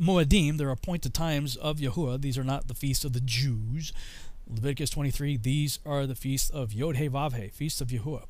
Moedim, 0.00 0.58
they're 0.58 0.70
appointed 0.70 1.14
times 1.14 1.56
of 1.56 1.78
Yahuwah. 1.78 2.20
These 2.20 2.38
are 2.38 2.44
not 2.44 2.68
the 2.68 2.74
feast 2.74 3.04
of 3.04 3.12
the 3.12 3.20
Jews. 3.20 3.92
Leviticus 4.48 4.90
23, 4.90 5.36
these 5.36 5.78
are 5.84 6.06
the 6.06 6.14
feasts 6.14 6.48
of 6.50 6.72
Yod 6.72 6.96
He 6.96 7.08
Vav 7.08 7.34
He, 7.34 7.48
feast 7.48 7.80
of 7.80 7.88
Yahuwah. 7.88 8.24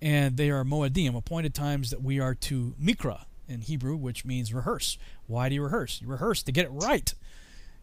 And 0.00 0.36
they 0.36 0.50
are 0.50 0.64
Moedim, 0.64 1.14
appointed 1.14 1.54
times 1.54 1.90
that 1.90 2.02
we 2.02 2.18
are 2.20 2.34
to 2.34 2.74
Mikra, 2.82 3.24
in 3.50 3.60
Hebrew, 3.60 3.96
which 3.96 4.24
means 4.24 4.54
rehearse. 4.54 4.96
Why 5.26 5.48
do 5.48 5.56
you 5.56 5.62
rehearse? 5.62 6.00
You 6.00 6.08
rehearse 6.08 6.42
to 6.44 6.52
get 6.52 6.66
it 6.66 6.70
right. 6.70 7.12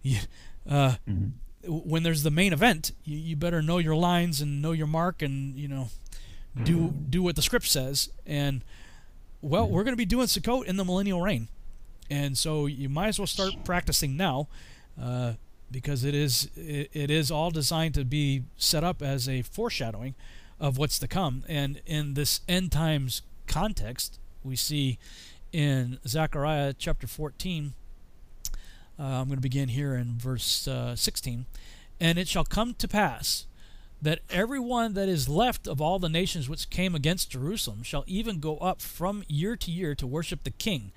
You, 0.04 0.20
uh, 0.70 0.96
mm-hmm. 1.10 1.30
when 1.68 2.04
there's 2.04 2.22
the 2.22 2.32
main 2.32 2.54
event, 2.54 2.92
you, 3.04 3.18
you 3.18 3.36
better 3.36 3.64
know 3.64 3.80
your 3.80 3.96
lines 3.96 4.40
and 4.42 4.62
know 4.62 4.72
your 4.72 4.88
mark, 4.88 5.24
and 5.24 5.58
you 5.58 5.68
know, 5.68 5.90
do 6.64 6.94
do 7.10 7.24
what 7.24 7.36
the 7.36 7.42
script 7.42 7.68
says. 7.68 8.10
And 8.26 8.64
well, 9.42 9.68
we're 9.68 9.84
going 9.84 9.94
to 9.94 9.98
be 9.98 10.06
doing 10.06 10.28
Sukkot 10.28 10.66
in 10.66 10.78
the 10.78 10.86
millennial 10.86 11.22
reign, 11.22 11.48
and 12.10 12.38
so 12.38 12.66
you 12.66 12.90
might 12.90 13.10
as 13.10 13.20
well 13.20 13.28
start 13.28 13.54
practicing 13.64 14.18
now, 14.18 14.48
uh, 15.02 15.34
because 15.70 16.04
it 16.04 16.16
is 16.16 16.50
it, 16.56 16.90
it 16.94 17.12
is 17.12 17.32
all 17.32 17.52
designed 17.52 17.94
to 17.96 18.06
be 18.06 18.44
set 18.58 18.84
up 18.84 19.02
as 19.02 19.28
a 19.30 19.42
foreshadowing 19.42 20.16
of 20.60 20.78
what's 20.78 21.00
to 21.00 21.08
come. 21.08 21.44
And 21.48 21.82
in 21.86 22.16
this 22.16 22.42
end 22.48 22.72
times 22.72 23.22
context, 23.48 24.20
we 24.44 24.56
see 24.56 24.98
in 25.52 26.00
Zechariah 26.08 26.74
chapter 26.78 27.08
14. 27.08 27.74
Uh, 29.00 29.04
I'm 29.04 29.28
going 29.28 29.38
to 29.38 29.42
begin 29.42 29.70
here 29.70 29.96
in 29.96 30.18
verse 30.18 30.68
uh, 30.68 30.96
16. 30.96 31.46
And 32.00 32.18
it 32.18 32.28
shall 32.28 32.44
come 32.44 32.74
to 32.76 32.88
pass 32.88 33.46
that 34.02 34.20
everyone 34.30 34.94
that 34.94 35.10
is 35.10 35.28
left 35.28 35.68
of 35.68 35.82
all 35.82 35.98
the 36.00 36.10
nations 36.10 36.48
which 36.48 36.70
came 36.70 36.94
against 36.94 37.32
Jerusalem 37.32 37.82
shall 37.84 38.04
even 38.08 38.40
go 38.40 38.58
up 38.58 38.82
from 38.82 39.24
year 39.28 39.56
to 39.56 39.72
year 39.72 39.96
to 39.96 40.06
worship 40.06 40.44
the 40.44 40.52
King, 40.52 40.92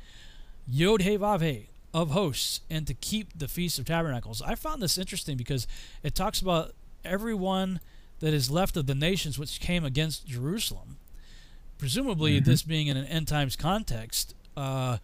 Yod 0.69 1.03
He 1.03 1.17
Vav 1.17 1.41
He, 1.43 1.69
of 1.95 2.11
hosts, 2.11 2.61
and 2.69 2.87
to 2.87 2.95
keep 2.95 3.37
the 3.39 3.49
Feast 3.49 3.79
of 3.79 3.87
Tabernacles. 3.87 4.43
I 4.43 4.55
found 4.55 4.83
this 4.83 4.99
interesting 4.99 5.37
because 5.37 5.67
it 6.03 6.15
talks 6.15 6.41
about 6.41 6.75
everyone 7.05 7.81
that 8.21 8.35
is 8.35 8.51
left 8.51 8.77
of 8.77 8.87
the 8.87 8.95
nations 8.95 9.39
which 9.39 9.61
came 9.61 9.85
against 9.85 10.27
Jerusalem. 10.27 10.99
Presumably, 11.79 12.39
Mhm. 12.39 12.45
this 12.45 12.63
being 12.63 12.89
in 12.89 12.99
an 12.99 13.07
end 13.07 13.27
times 13.29 13.57
context, 13.57 14.35
uh, 14.57 14.99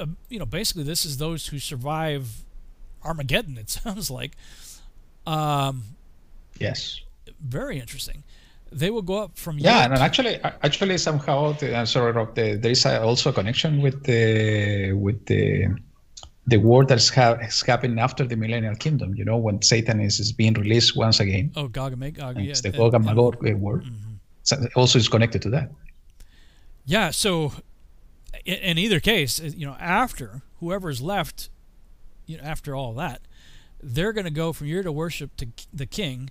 uh, 0.00 0.06
you 0.28 0.38
know, 0.38 0.46
basically, 0.46 0.84
this 0.84 1.04
is 1.04 1.16
those 1.16 1.48
who 1.48 1.58
survive 1.58 2.44
Armageddon. 3.02 3.58
It 3.58 3.68
sounds 3.82 4.08
like. 4.08 4.36
Um, 5.26 5.96
Yes. 6.58 7.00
very 7.40 7.78
interesting. 7.78 8.22
They 8.70 8.90
will 8.90 9.02
go 9.02 9.18
up 9.18 9.36
from 9.36 9.58
Yeah, 9.58 9.84
and 9.84 9.92
actually, 9.94 10.38
actually, 10.62 10.96
somehow, 10.96 11.52
the, 11.52 11.76
I'm 11.76 11.86
sorry, 11.86 12.12
Rob. 12.12 12.34
The, 12.34 12.56
there 12.56 12.70
is 12.72 12.86
a, 12.86 13.02
also 13.02 13.28
a 13.30 13.32
connection 13.32 13.82
with 13.82 14.04
the 14.04 14.92
with 14.92 15.26
the 15.26 15.68
the 16.46 16.56
war 16.56 16.84
that's 16.84 17.10
ha- 17.10 17.36
has 17.36 17.60
happened 17.60 18.00
after 18.00 18.26
the 18.26 18.36
millennial 18.36 18.74
kingdom. 18.76 19.14
You 19.14 19.24
know, 19.24 19.36
when 19.36 19.60
Satan 19.60 20.00
is, 20.00 20.18
is 20.20 20.32
being 20.32 20.54
released 20.54 20.96
once 20.96 21.20
again. 21.20 21.52
Oh, 21.54 21.68
Gog 21.68 21.92
and 21.92 22.00
Magog. 22.00 22.38
Yeah, 22.38 22.50
it's 22.50 22.62
the 22.62 22.70
Gog 22.70 22.94
and 22.94 23.04
Magog 23.04 23.46
uh, 23.46 23.56
war. 23.56 23.80
Mhm. 23.80 24.18
So 24.42 24.56
also 24.74 24.98
is 24.98 25.08
connected 25.08 25.42
to 25.42 25.50
that. 25.50 25.70
Yeah. 26.84 27.10
So, 27.10 27.52
in, 28.44 28.54
in 28.54 28.78
either 28.78 29.00
case, 29.00 29.38
uh, 29.40 29.50
you 29.54 29.66
know, 29.66 29.76
after 29.78 30.42
whoever's 30.60 31.00
left, 31.02 31.50
you 32.26 32.38
know, 32.38 32.42
after 32.42 32.74
all 32.74 32.94
that, 32.94 33.20
they're 33.82 34.12
going 34.12 34.24
to 34.24 34.30
go 34.32 34.52
from 34.52 34.66
year 34.66 34.82
to 34.82 34.90
worship 34.90 35.36
to 35.36 35.46
the 35.72 35.86
King, 35.86 36.30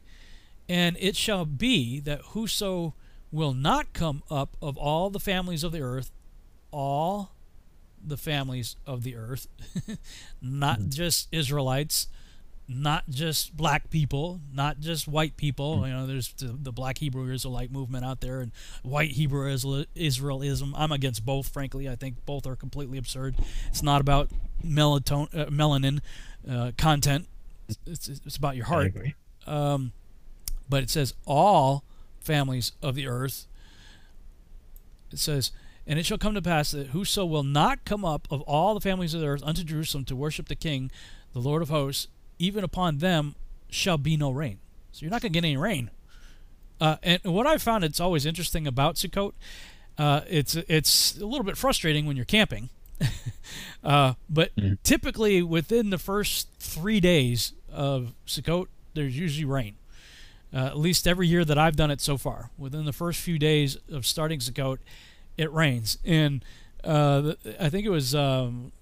and 0.71 0.95
it 1.01 1.17
shall 1.17 1.43
be 1.43 1.99
that 1.99 2.21
whoso 2.27 2.93
will 3.29 3.53
not 3.53 3.91
come 3.91 4.23
up 4.31 4.55
of 4.61 4.77
all 4.77 5.09
the 5.09 5.19
families 5.19 5.65
of 5.65 5.73
the 5.73 5.81
earth, 5.81 6.11
all 6.71 7.33
the 8.01 8.15
families 8.15 8.77
of 8.87 9.03
the 9.03 9.17
earth, 9.17 9.47
not 10.41 10.87
just 10.87 11.27
Israelites, 11.29 12.07
not 12.69 13.09
just 13.09 13.57
black 13.57 13.89
people, 13.89 14.39
not 14.53 14.79
just 14.79 15.09
white 15.09 15.35
people. 15.35 15.85
You 15.85 15.91
know, 15.91 16.07
there's 16.07 16.31
the, 16.35 16.57
the 16.57 16.71
black 16.71 16.99
Hebrew 16.99 17.29
Israelite 17.33 17.69
movement 17.69 18.05
out 18.05 18.21
there 18.21 18.39
and 18.39 18.53
white 18.81 19.11
Hebrew 19.11 19.53
Israelism. 19.53 20.71
I'm 20.77 20.93
against 20.93 21.25
both, 21.25 21.49
frankly. 21.49 21.89
I 21.89 21.97
think 21.97 22.25
both 22.25 22.47
are 22.47 22.55
completely 22.55 22.97
absurd. 22.97 23.35
It's 23.67 23.83
not 23.83 23.99
about 23.99 24.29
melaton- 24.65 25.37
uh, 25.37 25.47
melanin 25.47 25.99
uh, 26.49 26.71
content. 26.77 27.27
It's, 27.67 28.07
it's, 28.07 28.21
it's 28.25 28.37
about 28.37 28.55
your 28.55 28.67
I 28.67 28.69
heart. 28.69 28.85
agree. 28.85 29.15
Um, 29.45 29.91
but 30.71 30.81
it 30.81 30.89
says 30.89 31.13
all 31.27 31.83
families 32.21 32.71
of 32.81 32.95
the 32.95 33.05
earth. 33.07 33.45
It 35.11 35.19
says, 35.19 35.51
and 35.85 35.99
it 35.99 36.05
shall 36.05 36.17
come 36.17 36.33
to 36.35 36.41
pass 36.41 36.71
that 36.71 36.87
whoso 36.87 37.25
will 37.25 37.43
not 37.43 37.83
come 37.85 38.05
up 38.05 38.27
of 38.31 38.41
all 38.41 38.73
the 38.73 38.79
families 38.81 39.13
of 39.13 39.21
the 39.21 39.27
earth 39.27 39.43
unto 39.43 39.63
Jerusalem 39.63 40.05
to 40.05 40.15
worship 40.15 40.47
the 40.47 40.55
King, 40.55 40.89
the 41.33 41.39
Lord 41.39 41.61
of 41.61 41.69
hosts, 41.69 42.07
even 42.39 42.63
upon 42.63 42.99
them 42.99 43.35
shall 43.69 43.97
be 43.97 44.15
no 44.17 44.31
rain. 44.31 44.59
So 44.91 45.01
you're 45.03 45.11
not 45.11 45.21
going 45.21 45.33
to 45.33 45.39
get 45.39 45.45
any 45.45 45.57
rain. 45.57 45.89
Uh, 46.79 46.95
and 47.03 47.19
what 47.25 47.45
I 47.45 47.57
found 47.57 47.83
it's 47.83 47.99
always 47.99 48.25
interesting 48.25 48.65
about 48.67 48.95
Sukkot, 48.95 49.33
uh, 49.97 50.21
it's 50.29 50.55
it's 50.55 51.17
a 51.19 51.25
little 51.25 51.43
bit 51.43 51.57
frustrating 51.57 52.05
when 52.07 52.15
you're 52.15 52.25
camping, 52.25 52.69
uh, 53.83 54.13
but 54.29 54.55
Mhm. 54.55 54.77
typically 54.83 55.43
within 55.43 55.89
the 55.91 55.97
first 55.99 56.47
three 56.59 56.99
days 56.99 57.53
of 57.71 58.13
Sukkot, 58.25 58.67
there's 58.95 59.17
usually 59.17 59.45
rain. 59.45 59.75
Uh, 60.53 60.65
at 60.65 60.77
least 60.77 61.07
every 61.07 61.27
year 61.27 61.45
that 61.45 61.57
I've 61.57 61.75
done 61.75 61.91
it 61.91 62.01
so 62.01 62.17
far, 62.17 62.51
within 62.57 62.85
the 62.85 62.93
first 62.93 63.21
few 63.21 63.39
days 63.39 63.77
of 63.89 64.05
starting 64.05 64.39
Sukkot, 64.39 64.79
it 65.37 65.51
rains. 65.53 65.97
And 66.03 66.43
uh, 66.83 67.33
I 67.59 67.69
think 67.69 67.85
it 67.85 67.89
was 67.89 68.13
um, 68.13 68.73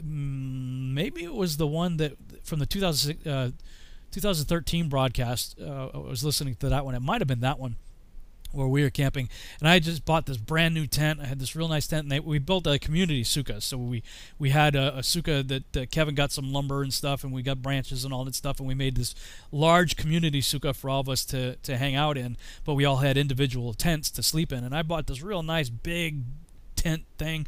mm, 0.00 0.92
maybe 0.94 1.24
it 1.24 1.34
was 1.34 1.56
the 1.56 1.66
one 1.66 1.96
that 1.96 2.16
from 2.44 2.60
the 2.60 2.66
2006, 2.66 3.26
uh, 3.26 3.50
2013 4.12 4.88
broadcast. 4.88 5.56
Uh, 5.60 5.88
I 5.92 5.98
was 5.98 6.24
listening 6.24 6.54
to 6.56 6.68
that 6.68 6.84
one. 6.84 6.94
It 6.94 7.02
might 7.02 7.20
have 7.20 7.28
been 7.28 7.40
that 7.40 7.58
one 7.58 7.76
where 8.52 8.66
we 8.66 8.82
were 8.82 8.90
camping, 8.90 9.28
and 9.60 9.68
I 9.68 9.78
just 9.78 10.04
bought 10.04 10.26
this 10.26 10.36
brand 10.36 10.74
new 10.74 10.86
tent. 10.86 11.20
I 11.20 11.26
had 11.26 11.38
this 11.38 11.54
real 11.54 11.68
nice 11.68 11.86
tent, 11.86 12.04
and 12.04 12.12
they, 12.12 12.20
we 12.20 12.38
built 12.38 12.66
a 12.66 12.78
community 12.78 13.22
sukkah. 13.22 13.62
So 13.62 13.76
we 13.76 14.02
we 14.38 14.50
had 14.50 14.74
a, 14.74 14.98
a 14.98 15.00
sukkah 15.00 15.46
that 15.48 15.76
uh, 15.76 15.86
Kevin 15.90 16.14
got 16.14 16.32
some 16.32 16.52
lumber 16.52 16.82
and 16.82 16.92
stuff, 16.92 17.24
and 17.24 17.32
we 17.32 17.42
got 17.42 17.62
branches 17.62 18.04
and 18.04 18.12
all 18.12 18.24
that 18.24 18.34
stuff, 18.34 18.58
and 18.58 18.68
we 18.68 18.74
made 18.74 18.96
this 18.96 19.14
large 19.52 19.96
community 19.96 20.40
sukkah 20.40 20.74
for 20.74 20.90
all 20.90 21.00
of 21.00 21.08
us 21.08 21.24
to 21.26 21.56
to 21.56 21.76
hang 21.76 21.94
out 21.94 22.16
in. 22.16 22.36
But 22.64 22.74
we 22.74 22.84
all 22.84 22.98
had 22.98 23.16
individual 23.16 23.74
tents 23.74 24.10
to 24.12 24.22
sleep 24.22 24.52
in, 24.52 24.64
and 24.64 24.74
I 24.74 24.82
bought 24.82 25.06
this 25.06 25.22
real 25.22 25.42
nice 25.42 25.68
big 25.68 26.22
tent 26.76 27.04
thing, 27.18 27.46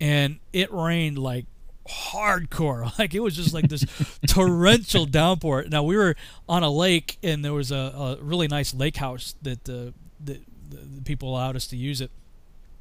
and 0.00 0.38
it 0.52 0.72
rained 0.72 1.18
like 1.18 1.46
hardcore 1.88 2.98
like 2.98 3.14
it 3.14 3.20
was 3.20 3.36
just 3.36 3.54
like 3.54 3.68
this 3.68 3.84
torrential 4.26 5.06
downpour 5.06 5.64
now 5.68 5.84
we 5.84 5.96
were 5.96 6.16
on 6.48 6.64
a 6.64 6.70
lake 6.70 7.16
and 7.22 7.44
there 7.44 7.52
was 7.52 7.70
a, 7.70 7.76
a 7.76 8.16
really 8.20 8.48
nice 8.48 8.74
lake 8.74 8.96
house 8.96 9.36
that 9.42 9.68
uh, 9.68 9.92
that 10.24 10.40
the, 10.70 10.76
the 10.76 11.02
people 11.02 11.30
allowed 11.30 11.56
us 11.56 11.66
to 11.68 11.76
use 11.76 12.00
it. 12.00 12.10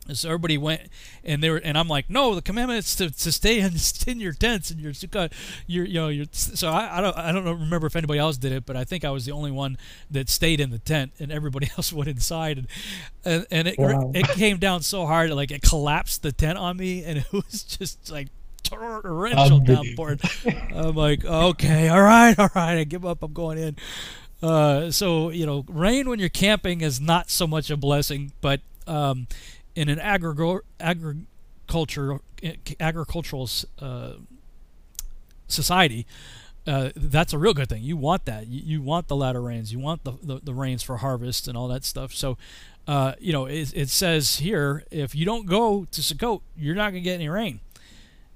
And 0.08 0.16
so 0.16 0.30
everybody 0.30 0.56
went 0.56 0.82
and 1.24 1.42
they 1.42 1.50
were 1.50 1.58
and 1.58 1.76
I'm 1.76 1.88
like 1.88 2.12
no 2.12 2.36
the 2.36 2.42
commandment 2.44 2.78
is 2.78 2.96
to, 2.98 3.10
to 3.10 3.32
stay 3.32 3.60
in, 3.60 3.74
in 4.08 4.20
your 4.20 4.34
tents 4.34 4.70
and 4.70 4.80
your 4.80 4.92
sukkah 4.92 5.32
your 5.66 5.84
you 5.84 5.96
know 5.96 6.10
your 6.10 6.28
so 6.32 6.70
I, 6.70 7.00
I 7.00 7.02
don't 7.02 7.18
I 7.18 7.32
don't 7.32 7.44
remember 7.44 7.88
if 7.88 7.96
anybody 7.96 8.20
else 8.20 8.38
did 8.38 8.52
it 8.52 8.68
but 8.68 8.76
I 8.76 8.84
think 8.84 9.04
I 9.04 9.10
was 9.10 9.26
the 9.26 9.32
only 9.32 9.50
one 9.50 9.80
that 10.12 10.30
stayed 10.30 10.60
in 10.60 10.70
the 10.70 10.78
tent 10.78 11.14
and 11.18 11.32
everybody 11.32 11.72
else 11.78 11.92
went 11.92 12.08
inside. 12.08 12.60
And 12.60 12.68
and, 13.26 13.48
and 13.50 13.68
it 13.68 13.80
Wow. 13.80 14.12
it 14.14 14.28
came 14.28 14.58
down 14.58 14.84
so 14.84 15.08
hard 15.08 15.32
like 15.32 15.50
it 15.50 15.64
collapsed 15.64 16.22
the 16.22 16.32
tent 16.32 16.60
on 16.60 16.78
me 16.78 17.04
and 17.04 17.18
it 17.34 17.34
was 17.34 17.64
just 17.64 18.12
like 18.12 18.28
torrential 18.62 19.60
downpour. 19.60 20.18
I'm 20.70 20.94
like 20.96 21.26
okay 21.26 21.90
all 21.90 22.02
right 22.04 22.38
all 22.38 22.50
right 22.54 22.78
I 22.78 22.84
give 22.84 23.06
up 23.06 23.24
I'm 23.24 23.34
going 23.34 23.58
in 23.58 23.76
uh, 24.42 24.92
so 24.92 25.30
you 25.30 25.46
know, 25.46 25.66
rain 25.68 26.10
when 26.10 26.20
you're 26.20 26.30
camping 26.30 26.82
is 26.82 27.00
not 27.00 27.30
so 27.30 27.48
much 27.48 27.70
a 27.70 27.78
blessing, 27.78 28.32
but 28.42 28.62
um, 28.88 29.28
in 29.76 29.90
an 29.90 30.00
agriculture 30.00 30.64
agriculture 30.80 32.20
agricultural 32.80 33.50
uh, 33.80 34.14
society, 35.48 36.06
uh, 36.68 36.90
that's 36.96 37.34
a 37.34 37.38
real 37.38 37.54
good 37.54 37.70
thing. 37.70 37.84
You 37.84 37.98
want 37.98 38.26
that. 38.26 38.48
You, 38.48 38.62
you 38.64 38.82
want 38.82 39.08
the 39.08 39.16
latter 39.16 39.42
rains. 39.42 39.72
You 39.72 39.80
want 39.80 40.04
the, 40.04 40.14
the, 40.22 40.40
the 40.44 40.54
rains 40.54 40.84
for 40.84 40.98
harvest 40.98 41.48
and 41.48 41.58
all 41.58 41.68
that 41.68 41.84
stuff. 41.84 42.14
So, 42.14 42.38
uh, 42.88 43.14
you 43.20 43.32
know, 43.32 43.46
it, 43.46 43.72
it 43.76 43.90
says 43.90 44.38
here 44.38 44.84
if 44.92 45.16
you 45.16 45.26
don't 45.26 45.46
go 45.46 45.86
to 45.92 46.02
Sukkot, 46.02 46.42
you're 46.58 46.76
not 46.76 46.92
going 46.92 47.04
to 47.04 47.10
get 47.10 47.16
any 47.16 47.30
rain. 47.30 47.60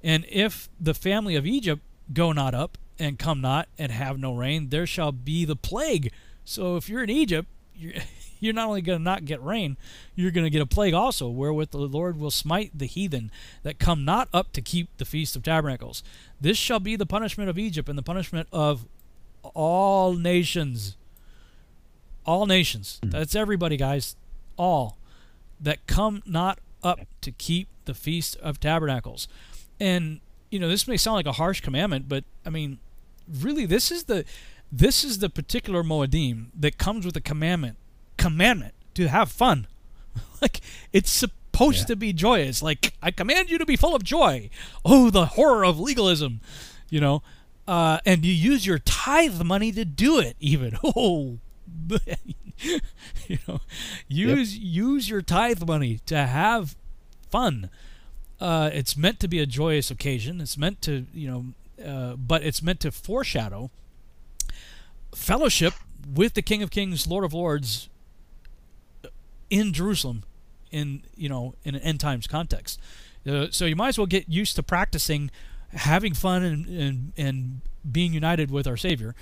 And 0.04 0.26
if 0.30 0.70
the 0.80 0.94
family 0.94 1.36
of 1.36 1.46
Egypt 1.46 1.82
go 2.14 2.32
not 2.32 2.54
up 2.54 2.78
and 3.00 3.18
come 3.18 3.42
not 3.42 3.68
and 3.78 3.92
have 3.92 4.20
no 4.20 4.36
rain, 4.36 4.70
there 4.70 4.86
shall 4.86 5.12
be 5.12 5.46
the 5.46 5.56
plague. 5.56 6.12
So 6.46 6.76
if 6.76 6.90
you're 6.90 7.04
in 7.04 7.10
Egypt, 7.10 7.48
you're, 7.76 7.94
you're 8.40 8.54
not 8.54 8.68
only 8.68 8.82
going 8.82 9.00
to 9.00 9.04
not 9.04 9.26
get 9.26 9.44
rain, 9.44 9.78
you're 10.16 10.32
going 10.32 10.44
to 10.44 10.50
get 10.50 10.62
a 10.62 10.66
plague 10.66 10.94
also, 10.94 11.30
wherewith 11.30 11.72
the 11.72 11.78
Lord 11.78 12.20
will 12.20 12.32
smite 12.32 12.72
the 12.78 12.86
heathen 12.86 13.32
that 13.64 13.80
come 13.80 14.06
not 14.06 14.28
up 14.34 14.52
to 14.54 14.62
keep 14.62 14.90
the 14.98 15.06
Feast 15.06 15.36
of 15.36 15.44
Tabernacles. 15.44 16.04
This 16.40 16.58
shall 16.58 16.80
be 16.80 16.96
the 16.96 17.06
punishment 17.06 17.50
of 17.50 17.58
Egypt 17.58 17.90
and 17.90 17.98
the 17.98 18.04
punishment 18.04 18.48
of 18.52 18.86
all 19.54 20.14
nations. 20.14 20.96
All 22.26 22.46
nations. 22.46 23.00
Hmm. 23.04 23.10
That's 23.10 23.36
everybody, 23.36 23.78
guys. 23.78 24.16
All 24.58 24.98
that 25.60 25.86
come 25.88 26.22
not 26.26 26.60
up 26.84 27.00
to 27.22 27.32
keep 27.32 27.68
the 27.86 27.94
Feast 27.94 28.38
of 28.38 28.60
Tabernacles. 28.60 29.28
And 29.80 30.20
you 30.50 30.60
know, 30.60 30.68
this 30.68 30.88
may 30.88 30.98
sound 30.98 31.16
like 31.16 31.26
a 31.26 31.34
harsh 31.34 31.62
commandment, 31.62 32.10
but 32.10 32.24
I 32.46 32.50
mean, 32.50 32.80
really, 33.32 33.66
this 33.66 33.92
is 33.92 34.06
the 34.06 34.26
this 34.72 35.04
is 35.04 35.20
the 35.20 35.30
particular 35.30 35.84
moedim 35.84 36.48
that 36.58 36.78
comes 36.78 37.06
with 37.06 37.16
a 37.18 37.22
commandment 37.22 37.78
commandment 38.18 38.74
to 38.96 39.08
have 39.08 39.32
fun. 39.32 39.68
like 40.42 40.62
it's 40.94 41.10
supposed 41.12 41.80
Yeah. 41.82 41.86
to 41.86 41.96
be 41.96 42.14
joyous. 42.14 42.62
Like 42.62 42.94
I 43.02 43.12
command 43.12 43.50
you 43.50 43.58
to 43.58 43.66
be 43.66 43.76
full 43.76 43.96
of 43.96 44.04
joy. 44.04 44.50
Oh, 44.86 45.10
the 45.10 45.26
horror 45.28 45.66
of 45.66 45.80
legalism, 45.80 46.42
you 46.90 47.00
know. 47.02 47.22
uh, 47.68 48.00
and 48.06 48.26
you 48.26 48.34
use 48.34 48.66
your 48.66 48.80
tithe 48.80 49.42
money 49.44 49.72
to 49.72 49.86
do 49.86 50.18
it. 50.20 50.36
Even 50.40 50.78
oh, 50.84 51.38
you 53.28 53.38
know, 53.48 53.60
use 54.08 54.58
yep. 54.58 54.64
use 54.64 55.10
your 55.10 55.22
tithe 55.22 55.66
money 55.68 56.00
to 56.06 56.26
have 56.26 56.76
fun. 57.30 57.70
Uh, 58.40 58.70
it's 58.74 58.96
meant 58.98 59.20
to 59.20 59.28
be 59.28 59.40
a 59.40 59.46
joyous 59.46 59.92
occasion. 59.92 60.42
It's 60.42 60.58
meant 60.58 60.82
to 60.84 61.06
you 61.14 61.28
know, 61.30 61.46
uh, 61.86 62.16
but 62.16 62.44
it's 62.44 62.62
meant 62.62 62.80
to 62.82 62.92
foreshadow 62.92 63.72
fellowship 65.16 65.74
with 66.14 66.34
the 66.34 66.42
King 66.42 66.64
of 66.64 66.72
Kings, 66.72 67.08
Lord 67.08 67.24
of 67.24 67.34
Lords 67.34 67.90
in 69.50 69.74
Jerusalem 69.74 70.24
in 70.72 71.04
you 71.16 71.30
know 71.30 71.56
in 71.64 71.76
an 71.76 71.82
end 71.82 72.00
times 72.00 72.28
context. 72.28 72.80
Uh, 73.28 73.48
so 73.52 73.66
you 73.66 73.76
might 73.76 73.90
as 73.90 73.98
well 73.98 74.08
get 74.08 74.30
used 74.30 74.56
to 74.56 74.64
practicing 74.64 75.32
having 75.74 76.14
fun 76.14 76.44
and 76.44 76.66
and, 76.68 77.14
and 77.18 77.62
being 77.90 78.14
united 78.14 78.52
with 78.52 78.68
our 78.68 78.78
Savior. 78.78 79.16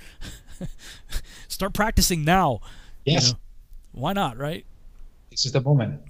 Start 1.48 1.72
practicing 1.72 2.24
now. 2.24 2.60
Yes. 3.04 3.28
You 3.28 3.32
know? 3.32 3.38
Why 3.92 4.12
not, 4.12 4.36
right? 4.36 4.64
This 5.30 5.46
is 5.46 5.52
the 5.52 5.60
moment. 5.60 6.02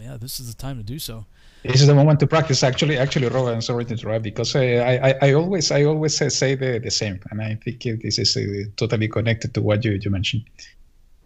Yeah, 0.00 0.16
this 0.16 0.40
is 0.40 0.52
the 0.52 0.60
time 0.60 0.76
to 0.76 0.82
do 0.82 0.98
so. 0.98 1.26
This 1.64 1.80
is 1.80 1.86
the 1.86 1.94
moment 1.94 2.20
to 2.20 2.26
practice. 2.26 2.62
Actually, 2.62 2.98
actually, 2.98 3.28
Robert, 3.28 3.52
I'm 3.52 3.62
sorry 3.62 3.86
to 3.86 3.92
interrupt 3.92 4.22
because 4.22 4.54
I, 4.54 4.64
I, 5.08 5.14
I 5.22 5.32
always, 5.32 5.70
I 5.70 5.84
always 5.84 6.14
say 6.14 6.54
the, 6.54 6.78
the 6.78 6.90
same, 6.90 7.18
and 7.30 7.40
I 7.40 7.58
think 7.64 7.82
this 8.02 8.18
is 8.18 8.36
uh, 8.36 8.68
totally 8.76 9.08
connected 9.08 9.54
to 9.54 9.62
what 9.62 9.84
you, 9.84 9.92
you 9.92 10.10
mentioned 10.10 10.44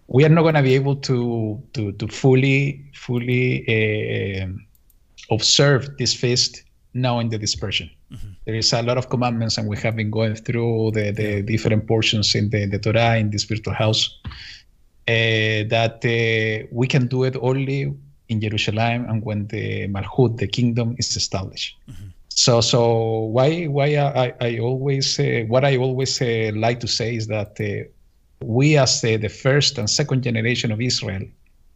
we 0.08 0.24
are 0.24 0.30
not 0.30 0.42
going 0.42 0.54
to 0.54 0.62
be 0.62 0.74
able 0.74 0.96
to 0.96 1.62
to 1.74 1.92
to 1.92 2.08
fully 2.08 2.90
fully 2.94 3.62
uh, 3.68 4.46
observe 5.30 5.96
this 5.98 6.14
feast 6.14 6.64
now 6.94 7.20
in 7.20 7.28
the 7.28 7.38
dispersion. 7.38 7.90
Mm-hmm. 8.10 8.28
There 8.46 8.54
is 8.54 8.72
a 8.72 8.82
lot 8.82 8.96
of 8.96 9.10
commandments, 9.10 9.58
and 9.58 9.68
we 9.68 9.76
have 9.76 9.94
been 9.94 10.10
going 10.10 10.34
through 10.34 10.92
the, 10.92 11.12
the 11.12 11.42
different 11.42 11.86
portions 11.86 12.34
in 12.34 12.48
the, 12.48 12.64
the 12.64 12.78
Torah 12.78 13.18
in 13.18 13.30
this 13.30 13.44
virtual 13.44 13.74
house. 13.74 14.18
Uh, 15.06 15.64
that 15.68 16.00
uh, 16.04 16.66
we 16.72 16.86
can 16.86 17.06
do 17.06 17.24
it 17.24 17.36
only 17.40 17.94
in 18.28 18.40
Jerusalem 18.40 19.06
and 19.08 19.24
when 19.24 19.46
the 19.48 19.88
Malchut, 19.88 20.36
the 20.38 20.46
kingdom, 20.46 20.96
is 20.98 21.16
established. 21.16 21.76
Mm-hmm. 21.90 22.08
So, 22.28 22.60
so 22.60 23.20
why 23.36 23.64
why 23.64 23.96
I, 23.96 24.32
I 24.40 24.58
always 24.58 25.18
uh, 25.18 25.44
what 25.48 25.64
I 25.64 25.76
always 25.76 26.22
uh, 26.22 26.52
like 26.54 26.78
to 26.80 26.86
say 26.86 27.16
is 27.16 27.26
that 27.26 27.58
uh, 27.60 27.88
we 28.44 28.76
as 28.76 29.00
the, 29.00 29.16
the 29.16 29.28
first 29.28 29.76
and 29.78 29.90
second 29.90 30.22
generation 30.22 30.70
of 30.70 30.80
Israel 30.80 31.22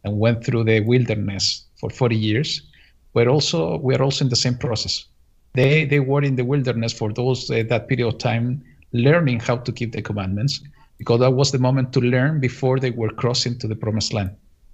and 0.05 0.19
went 0.19 0.45
through 0.45 0.63
the 0.63 0.79
wilderness 0.79 1.65
for 1.75 1.89
40 1.89 2.15
years, 2.15 2.61
we're 3.13 3.27
also 3.27 3.77
we 3.77 3.93
are 3.95 4.01
also 4.01 4.23
in 4.23 4.29
the 4.29 4.37
same 4.37 4.57
process. 4.57 5.05
They 5.53 5.85
they 5.85 5.99
were 5.99 6.23
in 6.23 6.35
the 6.35 6.45
wilderness 6.45 6.93
for 6.93 7.11
those 7.11 7.51
uh, 7.51 7.63
that 7.67 7.87
period 7.89 8.07
of 8.07 8.17
time, 8.19 8.63
learning 8.93 9.41
how 9.41 9.57
to 9.57 9.71
keep 9.71 9.91
the 9.91 10.01
commandments, 10.01 10.61
because 10.97 11.19
that 11.19 11.31
was 11.31 11.51
the 11.51 11.59
moment 11.59 11.91
to 11.93 11.99
learn 11.99 12.39
before 12.39 12.79
they 12.79 12.91
were 12.91 13.09
crossing 13.09 13.59
to 13.59 13.67
the 13.67 13.75
promised 13.75 14.13
land, 14.13 14.31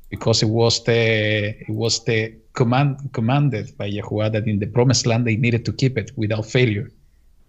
because 0.09 0.41
it 0.41 0.49
was 0.49 0.83
the 0.83 1.55
it 1.61 1.69
was 1.69 2.03
the 2.05 2.33
command 2.53 2.97
commanded 3.13 3.77
by 3.77 3.89
Yahuwah 3.89 4.31
that 4.33 4.47
in 4.47 4.59
the 4.59 4.67
promised 4.67 5.05
land 5.05 5.25
they 5.25 5.35
needed 5.35 5.65
to 5.65 5.71
keep 5.71 5.97
it 5.97 6.11
without 6.15 6.45
failure. 6.45 6.89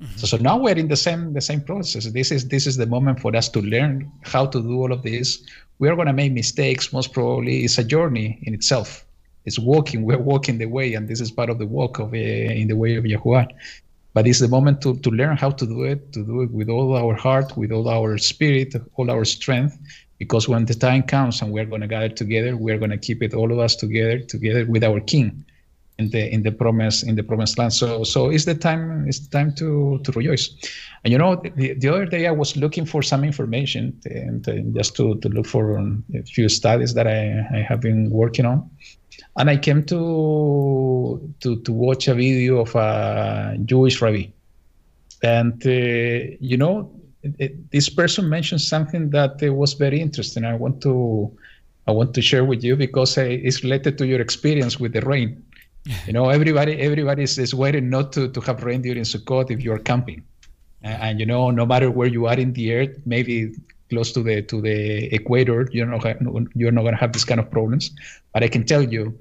Mm-hmm. 0.00 0.16
So, 0.16 0.26
so 0.26 0.36
now 0.38 0.56
we're 0.56 0.76
in 0.76 0.88
the 0.88 0.96
same 0.96 1.32
the 1.32 1.40
same 1.40 1.62
process. 1.62 2.04
This 2.06 2.30
is 2.30 2.48
this 2.48 2.66
is 2.66 2.76
the 2.76 2.86
moment 2.86 3.20
for 3.20 3.34
us 3.36 3.48
to 3.50 3.60
learn 3.60 4.10
how 4.22 4.46
to 4.46 4.62
do 4.62 4.74
all 4.82 4.92
of 4.92 5.02
this. 5.02 5.42
We 5.78 5.88
are 5.88 5.96
going 5.96 6.08
to 6.08 6.12
make 6.12 6.32
mistakes. 6.32 6.92
Most 6.92 7.12
probably, 7.12 7.64
it's 7.64 7.78
a 7.78 7.84
journey 7.84 8.38
in 8.42 8.54
itself. 8.54 9.04
It's 9.46 9.58
walking. 9.58 10.02
We're 10.02 10.18
walking 10.18 10.58
the 10.58 10.66
way, 10.66 10.92
and 10.94 11.08
this 11.08 11.20
is 11.20 11.30
part 11.30 11.48
of 11.48 11.58
the 11.58 11.66
walk 11.66 11.98
of 11.98 12.12
uh, 12.12 12.16
in 12.16 12.68
the 12.68 12.76
way 12.76 12.96
of 12.96 13.04
Yahuwah. 13.04 13.48
But 14.12 14.26
it's 14.26 14.40
the 14.40 14.48
moment 14.48 14.82
to, 14.82 14.96
to 14.98 15.10
learn 15.10 15.36
how 15.36 15.50
to 15.50 15.66
do 15.66 15.84
it, 15.84 16.12
to 16.12 16.24
do 16.24 16.42
it 16.42 16.50
with 16.50 16.68
all 16.68 16.96
our 16.96 17.14
heart, 17.14 17.56
with 17.56 17.70
all 17.70 17.88
our 17.88 18.18
spirit, 18.18 18.74
all 18.96 19.10
our 19.10 19.24
strength. 19.24 19.78
Because 20.20 20.48
when 20.48 20.66
the 20.66 20.74
time 20.74 21.02
comes 21.02 21.42
and 21.42 21.50
we're 21.50 21.64
going 21.64 21.80
to 21.80 21.88
gather 21.88 22.10
together, 22.10 22.56
we're 22.56 22.78
going 22.78 22.90
to 22.90 22.98
keep 22.98 23.22
it 23.22 23.34
all 23.34 23.50
of 23.50 23.58
us 23.58 23.74
together, 23.74 24.18
together 24.20 24.66
with 24.66 24.84
our 24.84 25.00
King 25.00 25.44
in 26.00 26.10
the 26.10 26.32
in 26.34 26.42
the 26.42 26.52
promise 26.52 27.02
in 27.02 27.14
the 27.16 27.22
promised 27.22 27.58
land. 27.58 27.72
So 27.72 28.04
so 28.04 28.30
it's 28.30 28.44
the 28.44 28.54
time 28.54 29.06
it's 29.08 29.20
the 29.20 29.30
time 29.30 29.54
to 29.56 29.98
to 30.04 30.12
rejoice. 30.12 30.50
And 31.04 31.12
you 31.12 31.18
know, 31.18 31.36
the, 31.56 31.74
the 31.74 31.88
other 31.88 32.06
day 32.06 32.26
I 32.26 32.30
was 32.32 32.56
looking 32.56 32.86
for 32.86 33.02
some 33.02 33.24
information 33.24 33.98
and 34.04 34.46
uh, 34.48 34.56
just 34.78 34.96
to, 34.96 35.18
to 35.20 35.28
look 35.28 35.46
for 35.46 35.78
a 35.78 36.22
few 36.34 36.48
studies 36.48 36.94
that 36.94 37.06
I, 37.06 37.20
I 37.56 37.62
have 37.62 37.80
been 37.80 38.10
working 38.10 38.46
on, 38.46 38.68
and 39.36 39.48
I 39.50 39.56
came 39.56 39.84
to 39.84 41.34
to 41.40 41.56
to 41.60 41.72
watch 41.72 42.08
a 42.08 42.14
video 42.14 42.60
of 42.60 42.74
a 42.74 43.56
Jewish 43.64 44.02
rabbi, 44.02 44.24
and 45.22 45.66
uh, 45.66 46.36
you 46.40 46.56
know. 46.56 46.92
It, 47.22 47.70
this 47.70 47.88
person 47.88 48.28
mentioned 48.28 48.62
something 48.62 49.10
that 49.10 49.42
uh, 49.42 49.52
was 49.52 49.74
very 49.74 50.00
interesting. 50.00 50.44
I 50.44 50.54
want 50.54 50.80
to 50.82 51.30
I 51.86 51.92
want 51.92 52.14
to 52.14 52.22
share 52.22 52.44
with 52.44 52.62
you 52.64 52.76
because 52.76 53.18
uh, 53.18 53.22
it's 53.22 53.62
related 53.62 53.98
to 53.98 54.06
your 54.06 54.20
experience 54.20 54.80
with 54.80 54.92
the 54.92 55.02
rain 55.02 55.42
you 56.06 56.12
know, 56.12 56.28
everybody 56.28 56.78
everybody 56.80 57.22
is, 57.22 57.38
is 57.38 57.54
waiting 57.54 57.88
not 57.88 58.12
to, 58.12 58.28
to 58.28 58.40
have 58.42 58.62
rain 58.62 58.82
during 58.82 59.04
Sukkot 59.04 59.50
if 59.50 59.62
you're 59.62 59.78
camping. 59.78 60.22
And, 60.82 61.02
and, 61.02 61.20
you 61.20 61.26
know, 61.26 61.50
no 61.50 61.66
matter 61.66 61.90
where 61.90 62.08
you 62.08 62.26
are 62.26 62.38
in 62.38 62.52
the 62.52 62.74
earth, 62.74 62.98
maybe 63.06 63.54
close 63.88 64.12
to 64.12 64.22
the 64.22 64.42
to 64.42 64.60
the 64.60 65.12
equator, 65.14 65.68
you're 65.72 65.86
not 65.86 66.04
you're 66.54 66.72
not 66.72 66.82
going 66.82 66.94
to 66.94 67.00
have 67.00 67.12
this 67.12 67.24
kind 67.24 67.40
of 67.40 67.50
problems. 67.50 67.90
But 68.32 68.42
I 68.44 68.48
can 68.48 68.64
tell 68.64 68.82
you, 68.82 69.18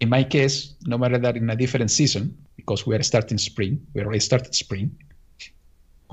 in 0.00 0.08
my 0.08 0.22
case, 0.24 0.74
no 0.86 0.96
matter 0.96 1.18
that 1.18 1.36
in 1.36 1.50
a 1.50 1.56
different 1.56 1.90
season, 1.90 2.36
because 2.56 2.86
we 2.86 2.94
are 2.94 3.02
starting 3.02 3.38
spring, 3.38 3.84
we 3.94 4.02
already 4.02 4.20
started 4.20 4.54
spring. 4.54 4.96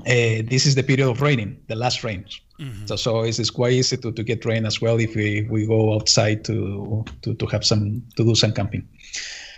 Uh, 0.06 0.42
this 0.48 0.66
is 0.66 0.74
the 0.74 0.82
period 0.82 1.08
of 1.08 1.20
raining, 1.20 1.58
the 1.68 1.74
last 1.74 2.04
rains. 2.04 2.40
Mm-hmm. 2.60 2.86
So, 2.86 2.96
so 2.96 3.22
it's, 3.22 3.38
it's 3.38 3.50
quite 3.50 3.72
easy 3.72 3.96
to, 3.96 4.12
to 4.12 4.22
get 4.22 4.44
rain 4.44 4.66
as 4.66 4.80
well 4.80 5.00
if 5.00 5.16
we, 5.16 5.46
we 5.50 5.66
go 5.66 5.94
outside 5.94 6.44
to, 6.44 7.04
to, 7.22 7.34
to 7.34 7.46
have 7.46 7.64
some 7.64 8.02
to 8.16 8.24
do 8.24 8.34
some 8.34 8.52
camping. 8.52 8.86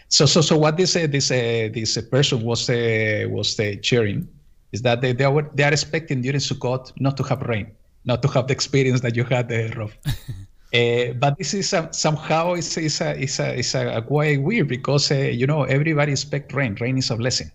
So, 0.08 0.24
so, 0.24 0.40
so 0.40 0.56
what 0.56 0.76
this 0.76 0.94
uh, 0.94 1.06
this 1.08 1.30
uh, 1.30 1.68
this 1.74 1.98
person 2.10 2.42
was 2.42 2.70
uh, 2.70 3.26
was 3.28 3.58
uh, 3.58 3.74
sharing 3.82 4.28
is 4.72 4.82
that 4.82 5.00
they 5.00 5.12
they 5.12 5.24
are, 5.24 5.42
they 5.54 5.64
are 5.64 5.72
expecting 5.72 6.22
during 6.22 6.38
Sukkot 6.38 6.92
not 7.00 7.16
to 7.16 7.24
have 7.24 7.42
rain, 7.42 7.72
not 8.04 8.22
to 8.22 8.28
have 8.28 8.46
the 8.46 8.52
experience 8.52 9.00
that 9.00 9.16
you 9.16 9.24
had, 9.24 9.50
uh, 9.52 9.68
Rob. 9.76 9.90
Uh, 10.74 11.12
but 11.14 11.38
this 11.38 11.54
is 11.54 11.72
uh, 11.72 11.90
somehow 11.92 12.52
it's, 12.52 12.76
is 12.76 13.00
a 13.00 13.16
is 13.16 13.38
a 13.38 13.54
is 13.54 13.74
a, 13.74 14.02
quite 14.02 14.42
weird 14.42 14.66
because 14.66 15.10
uh, 15.12 15.14
you 15.14 15.46
know 15.46 15.62
everybody 15.62 16.10
expect 16.10 16.52
rain. 16.52 16.76
Rain 16.80 16.98
is 16.98 17.08
a 17.10 17.16
blessing 17.16 17.50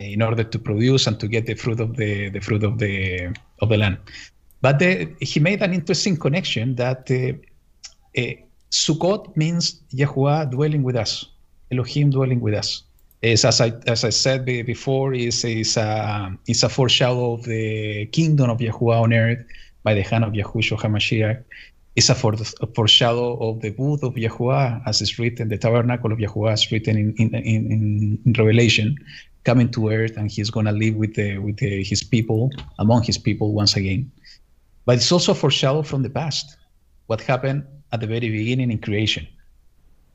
Eh, 0.00 0.12
in 0.12 0.22
order 0.22 0.44
to 0.44 0.58
produce 0.58 1.06
and 1.06 1.18
to 1.20 1.28
get 1.28 1.46
the 1.46 1.54
fruit 1.54 1.80
of 1.80 1.96
the 1.96 2.28
the 2.30 2.40
fruit 2.40 2.64
of 2.64 2.78
the 2.78 3.34
of 3.60 3.68
the 3.68 3.76
land. 3.76 3.98
But 4.60 4.78
the, 4.78 5.14
he 5.20 5.40
made 5.40 5.62
an 5.62 5.74
interesting 5.74 6.16
connection 6.16 6.74
that 6.76 7.10
eh, 7.10 7.32
eh, 8.14 8.34
Sukkot 8.70 9.36
means 9.36 9.80
Yahuwah 9.92 10.50
dwelling 10.50 10.82
with 10.82 10.96
us. 10.96 11.26
Elohim 11.70 12.10
dwelling 12.10 12.40
with 12.40 12.54
us. 12.54 12.82
Is 13.22 13.44
as 13.44 13.60
I 13.60 13.72
as 13.86 14.04
I 14.04 14.10
said 14.10 14.44
before, 14.44 15.14
is 15.14 15.44
is 15.44 15.76
a 15.76 16.36
is 16.46 16.62
a 16.62 16.68
foreshadow 16.68 17.34
of 17.34 17.44
the 17.44 18.06
kingdom 18.06 18.50
of 18.50 18.58
Yahuwah 18.58 19.02
on 19.02 19.12
earth 19.12 19.44
by 19.82 19.94
the 19.94 20.02
hand 20.02 20.24
of 20.24 20.32
Yahushua 20.32 20.78
Hamashiach. 20.78 21.42
It's 21.96 22.08
a 22.08 22.14
foreshadow 22.14 23.36
of 23.36 23.60
the 23.60 23.70
booth 23.70 24.02
of 24.02 24.14
Yahuwah, 24.14 24.82
as 24.84 25.00
is 25.00 25.16
written, 25.18 25.48
the 25.48 25.56
tabernacle 25.56 26.10
of 26.10 26.18
Yahuwah 26.18 26.54
is 26.54 26.70
written 26.72 26.96
in 26.96 27.14
in, 27.16 27.34
in, 27.34 28.18
in 28.26 28.32
Revelation, 28.32 28.98
coming 29.44 29.70
to 29.72 29.90
earth, 29.90 30.16
and 30.16 30.30
he's 30.30 30.50
going 30.50 30.66
to 30.66 30.72
live 30.72 30.94
with 30.96 31.14
the 31.14 31.38
with 31.38 31.58
the, 31.58 31.84
his 31.84 32.02
people 32.02 32.50
among 32.78 33.02
his 33.02 33.18
people 33.18 33.52
once 33.52 33.76
again. 33.76 34.10
But 34.86 34.96
it's 34.96 35.12
also 35.12 35.32
a 35.32 35.34
foreshadow 35.34 35.82
from 35.82 36.02
the 36.02 36.10
past, 36.10 36.56
what 37.06 37.20
happened 37.20 37.64
at 37.92 38.00
the 38.00 38.06
very 38.06 38.28
beginning 38.28 38.70
in 38.70 38.78
creation. 38.78 39.26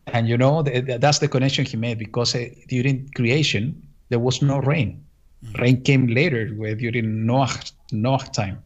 And 0.07 0.27
you 0.27 0.37
know 0.37 0.63
that's 0.63 1.19
the 1.19 1.27
connection 1.27 1.65
he 1.65 1.77
made 1.77 1.99
because 1.99 2.35
uh, 2.35 2.45
during 2.67 3.09
creation 3.15 3.81
there 4.09 4.19
was 4.19 4.41
no 4.41 4.59
rain. 4.59 5.03
Mm-hmm. 5.45 5.61
rain 5.61 5.81
came 5.83 6.07
later 6.07 6.49
during 6.75 7.25
noah 7.25 7.49
noah 7.91 8.27
time. 8.33 8.61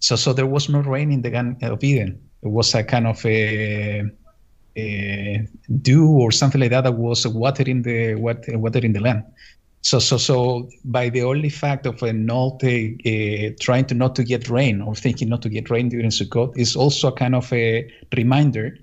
So 0.00 0.14
so 0.16 0.32
there 0.32 0.46
was 0.46 0.68
no 0.68 0.80
rain 0.80 1.10
in 1.10 1.22
the 1.22 1.30
garden 1.30 1.56
of 1.62 1.82
eden. 1.82 2.20
It 2.42 2.48
was 2.48 2.74
a 2.74 2.84
kind 2.84 3.06
of 3.06 3.24
a, 3.26 4.04
a 4.76 5.48
dew 5.82 6.06
or 6.06 6.30
something 6.30 6.60
like 6.60 6.70
that 6.70 6.84
that 6.84 6.94
was 6.94 7.26
watering 7.26 7.82
the 7.82 8.14
watering 8.14 8.92
the 8.92 9.00
land 9.00 9.24
so 9.86 10.00
so 10.00 10.16
so 10.16 10.68
by 10.84 11.08
the 11.08 11.22
only 11.22 11.48
fact 11.48 11.86
of 11.86 12.02
uh, 12.02 12.10
not 12.10 12.54
uh, 12.64 12.68
uh, 13.12 13.50
trying 13.60 13.84
to 13.84 13.94
not 13.94 14.16
to 14.16 14.24
get 14.24 14.50
rain 14.50 14.82
or 14.82 14.96
thinking 14.96 15.28
not 15.28 15.42
to 15.42 15.48
get 15.48 15.70
rain 15.70 15.88
during 15.88 16.10
Sukkot 16.10 16.58
is 16.58 16.74
also 16.74 17.08
a 17.08 17.12
kind 17.12 17.36
of 17.36 17.52
a 17.52 17.88
reminder 18.16 18.76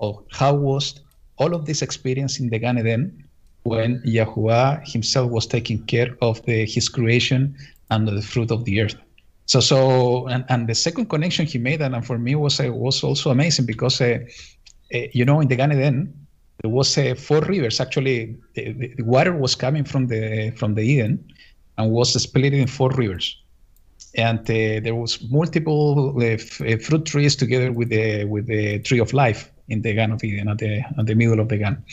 of 0.00 0.24
how 0.30 0.54
was 0.54 0.98
all 1.36 1.54
of 1.54 1.66
this 1.66 1.82
experience 1.82 2.40
in 2.40 2.48
the 2.48 2.58
Gan 2.58 2.78
Eden 2.78 3.22
when 3.64 4.00
Yahuwah 4.06 4.80
himself 4.88 5.30
was 5.30 5.46
taking 5.46 5.84
care 5.84 6.16
of 6.22 6.42
the, 6.46 6.64
his 6.64 6.88
creation 6.88 7.54
and 7.90 8.08
the 8.08 8.22
fruit 8.22 8.50
of 8.50 8.64
the 8.64 8.80
earth. 8.80 8.96
So, 9.44 9.60
so, 9.60 10.26
and, 10.28 10.46
and 10.48 10.68
the 10.68 10.74
second 10.74 11.10
connection 11.10 11.44
he 11.44 11.58
made, 11.58 11.82
and 11.82 12.04
for 12.06 12.18
me 12.18 12.34
was 12.34 12.58
uh, 12.60 12.72
was 12.72 13.04
also 13.04 13.30
amazing 13.30 13.66
because, 13.66 14.00
uh, 14.00 14.20
you 14.90 15.24
know, 15.26 15.40
in 15.40 15.48
the 15.48 15.56
Gan 15.56 15.72
Eden, 15.72 16.25
there 16.62 16.70
was 16.70 16.96
uh, 16.96 17.14
four 17.16 17.40
rivers. 17.40 17.80
Actually, 17.80 18.36
the, 18.54 18.72
the, 18.96 19.02
water 19.02 19.36
was 19.36 19.54
coming 19.54 19.84
from 19.84 20.06
the 20.06 20.52
from 20.56 20.74
the 20.74 20.82
Eden, 20.82 21.32
and 21.78 21.90
was 21.90 22.20
split 22.20 22.54
in 22.54 22.66
four 22.66 22.90
rivers. 22.90 23.36
and 24.16 24.40
uh, 24.50 24.80
there 24.80 24.94
was 24.94 25.20
multiple 25.30 26.14
uh, 26.20 26.34
uh, 26.34 26.76
fruit 26.78 27.04
trees 27.04 27.36
together 27.36 27.70
with 27.72 27.90
the 27.90 28.24
with 28.24 28.46
the 28.46 28.78
tree 28.80 28.98
of 28.98 29.12
life 29.12 29.50
in 29.68 29.82
the 29.82 29.94
Garden 29.94 30.14
of 30.14 30.24
Eden, 30.24 30.48
at 30.48 30.58
the 30.58 30.82
at 30.98 31.06
the 31.06 31.14
middle 31.14 31.40
of 31.40 31.48
the 31.48 31.58
Garden, 31.58 31.84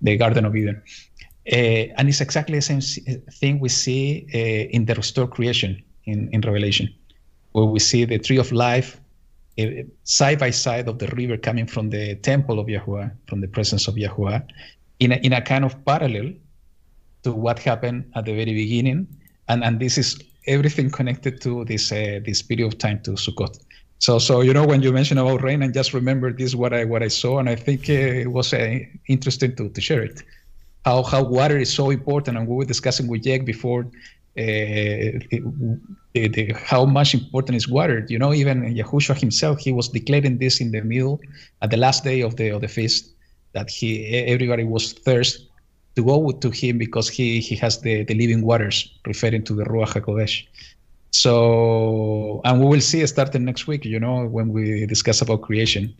the 0.00 0.16
Garden 0.16 0.44
of 0.44 0.56
Eden. 0.56 0.82
Uh, 1.52 1.94
and 1.96 2.08
it's 2.08 2.20
exactly 2.20 2.58
the 2.58 2.62
same 2.62 2.80
thing 3.40 3.60
we 3.60 3.68
see 3.68 4.26
uh, 4.34 4.76
in 4.76 4.86
the 4.86 4.94
restored 4.94 5.30
creation 5.30 5.82
in, 6.04 6.28
in 6.32 6.40
Revelation, 6.40 6.92
where 7.52 7.66
we 7.66 7.78
see 7.78 8.04
the 8.04 8.18
tree 8.18 8.38
of 8.38 8.50
life 8.50 9.00
side 10.04 10.38
by 10.38 10.50
side 10.50 10.88
of 10.88 10.98
the 10.98 11.08
river 11.08 11.36
coming 11.36 11.66
from 11.66 11.90
the 11.90 12.16
temple 12.16 12.58
of 12.58 12.66
Yahuwah, 12.66 13.10
from 13.28 13.40
the 13.40 13.48
presence 13.48 13.88
of 13.88 13.94
Yahuwah, 13.94 14.46
in 15.00 15.12
a, 15.12 15.16
in 15.16 15.32
a 15.32 15.40
kind 15.40 15.64
of 15.64 15.82
parallel 15.84 16.32
to 17.22 17.32
what 17.32 17.58
happened 17.58 18.10
at 18.14 18.24
the 18.26 18.34
very 18.34 18.54
beginning. 18.54 19.06
And, 19.48 19.64
and 19.64 19.80
this 19.80 19.98
is 19.98 20.18
everything 20.46 20.90
connected 20.90 21.40
to 21.42 21.64
this 21.64 21.90
uh, 21.92 22.20
this 22.24 22.42
period 22.42 22.66
of 22.66 22.78
time 22.78 23.00
to 23.02 23.12
Sukkot. 23.12 23.58
So, 23.98 24.18
so 24.18 24.42
you 24.42 24.52
know, 24.52 24.66
when 24.66 24.82
you 24.82 24.92
mentioned 24.92 25.20
about 25.20 25.42
rain, 25.42 25.62
I 25.62 25.68
just 25.68 25.94
remember 25.94 26.32
this 26.32 26.54
what 26.54 26.72
I 26.72 26.84
what 26.84 27.02
I 27.02 27.08
saw, 27.08 27.38
and 27.38 27.48
I 27.48 27.56
think 27.56 27.88
uh, 27.88 27.92
it 28.24 28.30
was 28.30 28.52
uh, 28.52 28.78
interesting 29.08 29.56
to, 29.56 29.68
to 29.70 29.80
share 29.80 30.02
it. 30.02 30.22
How 30.84 31.02
how 31.02 31.22
water 31.24 31.58
is 31.58 31.72
so 31.72 31.90
important, 31.90 32.36
and 32.36 32.46
we 32.46 32.54
were 32.54 32.64
discussing 32.64 33.08
with 33.08 33.24
Jack 33.24 33.44
before. 33.44 33.86
Uh, 34.38 35.16
it, 35.30 35.42
it, 36.14 36.32
the, 36.34 36.52
how 36.52 36.84
much 36.84 37.14
important 37.14 37.56
is 37.56 37.68
water? 37.68 38.04
You 38.08 38.18
know, 38.18 38.34
even 38.34 38.62
Yahushua 38.62 39.18
himself, 39.18 39.58
he 39.60 39.72
was 39.72 39.88
declaring 39.88 40.38
this 40.38 40.60
in 40.60 40.72
the 40.72 40.82
middle 40.82 41.20
at 41.62 41.70
the 41.70 41.78
last 41.78 42.04
day 42.04 42.20
of 42.20 42.36
the 42.36 42.50
of 42.50 42.60
the 42.60 42.68
feast 42.68 43.14
that 43.54 43.70
he 43.70 44.06
everybody 44.34 44.64
was 44.64 44.92
thirst 44.92 45.46
to 45.96 46.04
go 46.04 46.30
to 46.30 46.50
him 46.50 46.76
because 46.76 47.08
he 47.08 47.40
he 47.40 47.56
has 47.56 47.80
the, 47.80 48.04
the 48.04 48.14
living 48.14 48.42
waters, 48.44 48.76
referring 49.06 49.42
to 49.44 49.54
the 49.54 49.64
Ruach 49.64 49.92
Hakodesh. 49.94 50.46
So, 51.12 52.42
and 52.44 52.60
we 52.60 52.66
will 52.66 52.82
see 52.82 53.06
starting 53.06 53.46
next 53.46 53.66
week, 53.66 53.86
you 53.86 53.98
know, 53.98 54.26
when 54.26 54.50
we 54.50 54.84
discuss 54.84 55.22
about 55.22 55.40
creation, 55.42 55.94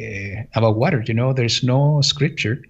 uh, 0.00 0.42
about 0.54 0.76
water. 0.76 1.04
You 1.06 1.12
know, 1.12 1.34
there's 1.34 1.62
no 1.62 2.00
scripture 2.00 2.62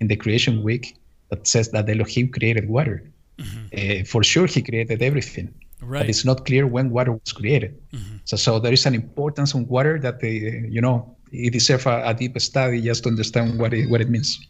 in 0.00 0.08
the 0.08 0.16
creation 0.16 0.62
week 0.62 0.96
that 1.30 1.46
says 1.46 1.70
that 1.70 1.88
Elohim 1.88 2.28
created 2.28 2.68
water. 2.68 3.02
Mm-hmm. 3.38 4.02
Uh, 4.02 4.04
for 4.04 4.22
sure, 4.22 4.46
he 4.46 4.62
created 4.62 5.02
everything. 5.02 5.54
Right. 5.80 6.00
But 6.00 6.08
it's 6.08 6.24
not 6.24 6.44
clear 6.44 6.66
when 6.66 6.90
water 6.90 7.12
was 7.12 7.32
created. 7.32 7.80
Mm-hmm. 7.92 8.16
So, 8.24 8.36
so 8.36 8.58
there 8.58 8.72
is 8.72 8.84
an 8.84 8.94
importance 8.94 9.54
on 9.54 9.66
water 9.68 9.98
that 10.00 10.20
they, 10.20 10.66
you 10.68 10.80
know, 10.80 11.16
it 11.32 11.52
deserves 11.52 11.86
a, 11.86 12.02
a 12.04 12.14
deep 12.14 12.38
study 12.40 12.80
just 12.80 13.04
to 13.04 13.10
understand 13.10 13.58
what 13.58 13.72
it, 13.72 13.88
what 13.88 14.00
it 14.00 14.08
means. 14.08 14.40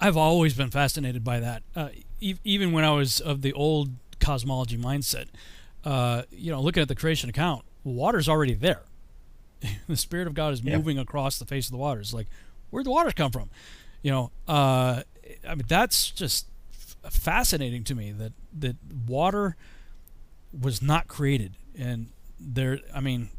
I've 0.00 0.16
always 0.16 0.54
been 0.54 0.70
fascinated 0.70 1.22
by 1.22 1.38
that. 1.40 1.62
Uh, 1.76 1.88
e- 2.20 2.34
even 2.42 2.72
when 2.72 2.84
I 2.84 2.90
was 2.90 3.20
of 3.20 3.42
the 3.42 3.52
old 3.52 3.90
cosmology 4.18 4.76
mindset, 4.76 5.26
uh, 5.84 6.22
you 6.30 6.50
know, 6.50 6.60
looking 6.60 6.82
at 6.82 6.88
the 6.88 6.94
creation 6.96 7.30
account, 7.30 7.64
water's 7.84 8.28
already 8.28 8.54
there. 8.54 8.82
the 9.88 9.96
Spirit 9.96 10.26
of 10.26 10.34
God 10.34 10.52
is 10.52 10.62
yeah. 10.62 10.76
moving 10.76 10.98
across 10.98 11.38
the 11.38 11.44
face 11.44 11.66
of 11.66 11.72
the 11.72 11.78
waters. 11.78 12.12
Like, 12.12 12.26
where'd 12.70 12.86
the 12.86 12.90
waters 12.90 13.14
come 13.14 13.30
from? 13.30 13.50
You 14.02 14.10
know, 14.10 14.30
uh, 14.48 15.02
I 15.48 15.54
mean, 15.54 15.64
that's 15.68 16.10
just 16.10 16.46
fascinating 17.10 17.84
to 17.84 17.94
me 17.94 18.12
that 18.12 18.32
that 18.58 18.76
water 19.06 19.56
was 20.58 20.82
not 20.82 21.08
created, 21.08 21.54
and 21.76 22.08
there. 22.38 22.78
I 22.94 23.00
mean, 23.00 23.30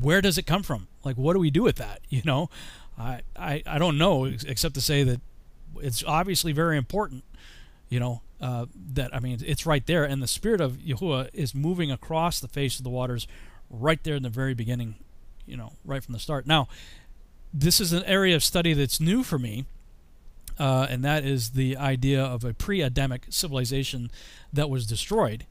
where 0.00 0.20
does 0.20 0.38
it 0.38 0.46
come 0.46 0.62
from? 0.62 0.88
Like, 1.04 1.16
what 1.16 1.34
do 1.34 1.38
we 1.40 1.50
do 1.50 1.62
with 1.62 1.76
that? 1.76 2.00
You 2.08 2.22
know, 2.24 2.50
I 2.98 3.22
I, 3.36 3.62
I 3.66 3.78
don't 3.78 3.98
know 3.98 4.24
except 4.24 4.74
to 4.74 4.80
say 4.80 5.02
that 5.02 5.20
it's 5.80 6.04
obviously 6.06 6.52
very 6.52 6.76
important. 6.76 7.24
You 7.88 8.00
know, 8.00 8.22
uh, 8.40 8.66
that 8.94 9.14
I 9.14 9.20
mean, 9.20 9.38
it's 9.44 9.66
right 9.66 9.86
there, 9.86 10.04
and 10.04 10.22
the 10.22 10.26
spirit 10.26 10.60
of 10.60 10.72
Yahuwah 10.72 11.30
is 11.32 11.54
moving 11.54 11.90
across 11.90 12.40
the 12.40 12.48
face 12.48 12.78
of 12.78 12.84
the 12.84 12.90
waters, 12.90 13.26
right 13.70 14.02
there 14.02 14.14
in 14.16 14.22
the 14.22 14.28
very 14.28 14.54
beginning, 14.54 14.96
you 15.46 15.56
know, 15.56 15.74
right 15.84 16.02
from 16.02 16.12
the 16.12 16.18
start. 16.18 16.46
Now, 16.46 16.68
this 17.52 17.80
is 17.80 17.92
an 17.92 18.04
area 18.04 18.34
of 18.34 18.42
study 18.42 18.72
that's 18.72 19.00
new 19.00 19.22
for 19.22 19.38
me, 19.38 19.64
uh, 20.58 20.86
and 20.88 21.04
that 21.04 21.24
is 21.24 21.50
the 21.50 21.76
idea 21.76 22.22
of 22.22 22.44
a 22.44 22.54
pre-Adamic 22.54 23.26
civilization 23.30 24.10
that 24.52 24.68
was 24.68 24.86
destroyed, 24.86 25.46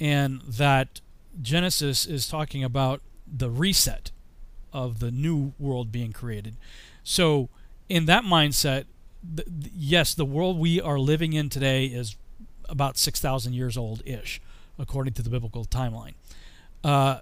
and 0.00 0.40
that 0.42 1.00
Genesis 1.40 2.06
is 2.06 2.28
talking 2.28 2.62
about 2.62 3.00
the 3.26 3.50
reset 3.50 4.10
of 4.72 4.98
the 4.98 5.10
new 5.10 5.52
world 5.58 5.90
being 5.90 6.12
created. 6.12 6.56
So, 7.02 7.48
in 7.88 8.06
that 8.06 8.24
mindset, 8.24 8.84
yes, 9.74 10.14
the 10.14 10.24
world 10.24 10.58
we 10.58 10.80
are 10.80 10.98
living 10.98 11.32
in 11.32 11.48
today 11.48 11.86
is 11.86 12.16
about 12.68 12.96
6,000 12.98 13.52
years 13.52 13.76
old 13.76 14.02
ish, 14.04 14.40
according 14.78 15.14
to 15.14 15.22
the 15.22 15.30
biblical 15.30 15.64
timeline. 15.64 16.14
Uh, 16.82 17.20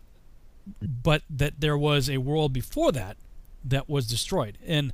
but 0.81 1.23
that 1.29 1.55
there 1.61 1.77
was 1.77 2.09
a 2.09 2.19
world 2.19 2.53
before 2.53 2.93
that 2.93 3.17
that 3.65 3.89
was 3.89 4.07
destroyed. 4.07 4.59
And, 4.67 4.93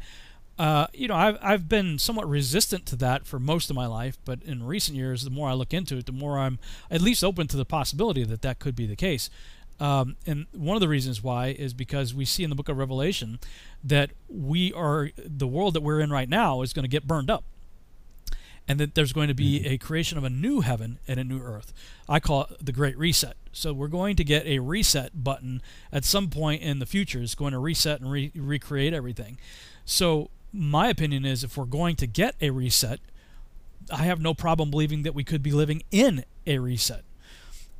uh, 0.58 0.88
you 0.92 1.06
know, 1.06 1.14
I've, 1.14 1.38
I've 1.40 1.68
been 1.68 1.98
somewhat 1.98 2.28
resistant 2.28 2.84
to 2.86 2.96
that 2.96 3.26
for 3.26 3.38
most 3.38 3.70
of 3.70 3.76
my 3.76 3.86
life, 3.86 4.18
but 4.24 4.42
in 4.42 4.64
recent 4.64 4.96
years, 4.96 5.22
the 5.22 5.30
more 5.30 5.48
I 5.48 5.52
look 5.52 5.72
into 5.72 5.96
it, 5.96 6.06
the 6.06 6.12
more 6.12 6.38
I'm 6.38 6.58
at 6.90 7.00
least 7.00 7.22
open 7.22 7.46
to 7.48 7.56
the 7.56 7.64
possibility 7.64 8.24
that 8.24 8.42
that 8.42 8.58
could 8.58 8.74
be 8.74 8.86
the 8.86 8.96
case. 8.96 9.30
Um, 9.80 10.16
and 10.26 10.46
one 10.52 10.76
of 10.76 10.80
the 10.80 10.88
reasons 10.88 11.22
why 11.22 11.48
is 11.48 11.72
because 11.72 12.12
we 12.12 12.24
see 12.24 12.42
in 12.42 12.50
the 12.50 12.56
book 12.56 12.68
of 12.68 12.76
Revelation 12.76 13.38
that 13.84 14.10
we 14.28 14.72
are 14.72 15.10
the 15.16 15.46
world 15.46 15.74
that 15.74 15.82
we're 15.82 16.00
in 16.00 16.10
right 16.10 16.28
now 16.28 16.62
is 16.62 16.72
going 16.72 16.82
to 16.82 16.88
get 16.88 17.06
burned 17.06 17.30
up 17.30 17.44
and 18.66 18.80
that 18.80 18.96
there's 18.96 19.12
going 19.12 19.28
to 19.28 19.34
be 19.34 19.60
mm-hmm. 19.60 19.74
a 19.74 19.78
creation 19.78 20.18
of 20.18 20.24
a 20.24 20.30
new 20.30 20.60
heaven 20.60 20.98
and 21.06 21.20
a 21.20 21.24
new 21.24 21.40
earth. 21.40 21.72
I 22.08 22.18
call 22.18 22.42
it 22.42 22.66
the 22.66 22.72
Great 22.72 22.98
Reset. 22.98 23.36
So 23.52 23.72
we're 23.72 23.86
going 23.86 24.16
to 24.16 24.24
get 24.24 24.44
a 24.46 24.58
reset 24.58 25.22
button 25.22 25.62
at 25.92 26.04
some 26.04 26.28
point 26.28 26.62
in 26.62 26.80
the 26.80 26.86
future. 26.86 27.20
It's 27.20 27.36
going 27.36 27.52
to 27.52 27.58
reset 27.58 28.00
and 28.00 28.10
re- 28.10 28.32
recreate 28.34 28.92
everything. 28.92 29.38
So 29.84 30.30
my 30.52 30.88
opinion 30.88 31.24
is, 31.24 31.44
if 31.44 31.56
we're 31.56 31.64
going 31.64 31.96
to 31.96 32.06
get 32.06 32.34
a 32.40 32.50
reset, 32.50 33.00
I 33.90 34.04
have 34.04 34.20
no 34.20 34.34
problem 34.34 34.70
believing 34.70 35.02
that 35.02 35.14
we 35.14 35.24
could 35.24 35.42
be 35.42 35.52
living 35.52 35.82
in 35.90 36.24
a 36.46 36.58
reset. 36.58 37.04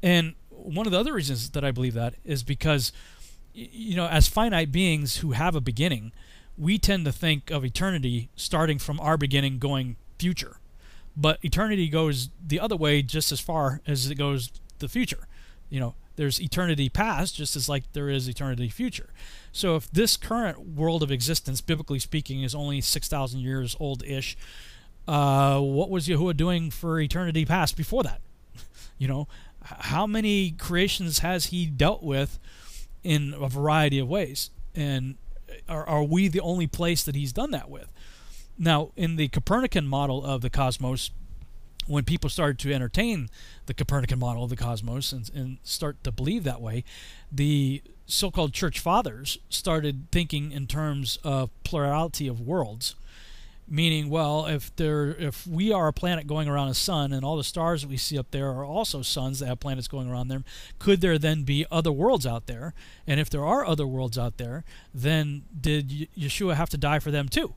And 0.02 0.34
one 0.50 0.86
of 0.86 0.92
the 0.92 0.98
other 0.98 1.12
reasons 1.12 1.50
that 1.50 1.64
I 1.64 1.70
believe 1.70 1.94
that 1.94 2.14
is 2.24 2.42
because, 2.42 2.92
you 3.52 3.96
know, 3.96 4.06
as 4.06 4.28
finite 4.28 4.72
beings 4.72 5.18
who 5.18 5.32
have 5.32 5.54
a 5.54 5.60
beginning, 5.60 6.12
we 6.56 6.78
tend 6.78 7.04
to 7.04 7.12
think 7.12 7.50
of 7.50 7.64
eternity 7.64 8.30
starting 8.36 8.78
from 8.78 9.00
our 9.00 9.16
beginning 9.16 9.58
going 9.58 9.96
future 10.18 10.58
but 11.18 11.40
eternity 11.42 11.88
goes 11.88 12.30
the 12.46 12.60
other 12.60 12.76
way 12.76 13.02
just 13.02 13.32
as 13.32 13.40
far 13.40 13.80
as 13.86 14.08
it 14.08 14.14
goes 14.14 14.52
the 14.78 14.88
future. 14.88 15.26
You 15.68 15.80
know, 15.80 15.94
there's 16.18 16.42
eternity 16.42 16.88
past 16.88 17.36
just 17.36 17.54
as 17.54 17.68
like 17.68 17.84
there 17.92 18.10
is 18.10 18.28
eternity 18.28 18.68
future. 18.68 19.10
So 19.52 19.76
if 19.76 19.88
this 19.90 20.16
current 20.16 20.74
world 20.74 21.04
of 21.04 21.12
existence, 21.12 21.60
biblically 21.60 22.00
speaking, 22.00 22.42
is 22.42 22.56
only 22.56 22.80
6,000 22.80 23.38
years 23.38 23.76
old-ish, 23.78 24.36
uh, 25.06 25.60
what 25.60 25.90
was 25.90 26.08
Yahuwah 26.08 26.36
doing 26.36 26.70
for 26.72 27.00
eternity 27.00 27.44
past 27.46 27.76
before 27.76 28.02
that? 28.02 28.20
you 28.98 29.06
know, 29.06 29.28
how 29.62 30.08
many 30.08 30.50
creations 30.50 31.20
has 31.20 31.46
he 31.46 31.66
dealt 31.66 32.02
with 32.02 32.40
in 33.04 33.32
a 33.40 33.48
variety 33.48 34.00
of 34.00 34.08
ways? 34.08 34.50
And 34.74 35.18
are, 35.68 35.88
are 35.88 36.02
we 36.02 36.26
the 36.26 36.40
only 36.40 36.66
place 36.66 37.04
that 37.04 37.14
he's 37.14 37.32
done 37.32 37.52
that 37.52 37.70
with? 37.70 37.92
Now, 38.58 38.90
in 38.96 39.14
the 39.14 39.28
Copernican 39.28 39.86
model 39.86 40.24
of 40.24 40.40
the 40.40 40.50
cosmos, 40.50 41.12
when 41.88 42.04
people 42.04 42.30
started 42.30 42.58
to 42.60 42.72
entertain 42.72 43.28
the 43.66 43.74
Copernican 43.74 44.18
model 44.18 44.44
of 44.44 44.50
the 44.50 44.56
cosmos 44.56 45.10
and, 45.10 45.30
and 45.34 45.58
start 45.64 46.02
to 46.04 46.12
believe 46.12 46.44
that 46.44 46.60
way, 46.60 46.84
the 47.32 47.82
so 48.06 48.30
called 48.30 48.52
church 48.52 48.78
fathers 48.78 49.38
started 49.48 50.06
thinking 50.12 50.52
in 50.52 50.66
terms 50.66 51.18
of 51.24 51.50
plurality 51.64 52.28
of 52.28 52.40
worlds. 52.40 52.94
Meaning, 53.70 54.08
well, 54.08 54.46
if 54.46 54.74
there, 54.76 55.10
if 55.10 55.46
we 55.46 55.72
are 55.72 55.88
a 55.88 55.92
planet 55.92 56.26
going 56.26 56.48
around 56.48 56.68
a 56.68 56.74
sun, 56.74 57.12
and 57.12 57.22
all 57.22 57.36
the 57.36 57.44
stars 57.44 57.82
that 57.82 57.88
we 57.88 57.98
see 57.98 58.18
up 58.18 58.30
there 58.30 58.48
are 58.48 58.64
also 58.64 59.02
suns 59.02 59.40
that 59.40 59.46
have 59.46 59.60
planets 59.60 59.88
going 59.88 60.10
around 60.10 60.28
them, 60.28 60.46
could 60.78 61.02
there 61.02 61.18
then 61.18 61.42
be 61.42 61.66
other 61.70 61.92
worlds 61.92 62.26
out 62.26 62.46
there? 62.46 62.72
And 63.06 63.20
if 63.20 63.28
there 63.28 63.44
are 63.44 63.66
other 63.66 63.86
worlds 63.86 64.16
out 64.16 64.38
there, 64.38 64.64
then 64.94 65.42
did 65.60 66.08
Yeshua 66.16 66.54
have 66.54 66.70
to 66.70 66.78
die 66.78 66.98
for 66.98 67.10
them 67.10 67.28
too? 67.28 67.54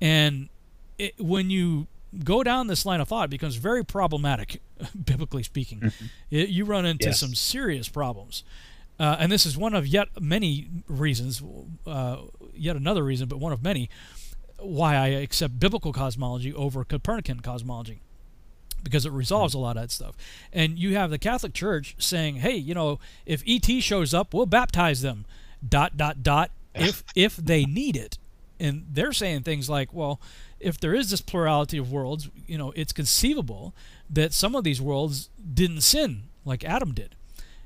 And 0.00 0.48
it, 0.96 1.14
when 1.18 1.50
you 1.50 1.86
go 2.22 2.42
down 2.42 2.66
this 2.66 2.86
line 2.86 3.00
of 3.00 3.08
thought, 3.08 3.26
it 3.26 3.30
becomes 3.30 3.56
very 3.56 3.84
problematic, 3.84 4.60
biblically 5.04 5.42
speaking. 5.42 5.80
Mm-hmm. 5.80 6.04
It, 6.30 6.48
you 6.48 6.64
run 6.64 6.86
into 6.86 7.06
yes. 7.06 7.20
some 7.20 7.34
serious 7.34 7.88
problems. 7.88 8.44
Uh, 8.98 9.16
and 9.18 9.32
this 9.32 9.44
is 9.44 9.56
one 9.56 9.74
of 9.74 9.86
yet 9.86 10.08
many 10.20 10.68
reasons, 10.86 11.42
uh, 11.86 12.18
yet 12.54 12.76
another 12.76 13.02
reason, 13.02 13.28
but 13.28 13.38
one 13.38 13.52
of 13.52 13.62
many, 13.62 13.90
why 14.58 14.94
I 14.94 15.08
accept 15.08 15.58
biblical 15.58 15.92
cosmology 15.92 16.54
over 16.54 16.84
Copernican 16.84 17.40
cosmology. 17.40 18.00
Because 18.82 19.06
it 19.06 19.12
resolves 19.12 19.54
mm-hmm. 19.54 19.60
a 19.60 19.62
lot 19.62 19.76
of 19.76 19.82
that 19.82 19.90
stuff. 19.90 20.14
And 20.52 20.78
you 20.78 20.94
have 20.96 21.10
the 21.10 21.18
Catholic 21.18 21.54
Church 21.54 21.96
saying, 21.98 22.36
hey, 22.36 22.54
you 22.54 22.74
know, 22.74 23.00
if 23.26 23.42
ET 23.46 23.66
shows 23.82 24.14
up, 24.14 24.34
we'll 24.34 24.46
baptize 24.46 25.02
them. 25.02 25.24
Dot, 25.66 25.96
dot, 25.96 26.22
dot, 26.22 26.50
if, 26.74 27.02
if 27.16 27.36
they 27.36 27.64
need 27.64 27.96
it 27.96 28.18
and 28.60 28.86
they're 28.90 29.12
saying 29.12 29.42
things 29.42 29.68
like, 29.68 29.92
well, 29.92 30.20
if 30.60 30.78
there 30.78 30.94
is 30.94 31.10
this 31.10 31.20
plurality 31.20 31.78
of 31.78 31.90
worlds, 31.90 32.30
you 32.46 32.56
know, 32.56 32.72
it's 32.76 32.92
conceivable 32.92 33.74
that 34.08 34.32
some 34.32 34.54
of 34.54 34.64
these 34.64 34.80
worlds 34.80 35.28
didn't 35.52 35.82
sin 35.82 36.24
like 36.44 36.64
Adam 36.64 36.92
did. 36.92 37.14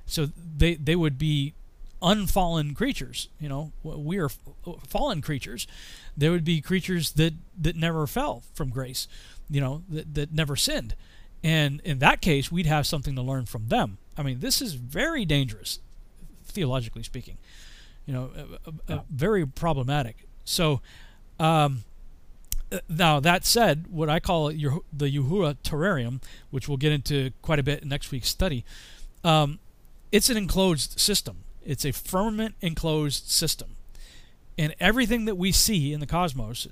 So 0.06 0.28
they 0.56 0.74
they 0.74 0.96
would 0.96 1.18
be 1.18 1.54
unfallen 2.00 2.74
creatures. 2.74 3.28
You 3.38 3.48
know, 3.48 3.72
we 3.82 4.18
are 4.18 4.30
fallen 4.88 5.20
creatures. 5.20 5.66
There 6.16 6.30
would 6.30 6.44
be 6.44 6.60
creatures 6.60 7.12
that 7.12 7.34
that 7.60 7.76
never 7.76 8.06
fell 8.06 8.42
from 8.54 8.70
grace. 8.70 9.06
You 9.50 9.60
know, 9.60 9.82
that 9.88 10.14
that 10.14 10.32
never 10.32 10.56
sinned. 10.56 10.94
And 11.44 11.80
in 11.84 11.98
that 12.00 12.20
case, 12.20 12.50
we'd 12.50 12.66
have 12.66 12.86
something 12.86 13.14
to 13.14 13.22
learn 13.22 13.46
from 13.46 13.68
them. 13.68 13.98
I 14.16 14.22
mean, 14.22 14.40
this 14.40 14.60
is 14.60 14.74
very 14.74 15.24
dangerous, 15.24 15.78
theologically 16.44 17.04
speaking. 17.04 17.38
You 18.06 18.14
know, 18.14 18.30
uh, 18.66 18.92
uh, 18.92 19.00
very 19.10 19.46
problematic. 19.46 20.27
So, 20.48 20.80
um, 21.38 21.84
now 22.88 23.20
that 23.20 23.44
said, 23.44 23.86
what 23.90 24.08
I 24.08 24.18
call 24.20 24.48
the 24.48 24.56
Yahuwah 24.56 25.56
terrarium, 25.62 26.22
which 26.50 26.68
we'll 26.68 26.78
get 26.78 26.92
into 26.92 27.30
quite 27.42 27.58
a 27.58 27.62
bit 27.62 27.82
in 27.82 27.88
next 27.88 28.10
week's 28.10 28.28
study, 28.28 28.64
um, 29.24 29.58
it's 30.10 30.30
an 30.30 30.36
enclosed 30.36 30.98
system. 30.98 31.44
It's 31.64 31.84
a 31.84 31.92
firmament 31.92 32.54
enclosed 32.62 33.28
system, 33.28 33.76
and 34.56 34.74
everything 34.80 35.26
that 35.26 35.36
we 35.36 35.52
see 35.52 35.92
in 35.92 36.00
the 36.00 36.06
cosmos 36.06 36.66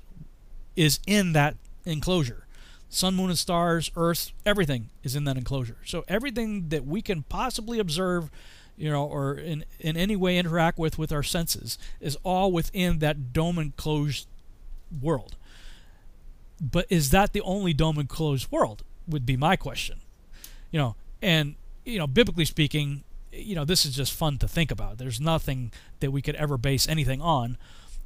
is 0.75 0.99
in 1.05 1.33
that 1.33 1.55
enclosure. 1.85 2.47
Sun, 2.89 3.15
moon, 3.15 3.29
and 3.29 3.37
stars, 3.37 3.91
Earth, 3.95 4.31
everything 4.45 4.89
is 5.03 5.15
in 5.15 5.25
that 5.25 5.37
enclosure. 5.37 5.77
So 5.85 6.03
everything 6.07 6.69
that 6.69 6.85
we 6.85 7.01
can 7.01 7.23
possibly 7.23 7.79
observe, 7.79 8.31
you 8.77 8.89
know, 8.91 9.05
or 9.05 9.33
in 9.33 9.65
in 9.79 9.97
any 9.97 10.15
way 10.15 10.37
interact 10.37 10.77
with 10.77 10.97
with 10.97 11.11
our 11.11 11.23
senses 11.23 11.77
is 11.99 12.17
all 12.23 12.51
within 12.51 12.99
that 12.99 13.33
dome 13.33 13.57
enclosed 13.57 14.27
world. 15.01 15.35
But 16.61 16.85
is 16.89 17.09
that 17.09 17.33
the 17.33 17.41
only 17.41 17.73
dome 17.73 17.97
enclosed 17.97 18.51
world? 18.51 18.83
Would 19.07 19.25
be 19.25 19.37
my 19.37 19.55
question. 19.55 20.01
You 20.71 20.79
know, 20.79 20.95
and 21.21 21.55
you 21.85 21.97
know, 21.97 22.07
biblically 22.07 22.45
speaking, 22.45 23.03
you 23.31 23.55
know, 23.55 23.65
this 23.65 23.85
is 23.85 23.95
just 23.95 24.13
fun 24.13 24.37
to 24.39 24.47
think 24.47 24.71
about. 24.71 24.97
There's 24.97 25.19
nothing 25.19 25.71
that 25.99 26.11
we 26.11 26.21
could 26.21 26.35
ever 26.35 26.57
base 26.57 26.87
anything 26.87 27.21
on, 27.21 27.57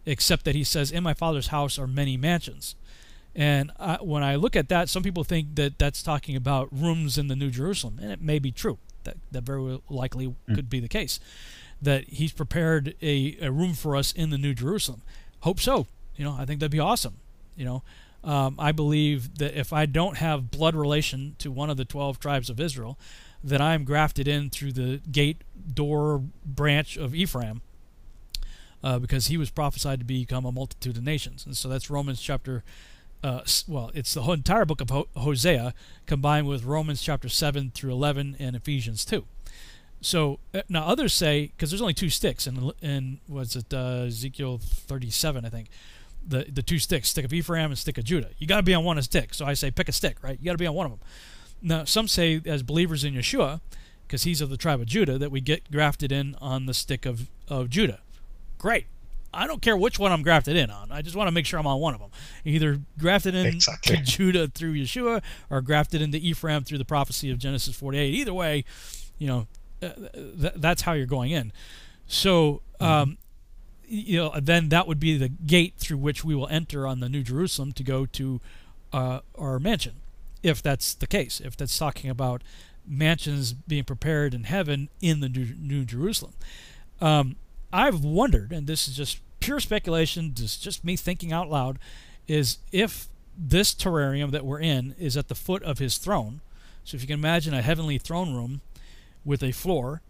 except 0.06 0.45
that 0.45 0.56
he 0.56 0.64
says, 0.64 0.91
"In 0.91 1.03
my 1.03 1.14
Father's 1.14 1.48
house 1.48 1.77
are 1.77 1.88
many 1.88 2.18
mansions." 2.18 2.76
And 3.34 3.72
I, 3.80 3.95
when 4.02 4.23
I 4.23 4.35
look 4.35 4.56
at 4.56 4.69
that, 4.69 4.89
some 4.89 5.03
people 5.03 5.23
think 5.23 5.56
that 5.56 5.80
that's 5.80 6.03
talking 6.03 6.35
about 6.35 6.68
rooms 6.72 7.18
in 7.18 7.27
the 7.27 7.35
New 7.35 7.49
Jerusalem, 7.49 7.98
and 8.02 8.11
it 8.11 8.22
may 8.22 8.39
be 8.39 8.52
true. 8.52 8.77
That 9.03 9.18
that 9.32 9.44
very 9.44 9.80
likely 9.90 10.28
mm. 10.28 10.56
could 10.56 10.69
be 10.69 10.80
the 10.80 10.88
case. 10.88 11.19
That 11.82 12.07
he's 12.10 12.32
prepared 12.32 12.95
a, 13.02 13.38
a 13.41 13.52
room 13.52 13.73
for 13.73 13.95
us 13.95 14.11
in 14.11 14.30
the 14.30 14.38
New 14.38 14.53
Jerusalem. 14.53 15.02
Hope 15.41 15.60
so. 15.60 15.88
You 16.15 16.26
know, 16.26 16.36
I 16.38 16.45
think 16.45 16.60
that'd 16.60 16.72
be 16.72 16.80
awesome. 16.80 17.18
You 17.56 17.65
know, 17.65 17.84
um, 18.23 18.56
I 18.60 18.72
believe 18.72 19.38
that 19.40 19.57
if 19.57 19.73
I 19.73 19.86
don't 19.86 20.18
have 20.18 20.52
blood 20.52 20.76
relation 20.76 21.36
to 21.40 21.52
one 21.52 21.69
of 21.69 21.78
the 21.78 21.86
12 21.86 22.19
tribes 22.19 22.49
of 22.49 22.60
Israel, 22.60 22.99
that 23.44 23.61
I'm 23.61 23.84
grafted 23.84 24.28
in 24.28 24.49
through 24.49 24.73
the 24.73 25.02
gate 25.11 25.41
door 25.73 26.23
branch 26.45 26.98
of 26.98 27.15
Ephraim, 27.15 27.61
uh, 28.84 28.99
because 28.99 29.28
he 29.28 29.38
was 29.38 29.49
prophesied 29.49 29.99
to 29.99 30.06
become 30.06 30.45
a 30.45 30.52
multitude 30.52 30.98
of 30.98 31.03
nations. 31.03 31.45
And 31.45 31.56
so 31.56 31.68
that's 31.68 31.90
Romans 31.90 32.22
chapter, 32.22 32.64
uh, 33.23 33.41
well, 33.68 33.91
it's 33.93 34.14
the 34.14 34.23
entire 34.23 34.65
book 34.65 34.81
of 34.81 34.89
Hosea 35.15 35.73
combined 36.06 36.48
with 36.48 36.64
Romans 36.64 37.02
chapter 37.02 37.30
7 37.30 37.72
through 37.72 37.91
11 37.91 38.35
and 38.39 38.56
Ephesians 38.56 39.06
2. 39.06 39.26
So 40.02 40.39
uh, 40.53 40.61
now 40.68 40.85
others 40.85 41.14
say, 41.14 41.52
because 41.56 41.69
there's 41.69 41.81
only 41.81 41.93
two 41.93 42.10
sticks, 42.10 42.48
and 42.48 42.73
in 42.81 43.19
was 43.27 43.56
it 43.56 43.72
uh, 43.73 44.06
Ezekiel 44.07 44.60
37, 44.60 45.45
I 45.45 45.49
think 45.49 45.69
the 46.27 46.45
the 46.52 46.64
two 46.64 46.80
sticks, 46.80 47.10
stick 47.10 47.26
of 47.26 47.34
Ephraim 47.34 47.72
and 47.72 47.77
stick 47.77 47.98
of 47.98 48.03
Judah. 48.03 48.30
You 48.38 48.48
got 48.48 48.57
to 48.57 48.64
be 48.64 48.73
on 48.73 48.84
one 48.84 48.98
of 48.98 49.03
the 49.03 49.06
stick. 49.06 49.34
So 49.34 49.45
I 49.45 49.53
say 49.53 49.72
pick 49.72 49.89
a 49.89 49.91
stick, 49.91 50.18
right? 50.23 50.38
You 50.39 50.45
got 50.45 50.53
to 50.53 50.57
be 50.57 50.68
on 50.68 50.73
one 50.73 50.85
of 50.88 50.91
them. 50.91 50.99
Now 51.61 51.84
some 51.85 52.07
say 52.07 52.41
as 52.45 52.64
believers 52.64 53.03
in 53.03 53.14
Yeshua, 53.14 53.61
because 54.07 54.23
he's 54.23 54.41
of 54.41 54.49
the 54.49 54.57
tribe 54.57 54.80
of 54.80 54.88
Judah, 54.88 55.18
that 55.18 55.31
we 55.31 55.41
get 55.41 55.72
grafted 55.72 56.11
in 56.11 56.35
on 56.41 56.65
the 56.65 56.73
stick 56.73 57.06
of 57.06 57.30
of 57.48 57.69
Judah. 57.69 57.99
Great. 58.57 58.88
I 59.34 59.48
don't 59.48 59.62
care 59.62 59.78
which 59.78 59.98
one 59.98 60.12
I'm 60.12 60.24
grafted 60.24 60.58
in 60.58 60.70
on. 60.70 60.91
I 60.91 61.02
just 61.02 61.16
want 61.16 61.28
to 61.28 61.32
make 61.32 61.45
sure 61.45 61.60
I'm 61.60 61.68
on 61.68 61.80
one 61.80 61.94
of 61.94 61.99
them. 61.99 62.10
Either 62.44 62.80
grafted 62.98 63.34
in 63.36 63.45
exactly. 63.45 63.98
to 63.98 64.03
Judah 64.03 64.48
through 64.48 64.74
Yeshua 64.74 65.22
or 65.49 65.62
grafted 65.62 66.02
into 66.02 66.18
Ephraim 66.18 66.64
through 66.64 66.80
the 66.80 66.86
prophecy 66.86 67.32
of 67.32 67.38
Genesis 67.38 67.76
48. 67.76 68.14
Either 68.14 68.34
way, 68.34 68.66
you 69.18 69.28
know, 69.28 69.48
uh, 69.82 69.90
th- 70.14 70.53
that's 70.58 70.82
how 70.82 70.94
you're 70.94 71.06
going 71.06 71.32
in. 71.32 71.53
So, 72.08 72.62
mm-hmm. 72.80 72.84
um, 72.84 73.18
you 73.86 74.18
know, 74.18 74.34
then 74.41 74.70
that 74.70 74.88
would 74.88 74.99
be 74.99 75.18
the 75.18 75.30
gate 75.30 75.76
through 75.78 75.98
which 75.98 76.24
we 76.24 76.36
will 76.36 76.48
enter 76.48 76.86
on 76.86 76.99
the 76.99 77.10
New 77.10 77.24
Jerusalem 77.24 77.72
to 77.74 77.84
go 77.84 78.06
to 78.06 78.41
uh, 78.94 79.20
our 79.36 79.60
mansion, 79.60 79.95
if 80.44 80.62
that's 80.62 80.94
the 80.94 81.08
case. 81.08 81.40
If 81.40 81.56
that's 81.56 81.78
talking 81.78 82.10
about 82.10 82.41
mansions 82.86 83.53
being 83.53 83.84
prepared 83.84 84.34
in 84.34 84.45
heaven 84.45 84.90
in 85.02 85.20
the 85.20 85.30
New, 85.30 85.53
New 85.58 85.86
Jerusalem. 85.86 86.34
Um, 86.99 87.36
I've 87.73 88.03
wondered, 88.03 88.52
and 88.52 88.68
this 88.68 88.88
is 88.88 88.95
just 88.95 89.19
pure 89.39 89.60
speculation, 89.60 90.34
just 90.34 90.61
just 90.61 90.84
me 90.84 90.95
thinking 90.95 91.31
out 91.31 91.49
loud, 91.49 91.80
is 92.27 92.60
if 92.72 93.07
this 93.38 93.73
terrarium 93.73 94.31
that 94.31 94.45
we're 94.45 94.60
in 94.60 94.95
is 94.99 95.18
at 95.18 95.27
the 95.27 95.35
foot 95.35 95.64
of 95.64 95.80
his 95.80 95.98
throne. 95.98 96.41
So 96.84 96.95
if 96.95 97.02
you 97.02 97.07
can 97.07 97.19
imagine 97.19 97.53
a 97.53 97.61
heavenly 97.61 97.98
throne 97.98 98.34
room 98.34 98.61
with 99.23 99.43
a 99.43 99.52
floor 99.52 100.02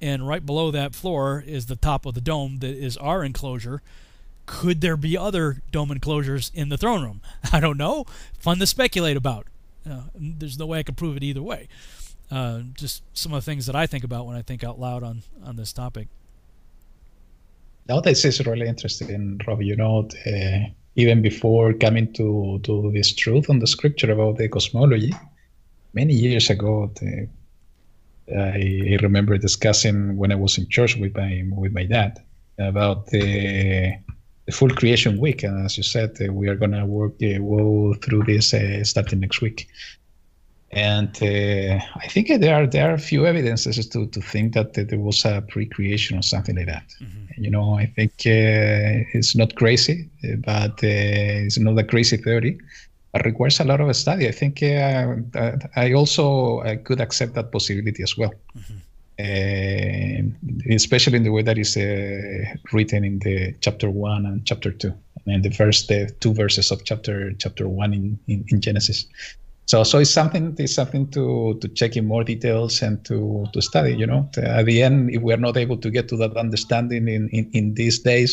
and 0.00 0.26
right 0.26 0.44
below 0.44 0.70
that 0.70 0.94
floor 0.94 1.44
is 1.46 1.66
the 1.66 1.76
top 1.76 2.06
of 2.06 2.14
the 2.14 2.20
dome 2.20 2.58
that 2.58 2.74
is 2.74 2.96
our 2.96 3.22
enclosure. 3.22 3.82
Could 4.46 4.80
there 4.80 4.96
be 4.96 5.16
other 5.16 5.62
dome 5.70 5.90
enclosures 5.90 6.50
in 6.54 6.70
the 6.70 6.78
throne 6.78 7.02
room? 7.02 7.20
I 7.52 7.60
don't 7.60 7.76
know. 7.76 8.06
Fun 8.38 8.58
to 8.58 8.66
speculate 8.66 9.16
about. 9.16 9.46
Uh, 9.88 10.02
there's 10.14 10.58
no 10.58 10.66
way 10.66 10.78
I 10.80 10.82
can 10.82 10.94
prove 10.94 11.16
it 11.16 11.22
either 11.22 11.42
way. 11.42 11.68
Uh, 12.30 12.60
just 12.74 13.02
some 13.12 13.32
of 13.32 13.44
the 13.44 13.50
things 13.50 13.66
that 13.66 13.74
I 13.76 13.86
think 13.86 14.04
about 14.04 14.26
when 14.26 14.36
I 14.36 14.42
think 14.42 14.62
out 14.62 14.78
loud 14.78 15.02
on 15.02 15.22
on 15.44 15.56
this 15.56 15.72
topic. 15.72 16.08
This 17.98 18.24
is 18.24 18.46
really 18.46 18.68
interesting, 18.68 19.40
Rob. 19.46 19.62
You 19.62 19.74
know, 19.74 20.08
even 20.94 21.22
before 21.22 21.72
coming 21.74 22.12
to 22.12 22.60
to 22.62 22.90
this 22.92 23.12
truth 23.12 23.50
on 23.50 23.58
the 23.58 23.66
scripture 23.66 24.12
about 24.12 24.36
the 24.38 24.48
cosmology, 24.48 25.12
many 25.92 26.14
years 26.14 26.50
ago, 26.50 26.92
the, 27.00 27.28
I 28.32 28.96
remember 29.02 29.36
discussing 29.38 30.16
when 30.16 30.30
I 30.30 30.36
was 30.36 30.56
in 30.58 30.68
church 30.68 30.96
with 30.96 31.16
my 31.16 31.42
with 31.50 31.72
my 31.72 31.84
dad 31.84 32.22
about 32.58 33.06
the, 33.08 33.94
the 34.46 34.52
full 34.52 34.70
creation 34.70 35.18
week, 35.18 35.42
and 35.42 35.64
as 35.64 35.76
you 35.76 35.82
said, 35.82 36.16
we 36.30 36.48
are 36.48 36.54
gonna 36.54 36.86
work 36.86 37.14
uh, 37.22 37.98
through 38.02 38.22
this 38.26 38.54
uh, 38.54 38.84
starting 38.84 39.20
next 39.20 39.40
week. 39.40 39.68
And 40.72 41.10
uh, 41.20 41.80
I 41.96 42.06
think 42.06 42.28
there 42.28 42.54
are 42.54 42.66
there 42.66 42.90
are 42.90 42.94
a 42.94 42.98
few 42.98 43.26
evidences 43.26 43.84
to, 43.88 44.06
to 44.06 44.20
think 44.20 44.54
that 44.54 44.74
there 44.74 45.00
was 45.00 45.24
a 45.24 45.42
pre-creation 45.48 46.16
or 46.16 46.22
something 46.22 46.54
like 46.54 46.66
that. 46.66 46.84
Mm-hmm. 47.02 47.42
You 47.42 47.50
know, 47.50 47.76
I 47.76 47.86
think 47.86 48.12
uh, 48.24 49.02
it's 49.12 49.34
not 49.34 49.56
crazy, 49.56 50.08
but 50.44 50.72
uh, 50.84 51.46
it's 51.46 51.58
not 51.58 51.76
a 51.76 51.82
crazy 51.82 52.18
theory 52.18 52.58
It 53.14 53.24
requires 53.24 53.58
a 53.58 53.64
lot 53.64 53.80
of 53.80 53.96
study. 53.96 54.28
I 54.28 54.32
think 54.32 54.62
uh, 54.62 55.16
I 55.74 55.92
also 55.92 56.60
I 56.60 56.76
could 56.76 57.00
accept 57.00 57.34
that 57.34 57.50
possibility 57.50 58.04
as 58.04 58.16
well, 58.16 58.32
mm-hmm. 58.56 58.76
uh, 59.18 60.74
especially 60.74 61.16
in 61.16 61.24
the 61.24 61.32
way 61.32 61.42
that 61.42 61.58
is 61.58 61.76
uh, 61.76 62.54
written 62.72 63.04
in 63.04 63.18
the 63.18 63.56
chapter 63.60 63.90
one 63.90 64.24
and 64.24 64.46
chapter 64.46 64.70
two, 64.70 64.94
and 65.26 65.42
the 65.42 65.50
first 65.50 65.90
two 66.20 66.32
verses 66.32 66.70
of 66.70 66.84
chapter 66.84 67.32
chapter 67.38 67.68
one 67.68 67.92
in, 67.92 68.18
in, 68.28 68.44
in, 68.48 68.60
Genesis. 68.60 69.06
So, 69.70 69.84
so 69.84 69.98
it's 69.98 70.10
something 70.10 70.56
it's 70.58 70.74
something 70.74 71.04
to 71.16 71.56
to 71.60 71.68
check 71.68 71.96
in 71.96 72.04
more 72.12 72.24
details 72.24 72.82
and 72.82 73.04
to 73.04 73.46
to 73.52 73.62
study. 73.62 73.94
You 73.94 74.06
know, 74.06 74.28
at 74.36 74.66
the 74.66 74.82
end, 74.82 75.10
if 75.14 75.22
we 75.22 75.32
are 75.32 75.42
not 75.48 75.56
able 75.56 75.76
to 75.76 75.90
get 75.90 76.08
to 76.08 76.16
that 76.16 76.36
understanding 76.36 77.06
in 77.06 77.28
in, 77.28 77.44
in 77.52 77.74
these 77.74 78.00
days 78.00 78.32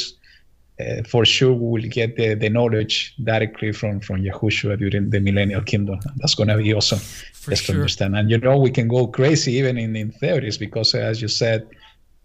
uh, 0.80 1.04
for 1.04 1.26
sure 1.26 1.54
we 1.54 1.68
will 1.82 1.90
get 1.90 2.16
the, 2.16 2.36
the 2.36 2.50
knowledge 2.50 3.14
directly 3.24 3.72
from 3.72 4.00
from 4.00 4.18
Yahushua 4.22 4.78
during 4.78 5.10
the 5.12 5.20
millennial 5.20 5.62
kingdom. 5.62 6.00
That's 6.18 6.36
going 6.36 6.50
to 6.50 6.58
be 6.58 6.74
awesome 6.74 7.00
for 7.00 7.52
just 7.52 7.66
sure. 7.66 7.76
to 7.76 7.82
understand. 7.82 8.16
And 8.16 8.30
you 8.32 8.38
know 8.38 8.58
we 8.58 8.72
can 8.72 8.88
go 8.88 9.08
crazy 9.08 9.54
even 9.54 9.78
in, 9.78 9.96
in 9.96 10.12
theories 10.12 10.58
because 10.58 10.94
uh, 10.96 11.00
as 11.00 11.22
you 11.22 11.28
said, 11.28 11.68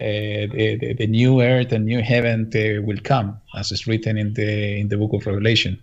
uh, 0.01 0.49
the, 0.55 0.79
the, 0.81 0.95
the, 0.95 1.07
new 1.07 1.43
earth 1.43 1.73
and 1.73 1.85
new 1.85 2.03
heaven 2.03 2.51
uh, 2.55 2.83
will 2.83 2.99
come 3.05 3.39
as 3.55 3.73
is 3.73 3.87
written 3.87 4.19
in 4.19 4.35
the 4.35 4.81
in 4.81 4.89
the 4.89 4.97
book 4.97 5.13
of 5.13 5.27
Revelation. 5.27 5.79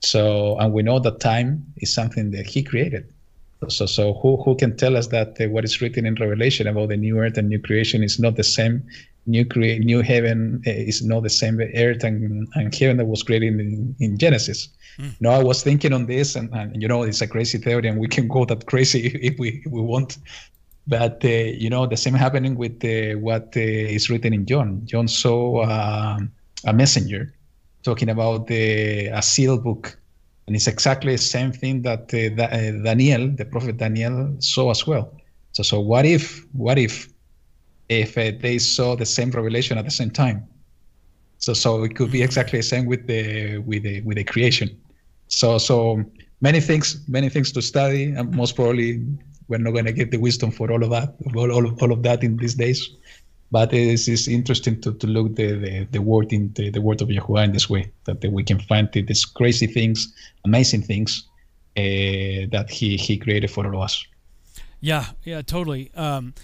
So 0.00 0.58
and 0.58 0.72
we 0.72 0.82
know 0.82 0.98
that 1.00 1.20
time 1.20 1.64
is 1.78 1.92
something 1.92 2.30
that 2.32 2.46
He 2.46 2.62
created. 2.62 3.12
So, 3.68 3.86
so 3.86 4.14
who, 4.14 4.36
who 4.44 4.54
can 4.54 4.76
tell 4.76 4.96
us 4.96 5.08
that 5.08 5.40
uh, 5.40 5.48
what 5.48 5.64
is 5.64 5.80
written 5.80 6.06
in 6.06 6.14
Revelation 6.14 6.68
about 6.68 6.90
the 6.90 6.96
new 6.96 7.18
earth 7.18 7.36
and 7.36 7.48
new 7.48 7.58
creation 7.58 8.04
is 8.04 8.20
not 8.20 8.36
the 8.36 8.44
same 8.44 8.84
new 9.28 9.44
create 9.44 9.84
new 9.84 10.00
heaven 10.00 10.62
uh, 10.66 10.70
is 10.70 11.04
not 11.04 11.22
the 11.22 11.30
same 11.30 11.60
earth 11.60 12.02
and, 12.02 12.48
and 12.54 12.74
heaven 12.74 12.96
that 12.96 13.04
was 13.04 13.22
created 13.22 13.60
in, 13.60 13.94
in 14.00 14.16
Genesis. 14.16 14.68
Mm. 14.98 15.14
No, 15.20 15.30
I 15.30 15.42
was 15.42 15.62
thinking 15.62 15.92
on 15.92 16.06
this, 16.06 16.34
and, 16.34 16.52
and, 16.52 16.80
you 16.80 16.88
know, 16.88 17.02
it's 17.02 17.20
a 17.20 17.26
crazy 17.26 17.58
theory, 17.58 17.86
and 17.88 18.00
we 18.00 18.08
can 18.08 18.26
go 18.26 18.44
that 18.46 18.66
crazy 18.66 19.06
if 19.22 19.38
we 19.38 19.62
if 19.64 19.70
we 19.70 19.80
want. 19.80 20.18
But 20.86 21.22
uh, 21.24 21.28
you 21.28 21.68
know, 21.68 21.86
the 21.86 21.96
same 21.96 22.14
happening 22.14 22.56
with 22.56 22.82
uh, 22.84 23.18
what 23.18 23.52
uh, 23.56 23.60
is 23.60 24.08
written 24.08 24.32
in 24.32 24.46
John. 24.46 24.82
John 24.86 25.06
saw 25.06 25.62
uh, 25.62 26.18
a 26.64 26.72
messenger 26.72 27.34
talking 27.88 28.10
about 28.16 28.40
the 28.52 28.62
a 29.20 29.22
seal 29.22 29.56
book, 29.68 29.84
and 30.46 30.56
it's 30.56 30.68
exactly 30.74 31.12
the 31.12 31.26
same 31.36 31.52
thing 31.60 31.82
that 31.82 32.04
uh, 32.14 32.84
Daniel, 32.88 33.22
the 33.40 33.46
prophet 33.54 33.76
Daniel, 33.84 34.16
saw 34.40 34.70
as 34.70 34.86
well. 34.86 35.04
So, 35.52 35.62
so 35.70 35.76
what 35.80 36.04
if, 36.04 36.24
what 36.52 36.78
if 36.78 36.94
if 37.88 38.18
uh, 38.18 38.32
they 38.40 38.58
saw 38.58 38.96
the 38.96 39.06
same 39.06 39.30
revelation 39.30 39.78
at 39.78 39.84
the 39.84 39.90
same 39.90 40.10
time. 40.10 40.46
So 41.38 41.52
so 41.54 41.84
it 41.84 41.94
could 41.96 42.10
be 42.10 42.22
exactly 42.22 42.58
the 42.58 42.68
same 42.74 42.86
with 42.86 43.06
the 43.06 43.58
with 43.58 43.82
the 43.82 44.00
with 44.02 44.16
the 44.16 44.24
creation. 44.24 44.68
So 45.28 45.58
so 45.58 46.04
many 46.40 46.60
things 46.60 47.04
many 47.08 47.28
things 47.28 47.52
to 47.52 47.62
study, 47.62 48.04
and 48.16 48.34
most 48.34 48.56
probably 48.56 49.04
we're 49.48 49.58
not 49.58 49.72
going 49.72 49.86
to 49.86 49.92
get 49.92 50.10
the 50.10 50.18
wisdom 50.18 50.50
for 50.50 50.70
all 50.70 50.82
of 50.82 50.90
that 50.90 51.14
all, 51.34 51.50
all, 51.50 51.66
all 51.80 51.92
of 51.92 52.02
that 52.02 52.22
in 52.22 52.36
these 52.36 52.54
days. 52.54 52.90
But 53.50 53.72
it's, 53.72 54.08
it's 54.08 54.28
interesting 54.28 54.80
to, 54.82 54.92
to 54.92 55.06
look 55.06 55.34
the, 55.36 55.52
the, 55.52 55.88
the 55.90 56.02
word 56.02 56.32
in 56.32 56.52
the, 56.54 56.70
the 56.70 56.82
word 56.82 57.00
of 57.00 57.08
Yahuwah 57.08 57.44
in 57.44 57.52
this 57.52 57.70
way 57.70 57.90
that 58.04 58.22
we 58.30 58.44
can 58.44 58.58
find 58.60 58.90
these 58.92 59.24
crazy 59.24 59.66
things, 59.66 60.12
amazing 60.44 60.82
things 60.82 61.26
uh, 61.76 62.50
that 62.50 62.66
he 62.70 62.96
he 62.96 63.16
created 63.16 63.50
for 63.50 63.74
us. 63.76 64.04
Yeah, 64.80 65.06
yeah, 65.24 65.42
totally. 65.42 65.90
Um, 65.94 66.34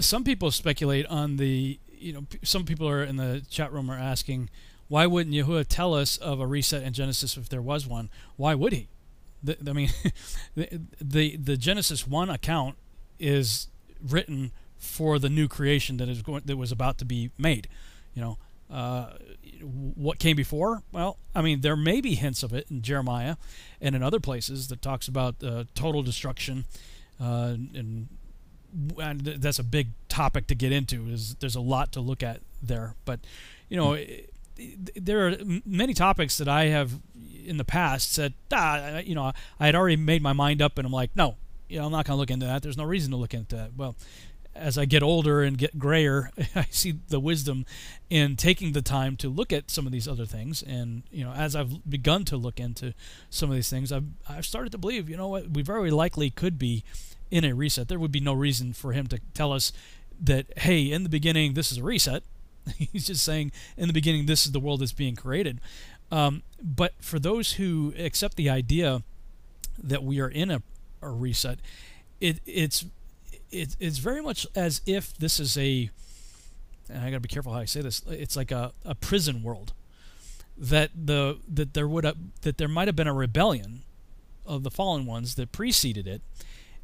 some 0.00 0.24
people 0.24 0.50
speculate 0.50 1.06
on 1.06 1.36
the 1.36 1.78
you 2.00 2.12
know, 2.12 2.26
some 2.42 2.64
people 2.64 2.88
are 2.88 3.02
in 3.02 3.16
the 3.16 3.44
chat 3.50 3.72
room 3.72 3.90
are 3.90 3.98
asking, 3.98 4.50
why 4.88 5.06
wouldn't 5.06 5.34
Yahuwah 5.34 5.66
tell 5.68 5.94
us 5.94 6.16
of 6.16 6.40
a 6.40 6.46
reset 6.46 6.82
in 6.82 6.92
Genesis 6.92 7.36
if 7.36 7.48
there 7.48 7.62
was 7.62 7.86
one? 7.86 8.08
Why 8.36 8.54
would 8.54 8.72
he? 8.72 8.88
The, 9.42 9.56
I 9.68 9.72
mean, 9.72 9.90
the, 10.54 10.80
the 11.00 11.36
the 11.36 11.56
Genesis 11.56 12.06
one 12.06 12.30
account 12.30 12.76
is 13.18 13.68
written 14.02 14.52
for 14.78 15.18
the 15.18 15.28
new 15.28 15.48
creation 15.48 15.96
that 15.98 16.08
is 16.08 16.22
going 16.22 16.42
that 16.44 16.56
was 16.56 16.72
about 16.72 16.98
to 16.98 17.04
be 17.04 17.30
made. 17.38 17.68
You 18.14 18.22
know, 18.22 18.38
uh, 18.70 19.12
what 19.62 20.18
came 20.18 20.36
before? 20.36 20.82
Well, 20.92 21.18
I 21.34 21.42
mean, 21.42 21.60
there 21.60 21.76
may 21.76 22.00
be 22.00 22.14
hints 22.14 22.42
of 22.42 22.52
it 22.52 22.66
in 22.70 22.82
Jeremiah 22.82 23.36
and 23.80 23.94
in 23.94 24.02
other 24.02 24.20
places 24.20 24.68
that 24.68 24.82
talks 24.82 25.08
about 25.08 25.42
uh, 25.42 25.64
total 25.74 26.02
destruction 26.02 26.64
uh, 27.20 27.54
and 27.74 28.08
and 28.98 29.20
that's 29.20 29.58
a 29.58 29.64
big 29.64 29.88
topic 30.08 30.46
to 30.48 30.54
get 30.54 30.72
into. 30.72 31.08
Is 31.08 31.34
there's 31.36 31.56
a 31.56 31.60
lot 31.60 31.92
to 31.92 32.00
look 32.00 32.22
at 32.22 32.40
there, 32.62 32.94
but 33.04 33.20
you 33.68 33.76
know, 33.76 33.98
there 34.94 35.28
are 35.28 35.36
many 35.64 35.94
topics 35.94 36.38
that 36.38 36.48
I 36.48 36.66
have 36.66 37.00
in 37.44 37.56
the 37.56 37.64
past 37.64 38.12
said, 38.12 38.34
ah, 38.52 38.98
you 38.98 39.14
know, 39.14 39.32
I 39.58 39.66
had 39.66 39.74
already 39.74 39.96
made 39.96 40.22
my 40.22 40.32
mind 40.32 40.60
up, 40.60 40.78
and 40.78 40.86
I'm 40.86 40.92
like, 40.92 41.10
no, 41.16 41.36
you 41.68 41.78
know, 41.78 41.86
I'm 41.86 41.92
not 41.92 42.06
going 42.06 42.16
to 42.16 42.20
look 42.20 42.30
into 42.30 42.46
that. 42.46 42.62
There's 42.62 42.76
no 42.76 42.84
reason 42.84 43.10
to 43.12 43.16
look 43.16 43.34
into 43.34 43.56
that. 43.56 43.70
Well, 43.76 43.96
as 44.58 44.76
I 44.76 44.84
get 44.84 45.02
older 45.02 45.42
and 45.42 45.56
get 45.56 45.78
grayer, 45.78 46.30
I 46.54 46.66
see 46.70 46.94
the 47.08 47.20
wisdom 47.20 47.64
in 48.10 48.36
taking 48.36 48.72
the 48.72 48.82
time 48.82 49.16
to 49.18 49.28
look 49.28 49.52
at 49.52 49.70
some 49.70 49.86
of 49.86 49.92
these 49.92 50.08
other 50.08 50.26
things. 50.26 50.62
And 50.62 51.02
you 51.10 51.24
know, 51.24 51.32
as 51.32 51.54
I've 51.56 51.88
begun 51.88 52.24
to 52.26 52.36
look 52.36 52.60
into 52.60 52.94
some 53.30 53.50
of 53.50 53.54
these 53.54 53.70
things, 53.70 53.92
I've 53.92 54.06
I've 54.28 54.46
started 54.46 54.72
to 54.72 54.78
believe, 54.78 55.08
you 55.08 55.16
know 55.16 55.28
what, 55.28 55.50
we 55.50 55.62
very 55.62 55.90
likely 55.90 56.30
could 56.30 56.58
be 56.58 56.84
in 57.30 57.44
a 57.44 57.54
reset. 57.54 57.88
There 57.88 57.98
would 57.98 58.12
be 58.12 58.20
no 58.20 58.32
reason 58.32 58.72
for 58.72 58.92
him 58.92 59.06
to 59.08 59.20
tell 59.34 59.52
us 59.52 59.72
that, 60.20 60.46
hey, 60.58 60.90
in 60.90 61.02
the 61.02 61.08
beginning, 61.08 61.54
this 61.54 61.70
is 61.70 61.78
a 61.78 61.82
reset. 61.82 62.22
He's 62.76 63.06
just 63.06 63.24
saying, 63.24 63.52
in 63.76 63.86
the 63.86 63.92
beginning, 63.92 64.26
this 64.26 64.46
is 64.46 64.52
the 64.52 64.60
world 64.60 64.80
that's 64.80 64.92
being 64.92 65.16
created. 65.16 65.60
Um, 66.10 66.42
but 66.62 66.94
for 67.00 67.18
those 67.18 67.52
who 67.52 67.92
accept 67.98 68.36
the 68.36 68.48
idea 68.50 69.02
that 69.82 70.02
we 70.02 70.20
are 70.20 70.28
in 70.28 70.50
a, 70.50 70.62
a 71.02 71.10
reset, 71.10 71.58
it, 72.20 72.40
it's 72.46 72.86
it, 73.50 73.76
it's 73.80 73.98
very 73.98 74.22
much 74.22 74.46
as 74.54 74.80
if 74.86 75.16
this 75.16 75.40
is 75.40 75.56
a 75.56 75.90
and 76.90 77.04
I 77.04 77.10
got 77.10 77.16
to 77.16 77.20
be 77.20 77.28
careful 77.28 77.52
how 77.52 77.60
I 77.60 77.64
say 77.66 77.80
this. 77.82 78.02
It's 78.08 78.36
like 78.36 78.50
a, 78.50 78.72
a 78.84 78.94
prison 78.94 79.42
world 79.42 79.72
that 80.56 80.90
the 80.94 81.38
that 81.48 81.74
there 81.74 81.86
would 81.86 82.04
have, 82.04 82.16
that 82.42 82.58
there 82.58 82.68
might 82.68 82.88
have 82.88 82.96
been 82.96 83.06
a 83.06 83.14
rebellion 83.14 83.82
of 84.46 84.62
the 84.62 84.70
fallen 84.70 85.06
ones 85.06 85.34
that 85.34 85.52
preceded 85.52 86.06
it, 86.06 86.22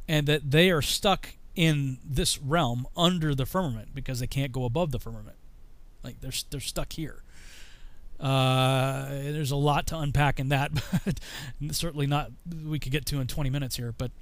and 0.06 0.26
that 0.26 0.50
they 0.50 0.70
are 0.70 0.82
stuck 0.82 1.30
in 1.56 1.98
this 2.04 2.38
realm 2.38 2.86
under 2.96 3.34
the 3.34 3.46
firmament 3.46 3.94
because 3.94 4.20
they 4.20 4.26
can't 4.26 4.52
go 4.52 4.64
above 4.64 4.90
the 4.90 4.98
firmament. 4.98 5.36
Like 6.02 6.20
they're 6.20 6.32
they're 6.50 6.60
stuck 6.60 6.92
here. 6.92 7.22
Uh, 8.20 9.08
there's 9.08 9.50
a 9.50 9.56
lot 9.56 9.88
to 9.88 9.98
unpack 9.98 10.38
in 10.38 10.48
that, 10.50 10.70
but 11.04 11.20
certainly 11.72 12.06
not 12.06 12.30
we 12.64 12.78
could 12.78 12.92
get 12.92 13.06
to 13.06 13.20
in 13.20 13.26
20 13.26 13.50
minutes 13.50 13.76
here. 13.76 13.92
But 13.96 14.12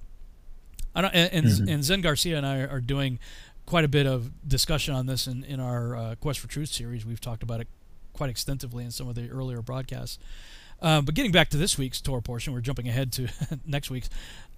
I 0.94 1.01
don't, 1.01 1.14
and, 1.14 1.47
mm-hmm. 1.47 1.69
and 1.69 1.85
Zen 1.85 2.01
Garcia 2.01 2.36
and 2.36 2.47
I 2.47 2.60
are 2.60 2.81
doing 2.81 3.19
quite 3.66 3.85
a 3.85 3.89
bit 3.89 4.06
of 4.06 4.31
discussion 4.47 4.94
on 4.94 5.06
this 5.06 5.27
in 5.27 5.44
in 5.44 5.60
our 5.60 5.97
uh, 5.97 6.14
Quest 6.16 6.40
for 6.40 6.48
Truth 6.48 6.70
series. 6.70 7.06
We've 7.06 7.20
talked 7.20 7.43
about 7.43 7.60
it 7.60 7.69
quite 8.12 8.31
extensively 8.31 8.85
in 8.85 8.90
some 8.90 9.09
of 9.09 9.14
the 9.14 9.28
earlier 9.31 9.62
broadcasts. 9.62 10.19
Uh, 10.81 11.01
but 11.01 11.14
getting 11.14 11.32
back 11.32 11.48
to 11.51 11.56
this 11.56 11.78
week's 11.78 12.01
Torah 12.01 12.20
portion, 12.20 12.52
we're 12.52 12.60
jumping 12.60 12.89
ahead 12.89 13.12
to 13.12 13.28
next 13.66 13.90
week's. 13.90 14.10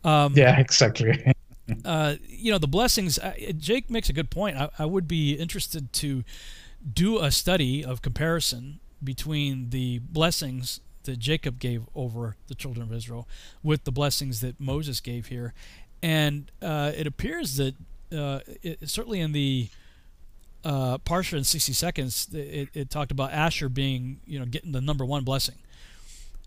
Um, 0.02 0.32
yeah, 0.35 0.59
exactly. 0.59 1.32
uh, 1.85 2.16
you 2.27 2.51
know, 2.51 2.59
the 2.59 2.66
blessings. 2.66 3.19
Uh, 3.19 3.35
Jake 3.56 3.90
makes 3.90 4.09
a 4.09 4.12
good 4.12 4.31
point. 4.31 4.56
I, 4.56 4.70
I, 4.78 4.86
would 4.86 5.06
be 5.06 5.35
interested 5.35 5.93
to 5.94 6.24
do 6.93 7.19
a 7.19 7.31
study 7.31 7.85
of 7.85 8.02
comparison 8.02 8.81
between 9.02 9.70
the 9.70 9.98
blessings 10.01 10.81
that 11.05 11.19
Jacob 11.19 11.59
gave 11.59 11.86
over 11.94 12.36
the 12.48 12.55
children 12.55 12.82
of 12.82 12.93
Israel 12.93 13.28
with 13.62 13.85
the 13.85 13.93
blessings 13.93 14.40
that 14.40 14.59
Moses 14.59 15.01
gave 15.01 15.27
here, 15.27 15.52
and 16.05 16.53
uh, 16.61 16.93
it 16.95 17.07
appears 17.07 17.57
that 17.57 17.75
uh, 18.13 18.41
it, 18.63 18.91
certainly 18.91 19.21
in 19.21 19.33
the 19.33 19.69
uh, 20.63 20.99
Parsha 20.99 21.39
in 21.39 21.45
60 21.45 21.73
seconds, 21.73 22.29
it, 22.31 22.69
it, 22.75 22.91
talked 22.91 23.11
about 23.11 23.33
Asher 23.33 23.71
being, 23.71 24.21
you 24.27 24.39
know, 24.39 24.45
getting 24.45 24.73
the 24.73 24.83
number 24.83 25.07
one 25.07 25.25
blessing. 25.25 25.55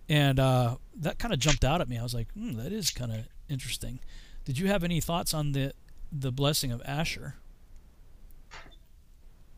And 0.08 0.40
uh, 0.40 0.76
that 1.00 1.18
kind 1.18 1.34
of 1.34 1.40
jumped 1.40 1.66
out 1.66 1.82
at 1.82 1.90
me. 1.90 1.98
I 1.98 2.04
was 2.04 2.14
like, 2.14 2.32
hmm, 2.34 2.54
that 2.54 2.72
is 2.72 2.92
kind 2.92 3.12
of 3.12 3.28
interesting. 3.50 4.00
Did 4.46 4.60
you 4.60 4.68
have 4.68 4.84
any 4.84 5.02
thoughts 5.02 5.34
on 5.34 5.54
the 5.54 5.74
the 6.12 6.32
blessing 6.32 6.72
of 6.72 6.82
Asher? 6.86 7.36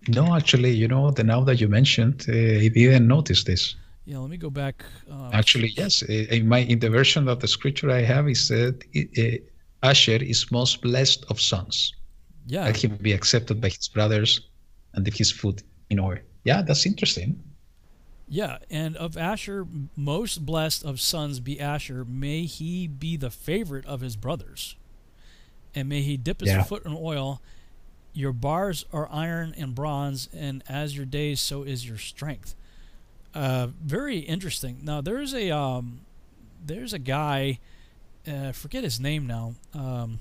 No, 0.08 0.34
actually, 0.34 0.72
you 0.72 0.88
know, 0.88 1.12
the 1.12 1.26
now 1.26 1.44
that 1.44 1.60
you 1.60 1.68
mentioned, 1.68 2.26
uh, 2.30 2.32
I 2.32 2.70
didn't 2.70 3.08
notice 3.08 3.44
this. 3.44 3.76
Yeah, 4.06 4.18
let 4.20 4.30
me 4.32 4.38
go 4.38 4.50
back. 4.50 4.84
Uh, 5.12 5.30
actually, 5.34 5.74
yes. 5.78 6.02
In 6.02 6.48
my 6.48 6.60
in 6.60 6.80
the 6.80 6.90
version 6.90 7.28
of 7.28 7.42
the 7.42 7.48
scripture 7.48 7.92
I 7.92 8.02
have, 8.02 8.28
it 8.28 8.38
said 8.38 8.84
uh, 8.96 9.38
Asher 9.84 10.18
is 10.22 10.51
most 10.51 10.81
blessed 10.81 11.26
of 11.30 11.39
sons. 11.39 11.93
Yeah, 12.47 12.65
that 12.65 12.77
he 12.77 12.88
will 12.88 12.97
be 12.97 13.14
accepted 13.14 13.61
by 13.61 13.69
his 13.69 13.88
brothers 13.88 14.41
and 14.93 15.06
his 15.07 15.31
foot 15.31 15.64
in 15.89 15.99
order. 15.99 16.23
Yeah, 16.43 16.61
that's 16.61 16.85
interesting. 16.85 17.41
Yeah, 18.27 18.60
and 18.69 18.95
of 18.97 19.18
Asher, 19.18 19.65
most 19.95 20.45
blessed 20.45 20.85
of 20.85 20.99
sons 20.99 21.39
be 21.39 21.60
Asher. 21.60 22.06
May 22.06 22.43
he 22.43 22.88
be 22.88 23.18
the 23.18 23.31
favorite 23.31 23.85
of 23.88 24.01
his 24.01 24.15
brothers, 24.15 24.76
and 25.73 25.89
may 25.89 26.01
he 26.01 26.15
dip 26.15 26.41
his 26.41 26.49
yeah. 26.49 26.64
foot 26.64 26.85
in 26.85 26.95
oil. 26.95 27.41
Your 28.14 28.34
bars 28.34 28.85
are 28.93 29.07
iron 29.11 29.56
and 29.57 29.73
bronze, 29.73 30.30
and 30.34 30.64
as 30.69 30.95
your 30.95 31.06
days, 31.06 31.39
so 31.39 31.64
is 31.64 31.88
your 31.88 31.97
strength. 31.97 32.56
Uh, 33.34 33.68
very 33.84 34.19
interesting. 34.19 34.80
Now 34.84 35.01
there's 35.01 35.34
a 35.34 35.49
um, 35.51 36.01
there's 36.64 36.93
a 36.93 36.99
guy, 36.99 37.60
uh, 38.30 38.51
forget 38.51 38.84
his 38.84 38.99
name 38.99 39.26
now. 39.26 39.56
Um, 39.73 40.19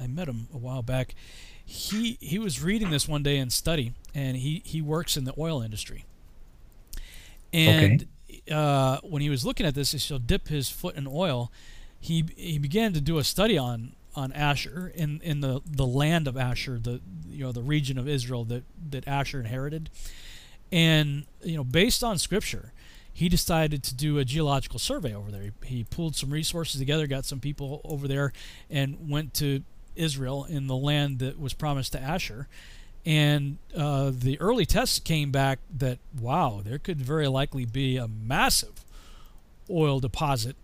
I 0.00 0.06
met 0.06 0.28
him 0.28 0.48
a 0.52 0.58
while 0.58 0.82
back. 0.82 1.14
He 1.64 2.18
he 2.20 2.38
was 2.38 2.62
reading 2.62 2.90
this 2.90 3.08
one 3.08 3.22
day 3.22 3.38
in 3.38 3.50
study, 3.50 3.92
and 4.14 4.36
he 4.36 4.62
he 4.64 4.80
works 4.80 5.16
in 5.16 5.24
the 5.24 5.34
oil 5.38 5.62
industry 5.62 6.04
and 7.52 8.06
okay. 8.28 8.52
uh, 8.52 8.98
when 9.02 9.22
he 9.22 9.30
was 9.30 9.44
looking 9.44 9.66
at 9.66 9.74
this, 9.74 9.92
he 9.92 9.98
shall 9.98 10.18
dip 10.18 10.48
his 10.48 10.68
foot 10.68 10.96
in 10.96 11.06
oil. 11.06 11.50
He 12.00 12.24
he 12.36 12.58
began 12.58 12.92
to 12.92 13.00
do 13.00 13.18
a 13.18 13.24
study 13.24 13.56
on 13.58 13.94
on 14.14 14.32
Asher 14.32 14.92
in 14.94 15.20
in 15.22 15.40
the 15.40 15.60
the 15.64 15.86
land 15.86 16.28
of 16.28 16.36
Asher, 16.36 16.78
the 16.78 17.00
you 17.28 17.44
know 17.44 17.52
the 17.52 17.62
region 17.62 17.98
of 17.98 18.08
Israel 18.08 18.44
that 18.44 18.64
that 18.90 19.06
Asher 19.08 19.40
inherited, 19.40 19.90
and 20.70 21.24
you 21.42 21.56
know 21.56 21.64
based 21.64 22.04
on 22.04 22.18
scripture, 22.18 22.72
he 23.18 23.28
decided 23.28 23.82
to 23.82 23.94
do 23.94 24.18
a 24.18 24.24
geological 24.24 24.78
survey 24.78 25.14
over 25.14 25.30
there. 25.30 25.42
He, 25.62 25.76
he 25.76 25.84
pulled 25.84 26.14
some 26.16 26.30
resources 26.30 26.80
together, 26.80 27.06
got 27.06 27.24
some 27.24 27.40
people 27.40 27.80
over 27.84 28.06
there, 28.06 28.32
and 28.70 29.08
went 29.10 29.34
to 29.34 29.62
Israel 29.96 30.46
in 30.48 30.66
the 30.66 30.76
land 30.76 31.18
that 31.18 31.38
was 31.38 31.52
promised 31.52 31.92
to 31.92 32.00
Asher 32.00 32.48
and 33.08 33.56
uh, 33.74 34.10
the 34.12 34.38
early 34.38 34.66
tests 34.66 34.98
came 34.98 35.30
back 35.30 35.60
that, 35.78 35.98
wow, 36.20 36.60
there 36.62 36.78
could 36.78 37.00
very 37.00 37.26
likely 37.26 37.64
be 37.64 37.96
a 37.96 38.06
massive 38.06 38.84
oil 39.70 39.98
deposit 39.98 40.56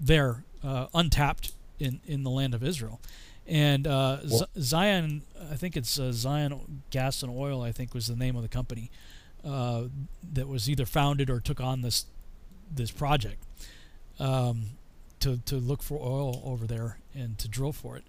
there, 0.00 0.44
uh, 0.64 0.86
untapped 0.94 1.52
in, 1.78 2.00
in 2.06 2.22
the 2.22 2.30
land 2.30 2.54
of 2.54 2.64
Israel. 2.64 3.00
And 3.46 3.86
uh, 3.86 4.26
Z- 4.26 4.46
Zion, 4.58 5.22
I 5.50 5.56
think 5.56 5.76
it's 5.76 5.98
uh, 5.98 6.10
Zion 6.12 6.82
Gas 6.90 7.22
and 7.22 7.36
Oil, 7.36 7.62
I 7.62 7.72
think 7.72 7.92
was 7.92 8.06
the 8.06 8.16
name 8.16 8.34
of 8.34 8.40
the 8.40 8.48
company 8.48 8.90
uh, 9.44 9.84
that 10.32 10.48
was 10.48 10.68
either 10.68 10.86
founded 10.86 11.30
or 11.30 11.40
took 11.40 11.60
on 11.60 11.82
this 11.82 12.06
this 12.70 12.90
project 12.90 13.42
um, 14.18 14.66
to, 15.20 15.38
to 15.46 15.56
look 15.56 15.82
for 15.82 15.98
oil 15.98 16.42
over 16.44 16.66
there 16.66 16.98
and 17.14 17.38
to 17.38 17.48
drill 17.48 17.72
for 17.72 17.96
it. 17.96 18.04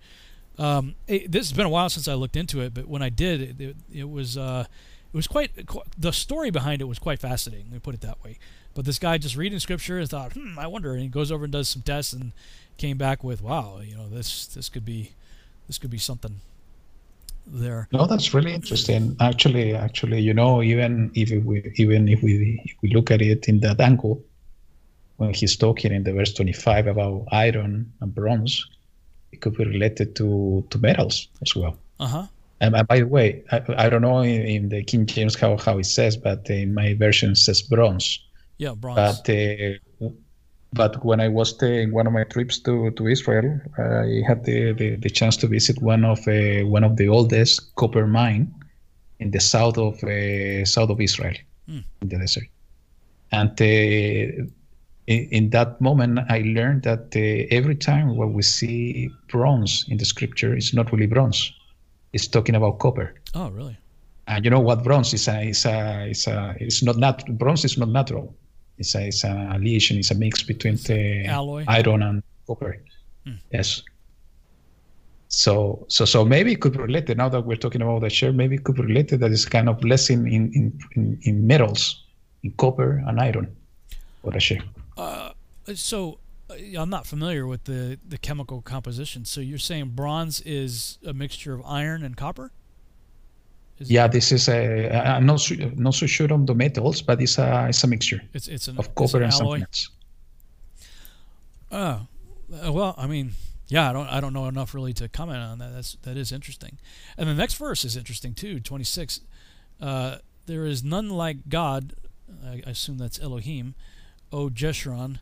Um, 0.57 0.95
it, 1.07 1.31
this 1.31 1.49
has 1.49 1.55
been 1.55 1.65
a 1.65 1.69
while 1.69 1.89
since 1.89 2.09
I 2.09 2.13
looked 2.13 2.35
into 2.35 2.59
it, 2.59 2.73
but 2.73 2.87
when 2.87 3.01
I 3.01 3.07
did, 3.07 3.41
it, 3.41 3.61
it, 3.61 3.75
it 3.93 4.09
was 4.09 4.37
uh, 4.37 4.65
it 5.11 5.17
was 5.17 5.27
quite, 5.27 5.51
the 5.97 6.11
story 6.11 6.51
behind 6.51 6.81
it 6.81 6.85
was 6.85 6.99
quite 6.99 7.19
fascinating. 7.19 7.67
Let 7.67 7.73
me 7.73 7.79
put 7.79 7.95
it 7.95 8.01
that 8.01 8.23
way. 8.23 8.37
But 8.75 8.85
this 8.85 8.99
guy 8.99 9.17
just 9.17 9.35
reading 9.35 9.57
scripture 9.57 9.97
and 9.97 10.07
thought, 10.07 10.33
hmm, 10.33 10.59
I 10.59 10.67
wonder, 10.67 10.93
and 10.93 11.01
he 11.01 11.07
goes 11.07 11.31
over 11.31 11.45
and 11.45 11.51
does 11.51 11.67
some 11.67 11.81
tests 11.81 12.13
and 12.13 12.31
came 12.77 12.97
back 12.97 13.23
with, 13.23 13.41
wow, 13.41 13.79
you 13.79 13.95
know, 13.95 14.07
this 14.07 14.45
this 14.45 14.69
could 14.69 14.85
be 14.85 15.13
this 15.67 15.79
could 15.79 15.89
be 15.89 15.97
something 15.97 16.41
there. 17.51 17.87
No, 17.91 18.05
that's 18.05 18.33
really 18.33 18.53
interesting. 18.53 19.15
Actually, 19.19 19.75
actually, 19.75 20.21
you 20.21 20.33
know, 20.33 20.61
even 20.61 21.11
if 21.15 21.31
we 21.43 21.71
even 21.75 22.07
if 22.07 22.21
we 22.21 22.61
if 22.65 22.75
we 22.81 22.89
look 22.89 23.11
at 23.11 23.21
it 23.21 23.47
in 23.47 23.59
that 23.61 23.79
angle, 23.79 24.23
when 25.17 25.33
he's 25.33 25.55
talking 25.55 25.91
in 25.91 26.03
the 26.03 26.13
verse 26.13 26.33
25 26.33 26.87
about 26.87 27.25
iron 27.31 27.91
and 28.01 28.15
bronze, 28.15 28.65
it 29.31 29.41
could 29.41 29.55
be 29.55 29.65
related 29.65 30.15
to 30.17 30.65
to 30.69 30.77
metals 30.77 31.27
as 31.41 31.55
well. 31.55 31.77
Uh 31.99 32.07
huh. 32.07 32.27
And 32.61 32.75
by 32.87 32.99
the 32.99 33.07
way, 33.07 33.43
I, 33.51 33.61
I 33.77 33.89
don't 33.89 34.01
know 34.01 34.19
in, 34.19 34.41
in, 34.41 34.69
the 34.69 34.83
King 34.83 35.05
James 35.05 35.35
how, 35.35 35.55
how 35.55 35.77
it 35.77 35.85
says, 35.85 36.17
but 36.17 36.49
in 36.49 36.73
my 36.73 36.93
version 36.93 37.35
says 37.35 37.61
bronze. 37.61 38.19
Yeah, 38.57 38.73
bronze. 38.73 39.21
But 39.21 39.29
uh, 39.29 39.77
but 40.73 41.03
when 41.03 41.19
I 41.19 41.27
was 41.27 41.61
in 41.63 41.91
one 41.91 42.07
of 42.07 42.13
my 42.13 42.23
trips 42.25 42.59
to, 42.59 42.91
to 42.91 43.07
Israel, 43.07 43.59
I 43.77 44.21
had 44.27 44.43
the, 44.45 44.73
the, 44.73 44.95
the 44.95 45.09
chance 45.09 45.35
to 45.37 45.47
visit 45.47 45.81
one 45.81 46.05
of 46.05 46.19
uh, 46.27 46.65
one 46.67 46.83
of 46.83 46.97
the 46.97 47.07
oldest 47.07 47.75
copper 47.75 48.05
mine 48.07 48.53
in 49.19 49.31
the 49.31 49.39
south 49.39 49.77
of 49.77 50.03
uh, 50.03 50.65
south 50.65 50.89
of 50.89 51.01
Israel, 51.01 51.35
Hmm. 51.67 51.79
in 52.01 52.09
the 52.09 52.17
desert. 52.17 52.45
And 53.31 53.51
uh, 53.61 53.65
in, 55.07 55.27
in 55.31 55.49
that 55.51 55.79
moment, 55.81 56.19
I 56.29 56.39
learned 56.45 56.83
that 56.83 57.15
uh, 57.15 57.55
every 57.55 57.75
time 57.75 58.15
when 58.15 58.33
we 58.33 58.41
see 58.43 59.09
bronze 59.27 59.85
in 59.87 59.97
the 59.97 60.05
scripture, 60.05 60.55
it's 60.55 60.73
not 60.73 60.91
really 60.91 61.07
bronze; 61.07 61.51
it's 62.13 62.27
talking 62.27 62.55
about 62.55 62.79
copper. 62.79 63.13
oh, 63.35 63.49
really? 63.49 63.77
And 64.27 64.45
you 64.45 64.51
know 64.51 64.59
what 64.59 64.83
bronze 64.83 65.11
is? 65.13 65.27
A, 65.27 65.41
is 65.49 65.65
a, 65.65 66.07
is 66.09 66.27
a, 66.27 66.55
it's 66.59 66.83
not 66.83 66.97
nat- 66.97 67.25
bronze 67.37 67.65
is 67.65 67.77
not 67.77 67.89
natural. 67.89 68.35
It's 68.79 68.95
a, 68.95 69.07
it's 69.07 69.23
a 69.23 69.57
lesion. 69.59 69.97
It's 69.97 70.11
a 70.11 70.15
mix 70.15 70.41
between 70.41 70.75
the 70.77 71.25
Alloy. 71.25 71.65
iron 71.67 72.01
and 72.01 72.23
copper. 72.47 72.77
Hmm. 73.25 73.33
Yes. 73.51 73.83
So 75.27 75.85
so 75.89 76.05
so 76.05 76.25
maybe 76.25 76.53
it 76.53 76.61
could 76.61 76.73
be 76.73 76.79
related. 76.79 77.17
Now 77.17 77.29
that 77.29 77.45
we're 77.45 77.55
talking 77.55 77.81
about 77.81 78.01
the 78.01 78.09
share, 78.09 78.33
maybe 78.33 78.55
it 78.55 78.63
could 78.63 78.75
be 78.75 78.81
related 78.81 79.19
that 79.19 79.31
it's 79.31 79.45
kind 79.45 79.69
of 79.69 79.83
less 79.83 80.09
in 80.09 80.27
in, 80.27 80.51
in, 80.53 80.79
in, 80.95 81.19
in 81.23 81.45
metals, 81.45 82.03
in 82.41 82.51
copper 82.53 83.03
and 83.05 83.19
iron, 83.19 83.55
or 84.23 84.35
Asher. 84.35 84.59
Uh, 84.97 85.31
so 85.75 86.17
uh, 86.49 86.55
I'm 86.79 86.89
not 86.89 87.05
familiar 87.05 87.45
with 87.45 87.65
the 87.65 87.99
the 88.07 88.17
chemical 88.17 88.61
composition. 88.61 89.23
So 89.25 89.39
you're 89.39 89.59
saying 89.59 89.89
bronze 89.89 90.41
is 90.41 90.97
a 91.05 91.13
mixture 91.13 91.53
of 91.53 91.61
iron 91.63 92.03
and 92.03 92.17
copper? 92.17 92.51
Is 93.79 93.89
Yeah, 93.89 94.07
this 94.07 94.31
is 94.31 94.47
a. 94.49 94.89
I'm 94.91 95.25
not 95.25 95.39
su- 95.39 95.71
not 95.75 95.93
so 95.95 96.05
sure 96.05 96.31
on 96.33 96.45
the 96.45 96.53
metals, 96.55 97.01
but 97.01 97.21
it's 97.21 97.37
a 97.37 97.67
it's 97.69 97.83
a 97.83 97.87
mixture 97.87 98.21
It's 98.33 98.47
it's 98.47 98.67
an, 98.67 98.77
of 98.77 98.93
copper 98.95 99.17
an 99.17 99.23
and 99.23 99.33
alloy. 99.33 99.59
something 99.59 99.61
else. 99.63 99.89
Oh, 101.71 102.07
uh, 102.65 102.71
well, 102.71 102.95
I 102.97 103.05
mean, 103.07 103.33
yeah, 103.67 103.89
I 103.89 103.93
don't, 103.93 104.07
I 104.07 104.19
don't 104.19 104.33
know 104.33 104.47
enough 104.47 104.73
really 104.73 104.93
to 104.93 105.07
comment 105.07 105.37
on 105.37 105.59
that. 105.59 105.71
That's 105.73 105.97
that 106.03 106.17
is 106.17 106.31
interesting. 106.31 106.77
And 107.17 107.29
the 107.29 107.33
next 107.35 107.55
verse 107.55 107.85
is 107.85 107.95
interesting 107.95 108.33
too. 108.33 108.59
Twenty 108.59 108.83
six. 108.85 109.21
Uh, 109.79 110.17
there 110.45 110.65
is 110.65 110.83
none 110.83 111.09
like 111.09 111.47
God. 111.49 111.93
I 112.43 112.61
I 112.65 112.71
assume 112.71 112.97
that's 112.97 113.19
Elohim, 113.19 113.75
O 114.31 114.49
Jeshurun, 114.49 115.19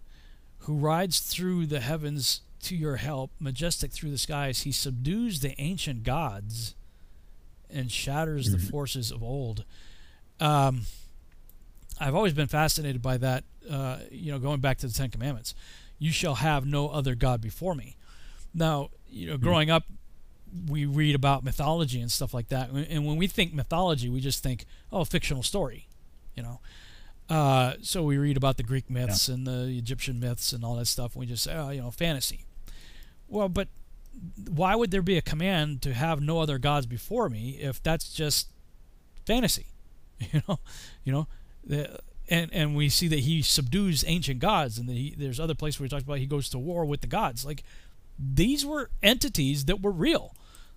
who 0.59 0.75
rides 0.75 1.19
through 1.19 1.65
the 1.67 1.79
heavens 1.81 2.41
to 2.63 2.75
your 2.75 2.95
help, 2.95 3.31
majestic 3.39 3.91
through 3.91 4.11
the 4.11 4.17
skies. 4.17 4.61
He 4.61 4.71
subdues 4.71 5.41
the 5.41 5.53
ancient 5.61 6.03
gods, 6.03 6.73
and 7.69 7.91
shatters 7.91 8.52
the 8.52 8.57
Mhm. 8.57 8.69
forces 8.69 9.11
of 9.11 9.22
old. 9.23 9.65
Um, 10.39 10.85
I've 11.99 12.15
always 12.15 12.34
been 12.34 12.48
fascinated 12.48 13.02
by 13.02 13.18
that. 13.18 13.44
Uh, 13.69 13.99
you 14.11 14.31
know, 14.31 14.39
going 14.39 14.60
back 14.61 14.77
to 14.80 14.88
the 14.88 14.94
Ten 14.94 15.10
Commandments 15.10 15.53
you 15.99 16.11
shall 16.11 16.35
have 16.35 16.64
no 16.65 16.89
other 16.89 17.15
god 17.15 17.41
before 17.41 17.73
me. 17.73 17.95
Now, 18.53 18.89
you 19.10 19.27
know, 19.27 19.38
growing 19.38 19.72
up, 19.72 19.84
we 20.68 20.85
read 20.85 21.15
about 21.15 21.44
mythology 21.44 21.99
and 21.99 22.11
stuff 22.11 22.34
like 22.35 22.49
that, 22.49 22.69
and 22.69 23.03
when 23.06 23.18
we 23.18 23.26
think 23.26 23.52
mythology, 23.53 24.07
we 24.07 24.22
just 24.22 24.44
think, 24.44 24.65
oh, 24.91 25.03
fictional 25.03 25.41
story, 25.41 25.88
you 26.35 26.44
know. 26.44 26.60
Uh, 27.30 27.73
so 27.81 28.03
we 28.03 28.18
read 28.18 28.38
about 28.38 28.57
the 28.57 28.64
Greek 28.64 28.89
myths 28.91 29.27
and 29.27 29.45
the 29.48 29.65
Egyptian 29.76 30.19
myths 30.19 30.53
and 30.53 30.64
all 30.64 30.76
that 30.76 30.85
stuff, 30.85 31.15
and 31.15 31.19
we 31.19 31.26
just 31.26 31.44
say, 31.44 31.56
oh, 31.56 31.69
you 31.72 31.81
know, 31.81 31.89
fantasy. 31.89 32.45
Well, 33.27 33.49
but 33.49 33.68
why 34.49 34.76
would 34.76 34.91
there 34.91 35.02
be 35.02 35.18
a 35.18 35.22
command 35.22 35.81
to 35.84 35.94
have 35.94 36.22
no 36.22 36.39
other 36.39 36.57
gods 36.57 36.85
before 36.85 37.30
me 37.30 37.57
if 37.61 37.81
that's 37.81 38.14
just 38.14 38.48
fantasy? 39.26 39.68
You 40.34 40.41
know, 40.48 40.60
you 41.03 41.14
know, 41.14 41.27
and 42.27 42.52
and 42.52 42.76
we 42.76 42.89
see 42.89 43.07
that 43.07 43.19
he 43.19 43.44
subdues 43.44 44.03
ancient 44.07 44.39
gods, 44.39 44.80
and 44.80 44.89
he, 44.89 45.14
there's 45.15 45.39
other 45.39 45.53
places 45.53 45.80
where 45.80 45.85
he 45.85 45.89
talks 45.89 46.03
about 46.03 46.18
he 46.18 46.26
goes 46.26 46.49
to 46.49 46.57
war 46.57 46.85
with 46.85 47.02
the 47.02 47.07
gods. 47.07 47.45
Like 47.45 47.64
these 48.18 48.65
were 48.65 48.89
entities 49.03 49.65
that 49.65 49.81
were 49.81 49.91
real. 49.91 50.34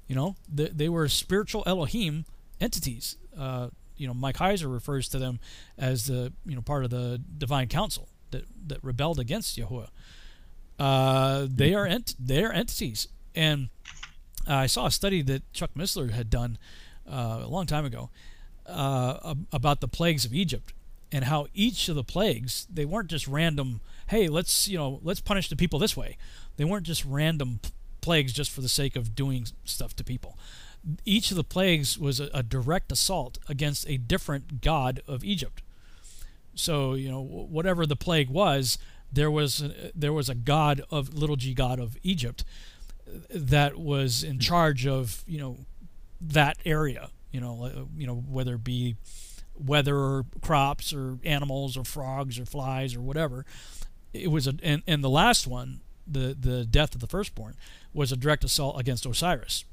You 0.07 0.15
know, 0.15 0.37
they, 0.53 0.69
they 0.69 0.89
were 0.89 1.09
spiritual 1.09 1.62
Elohim 1.67 2.25
entities. 2.61 3.17
Uh, 3.37 3.69
you 3.97 4.07
know, 4.07 4.15
Mike 4.15 4.37
Heiser 4.37 4.73
refers 4.73 5.09
to 5.09 5.19
them 5.19 5.41
as 5.79 6.07
the 6.07 6.33
you 6.45 6.55
know 6.55 6.62
part 6.62 6.85
of 6.85 6.91
the 6.91 7.21
divine 7.39 7.69
council 7.69 8.09
that 8.31 8.45
that 8.67 8.83
rebelled 8.83 9.19
against 9.19 9.59
Yahuwah. 9.59 9.89
Uh, 10.79 11.47
they 11.49 11.75
are 11.75 11.87
ent- 11.87 12.15
they 12.19 12.43
are 12.43 12.53
entities, 12.53 13.09
and 13.35 13.69
I 14.47 14.66
saw 14.66 14.86
a 14.86 14.90
study 14.90 15.23
that 15.23 15.51
Chuck 15.52 15.70
Missler 15.77 16.11
had 16.11 16.31
done 16.31 16.59
uh, 17.09 17.40
a 17.43 17.48
long 17.48 17.66
time 17.66 17.85
ago 17.85 18.11
uh, 18.66 19.35
about 19.52 19.81
the 19.81 19.89
plagues 19.89 20.24
of 20.24 20.35
Egypt 20.35 20.73
and 21.12 21.24
how 21.24 21.47
each 21.55 21.89
of 21.89 21.97
the 21.97 22.05
plagues 22.05 22.66
they 22.73 22.85
weren't 22.85 23.09
just 23.09 23.27
random. 23.27 23.81
Hey, 24.09 24.28
let's 24.28 24.69
you 24.69 24.78
know 24.78 25.01
let's 25.02 25.20
punish 25.20 25.48
the 25.48 25.57
people 25.57 25.78
this 25.78 25.97
way. 25.97 26.16
They 26.57 26.65
weren't 26.65 26.86
just 26.86 27.05
random 27.05 27.61
plagues 28.01 28.32
just 28.32 28.51
for 28.51 28.61
the 28.61 28.69
sake 28.69 28.97
of 28.97 29.15
doing 29.15 29.47
stuff 29.65 29.94
to 29.97 30.05
people. 30.05 30.39
Each 31.05 31.31
of 31.31 31.36
the 31.36 31.44
plagues 31.44 31.98
was 31.98 32.20
a, 32.20 32.31
a 32.32 32.43
direct 32.43 32.90
assault 32.90 33.39
against 33.48 33.89
a 33.89 33.98
different 33.98 34.61
god 34.62 35.02
of 35.07 35.24
Egypt. 35.24 35.62
So 36.55 36.94
you 36.94 37.11
know 37.11 37.23
wh- 37.23 37.51
whatever 37.51 37.86
the 37.86 37.97
plague 37.97 38.31
was, 38.31 38.78
there 39.12 39.31
was 39.31 39.62
a, 39.62 39.90
there 39.94 40.12
was 40.12 40.28
a 40.28 40.35
god 40.35 40.82
of 40.90 41.15
little 41.15 41.36
g 41.36 41.55
god 41.55 41.81
of 41.81 41.97
Egypt 42.02 42.44
that 43.31 43.77
was 43.78 44.23
in 44.23 44.39
charge 44.39 44.87
of 44.87 45.23
you 45.27 45.39
know 45.39 45.59
that 46.20 46.59
area. 46.65 47.11
You 47.32 47.41
know 47.41 47.89
you 47.97 48.07
know 48.07 48.15
whether 48.16 48.55
it 48.55 48.65
be 48.65 48.97
weather 49.55 49.97
or 49.97 50.24
crops 50.41 50.93
or 50.93 51.19
animals 51.24 51.77
or 51.77 51.85
frogs 51.85 52.39
or 52.39 52.45
flies 52.47 52.95
or 52.97 53.01
whatever. 53.01 53.45
It 54.12 54.28
was 54.31 54.47
a 54.47 54.55
and, 54.62 54.82
and 54.87 55.05
the 55.05 55.11
last 55.11 55.47
one, 55.47 55.81
the 56.07 56.37
the 56.39 56.65
death 56.65 56.95
of 56.95 57.01
the 57.01 57.07
firstborn, 57.07 57.57
was 57.93 58.11
a 58.12 58.16
direct 58.16 58.43
assault 58.45 58.81
against 58.81 59.07
Osiris. 59.07 59.65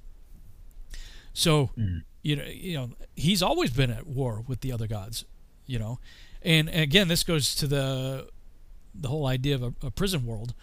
So 1.33 1.71
Mm. 1.77 2.03
you 2.21 2.35
know 2.35 2.45
you 2.45 2.77
know 2.77 2.89
he's 3.15 3.41
always 3.41 3.71
been 3.71 3.91
at 3.91 4.07
war 4.07 4.43
with 4.47 4.61
the 4.61 4.71
other 4.71 4.87
gods, 4.87 5.25
you 5.65 5.79
know, 5.79 5.99
and, 6.41 6.69
and 6.69 6.81
again 6.81 7.07
this 7.07 7.23
goes 7.23 7.55
to 7.55 7.67
the 7.67 8.27
the 8.93 9.07
whole 9.09 9.27
idea 9.27 9.55
of 9.55 9.63
a, 9.63 9.73
a 9.83 9.91
prison 9.91 10.25
world, 10.25 10.53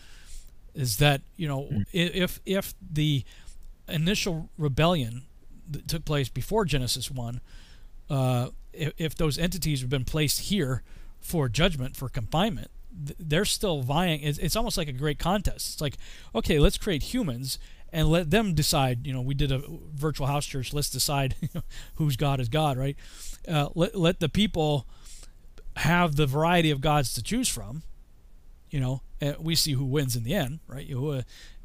is 0.74 0.96
that 0.98 1.22
you 1.36 1.46
know 1.48 1.62
Mm. 1.70 1.80
i- 1.94 2.14
if 2.24 2.40
if 2.44 2.74
the 2.80 3.24
initial 3.88 4.48
rebellion 4.58 5.22
that 5.70 5.86
took 5.88 6.04
place 6.04 6.28
before 6.28 6.64
Genesis 6.64 7.10
one, 7.10 7.40
uh, 8.10 8.48
if, 8.72 8.92
if 8.98 9.14
those 9.14 9.38
entities 9.38 9.80
have 9.80 9.90
been 9.90 10.04
placed 10.04 10.40
here 10.40 10.82
for 11.20 11.48
judgment 11.48 11.96
for 11.96 12.08
confinement, 12.08 12.70
th- 13.06 13.16
they're 13.18 13.44
still 13.46 13.80
vying. 13.82 14.20
It's, 14.22 14.38
it's 14.38 14.56
almost 14.56 14.76
like 14.76 14.88
a 14.88 14.92
great 14.92 15.18
contest. 15.18 15.74
It's 15.74 15.80
like, 15.80 15.96
okay, 16.34 16.58
let's 16.58 16.76
create 16.78 17.02
humans 17.14 17.58
and 17.92 18.08
let 18.08 18.30
them 18.30 18.52
decide. 18.54 19.06
You 19.06 19.12
know, 19.14 19.22
we 19.22 19.34
did 19.34 19.50
a 19.52 19.62
virtual 19.94 20.26
house 20.26 20.44
church. 20.46 20.72
Let's 20.74 20.90
decide 20.90 21.34
whose 21.94 22.16
God 22.16 22.40
is 22.40 22.48
God, 22.48 22.76
right? 22.76 22.96
Uh, 23.48 23.68
let 23.74 23.94
let 23.94 24.20
the 24.20 24.28
people 24.28 24.86
have 25.76 26.16
the 26.16 26.26
variety 26.26 26.70
of 26.70 26.80
gods 26.80 27.14
to 27.14 27.22
choose 27.22 27.48
from. 27.48 27.82
You 28.74 28.80
know, 28.80 29.02
and 29.20 29.36
we 29.38 29.54
see 29.54 29.74
who 29.74 29.84
wins 29.84 30.16
in 30.16 30.24
the 30.24 30.34
end, 30.34 30.58
right? 30.66 30.88
Yahuwah 30.90 31.22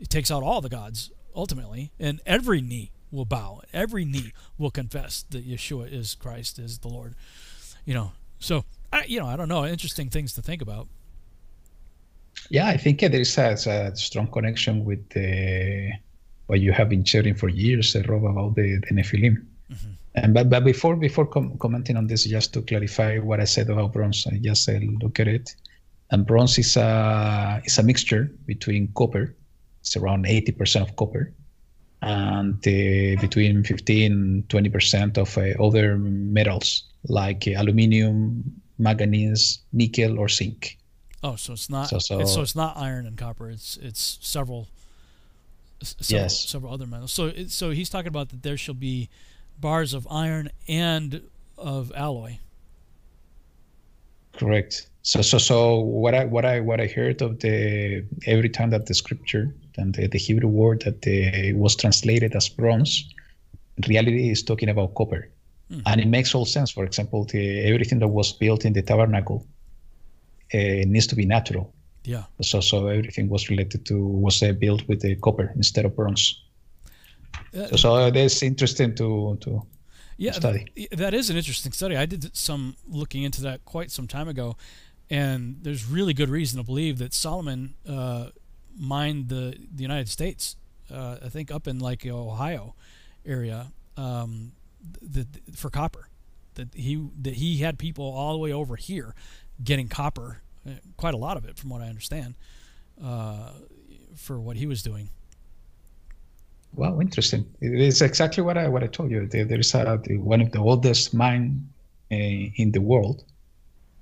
takes 0.10 0.30
out 0.30 0.44
all 0.44 0.62
the 0.62 0.70
gods 0.70 1.10
ultimately, 1.34 1.92
and 2.00 2.22
every 2.24 2.62
knee 2.62 2.92
will 3.10 3.26
bow, 3.26 3.62
every 3.74 4.06
knee 4.06 4.32
will 4.60 4.70
confess 4.70 5.26
that 5.32 5.44
Yeshua 5.52 5.92
is 5.92 6.14
Christ, 6.14 6.60
is 6.60 6.78
the 6.78 6.88
Lord. 6.88 7.16
You 7.84 7.96
know, 7.96 8.12
so 8.38 8.64
I, 8.94 9.06
you 9.06 9.20
know, 9.20 9.26
I 9.26 9.36
don't 9.38 9.50
know, 9.50 9.66
interesting 9.66 10.12
things 10.12 10.34
to 10.34 10.44
think 10.44 10.62
about. 10.62 10.88
Yeah, 12.52 12.68
I 12.68 12.78
think 12.78 13.00
there 13.00 13.20
is 13.20 13.36
a, 13.40 13.58
a 13.66 13.96
strong 13.96 14.28
connection 14.28 14.86
with 14.86 15.04
uh, 15.18 15.96
what 16.46 16.60
you 16.60 16.72
have 16.74 16.90
been 16.90 17.04
sharing 17.04 17.34
for 17.34 17.50
years, 17.50 17.96
uh, 17.96 18.04
Rob, 18.08 18.26
about 18.26 18.54
the, 18.54 18.78
the 18.88 18.94
Nephilim. 18.94 19.36
Mhm. 19.72 19.94
And 20.14 20.34
but, 20.36 20.50
but 20.52 20.64
before 20.64 20.96
before 20.96 21.26
com- 21.26 21.58
commenting 21.58 21.98
on 21.98 22.06
this, 22.06 22.26
just 22.26 22.54
to 22.54 22.62
clarify 22.62 23.18
what 23.18 23.40
I 23.40 23.46
said 23.46 23.68
about 23.72 23.94
bronze, 23.94 24.28
I 24.28 24.38
just 24.38 24.70
uh, 24.70 24.74
look 25.02 25.20
at 25.20 25.28
it, 25.28 25.56
and 26.12 26.26
bronze 26.26 26.58
is 26.58 26.76
a 26.78 27.62
is 27.66 27.78
a 27.78 27.84
mixture 27.84 28.32
between 28.46 28.88
copper, 28.96 29.36
it's 29.82 29.96
around 29.98 30.26
eighty 30.26 30.52
percent 30.52 30.90
of 30.90 30.96
copper, 30.96 31.32
and 32.02 32.56
uh, 32.56 33.22
between 33.22 33.64
15 33.64 34.46
20 34.50 34.70
percent 34.70 35.18
of 35.18 35.38
uh, 35.38 35.42
other 35.64 35.98
metals 35.98 36.84
like 37.08 37.48
uh, 37.48 37.52
aluminium, 37.60 38.44
manganese, 38.78 39.60
nickel, 39.74 40.20
or 40.20 40.28
zinc. 40.30 40.78
Oh, 41.24 41.36
so 41.36 41.54
it's 41.54 41.70
not. 41.70 41.90
So- 41.90 42.00
so- 42.00 42.20
it's, 42.22 42.34
so 42.34 42.42
it's 42.42 42.56
not 42.56 42.78
iron 42.78 43.06
and 43.06 43.18
copper. 43.18 43.50
It's 43.50 43.78
it's 43.82 44.18
several. 44.22 44.68
Several, 45.82 46.24
Yes. 46.24 46.50
several 46.50 46.74
other 46.74 46.86
metals. 46.86 47.14
So 47.14 47.28
it, 47.28 47.52
so 47.52 47.70
he's 47.70 47.90
talking 47.90 48.10
about 48.10 48.30
that 48.30 48.44
there 48.44 48.58
shall 48.58 48.76
be 48.76 49.08
bars 49.62 49.94
of 49.94 50.06
iron 50.12 50.50
and 50.68 51.22
of 51.58 51.94
alloy. 51.96 52.40
Correct. 54.34 54.89
So 55.02 55.22
so 55.22 55.38
so 55.38 55.80
what 55.80 56.14
I 56.14 56.26
what 56.26 56.46
I 56.46 56.60
what 56.60 56.82
I 56.82 56.88
heard 56.88 57.22
of 57.22 57.40
the 57.40 58.06
every 58.26 58.50
time 58.50 58.70
that 58.72 58.86
the 58.86 58.94
scripture 58.94 59.56
and 59.78 59.96
the, 59.96 60.08
the 60.08 60.18
Hebrew 60.18 60.50
word 60.50 60.82
that 60.82 61.02
the, 61.04 61.54
was 61.54 61.76
translated 61.76 62.36
as 62.36 62.50
bronze, 62.50 63.06
reality 63.88 64.30
is 64.30 64.44
talking 64.44 64.70
about 64.70 64.94
copper, 64.96 65.30
mm. 65.72 65.82
and 65.86 66.02
it 66.02 66.08
makes 66.08 66.36
all 66.36 66.46
sense. 66.46 66.72
For 66.72 66.84
example, 66.84 67.24
the, 67.26 67.62
everything 67.62 68.00
that 68.00 68.10
was 68.10 68.34
built 68.34 68.66
in 68.66 68.74
the 68.74 68.82
tabernacle 68.82 69.48
uh, 70.54 70.58
needs 70.86 71.08
to 71.08 71.16
be 71.16 71.26
natural. 71.26 71.74
Yeah. 72.04 72.24
So 72.42 72.60
so 72.60 72.88
everything 72.88 73.30
was 73.30 73.50
related 73.50 73.86
to 73.86 74.06
was 74.06 74.44
uh, 74.44 74.52
built 74.52 74.86
with 74.88 75.02
the 75.02 75.16
copper 75.16 75.54
instead 75.56 75.86
of 75.86 75.96
bronze. 75.96 76.42
Uh, 77.56 77.68
so, 77.68 77.76
so 77.78 78.12
that's 78.12 78.44
interesting 78.44 78.96
to 78.96 79.38
to 79.42 79.62
yeah, 80.20 80.34
study. 80.34 80.66
that 80.92 81.14
is 81.14 81.30
an 81.30 81.38
interesting 81.38 81.72
study. 81.72 81.96
I 81.96 82.06
did 82.06 82.36
some 82.36 82.76
looking 82.90 83.24
into 83.24 83.42
that 83.44 83.64
quite 83.64 83.90
some 83.90 84.06
time 84.06 84.28
ago, 84.28 84.58
and 85.10 85.58
there's 85.62 85.86
really 85.86 86.14
good 86.14 86.30
reason 86.30 86.60
to 86.60 86.64
believe 86.64 86.98
that 87.00 87.14
Solomon 87.14 87.76
uh, 87.88 88.28
mined 88.78 89.30
the 89.30 89.58
the 89.74 89.82
United 89.82 90.10
States. 90.10 90.56
Uh, 90.92 91.18
I 91.24 91.30
think 91.30 91.52
up 91.52 91.68
in 91.68 91.80
like 91.80 92.06
Ohio 92.06 92.76
area 93.26 93.72
um, 93.98 94.54
the, 95.02 95.28
the, 95.46 95.56
for 95.56 95.70
copper. 95.70 96.08
That 96.56 96.74
he 96.74 97.08
that 97.22 97.36
he 97.36 97.58
had 97.58 97.78
people 97.78 98.06
all 98.06 98.34
the 98.34 98.40
way 98.40 98.52
over 98.52 98.76
here 98.76 99.16
getting 99.64 99.88
copper, 99.88 100.42
uh, 100.68 100.72
quite 100.98 101.14
a 101.14 101.18
lot 101.18 101.38
of 101.38 101.46
it, 101.46 101.58
from 101.58 101.70
what 101.70 101.82
I 101.82 101.88
understand, 101.88 102.36
uh, 103.04 103.52
for 104.16 104.40
what 104.40 104.58
he 104.58 104.66
was 104.66 104.84
doing. 104.84 105.10
Wow, 106.76 107.00
interesting. 107.00 107.46
It 107.62 107.80
is 107.80 108.02
exactly 108.02 108.44
what 108.44 108.58
I 108.58 108.68
what 108.68 108.84
I 108.84 108.88
told 108.88 109.12
you. 109.12 109.26
There, 109.26 109.46
there 109.46 109.60
is 109.60 109.74
a, 109.74 109.98
one 110.18 110.42
of 110.42 110.52
the 110.52 110.60
oldest 110.60 111.14
mine 111.14 111.68
uh, 112.12 112.16
in 112.16 112.72
the 112.72 112.82
world. 112.82 113.24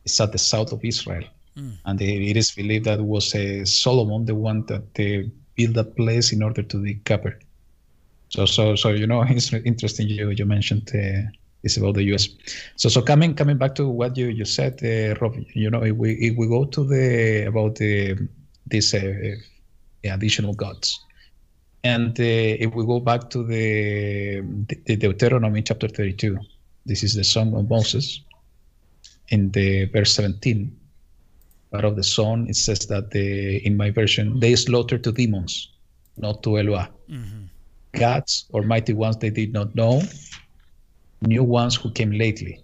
It's 0.07 0.19
at 0.19 0.31
the 0.31 0.37
south 0.37 0.71
of 0.71 0.83
Israel, 0.83 1.23
mm. 1.55 1.73
and 1.85 2.01
it 2.01 2.37
is 2.37 2.51
believed 2.51 2.85
that 2.85 3.01
was 3.01 3.35
uh, 3.35 3.65
Solomon 3.65 4.25
the 4.25 4.35
one 4.35 4.65
that 4.67 4.87
uh, 4.99 5.27
built 5.55 5.73
that 5.75 5.95
place 5.95 6.31
in 6.31 6.41
order 6.41 6.63
to 6.63 6.83
dig 6.85 7.03
copper. 7.03 7.37
So, 8.29 8.45
so, 8.45 8.75
so 8.75 8.89
you 8.89 9.07
know, 9.07 9.21
it's 9.27 9.51
interesting. 9.53 10.07
You 10.07 10.29
you 10.29 10.45
mentioned 10.45 10.89
uh, 10.93 11.29
it's 11.63 11.77
about 11.77 11.95
the 11.95 12.03
U.S. 12.11 12.29
So, 12.75 12.89
so 12.89 13.01
coming 13.01 13.35
coming 13.35 13.57
back 13.57 13.75
to 13.75 13.87
what 13.87 14.17
you 14.17 14.27
you 14.27 14.45
said, 14.45 14.73
uh, 14.83 15.19
Rob. 15.19 15.35
You 15.53 15.69
know, 15.69 15.83
if 15.83 15.95
we 15.95 16.13
if 16.13 16.37
we 16.37 16.47
go 16.47 16.65
to 16.65 16.83
the 16.83 17.45
about 17.47 17.75
the 17.75 18.17
this 18.65 18.93
uh, 18.93 19.35
additional 20.03 20.53
gods 20.53 20.99
and 21.83 22.19
uh, 22.19 22.23
if 22.65 22.73
we 22.73 22.85
go 22.85 22.99
back 22.99 23.29
to 23.29 23.43
the, 23.43 24.41
the 24.85 24.95
Deuteronomy 24.97 25.61
chapter 25.61 25.87
32, 25.87 26.37
this 26.85 27.03
is 27.03 27.13
the 27.15 27.23
song 27.23 27.53
of 27.55 27.69
Moses. 27.69 28.21
In 29.29 29.51
the 29.51 29.85
verse 29.85 30.13
17, 30.13 30.75
part 31.71 31.85
of 31.85 31.95
the 31.95 32.03
song, 32.03 32.47
it 32.47 32.55
says 32.55 32.79
that 32.87 33.11
the, 33.11 33.57
in 33.65 33.75
my 33.75 33.89
version, 33.91 34.39
they 34.39 34.55
slaughtered 34.55 35.03
to 35.03 35.11
demons, 35.11 35.69
not 36.17 36.43
to 36.43 36.57
Eloah. 36.57 36.89
Mm-hmm. 37.09 37.99
Gods 37.99 38.45
or 38.51 38.63
mighty 38.63 38.93
ones 38.93 39.17
they 39.17 39.29
did 39.29 39.53
not 39.53 39.75
know, 39.75 40.01
new 41.21 41.43
ones 41.43 41.75
who 41.75 41.91
came 41.91 42.11
lately, 42.11 42.61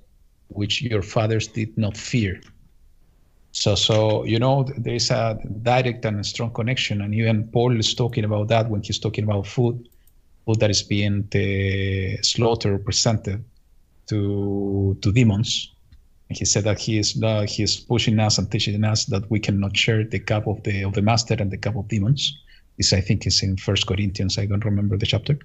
which 0.50 0.82
your 0.82 1.02
fathers 1.02 1.48
did 1.48 1.78
not 1.78 1.98
fear. 1.98 2.40
So, 3.52 3.76
so 3.76 4.24
you 4.26 4.40
know, 4.40 4.68
there 4.78 4.96
is 4.96 5.12
a 5.12 5.38
direct 5.62 6.06
and 6.06 6.20
a 6.20 6.24
strong 6.24 6.52
connection, 6.52 7.02
and 7.02 7.14
even 7.14 7.48
Paul 7.50 7.78
is 7.80 7.94
talking 7.94 8.24
about 8.26 8.48
that 8.48 8.70
when 8.70 8.82
he's 8.82 9.00
talking 9.00 9.24
about 9.24 9.46
food, 9.46 9.88
food 10.46 10.60
that 10.60 10.72
is 10.72 10.82
being 10.82 11.28
uh, 11.36 12.22
slaughtered 12.24 12.84
presented 12.84 13.44
to 14.08 14.98
to 15.02 15.12
demons. 15.12 15.73
And 16.34 16.40
he 16.40 16.46
said 16.46 16.64
that 16.64 16.80
he 16.80 16.98
is 16.98 17.22
uh, 17.22 17.46
he 17.48 17.62
is 17.62 17.78
pushing 17.78 18.18
us 18.18 18.40
and 18.40 18.52
teaching 18.52 18.84
us 18.84 19.06
that 19.06 19.30
we 19.30 19.40
cannot 19.40 19.78
share 19.78 20.04
the 20.04 20.18
cup 20.18 20.48
of 20.48 20.64
the 20.64 20.82
of 20.82 20.94
the 20.94 21.04
master 21.04 21.36
and 21.38 21.52
the 21.52 21.60
cup 21.60 21.76
of 21.76 21.88
demons. 21.88 22.36
This 22.76 22.92
I 22.92 23.02
think 23.02 23.28
is 23.28 23.44
in 23.44 23.56
First 23.58 23.86
Corinthians. 23.86 24.40
I 24.40 24.48
don't 24.48 24.66
remember 24.66 24.98
the 24.98 25.06
chapter. 25.06 25.38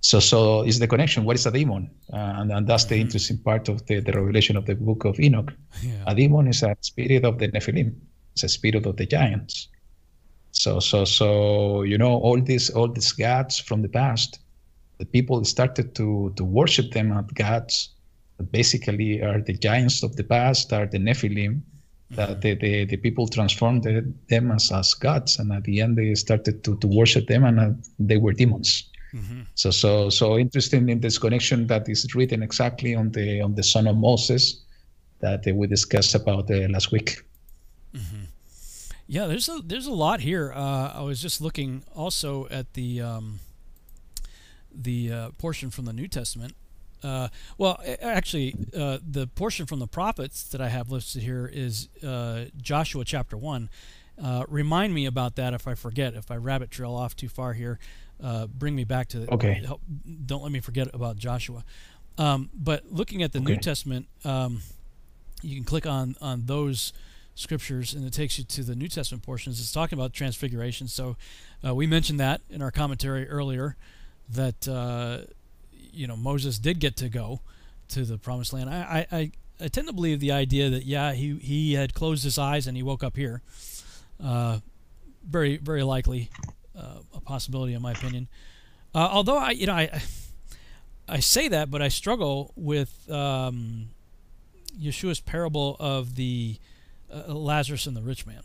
So, 0.00 0.20
so 0.20 0.62
is 0.62 0.78
the 0.78 0.86
connection. 0.86 1.24
What 1.24 1.34
is 1.34 1.44
a 1.46 1.50
demon? 1.50 1.90
Uh, 2.12 2.38
and, 2.38 2.52
and 2.52 2.68
that's 2.68 2.84
the 2.84 2.94
mm-hmm. 2.94 3.02
interesting 3.02 3.38
part 3.38 3.68
of 3.68 3.84
the, 3.86 3.98
the 3.98 4.12
revelation 4.12 4.56
of 4.56 4.66
the 4.66 4.76
book 4.76 5.04
of 5.04 5.18
Enoch. 5.18 5.52
Yeah. 5.82 6.04
A 6.06 6.14
demon 6.14 6.46
is 6.46 6.62
a 6.62 6.76
spirit 6.82 7.24
of 7.24 7.38
the 7.40 7.48
Nephilim. 7.48 7.92
It's 8.34 8.44
a 8.44 8.48
spirit 8.48 8.86
of 8.86 8.96
the 8.96 9.06
giants. 9.06 9.66
So, 10.52 10.78
so, 10.78 11.04
so 11.04 11.82
you 11.82 11.98
know 11.98 12.14
all 12.14 12.40
these 12.40 12.70
all 12.70 12.86
these 12.86 13.10
gods 13.10 13.58
from 13.58 13.82
the 13.82 13.88
past. 13.88 14.38
The 14.98 15.06
people 15.06 15.44
started 15.44 15.96
to 15.96 16.32
to 16.36 16.44
worship 16.44 16.92
them 16.92 17.10
as 17.10 17.24
gods. 17.34 17.90
Basically, 18.50 19.22
are 19.22 19.40
the 19.40 19.54
giants 19.54 20.02
of 20.02 20.16
the 20.16 20.24
past, 20.24 20.72
are 20.72 20.86
the 20.86 20.98
Nephilim. 20.98 21.60
Mm-hmm. 21.60 22.14
That 22.16 22.40
the, 22.42 22.54
the, 22.54 22.84
the 22.84 22.96
people 22.98 23.26
transformed 23.26 23.84
them 24.28 24.50
as, 24.50 24.70
as 24.70 24.92
gods, 24.94 25.38
and 25.38 25.50
at 25.52 25.64
the 25.64 25.80
end 25.80 25.96
they 25.96 26.14
started 26.14 26.62
to, 26.64 26.76
to 26.76 26.86
worship 26.86 27.26
them, 27.26 27.44
and 27.44 27.58
uh, 27.58 27.70
they 27.98 28.18
were 28.18 28.32
demons. 28.32 28.90
Mm-hmm. 29.14 29.42
So 29.54 29.70
so 29.70 30.08
so 30.08 30.38
interesting 30.38 30.88
in 30.88 31.00
this 31.00 31.18
connection 31.18 31.66
that 31.66 31.88
is 31.88 32.14
written 32.14 32.42
exactly 32.42 32.94
on 32.94 33.10
the 33.12 33.42
on 33.42 33.54
the 33.54 33.62
son 33.62 33.86
of 33.86 33.96
Moses 33.96 34.62
that 35.20 35.46
uh, 35.46 35.54
we 35.54 35.66
discussed 35.66 36.14
about 36.14 36.50
uh, 36.50 36.68
last 36.68 36.92
week. 36.92 37.22
Mm-hmm. 37.94 38.24
Yeah, 39.06 39.26
there's 39.26 39.48
a 39.48 39.60
there's 39.62 39.86
a 39.86 39.92
lot 39.92 40.20
here. 40.20 40.52
Uh, 40.54 40.92
I 40.94 41.02
was 41.02 41.20
just 41.20 41.40
looking 41.40 41.82
also 41.94 42.48
at 42.50 42.72
the 42.72 43.02
um, 43.02 43.40
the 44.74 45.12
uh, 45.12 45.30
portion 45.38 45.70
from 45.70 45.84
the 45.84 45.92
New 45.92 46.08
Testament. 46.08 46.54
Uh, 47.02 47.28
well, 47.58 47.80
actually, 48.00 48.54
uh, 48.76 48.98
the 49.06 49.26
portion 49.26 49.66
from 49.66 49.78
the 49.78 49.86
prophets 49.86 50.44
that 50.44 50.60
I 50.60 50.68
have 50.68 50.90
listed 50.90 51.22
here 51.22 51.50
is 51.52 51.88
Joshua 52.60 53.04
chapter 53.04 53.36
one. 53.36 53.70
remind 54.48 54.94
me 54.94 55.06
about 55.06 55.36
that 55.36 55.54
if 55.54 55.66
I 55.66 55.74
forget, 55.74 56.14
if 56.14 56.30
I 56.30 56.36
rabbit 56.36 56.70
trail 56.70 56.94
off 56.94 57.16
too 57.16 57.28
far 57.28 57.54
here 57.54 57.78
uh, 58.22 58.46
bring 58.46 58.74
me 58.74 58.84
back 58.84 59.08
to 59.08 59.32
okay. 59.34 59.62
Help, 59.64 59.80
don't 60.26 60.42
let 60.42 60.52
me 60.52 60.60
forget 60.60 60.88
about 60.94 61.16
Joshua. 61.16 61.64
Um, 62.18 62.50
but 62.54 62.84
looking 62.90 63.22
at 63.22 63.32
the 63.32 63.40
okay. 63.40 63.52
New 63.52 63.56
Testament, 63.58 64.06
um, 64.24 64.60
you 65.42 65.56
can 65.56 65.64
click 65.64 65.86
on 65.86 66.14
on 66.20 66.46
those 66.46 66.92
scriptures 67.34 67.94
and 67.94 68.04
it 68.06 68.12
takes 68.12 68.38
you 68.38 68.44
to 68.44 68.62
the 68.62 68.76
New 68.76 68.88
Testament 68.88 69.24
portions. 69.24 69.58
It's 69.58 69.72
talking 69.72 69.98
about 69.98 70.12
transfiguration. 70.12 70.86
So 70.86 71.16
uh, 71.66 71.74
we 71.74 71.86
mentioned 71.86 72.20
that 72.20 72.42
in 72.50 72.62
our 72.62 72.70
commentary 72.70 73.28
earlier 73.28 73.76
that 74.28 74.68
uh, 74.68 75.22
you 75.92 76.06
know 76.06 76.16
Moses 76.16 76.58
did 76.58 76.80
get 76.80 76.96
to 76.96 77.08
go 77.08 77.40
to 77.88 78.04
the 78.04 78.18
promised 78.18 78.52
land. 78.52 78.70
I, 78.70 79.06
I, 79.10 79.32
I 79.60 79.68
tend 79.68 79.86
to 79.86 79.92
believe 79.92 80.20
the 80.20 80.32
idea 80.32 80.70
that 80.70 80.84
yeah 80.84 81.12
he 81.12 81.36
he 81.36 81.74
had 81.74 81.94
closed 81.94 82.24
his 82.24 82.38
eyes 82.38 82.66
and 82.66 82.76
he 82.76 82.82
woke 82.82 83.04
up 83.04 83.16
here. 83.16 83.42
Uh, 84.22 84.58
very 85.24 85.56
very 85.56 85.82
likely 85.82 86.30
uh, 86.76 87.00
a 87.14 87.20
possibility, 87.20 87.74
in 87.74 87.82
my 87.82 87.92
opinion. 87.92 88.28
Uh, 88.94 89.08
although 89.10 89.38
I, 89.38 89.50
you 89.50 89.66
know, 89.66 89.74
I, 89.74 90.02
I 91.08 91.20
say 91.20 91.48
that, 91.48 91.70
but 91.70 91.80
I 91.80 91.88
struggle 91.88 92.52
with 92.56 93.10
um, 93.10 93.88
Yeshua's 94.78 95.20
parable 95.20 95.76
of 95.80 96.16
the 96.16 96.56
uh, 97.12 97.32
Lazarus 97.32 97.86
and 97.86 97.96
the 97.96 98.02
rich 98.02 98.26
man, 98.26 98.42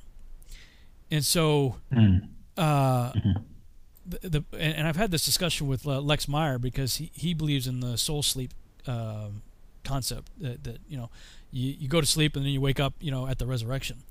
and 1.11 1.23
so. 1.23 1.77
Mm. 1.91 2.29
Mm-hmm. 2.57 3.43
The, 4.07 4.29
the, 4.29 4.43
and, 4.57 4.87
I've 4.87 4.95
had 4.95 5.11
this 5.11 5.25
discussion 5.25 5.67
with 5.67 5.85
uh, 5.85 5.99
Lex 5.99 6.29
Meyer 6.29 6.57
because 6.57 6.95
he, 6.95 7.11
he 7.13 7.33
believes 7.33 7.67
in 7.67 7.81
the 7.81 7.97
soul 7.97 8.23
sleep 8.23 8.53
um, 8.87 9.41
concept 9.83 10.31
that, 10.39 10.63
that 10.63 10.79
you 10.87 10.97
know 10.97 11.09
you, 11.51 11.75
you 11.77 11.87
go 11.89 11.99
to 11.99 12.07
sleep 12.07 12.35
and 12.35 12.45
then 12.45 12.51
you 12.51 12.61
wake 12.61 12.79
up 12.79 12.93
you 12.99 13.11
know 13.11 13.27
at 13.27 13.37
the 13.37 13.45
resurrection 13.45 14.03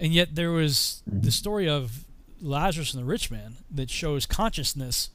and 0.00 0.12
yet 0.12 0.34
there 0.34 0.50
was 0.50 1.02
mm-hmm. 1.08 1.20
the 1.20 1.30
story 1.30 1.68
of 1.68 2.04
Lazarus 2.40 2.94
and 2.94 3.02
the 3.02 3.06
rich 3.06 3.30
man 3.30 3.56
that 3.70 3.90
shows 3.90 4.24
consciousness 4.26 5.10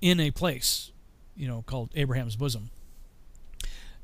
in 0.00 0.18
a 0.18 0.32
place, 0.32 0.90
you 1.36 1.46
know, 1.46 1.62
called 1.62 1.90
Abraham's 1.94 2.34
bosom. 2.34 2.70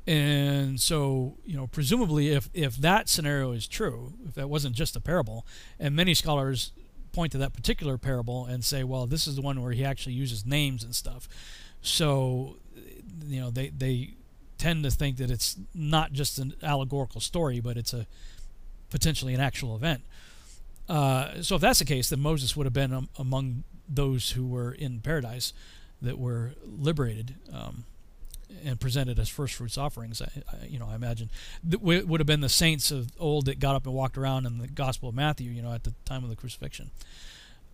And 0.07 0.79
so, 0.79 1.37
you 1.45 1.55
know, 1.55 1.67
presumably, 1.67 2.29
if 2.29 2.49
if 2.53 2.77
that 2.77 3.09
scenario 3.09 3.51
is 3.51 3.67
true, 3.67 4.13
if 4.27 4.33
that 4.35 4.49
wasn't 4.49 4.75
just 4.75 4.95
a 4.95 5.01
parable, 5.01 5.45
and 5.77 5.95
many 5.95 6.13
scholars 6.13 6.71
point 7.19 7.33
to 7.33 7.37
that 7.37 7.51
particular 7.51 7.97
parable 7.97 8.45
and 8.45 8.63
say, 8.63 8.81
well, 8.81 9.05
this 9.05 9.27
is 9.27 9.35
the 9.35 9.41
one 9.41 9.61
where 9.61 9.73
he 9.73 9.83
actually 9.83 10.13
uses 10.13 10.45
names 10.45 10.85
and 10.85 10.95
stuff. 10.95 11.27
So, 11.81 12.55
you 13.27 13.41
know, 13.41 13.49
they 13.49 13.67
they 13.67 14.11
tend 14.57 14.85
to 14.85 14.91
think 14.91 15.17
that 15.17 15.29
it's 15.29 15.57
not 15.75 16.13
just 16.13 16.39
an 16.39 16.53
allegorical 16.63 17.19
story, 17.19 17.59
but 17.59 17.75
it's 17.75 17.93
a 17.93 18.07
potentially 18.89 19.33
an 19.33 19.41
actual 19.41 19.75
event. 19.75 20.01
Uh, 20.87 21.41
so 21.41 21.55
if 21.55 21.61
that's 21.61 21.79
the 21.79 21.85
case, 21.85 22.09
then 22.09 22.21
Moses 22.21 22.55
would 22.55 22.65
have 22.65 22.73
been 22.73 22.93
um, 22.93 23.09
among 23.17 23.65
those 23.89 24.31
who 24.31 24.47
were 24.47 24.71
in 24.71 25.01
paradise 25.01 25.51
that 26.01 26.17
were 26.17 26.53
liberated 26.65 27.35
um, 27.53 27.83
and 28.65 28.79
presented 28.79 29.19
as 29.19 29.29
first 29.29 29.55
fruits 29.55 29.77
offerings. 29.77 30.21
I, 30.21 30.29
I, 30.51 30.65
you 30.65 30.79
know, 30.79 30.87
I 30.89 30.95
imagine 30.95 31.29
that 31.63 31.81
would 31.81 32.19
have 32.19 32.27
been 32.27 32.41
the 32.41 32.49
saints 32.49 32.91
of 32.91 33.11
old 33.19 33.45
that 33.45 33.59
got 33.59 33.75
up 33.75 33.85
and 33.85 33.93
walked 33.93 34.17
around 34.17 34.45
in 34.45 34.57
the 34.57 34.67
Gospel 34.67 35.09
of 35.09 35.15
Matthew. 35.15 35.51
You 35.51 35.61
know, 35.61 35.73
at 35.73 35.83
the 35.83 35.93
time 36.05 36.23
of 36.23 36.29
the 36.29 36.35
crucifixion. 36.35 36.91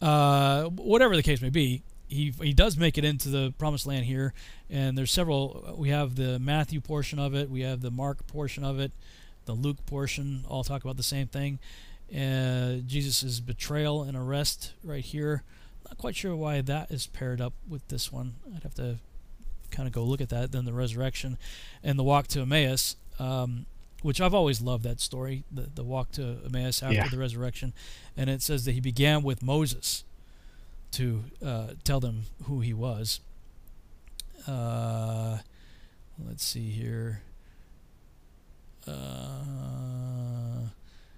Uh, 0.01 0.65
whatever 0.65 1.15
the 1.15 1.23
case 1.23 1.41
may 1.41 1.49
be, 1.49 1.81
he 2.07 2.33
he 2.41 2.53
does 2.53 2.77
make 2.77 2.97
it 2.97 3.05
into 3.05 3.29
the 3.29 3.53
promised 3.57 3.87
land 3.87 4.05
here, 4.05 4.33
and 4.69 4.97
there's 4.97 5.11
several. 5.11 5.75
We 5.77 5.89
have 5.89 6.15
the 6.15 6.39
Matthew 6.39 6.81
portion 6.81 7.19
of 7.19 7.33
it, 7.33 7.49
we 7.49 7.61
have 7.61 7.81
the 7.81 7.91
Mark 7.91 8.27
portion 8.27 8.63
of 8.63 8.79
it, 8.79 8.91
the 9.45 9.53
Luke 9.53 9.85
portion. 9.85 10.43
All 10.47 10.63
talk 10.63 10.83
about 10.83 10.97
the 10.97 11.03
same 11.03 11.27
thing. 11.27 11.59
Uh, 12.11 12.81
Jesus' 12.85 13.39
betrayal 13.39 14.03
and 14.03 14.15
arrest 14.15 14.73
right 14.83 15.03
here. 15.03 15.43
Not 15.85 15.97
quite 15.97 16.15
sure 16.15 16.35
why 16.35 16.61
that 16.61 16.91
is 16.91 17.07
paired 17.07 17.41
up 17.41 17.53
with 17.67 17.87
this 17.87 18.11
one. 18.11 18.35
I'd 18.55 18.63
have 18.63 18.75
to 18.75 18.97
kind 19.75 19.87
of 19.87 19.93
go 19.93 20.03
look 20.03 20.21
at 20.21 20.29
that. 20.29 20.51
Then 20.51 20.65
the 20.65 20.73
resurrection 20.73 21.37
and 21.83 21.99
the 21.99 22.03
walk 22.03 22.27
to 22.27 22.41
Emmaus. 22.41 22.95
Um, 23.19 23.65
which 24.01 24.21
I've 24.21 24.35
always 24.35 24.61
loved 24.61 24.83
that 24.83 24.99
story, 24.99 25.45
the, 25.51 25.63
the 25.73 25.83
walk 25.83 26.11
to 26.11 26.37
Emmaus 26.45 26.83
after 26.83 26.93
Yeah. 26.95 27.07
the 27.07 27.17
resurrection. 27.17 27.73
And 28.15 28.29
it 28.29 28.43
says 28.43 28.63
that 28.65 28.73
he 28.73 28.79
began 28.79 29.23
with 29.23 29.41
Moses 29.41 30.03
to 30.91 31.23
uh, 31.43 31.67
tell 31.83 31.99
them 31.99 32.23
who 32.43 32.59
he 32.59 32.71
was. 32.71 33.21
Uh, 34.47 35.39
let's 36.23 36.43
see 36.45 36.69
here. 36.69 37.23
Uh, 38.87 40.67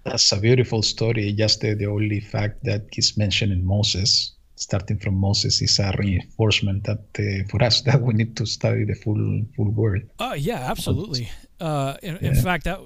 That's 0.04 0.32
a 0.32 0.40
beautiful 0.40 0.82
story. 0.82 1.32
Just 1.32 1.60
the, 1.60 1.74
the 1.74 1.86
only 1.86 2.20
fact 2.20 2.64
that 2.64 2.82
he's 2.92 3.16
mentioning 3.18 3.64
Moses, 3.66 4.32
starting 4.60 4.98
from 4.98 5.14
Moses, 5.14 5.62
is 5.62 5.78
a 5.78 5.94
reinforcement 5.98 6.84
that 6.84 7.00
uh, 7.18 7.48
for 7.48 7.62
us 7.62 7.80
that 7.88 8.00
we 8.00 8.14
need 8.14 8.36
to 8.36 8.46
study 8.46 8.84
the 8.84 8.94
full 8.94 9.42
full 9.56 9.70
word. 9.70 10.08
Oh 10.18 10.34
yeah, 10.34 10.70
absolutely. 10.70 11.30
Uh, 11.60 11.96
in, 12.02 12.16
in 12.18 12.34
fact, 12.34 12.64
that 12.64 12.80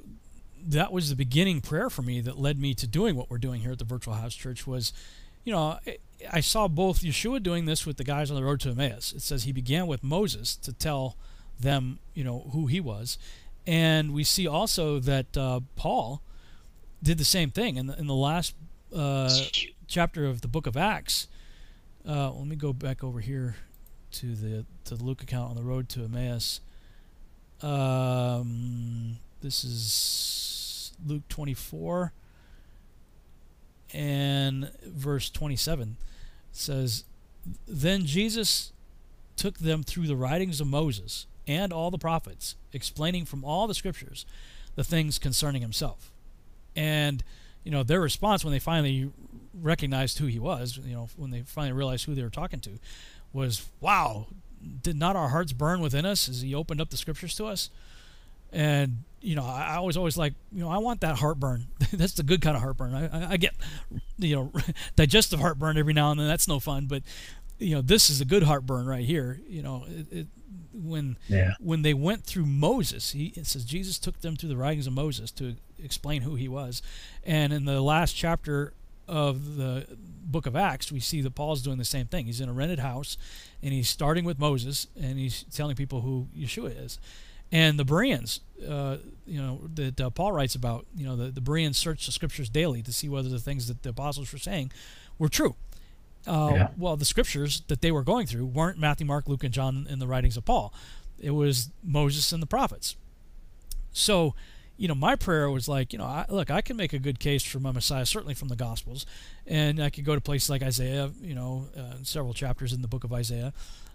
that 0.65 0.93
was 0.93 1.11
the 1.11 1.17
beginning 1.17 1.61
prayer 1.61 1.91
for 1.91 2.03
me 2.03 2.21
that 2.21 2.39
led 2.39 2.61
me 2.61 2.75
to 2.75 2.87
doing 2.87 3.17
what 3.17 3.31
we're 3.31 3.39
doing 3.39 3.61
here 3.63 3.73
at 3.73 3.79
the 3.79 3.85
Virtual 3.85 4.15
House 4.15 4.35
Church. 4.35 4.67
Was, 4.67 4.93
you 5.45 5.53
know, 5.53 5.79
I, 5.87 5.99
I 6.31 6.41
saw 6.41 6.69
both 6.69 7.01
Yeshua 7.01 7.43
doing 7.43 7.65
this 7.65 7.85
with 7.85 7.97
the 7.97 8.05
guys 8.05 8.31
on 8.31 8.37
the 8.37 8.45
road 8.45 8.61
to 8.61 8.71
Emmaus. 8.71 9.13
It 9.13 9.23
says 9.23 9.45
he 9.45 9.53
began 9.53 9.87
with 9.87 10.03
Moses 10.03 10.57
to 10.57 10.73
tell 10.73 11.17
them, 11.59 11.99
you 12.15 12.25
know, 12.25 12.51
who 12.53 12.67
he 12.67 12.81
was, 12.81 13.19
and 13.67 14.13
we 14.13 14.25
see 14.25 14.47
also 14.47 14.99
that 15.01 15.37
uh, 15.37 15.61
Paul 15.77 16.23
did 17.03 17.19
the 17.19 17.25
same 17.25 17.51
thing 17.51 17.77
in 17.77 17.87
the, 17.87 17.99
in 17.99 18.07
the 18.07 18.15
last 18.15 18.55
uh, 18.95 19.31
chapter 19.87 20.25
of 20.25 20.41
the 20.41 20.49
book 20.49 20.67
of 20.67 20.77
Acts. 20.77 21.27
Uh, 22.07 22.33
let 22.33 22.47
me 22.47 22.57
go 22.57 22.73
back 22.73 23.05
over 23.05 23.21
here 23.21 23.57
to 24.11 24.35
the 24.35 24.65
to 24.85 24.97
the 24.97 25.05
Luke 25.05 25.23
account 25.23 25.51
on 25.51 25.57
the 25.57 25.63
road 25.63 25.89
to 25.91 26.05
Emmaus. 26.05 26.61
Um, 27.63 29.19
this 29.41 29.63
is 29.63 30.93
Luke 31.07 31.23
24 31.29 32.13
and 33.93 34.71
verse 34.85 35.31
27 35.31 35.97
says, 36.51 37.05
Then 37.67 38.07
Jesus 38.07 38.73
took 39.37 39.59
them 39.59 39.83
through 39.83 40.07
the 40.07 40.17
writings 40.17 40.61
of 40.61 40.67
Moses 40.67 41.27
and 41.47 41.73
all 41.73 41.91
the 41.91 41.99
prophets, 41.99 42.57
explaining 42.73 43.25
from 43.25 43.45
all 43.45 43.67
the 43.67 43.75
scriptures 43.75 44.25
the 44.75 44.85
things 44.85 45.19
concerning 45.19 45.63
himself. 45.63 46.11
And, 46.75 47.23
you 47.65 47.71
know, 47.71 47.83
their 47.83 48.01
response 48.01 48.45
when 48.45 48.53
they 48.53 48.59
finally 48.59 49.11
recognized 49.55 50.19
who 50.19 50.27
he 50.27 50.39
was, 50.39 50.79
you 50.85 50.95
know, 50.95 51.09
when 51.17 51.31
they 51.31 51.43
finally 51.43 51.73
realized 51.73 52.05
who 52.07 52.15
they 52.15 52.23
were 52.23 52.31
talking 52.31 52.61
to, 52.61 52.79
was, 53.33 53.69
wow, 53.81 54.27
did 54.83 54.97
not 54.97 55.17
our 55.17 55.29
hearts 55.29 55.53
burn 55.53 55.81
within 55.81 56.05
us 56.07 56.29
as 56.29 56.43
he 56.43 56.55
opened 56.55 56.81
up 56.81 56.91
the 56.91 56.97
scriptures 56.97 57.35
to 57.37 57.47
us? 57.47 57.71
And 58.53 59.05
you 59.21 59.37
know, 59.37 59.45
I, 59.45 59.77
I 59.77 59.81
was 59.81 59.97
always 59.97 60.17
like, 60.17 60.35
you 60.53 60.61
know, 60.61 60.69
I 60.69 60.79
want 60.79 61.01
that 61.03 61.17
heartburn. 61.17 61.67
that's 61.93 62.15
the 62.15 62.25
good 62.25 62.41
kind 62.43 62.57
of 62.57 62.63
heartburn. 62.63 62.93
I, 62.95 63.07
I, 63.07 63.31
I 63.33 63.37
get, 63.37 63.55
you 64.19 64.35
know, 64.35 64.53
digestive 64.97 65.39
heartburn 65.41 65.79
every 65.79 65.93
now 65.95 66.11
and 66.11 66.19
then. 66.21 66.27
That's 66.27 66.49
no 66.49 66.59
fun. 66.59 66.87
But 66.87 67.03
you 67.59 67.75
know, 67.77 67.83
this 67.83 68.11
is 68.11 68.21
a 68.21 68.25
good 68.25 68.43
heartburn 68.43 68.87
right 68.87 69.05
here. 69.05 69.41
You 69.47 69.63
know, 69.63 69.85
it, 69.89 70.13
it, 70.13 70.27
when 70.75 71.17
Yeah. 71.29 71.53
when 71.61 71.83
they 71.83 71.95
went 71.95 72.25
through 72.25 72.47
Moses, 72.47 73.13
he 73.13 73.27
it 73.37 73.47
says 73.47 73.65
Jesus 73.65 73.99
took 73.99 74.21
them 74.23 74.35
through 74.37 74.49
the 74.49 74.57
writings 74.57 74.87
of 74.89 74.93
Moses 74.93 75.31
to 75.33 75.55
explain 75.85 76.23
who 76.23 76.35
he 76.35 76.49
was, 76.49 76.83
and 77.25 77.53
in 77.53 77.65
the 77.65 77.81
last 77.81 78.15
chapter 78.15 78.75
of 79.09 79.57
the 79.57 79.87
book 79.99 80.47
of 80.47 80.57
Acts, 80.57 80.91
we 80.93 81.01
see 81.01 81.21
that 81.23 81.35
Paul's 81.35 81.63
doing 81.63 81.79
the 81.79 81.85
same 81.85 82.07
thing. 82.07 82.27
He's 82.27 82.41
in 82.41 82.49
a 82.49 82.53
rented 82.53 82.79
house, 82.79 83.17
and 83.63 83.73
he's 83.73 83.89
starting 83.89 84.25
with 84.25 84.39
Moses, 84.39 84.87
and 85.01 85.19
he's 85.19 85.45
telling 85.45 85.77
people 85.77 86.01
who 86.01 86.29
Yeshua 86.37 86.85
is. 86.85 86.99
And 87.51 87.79
the 87.79 87.85
Bereans, 87.85 88.41
uh, 88.67 88.97
you 89.27 89.43
know, 89.43 89.61
that 89.75 90.01
uh, 90.01 90.09
Paul 90.09 90.33
writes 90.33 90.55
about, 90.55 90.87
you 90.97 91.05
know, 91.05 91.17
the, 91.17 91.31
the 91.31 91.43
Bereans 91.43 91.77
searched 91.77 92.07
the 92.07 92.13
scriptures 92.13 92.49
daily 92.49 92.81
to 92.83 92.93
see 92.93 93.11
whether 93.11 93.29
the 93.29 93.39
things 93.41 93.69
that 93.69 93.83
the 93.83 93.91
apostles 93.91 94.33
were 94.33 94.39
saying 94.39 94.73
were 95.19 95.29
true. 95.29 95.55
Uh, 96.27 96.51
Yeah. 96.55 96.69
Well, 96.79 96.97
the 96.97 97.05
scriptures 97.05 97.63
that 97.69 97.83
they 97.83 97.93
were 97.93 98.05
going 98.05 98.27
through 98.27 98.47
weren't 98.47 98.79
Matthew, 98.79 99.05
Mark, 99.05 99.29
Luke, 99.29 99.45
and 99.45 99.53
John 99.53 99.87
in 99.91 99.99
the 99.99 100.07
writings 100.07 100.39
of 100.39 100.47
Paul. 100.47 100.73
It 101.19 101.33
was 101.33 101.69
Moses 101.85 102.33
and 102.33 102.41
the 102.43 102.47
prophets. 102.47 102.97
So, 103.93 104.35
you 104.83 104.89
know, 104.89 104.97
my 104.97 105.15
prayer 105.15 105.49
was 105.49 105.69
like, 105.69 105.93
you 105.93 105.99
know, 106.01 106.07
I, 106.07 106.27
look, 106.29 106.51
I 106.51 106.61
can 106.61 106.77
make 106.77 106.93
a 106.93 106.99
good 106.99 107.21
case 107.21 107.45
for 107.45 107.61
my 107.61 107.71
Messiah, 107.71 108.05
certainly 108.05 108.35
from 108.35 108.49
the 108.49 108.57
Gospels, 108.57 109.07
and 109.47 109.81
I 109.81 109.91
could 109.91 110.05
go 110.05 110.17
to 110.17 110.21
places 110.21 110.51
like 110.51 110.61
Isaiah, 110.61 111.13
you 111.21 111.37
know, 111.37 111.69
uh, 111.79 112.03
several 112.03 112.35
chapters 112.35 112.73
in 112.73 112.83
the 112.83 112.89
book 112.89 113.05
of 113.05 113.13
Isaiah, 113.13 113.53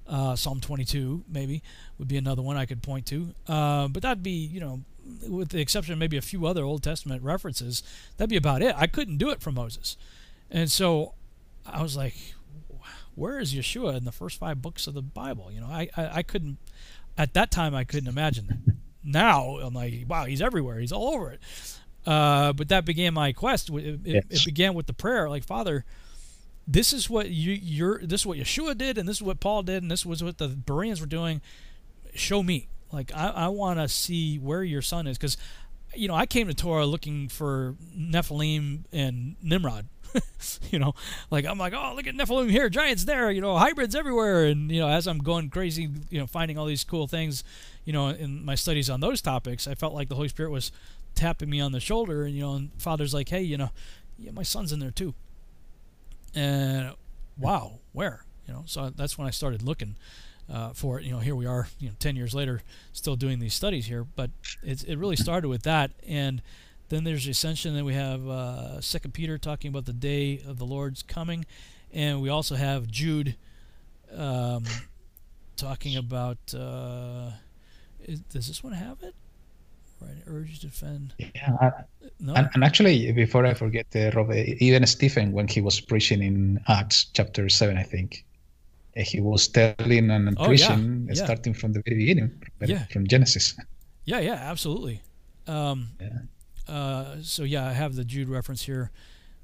uh, 0.08 0.38
Psalm 0.38 0.62
22 0.62 1.26
maybe 1.28 1.62
would 1.98 2.08
be 2.08 2.16
another 2.16 2.42
one 2.42 2.56
I 2.56 2.66
could 2.66 2.82
point 2.82 3.06
to. 3.08 3.36
Uh, 3.50 3.90
but 3.90 4.02
that'd 4.02 4.24
be, 4.24 4.32
you 4.32 4.62
know, 4.62 4.80
with 5.28 5.50
the 5.50 5.60
exception 5.60 5.92
of 5.92 6.00
maybe 6.00 6.16
a 6.16 6.22
few 6.22 6.46
other 6.46 6.64
Old 6.64 6.84
Testament 6.84 7.22
references, 7.22 7.84
that'd 8.16 8.30
be 8.30 8.38
about 8.38 8.62
it. 8.62 8.74
I 8.78 8.88
couldn't 8.88 9.18
do 9.18 9.30
it 9.30 9.42
from 9.42 9.56
Moses, 9.56 9.98
and 10.50 10.72
so 10.72 11.16
I 11.66 11.82
was 11.82 11.98
like, 11.98 12.16
where 13.14 13.40
is 13.40 13.54
Yeshua 13.54 13.98
in 13.98 14.06
the 14.06 14.14
first 14.14 14.40
five 14.40 14.62
books 14.62 14.88
of 14.88 14.94
the 14.94 15.02
Bible? 15.02 15.52
You 15.52 15.60
know, 15.60 15.68
I, 15.68 15.90
I, 15.98 16.20
I 16.20 16.24
couldn't, 16.24 16.60
at 17.18 17.34
that 17.34 17.52
time, 17.52 17.76
I 17.76 17.84
couldn't 17.84 18.08
imagine 18.08 18.48
that. 18.48 18.76
Now 19.08 19.58
I'm 19.58 19.74
like, 19.74 20.04
wow, 20.08 20.26
he's 20.26 20.42
everywhere. 20.42 20.80
He's 20.80 20.92
all 20.92 21.14
over 21.16 21.32
it. 21.32 21.40
Uh, 22.06 22.54
but 22.54 22.70
that 22.70 22.86
began 22.86 23.14
my 23.14 23.32
quest. 23.32 23.70
It, 23.70 24.00
Yes. 24.04 24.24
it 24.30 24.46
began 24.46 24.74
with 24.74 24.86
the 24.88 24.94
prayer, 24.94 25.30
like 25.30 25.44
Father, 25.44 25.86
this 26.68 26.92
is 26.92 27.10
what 27.10 27.30
you, 27.30 27.54
you're, 27.54 28.00
this 28.00 28.22
is 28.22 28.26
what 28.26 28.38
Yeshua 28.38 28.78
did, 28.78 28.98
and 28.98 29.08
this 29.08 29.18
is 29.18 29.22
what 29.22 29.40
Paul 29.40 29.64
did, 29.64 29.82
and 29.82 29.90
this 29.90 30.06
was 30.06 30.22
what 30.24 30.38
the 30.38 30.50
Bereans 30.50 31.00
were 31.00 31.08
doing. 31.08 31.42
Show 32.14 32.44
me. 32.44 32.68
Like 32.92 33.12
I, 33.16 33.30
I 33.30 33.48
want 33.50 33.80
to 33.80 33.88
see 33.88 34.38
where 34.38 34.64
your 34.64 34.82
son 34.82 35.08
is, 35.08 35.18
because, 35.18 35.38
you 35.96 36.08
know, 36.08 36.16
I 36.16 36.26
came 36.26 36.48
to 36.48 36.54
Torah 36.54 36.86
looking 36.86 37.28
for 37.30 37.76
Nephilim 37.98 38.84
and 38.92 39.36
Nimrod. 39.42 39.88
you 40.72 40.80
know, 40.80 40.94
like 41.30 41.46
I'm 41.46 41.58
like, 41.58 41.74
oh, 41.74 41.94
look 41.96 42.08
at 42.08 42.16
Nephilim 42.16 42.50
here, 42.50 42.70
giants 42.70 43.04
there, 43.06 43.30
you 43.32 43.42
know, 43.42 43.58
hybrids 43.58 43.94
everywhere, 43.96 44.46
and 44.46 44.72
you 44.72 44.80
know, 44.80 44.88
as 44.88 45.08
I'm 45.08 45.20
going 45.20 45.50
crazy, 45.50 45.90
you 46.10 46.20
know, 46.20 46.28
finding 46.28 46.58
all 46.58 46.66
these 46.66 46.86
cool 46.86 47.08
things, 47.08 47.44
you 47.88 47.94
know, 47.94 48.10
in 48.10 48.44
my 48.44 48.56
studies 48.56 48.90
on 48.90 49.00
those 49.00 49.22
topics, 49.22 49.66
I 49.66 49.74
felt 49.74 49.94
like 49.94 50.10
the 50.10 50.16
Holy 50.16 50.28
Spirit 50.28 50.52
was 50.52 50.74
tapping 51.16 51.50
me 51.50 51.62
on 51.62 51.72
the 51.72 51.80
shoulder, 51.80 52.26
and 52.26 52.36
you 52.36 52.42
know, 52.42 52.54
and 52.56 52.70
Father's 52.78 53.14
like, 53.14 53.30
hey, 53.30 53.42
you 53.42 53.58
know, 53.58 53.70
yeah, 54.20 54.32
my 54.32 54.44
son's 54.44 54.74
in 54.74 54.80
there 54.80 54.92
too, 54.92 55.14
and 56.36 56.94
wow, 57.38 57.80
where, 57.94 58.26
you 58.46 58.54
know, 58.54 58.64
so 58.66 58.90
that's 58.90 59.18
when 59.18 59.26
I 59.26 59.32
started 59.32 59.64
looking. 59.64 59.96
Uh, 60.52 60.72
for 60.74 61.00
it, 61.00 61.06
you 61.06 61.12
know, 61.12 61.20
here 61.20 61.36
we 61.36 61.46
are, 61.46 61.68
you 61.80 61.88
know, 61.88 61.96
ten 61.98 62.18
years 62.18 62.36
later, 62.36 62.62
still 62.92 63.16
doing 63.16 63.40
these 63.40 63.54
studies 63.54 63.86
here. 63.86 64.04
But 64.04 64.32
it's, 64.62 64.84
it 64.84 64.98
really 64.98 65.16
started 65.16 65.48
with 65.48 65.64
that, 65.64 65.92
and 66.06 66.42
then 66.90 67.06
there's 67.06 67.24
the 67.24 67.32
ascension. 67.32 67.74
Then 67.74 67.86
we 67.86 67.94
have 67.94 68.28
uh, 68.28 68.82
Second 68.82 69.14
Peter 69.14 69.38
talking 69.38 69.70
about 69.70 69.86
the 69.86 69.94
day 69.94 70.42
of 70.46 70.58
the 70.58 70.66
Lord's 70.66 71.04
coming, 71.04 71.46
and 71.94 72.22
we 72.22 72.28
also 72.28 72.56
have 72.56 72.88
Jude 72.88 73.38
um, 74.14 74.66
talking 75.56 75.96
about. 75.96 76.54
Uh, 76.54 77.32
is, 78.08 78.20
does 78.22 78.48
this 78.48 78.64
one 78.64 78.74
have 78.74 78.98
it? 79.04 79.14
Right, 80.02 80.18
urge 80.28 80.60
to 80.60 80.68
defend. 80.68 81.14
Yeah, 81.18 81.56
I- 81.60 81.72
No. 82.20 82.34
and, 82.36 82.50
and 82.54 82.64
actually, 82.64 83.12
before 83.12 83.46
I 83.46 83.54
forget, 83.54 83.88
uh, 83.96 84.12
Rob, 84.16 84.30
uh, 84.30 84.34
even 84.68 84.86
Stephen, 84.88 85.32
when 85.32 85.48
he 85.48 85.62
was 85.62 85.80
preaching 85.80 86.22
in 86.24 86.60
Acts 86.68 87.06
chapter 87.14 87.48
seven, 87.50 87.78
I 87.78 87.84
think, 87.84 88.24
uh, 88.96 89.02
he 89.02 89.20
was 89.22 89.48
telling 89.48 90.10
and 90.12 90.30
Oh, 90.38 90.42
yeah, 90.44 90.48
preaching, 90.48 91.08
uh, 91.10 91.14
yeah. 91.14 91.26
starting 91.26 91.54
from 91.54 91.74
the 91.74 91.82
very 91.86 91.98
beginning, 91.98 92.30
from- 92.60 92.70
Yeah. 92.70 92.86
from 92.88 93.08
Genesis. 93.08 93.56
Yeah, 94.06 94.20
yeah, 94.20 94.34
absolutely. 94.36 95.02
Um, 95.48 95.90
Yeah. 96.00 96.74
uh, 96.74 97.16
so 97.22 97.44
yeah, 97.44 97.66
I 97.68 97.74
have 97.74 97.96
the 97.96 98.06
Jude 98.06 98.30
reference 98.30 98.64
here. 98.64 98.92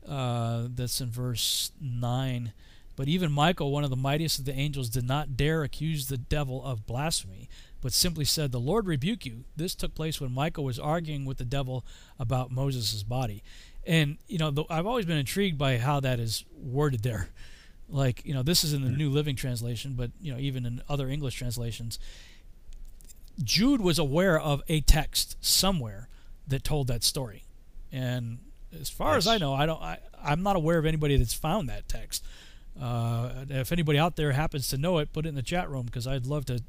Uh, 0.08 0.68
that's 0.70 1.00
in 1.02 1.10
verse 1.10 1.72
nine. 1.82 2.52
But 2.96 3.08
even 3.08 3.32
Michael, 3.32 3.72
one 3.72 3.84
of 3.84 3.90
the 3.90 3.96
mightiest 3.96 4.38
of 4.40 4.46
the 4.46 4.54
angels, 4.54 4.90
did 4.90 5.06
not 5.08 5.36
dare 5.36 5.64
accuse 5.64 6.08
the 6.08 6.18
devil 6.18 6.64
of 6.64 6.86
blasphemy, 6.86 7.50
but 7.84 7.94
simply 7.94 8.26
said, 8.26 8.52
"The 8.52 8.60
Lord 8.60 8.88
rebuke 8.88 9.26
you." 9.26 9.44
This 9.56 9.76
took 9.76 9.94
place 9.94 10.20
when 10.20 10.34
Michael 10.34 10.64
was 10.64 10.80
arguing 10.80 11.26
with 11.26 11.38
the 11.38 11.46
devil 11.46 11.86
about 12.18 12.50
Moses' 12.50 13.04
body, 13.04 13.44
and 13.86 14.18
you 14.28 14.40
know, 14.40 14.50
the, 14.50 14.64
I've 14.70 14.88
always 14.88 15.06
been 15.06 15.18
intrigued 15.18 15.58
by 15.58 15.78
how 15.78 16.00
that 16.00 16.20
is 16.20 16.46
worded 16.58 17.04
there. 17.04 17.30
Like, 17.90 18.26
you 18.26 18.34
know, 18.34 18.42
this 18.42 18.64
is 18.64 18.74
in 18.74 18.84
the 18.84 18.90
New 18.90 19.10
Living 19.10 19.36
Translation, 19.36 19.94
but 19.96 20.12
you 20.20 20.32
know, 20.32 20.40
even 20.40 20.66
in 20.66 20.82
other 20.90 21.10
English 21.10 21.36
translations, 21.36 22.00
Jude 23.44 23.82
was 23.82 24.00
aware 24.00 24.40
of 24.40 24.64
a 24.68 24.80
text 24.82 25.36
somewhere 25.42 26.08
that 26.48 26.64
told 26.64 26.88
that 26.88 27.04
story, 27.04 27.44
and 27.92 28.40
as 28.80 28.90
far 28.90 29.18
as 29.18 29.28
I 29.28 29.38
know, 29.38 29.54
I 29.54 29.66
don't. 29.66 29.82
I, 29.82 30.00
I'm 30.24 30.42
not 30.42 30.56
aware 30.56 30.78
of 30.78 30.86
anybody 30.86 31.18
that's 31.18 31.34
found 31.34 31.68
that 31.70 31.90
text. 31.90 32.24
Uh, 32.82 33.46
if 33.50 33.72
anybody 33.72 34.00
out 34.00 34.16
there 34.16 34.32
happens 34.32 34.70
to 34.70 34.78
know 34.78 34.98
it, 34.98 35.14
put 35.14 35.26
it 35.26 35.30
in 35.30 35.36
the 35.36 35.44
chat 35.44 35.70
room 35.70 35.86
because 35.86 36.08
I'd 36.08 36.26
love 36.26 36.46
to 36.46 36.64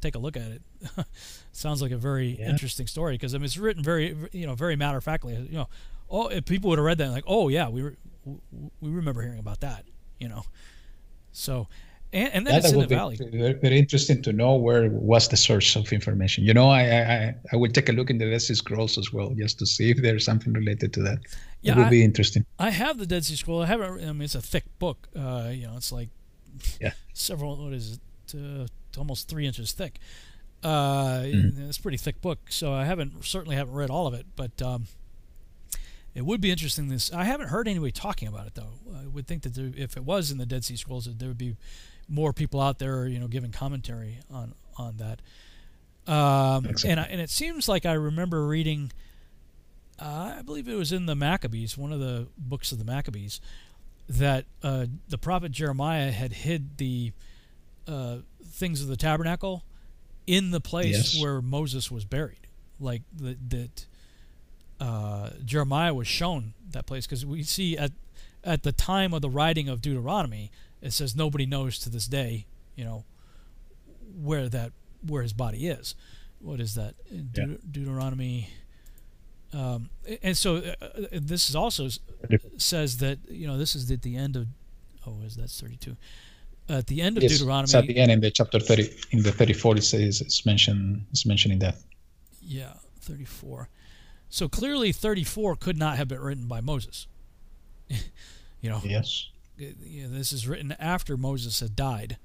take 0.00 0.14
a 0.14 0.18
look 0.18 0.36
at 0.36 0.50
it. 0.50 0.62
Sounds 1.52 1.82
like 1.82 1.92
a 1.92 1.96
very 1.96 2.38
yeah. 2.38 2.48
interesting 2.48 2.86
story 2.86 3.14
because 3.14 3.34
I 3.34 3.38
mean 3.38 3.46
it's 3.46 3.58
written 3.58 3.82
very 3.82 4.16
you 4.32 4.46
know 4.46 4.54
very 4.54 4.76
matter 4.76 4.98
of 4.98 5.04
factly. 5.04 5.34
You 5.34 5.58
know, 5.58 5.68
oh 6.10 6.28
if 6.28 6.44
people 6.44 6.70
would 6.70 6.78
have 6.78 6.86
read 6.86 6.98
that 6.98 7.10
like 7.10 7.24
oh 7.26 7.48
yeah 7.48 7.68
we 7.68 7.82
re- 7.82 7.96
we 8.80 8.90
remember 8.90 9.22
hearing 9.22 9.38
about 9.38 9.60
that. 9.60 9.84
You 10.18 10.28
know, 10.28 10.42
so 11.32 11.68
and, 12.12 12.32
and 12.32 12.46
then 12.46 12.54
yeah, 12.54 12.60
it's 12.60 12.72
in 12.72 12.80
the 12.80 12.86
valley. 12.86 13.16
Very, 13.16 13.78
interesting 13.78 14.22
to 14.22 14.32
know 14.32 14.54
where 14.54 14.88
was 14.90 15.28
the 15.28 15.36
source 15.36 15.76
of 15.76 15.92
information. 15.92 16.42
You 16.42 16.54
know, 16.54 16.70
I 16.70 16.82
I 16.82 17.34
I 17.52 17.56
will 17.56 17.70
take 17.70 17.90
a 17.90 17.92
look 17.92 18.08
in 18.08 18.16
the 18.16 18.30
Dead 18.30 18.40
Sea 18.40 18.54
Scrolls 18.54 18.96
as 18.96 19.12
well 19.12 19.30
just 19.34 19.58
to 19.58 19.66
see 19.66 19.90
if 19.90 20.00
there's 20.00 20.24
something 20.24 20.54
related 20.54 20.94
to 20.94 21.02
that. 21.02 21.18
Yeah, 21.60 21.72
it 21.72 21.76
would 21.76 21.86
I, 21.86 21.90
be 21.90 22.04
interesting. 22.04 22.46
I 22.58 22.70
have 22.70 22.98
the 22.98 23.06
Dead 23.06 23.24
Sea 23.24 23.36
Scroll. 23.36 23.62
I 23.62 23.66
haven't. 23.66 24.02
I 24.02 24.12
mean, 24.12 24.22
it's 24.22 24.34
a 24.34 24.40
thick 24.40 24.64
book. 24.78 25.08
Uh, 25.14 25.50
you 25.52 25.66
know, 25.66 25.76
it's 25.76 25.92
like 25.92 26.08
yeah 26.80 26.92
several. 27.12 27.56
What 27.56 27.74
is 27.74 27.98
it? 27.98 28.34
Uh, 28.34 28.66
almost 28.96 29.28
three 29.28 29.46
inches 29.46 29.72
thick. 29.72 29.98
Uh, 30.62 31.20
mm. 31.20 31.68
It's 31.68 31.78
a 31.78 31.82
pretty 31.82 31.98
thick 31.98 32.20
book, 32.20 32.38
so 32.48 32.72
I 32.72 32.84
haven't 32.84 33.24
certainly 33.24 33.56
haven't 33.56 33.74
read 33.74 33.90
all 33.90 34.06
of 34.06 34.14
it, 34.14 34.26
but 34.34 34.60
um, 34.60 34.86
it 36.14 36.24
would 36.24 36.40
be 36.40 36.50
interesting. 36.50 36.88
This 36.88 37.12
I 37.12 37.24
haven't 37.24 37.48
heard 37.48 37.68
anybody 37.68 37.92
talking 37.92 38.26
about 38.28 38.46
it 38.46 38.54
though. 38.54 38.72
I 38.96 39.06
would 39.06 39.26
think 39.26 39.42
that 39.42 39.54
there, 39.54 39.70
if 39.76 39.96
it 39.96 40.04
was 40.04 40.30
in 40.30 40.38
the 40.38 40.46
Dead 40.46 40.64
Sea 40.64 40.76
Scrolls, 40.76 41.06
there 41.06 41.28
would 41.28 41.38
be 41.38 41.56
more 42.08 42.32
people 42.32 42.60
out 42.60 42.78
there, 42.78 43.06
you 43.06 43.20
know, 43.20 43.28
giving 43.28 43.52
commentary 43.52 44.18
on 44.30 44.54
on 44.76 44.96
that. 44.96 45.20
Um, 46.10 46.66
and 46.84 46.98
I, 46.98 47.04
and 47.04 47.20
it 47.20 47.30
seems 47.30 47.68
like 47.68 47.86
I 47.86 47.92
remember 47.92 48.46
reading. 48.46 48.92
Uh, 50.00 50.36
I 50.38 50.42
believe 50.42 50.68
it 50.68 50.76
was 50.76 50.92
in 50.92 51.06
the 51.06 51.16
Maccabees, 51.16 51.76
one 51.76 51.92
of 51.92 52.00
the 52.00 52.28
books 52.38 52.70
of 52.70 52.78
the 52.78 52.84
Maccabees, 52.84 53.40
that 54.08 54.44
uh, 54.62 54.86
the 55.08 55.18
prophet 55.18 55.52
Jeremiah 55.52 56.12
had 56.12 56.32
hid 56.32 56.78
the 56.78 57.12
uh, 57.86 58.18
things 58.50 58.80
of 58.82 58.88
the 58.88 58.96
tabernacle 58.96 59.64
in 60.26 60.50
the 60.50 60.60
place 60.60 61.14
yes. 61.14 61.22
where 61.22 61.40
Moses 61.40 61.90
was 61.90 62.04
buried. 62.04 62.46
Like 62.80 63.02
that, 63.16 63.50
that 63.50 63.86
uh, 64.80 65.30
Jeremiah 65.44 65.94
was 65.94 66.06
shown 66.06 66.54
that 66.70 66.86
place 66.86 67.06
because 67.06 67.26
we 67.26 67.42
see 67.42 67.76
at 67.76 67.92
at 68.44 68.62
the 68.62 68.72
time 68.72 69.12
of 69.12 69.20
the 69.20 69.30
writing 69.30 69.68
of 69.68 69.82
Deuteronomy, 69.82 70.50
it 70.80 70.92
says 70.92 71.16
nobody 71.16 71.44
knows 71.44 71.78
to 71.80 71.90
this 71.90 72.06
day, 72.06 72.46
you 72.76 72.84
know, 72.84 73.04
where 74.22 74.48
that 74.48 74.72
where 75.06 75.22
his 75.22 75.32
body 75.32 75.66
is. 75.66 75.94
What 76.40 76.60
is 76.60 76.74
that? 76.74 76.94
De- 77.32 77.40
yeah. 77.40 77.56
Deuteronomy. 77.68 78.50
Um, 79.52 79.90
and 80.22 80.36
so 80.36 80.56
uh, 80.56 80.84
uh, 80.84 80.88
this 81.12 81.48
is 81.48 81.56
also 81.56 81.88
says 82.58 82.98
that 82.98 83.18
you 83.28 83.46
know 83.46 83.56
this 83.56 83.74
is 83.74 83.90
at 83.90 84.02
the 84.02 84.14
end 84.16 84.36
of 84.36 84.46
oh 85.06 85.22
is 85.24 85.36
that's 85.36 85.58
32 85.58 85.96
at 86.68 86.86
the 86.86 87.00
end 87.00 87.16
of 87.16 87.22
yes, 87.22 87.32
Deuteronomy. 87.32 87.64
It's 87.64 87.74
at 87.74 87.86
the 87.86 87.96
end 87.96 88.12
in 88.12 88.20
the 88.20 88.30
chapter 88.30 88.60
30, 88.60 88.90
in 89.12 89.22
the 89.22 89.32
34, 89.32 89.76
it 89.76 89.84
says 89.84 90.20
it's 90.20 90.44
mentioned, 90.44 91.04
it's 91.10 91.26
mentioning 91.26 91.58
that. 91.60 91.76
Yeah, 92.42 92.74
34. 93.00 93.68
So 94.28 94.48
clearly 94.48 94.92
34 94.92 95.56
could 95.56 95.78
not 95.78 95.96
have 95.96 96.08
been 96.08 96.20
written 96.20 96.46
by 96.46 96.60
Moses. 96.60 97.06
you 98.60 98.70
know. 98.70 98.80
Yes. 98.84 99.28
this 99.56 100.32
is 100.32 100.46
written 100.46 100.74
after 100.78 101.16
Moses 101.16 101.60
had 101.60 101.74
died. 101.74 102.18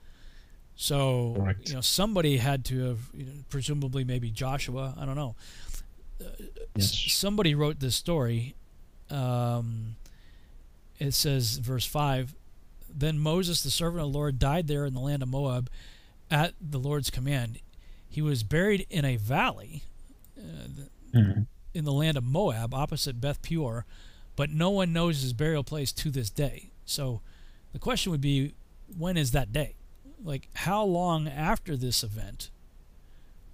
So, 0.76 1.36
Correct. 1.38 1.70
you 1.70 1.76
know, 1.76 1.82
somebody 1.82 2.38
had 2.38 2.66
to 2.66 2.88
have, 2.88 3.00
you 3.14 3.26
know, 3.26 3.32
presumably 3.50 4.04
maybe 4.04 4.32
Joshua, 4.32 4.96
I 5.00 5.06
don't 5.06 5.16
know. 5.16 5.36
Uh, 6.20 6.30
yes. 6.76 7.14
somebody 7.14 7.54
wrote 7.54 7.80
this 7.80 7.96
story. 7.96 8.56
Um, 9.10 9.96
it 11.00 11.14
says, 11.14 11.58
verse 11.58 11.86
5 11.86 12.34
then 12.96 13.20
Moses, 13.20 13.64
the 13.64 13.70
servant 13.70 14.04
of 14.04 14.12
the 14.12 14.18
Lord, 14.18 14.40
died 14.40 14.68
there 14.68 14.86
in 14.86 14.94
the 14.94 15.00
land 15.00 15.24
of 15.24 15.30
Moab 15.30 15.70
at 16.30 16.54
the 16.62 16.80
Lord's 16.80 17.10
command. 17.10 17.60
He 18.08 18.22
was 18.22 18.44
buried 18.44 18.86
in 18.90 19.06
a 19.06 19.16
valley 19.16 19.84
uh, 20.38 20.68
mm-hmm. 21.14 21.42
in 21.74 21.86
the 21.86 21.92
land 21.92 22.18
of 22.18 22.24
Moab, 22.24 22.74
opposite 22.74 23.20
Beth 23.20 23.42
Peor, 23.42 23.86
but 24.36 24.50
no 24.50 24.70
one 24.70 24.94
knows 24.94 25.22
his 25.22 25.34
burial 25.34 25.64
place 25.64 25.92
to 25.94 26.12
this 26.12 26.30
day. 26.30 26.70
So 26.86 27.22
the 27.72 27.80
question 27.80 28.12
would 28.12 28.22
be 28.22 28.54
when 28.98 29.18
is 29.18 29.32
that 29.32 29.52
day? 29.52 29.76
Like, 30.24 30.48
how 30.54 30.84
long 30.84 31.28
after 31.28 31.76
this 31.76 32.04
event 32.04 32.50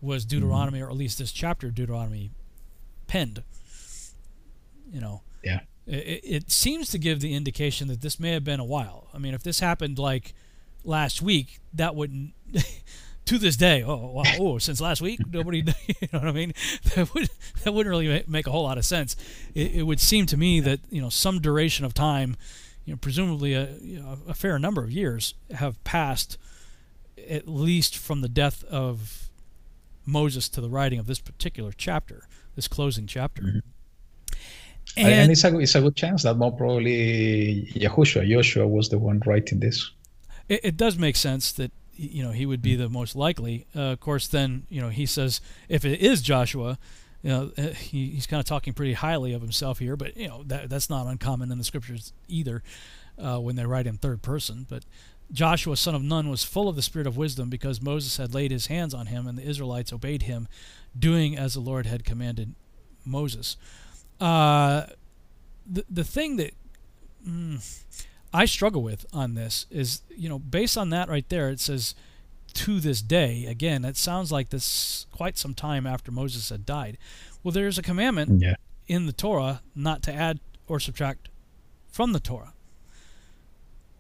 was 0.02 0.26
mm-hmm. 0.26 0.40
Deuteronomy, 0.40 0.80
mm-hmm. 0.80 0.88
or 0.88 0.92
at 0.92 0.98
least 0.98 1.18
this 1.18 1.32
chapter 1.32 1.68
of 1.68 1.76
Deuteronomy, 1.76 2.32
penned? 3.08 3.44
You 4.92 5.02
know? 5.02 5.22
Yeah 5.44 5.62
it, 5.90 6.22
it 6.24 6.52
seems 6.52 6.90
to 6.92 6.98
give 6.98 7.20
the 7.20 7.34
indication 7.34 7.88
that 7.88 8.02
this 8.02 8.20
may 8.20 8.32
have 8.32 8.44
been 8.44 8.60
a 8.60 8.66
while. 8.66 9.08
I 9.14 9.18
mean, 9.18 9.34
if 9.34 9.44
this 9.44 9.60
happened 9.60 9.98
like 9.98 10.34
last 10.84 11.22
week, 11.22 11.60
that 11.74 11.96
wouldn't. 11.96 12.34
to 13.26 13.38
this 13.38 13.56
day, 13.56 13.84
oh, 13.84 14.12
wow, 14.12 14.24
oh, 14.40 14.58
since 14.58 14.82
last 14.82 15.02
week, 15.02 15.20
nobody, 15.32 15.60
you 15.88 16.08
know 16.12 16.20
what 16.20 16.28
I 16.28 16.32
mean? 16.32 16.54
That 16.96 17.14
would 17.14 17.30
that 17.64 17.74
wouldn't 17.74 17.92
really 17.92 18.24
make 18.28 18.48
a 18.48 18.52
whole 18.52 18.64
lot 18.64 18.78
of 18.78 18.86
sense. 18.86 19.16
It, 19.54 19.76
it 19.76 19.84
would 19.84 20.00
seem 20.00 20.26
to 20.28 20.38
me 20.38 20.60
that 20.62 20.80
you 20.90 21.02
know 21.02 21.10
some 21.10 21.40
duration 21.40 21.86
of 21.86 21.94
time, 21.94 22.38
you 22.86 22.94
know, 22.94 22.98
presumably 22.98 23.54
a, 23.54 23.72
you 23.82 24.00
know, 24.00 24.18
a 24.28 24.34
fair 24.34 24.58
number 24.58 24.84
of 24.84 24.92
years 24.92 25.36
have 25.52 25.84
passed, 25.84 26.38
at 27.28 27.48
least 27.48 27.98
from 27.98 28.22
the 28.22 28.30
death 28.30 28.64
of 28.66 29.30
Moses 30.06 30.50
to 30.50 30.62
the 30.62 30.70
writing 30.70 30.98
of 30.98 31.06
this 31.06 31.20
particular 31.20 31.72
chapter, 31.76 32.28
this 32.56 32.68
closing 32.68 33.06
chapter. 33.06 33.44
Mm-hmm. 33.44 33.60
And, 34.98 35.08
and 35.08 35.32
it's, 35.32 35.44
a, 35.44 35.58
it's 35.60 35.76
a 35.76 35.82
good 35.82 35.96
chance 35.96 36.24
that 36.24 36.36
more 36.36 36.52
probably 36.52 37.72
Yahushua, 37.74 38.28
Joshua 38.28 38.68
was 38.68 38.90
the 38.90 38.98
one 38.98 39.22
writing 39.26 39.60
this. 39.60 39.92
It, 40.48 40.62
it 40.64 40.78
does 40.78 40.98
make 40.98 41.16
sense 41.16 41.52
that 41.54 41.72
you 41.96 42.24
know 42.24 42.32
he 42.32 42.46
would 42.46 42.62
be 42.62 42.76
the 42.76 42.90
most 42.90 43.16
likely. 43.16 43.68
Uh, 43.76 43.92
of 43.92 44.00
course, 44.00 44.28
then 44.28 44.66
you 44.70 44.82
know 44.82 44.90
he 44.90 45.06
says 45.06 45.42
if 45.68 45.86
it 45.86 46.00
is 46.00 46.22
Joshua, 46.22 46.78
you 47.22 47.30
know 47.30 47.52
uh, 47.58 47.68
he, 47.68 48.12
he's 48.12 48.26
kind 48.26 48.40
of 48.40 48.46
talking 48.46 48.74
pretty 48.74 48.94
highly 48.94 49.34
of 49.34 49.42
himself 49.42 49.80
here, 49.80 49.96
but 49.96 50.18
you 50.18 50.28
know 50.28 50.44
that 50.48 50.70
that's 50.70 50.90
not 50.90 51.08
uncommon 51.08 51.52
in 51.52 51.58
the 51.58 51.64
scriptures 51.64 52.14
either 52.28 52.64
uh, 53.18 53.38
when 53.38 53.56
they 53.56 53.66
write 53.66 53.88
in 53.88 53.98
third 53.98 54.22
person. 54.22 54.66
But 54.70 54.86
Joshua, 55.32 55.78
son 55.78 55.94
of 55.94 56.02
Nun, 56.02 56.30
was 56.30 56.44
full 56.44 56.68
of 56.68 56.76
the 56.76 56.82
spirit 56.82 57.08
of 57.08 57.18
wisdom 57.18 57.50
because 57.50 57.82
Moses 57.82 58.18
had 58.18 58.34
laid 58.34 58.52
his 58.52 58.68
hands 58.68 58.94
on 58.94 59.08
him, 59.08 59.28
and 59.28 59.38
the 59.38 59.48
Israelites 59.48 59.94
obeyed 59.94 60.24
him, 60.24 60.48
doing 60.98 61.38
as 61.38 61.54
the 61.54 61.60
Lord 61.60 61.86
had 61.86 62.04
commanded 62.04 62.56
Moses. 63.06 63.58
Uh, 64.20 64.86
the 65.66 65.86
the 65.90 66.04
thing 66.04 66.38
that 66.38 66.54
mm, 67.26 67.84
I 68.34 68.46
struggle 68.46 68.84
with 68.84 69.06
on 69.14 69.36
this 69.36 69.66
is, 69.70 70.02
you 70.10 70.30
know, 70.30 70.40
based 70.40 70.78
on 70.78 70.90
that 70.90 71.10
right 71.10 71.28
there, 71.30 71.50
it 71.50 71.60
says 71.60 71.96
to 72.54 72.80
this 72.80 73.02
day. 73.02 73.46
Again, 73.46 73.86
it 73.86 73.98
sounds 73.98 74.32
like 74.32 74.50
this 74.50 75.06
quite 75.12 75.38
some 75.38 75.54
time 75.54 75.86
after 75.88 76.12
Moses 76.12 76.50
had 76.50 76.66
died. 76.66 76.98
Well, 77.44 77.52
there's 77.52 77.78
a 77.78 77.82
commandment 77.82 78.42
yeah. 78.42 78.56
in 78.88 79.06
the 79.06 79.14
Torah 79.14 79.62
not 79.76 80.02
to 80.04 80.14
add 80.14 80.40
or 80.68 80.80
subtract 80.80 81.30
from 81.92 82.14
the 82.14 82.20
Torah. 82.20 82.54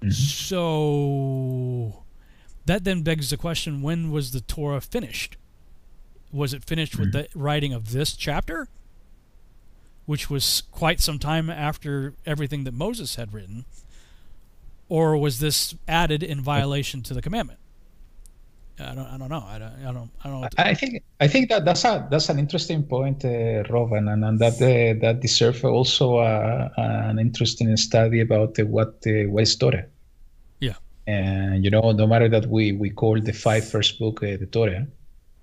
Mm-hmm. 0.01 0.11
So 0.11 2.03
that 2.65 2.83
then 2.83 3.01
begs 3.01 3.29
the 3.29 3.37
question: 3.37 3.81
When 3.81 4.11
was 4.11 4.31
the 4.31 4.41
Torah 4.41 4.81
finished? 4.81 5.37
Was 6.31 6.53
it 6.53 6.63
finished 6.63 6.93
mm-hmm. 6.93 7.01
with 7.01 7.11
the 7.13 7.27
writing 7.35 7.73
of 7.73 7.91
this 7.91 8.15
chapter? 8.15 8.67
Which 10.10 10.27
was 10.27 10.64
quite 10.72 10.99
some 10.99 11.19
time 11.19 11.52
after 11.52 12.15
everything 12.26 12.64
that 12.64 12.73
Moses 12.73 13.14
had 13.14 13.31
written? 13.31 13.64
Or 14.98 15.15
was 15.15 15.38
this 15.38 15.76
added 15.88 16.23
in 16.23 16.41
violation 16.41 17.03
to 17.03 17.14
the 17.14 17.22
commandment? 17.22 17.60
I 18.80 18.95
don't, 18.95 19.06
I 19.06 19.18
don't 19.19 19.30
know. 19.30 19.45
I 19.48 19.60
don't, 19.60 19.73
I 19.88 19.91
don't, 19.91 20.10
I 20.23 20.30
don't. 20.30 20.53
I 20.57 20.73
think, 20.73 21.03
I 21.19 21.27
think 21.27 21.49
that 21.49 21.64
that's 21.64 21.86
a 21.86 22.07
that's 22.10 22.27
an 22.30 22.40
interesting 22.40 22.81
point, 22.81 23.23
uh, 23.23 23.61
Robin, 23.69 24.07
and, 24.07 24.26
and 24.26 24.40
that 24.40 24.56
uh, 24.56 24.99
that 24.99 25.19
deserves 25.22 25.64
also 25.64 26.18
uh, 26.18 26.69
an 26.77 27.19
interesting 27.19 27.77
study 27.77 28.22
about 28.22 28.57
uh, 28.57 28.65
what 28.65 28.94
uh, 29.06 29.30
what 29.30 29.44
is 29.44 29.56
Torah. 29.57 29.86
Yeah. 30.60 30.77
And 31.06 31.64
you 31.64 31.69
know, 31.69 31.91
no 31.91 32.07
matter 32.07 32.30
that 32.30 32.48
we 32.48 32.72
we 32.72 32.90
call 32.90 33.22
the 33.22 33.34
five 33.34 33.69
first 33.69 33.99
book 33.99 34.23
uh, 34.23 34.38
the 34.38 34.48
Torah, 34.48 34.88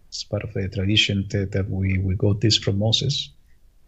it's 0.08 0.24
part 0.24 0.42
of 0.42 0.52
the 0.54 0.68
tradition 0.68 1.24
that, 1.30 1.52
that 1.52 1.70
we 1.70 1.98
we 1.98 2.16
got 2.16 2.40
this 2.40 2.58
from 2.58 2.80
Moses. 2.80 3.30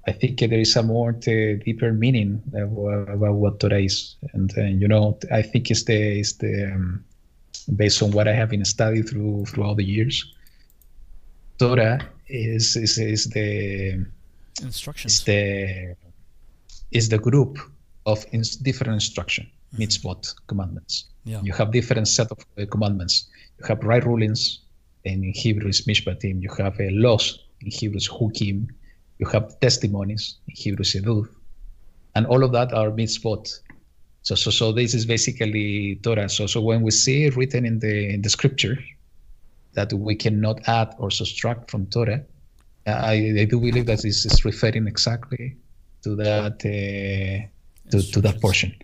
I 0.09 0.13
think 0.13 0.41
there 0.41 0.59
is 0.59 0.75
a 0.75 0.83
more 0.83 1.13
deeper 1.13 1.93
meaning 1.93 2.43
about 2.55 3.35
what 3.35 3.61
Torah 3.61 3.83
is, 3.83 4.17
and, 4.33 4.51
uh, 4.57 4.63
you 4.63 4.89
know, 4.89 5.19
I 5.31 5.43
think 5.43 5.71
it's 5.71 5.85
the 5.85 6.21
it's 6.21 6.33
the 6.35 6.73
um, 6.73 7.05
based 7.77 8.03
on 8.03 8.13
what 8.13 8.27
I 8.27 8.33
have 8.33 8.49
been 8.49 8.65
studied 8.65 9.09
through 9.11 9.45
throughout 9.47 9.77
the 9.77 9.85
years. 9.85 10.33
Torah 11.59 12.01
is 12.27 12.75
is, 12.77 12.97
is 12.97 13.27
the 13.27 14.07
instructions. 14.63 15.13
Is 15.13 15.25
the 15.25 15.95
is 16.91 17.09
the 17.11 17.19
group 17.19 17.59
of 18.07 18.25
in 18.33 18.43
different 18.63 18.95
instruction 18.95 19.45
mm-hmm. 19.45 19.83
mitzvot 19.83 20.35
commandments. 20.47 21.05
Yeah. 21.25 21.43
You 21.43 21.53
have 21.53 21.71
different 21.71 22.09
set 22.09 22.31
of 22.31 22.39
uh, 22.57 22.65
commandments. 22.71 23.29
You 23.59 23.67
have 23.67 23.85
right 23.85 24.05
rulings, 24.05 24.61
and 25.05 25.23
in 25.23 25.33
Hebrew 25.35 25.69
is 25.69 25.83
mishpatim. 25.83 26.41
You 26.41 26.51
have 26.57 26.81
uh, 26.81 26.89
laws 26.93 27.45
in 27.61 27.71
Hebrew 27.71 27.99
is 27.99 28.09
hukim 28.09 28.69
you 29.19 29.27
have 29.27 29.59
testimonies 29.61 30.37
in 30.49 30.55
Hebrew 30.55 30.85
Seduth, 30.85 31.29
and 32.15 32.27
all 32.27 32.45
of 32.45 32.53
that 32.53 32.73
are 32.73 32.91
mitzvot. 32.91 33.61
So, 34.23 34.35
so, 34.35 34.51
so 34.51 34.73
this 34.73 34.95
is 34.95 35.07
basically 35.07 35.97
Torah. 36.03 36.29
So, 36.29 36.47
so 36.47 36.61
when 36.61 36.83
we 36.83 36.91
see 36.91 37.29
written 37.31 37.65
in 37.65 37.79
the 37.79 38.15
in 38.15 38.23
the 38.23 38.31
scripture 38.31 38.79
that 39.75 39.93
we 39.93 40.15
cannot 40.15 40.69
add 40.69 40.95
or 40.99 41.11
subtract 41.11 41.71
from 41.71 41.87
Torah, 41.87 42.23
I, 42.87 43.35
I 43.41 43.45
do 43.45 43.61
believe 43.61 43.87
that 43.87 44.03
this 44.03 44.25
is 44.25 44.45
referring 44.45 44.87
exactly 44.87 45.57
to 46.03 46.15
that 46.17 46.57
uh, 46.65 47.91
to, 47.91 48.13
to 48.13 48.21
that 48.21 48.41
portion. 48.41 48.75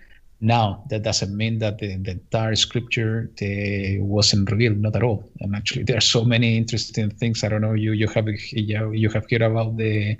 Now, 0.44 0.84
that 0.90 1.02
doesn't 1.02 1.34
mean 1.34 1.58
that 1.60 1.78
the, 1.78 1.96
the 1.96 2.10
entire 2.10 2.54
scripture 2.54 3.30
uh, 3.40 4.04
wasn't 4.04 4.50
revealed, 4.50 4.76
not 4.76 4.94
at 4.94 5.02
all. 5.02 5.24
And 5.40 5.56
actually, 5.56 5.84
there 5.84 5.96
are 5.96 6.02
so 6.02 6.22
many 6.22 6.58
interesting 6.58 7.08
things. 7.08 7.42
I 7.42 7.48
don't 7.48 7.62
know. 7.62 7.72
You 7.72 7.92
you 7.92 8.08
have 8.08 8.28
you, 8.28 9.08
have 9.08 9.24
heard 9.30 9.40
about 9.40 9.78
the 9.78 10.18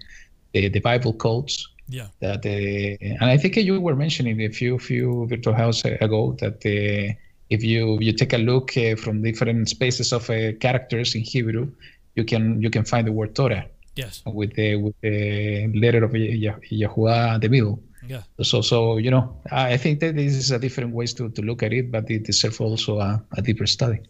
the, 0.54 0.70
the 0.70 0.80
Bible 0.80 1.12
codes. 1.12 1.68
Yeah. 1.90 2.06
That 2.20 2.46
uh, 2.46 3.20
and 3.20 3.30
I 3.30 3.36
think 3.36 3.56
you 3.56 3.78
were 3.78 3.94
mentioning 3.94 4.40
a 4.40 4.48
few 4.48 4.78
few 4.78 5.26
virtual 5.26 5.52
house 5.52 5.84
ago 5.84 6.34
that 6.40 6.64
uh, 6.64 7.12
if 7.50 7.62
you 7.62 7.98
you 8.00 8.14
take 8.14 8.32
a 8.32 8.38
look 8.38 8.74
uh, 8.78 8.96
from 8.96 9.20
different 9.20 9.68
spaces 9.68 10.10
of 10.10 10.30
uh, 10.30 10.52
characters 10.58 11.14
in 11.14 11.20
Hebrew, 11.20 11.68
you 12.14 12.24
can 12.24 12.62
you 12.62 12.70
can 12.70 12.84
find 12.86 13.06
the 13.06 13.12
word 13.12 13.34
Torah. 13.34 13.66
Yes. 13.94 14.22
With 14.24 14.54
the 14.54 14.76
with 14.76 14.94
the 15.02 15.70
letter 15.74 16.02
of 16.02 16.12
Yahuwah 16.12 17.34
in 17.34 17.40
the 17.42 17.48
middle. 17.50 17.78
Yeah. 18.08 18.22
So, 18.42 18.60
so 18.60 18.98
you 18.98 19.10
know, 19.10 19.36
I 19.50 19.76
think 19.76 20.00
that 20.00 20.16
this 20.16 20.34
is 20.34 20.50
a 20.50 20.58
different 20.58 20.94
ways 20.94 21.14
to, 21.14 21.30
to 21.30 21.42
look 21.42 21.62
at 21.62 21.72
it, 21.72 21.90
but 21.90 22.10
it 22.10 22.24
deserves 22.24 22.60
also 22.60 22.98
a, 22.98 23.22
a 23.36 23.42
deeper 23.42 23.66
study. 23.66 24.00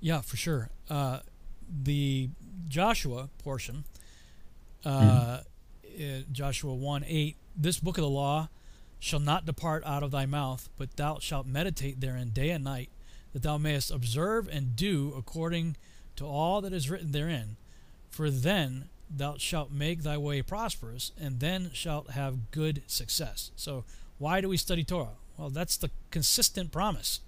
Yeah, 0.00 0.20
for 0.20 0.36
sure. 0.36 0.70
Uh, 0.88 1.20
the 1.82 2.28
Joshua 2.68 3.28
portion, 3.42 3.84
uh, 4.84 5.40
mm-hmm. 5.98 6.32
Joshua 6.32 6.74
1 6.74 7.04
8, 7.06 7.36
this 7.56 7.78
book 7.78 7.98
of 7.98 8.02
the 8.02 8.10
law 8.10 8.48
shall 8.98 9.20
not 9.20 9.44
depart 9.44 9.84
out 9.84 10.02
of 10.02 10.10
thy 10.10 10.26
mouth, 10.26 10.68
but 10.78 10.96
thou 10.96 11.18
shalt 11.18 11.46
meditate 11.46 12.00
therein 12.00 12.30
day 12.30 12.50
and 12.50 12.64
night, 12.64 12.90
that 13.32 13.42
thou 13.42 13.58
mayest 13.58 13.90
observe 13.90 14.48
and 14.48 14.76
do 14.76 15.12
according 15.16 15.76
to 16.16 16.24
all 16.24 16.60
that 16.60 16.72
is 16.72 16.88
written 16.88 17.12
therein. 17.12 17.56
For 18.08 18.30
then 18.30 18.88
thou 19.10 19.36
shalt 19.38 19.70
make 19.70 20.02
thy 20.02 20.16
way 20.16 20.42
prosperous, 20.42 21.12
and 21.20 21.40
then 21.40 21.70
shalt 21.72 22.10
have 22.10 22.50
good 22.50 22.82
success. 22.86 23.50
So, 23.56 23.84
why 24.18 24.40
do 24.40 24.48
we 24.48 24.56
study 24.56 24.84
Torah? 24.84 25.16
Well, 25.36 25.50
that's 25.50 25.76
the 25.76 25.90
consistent 26.10 26.70
promise 26.70 27.20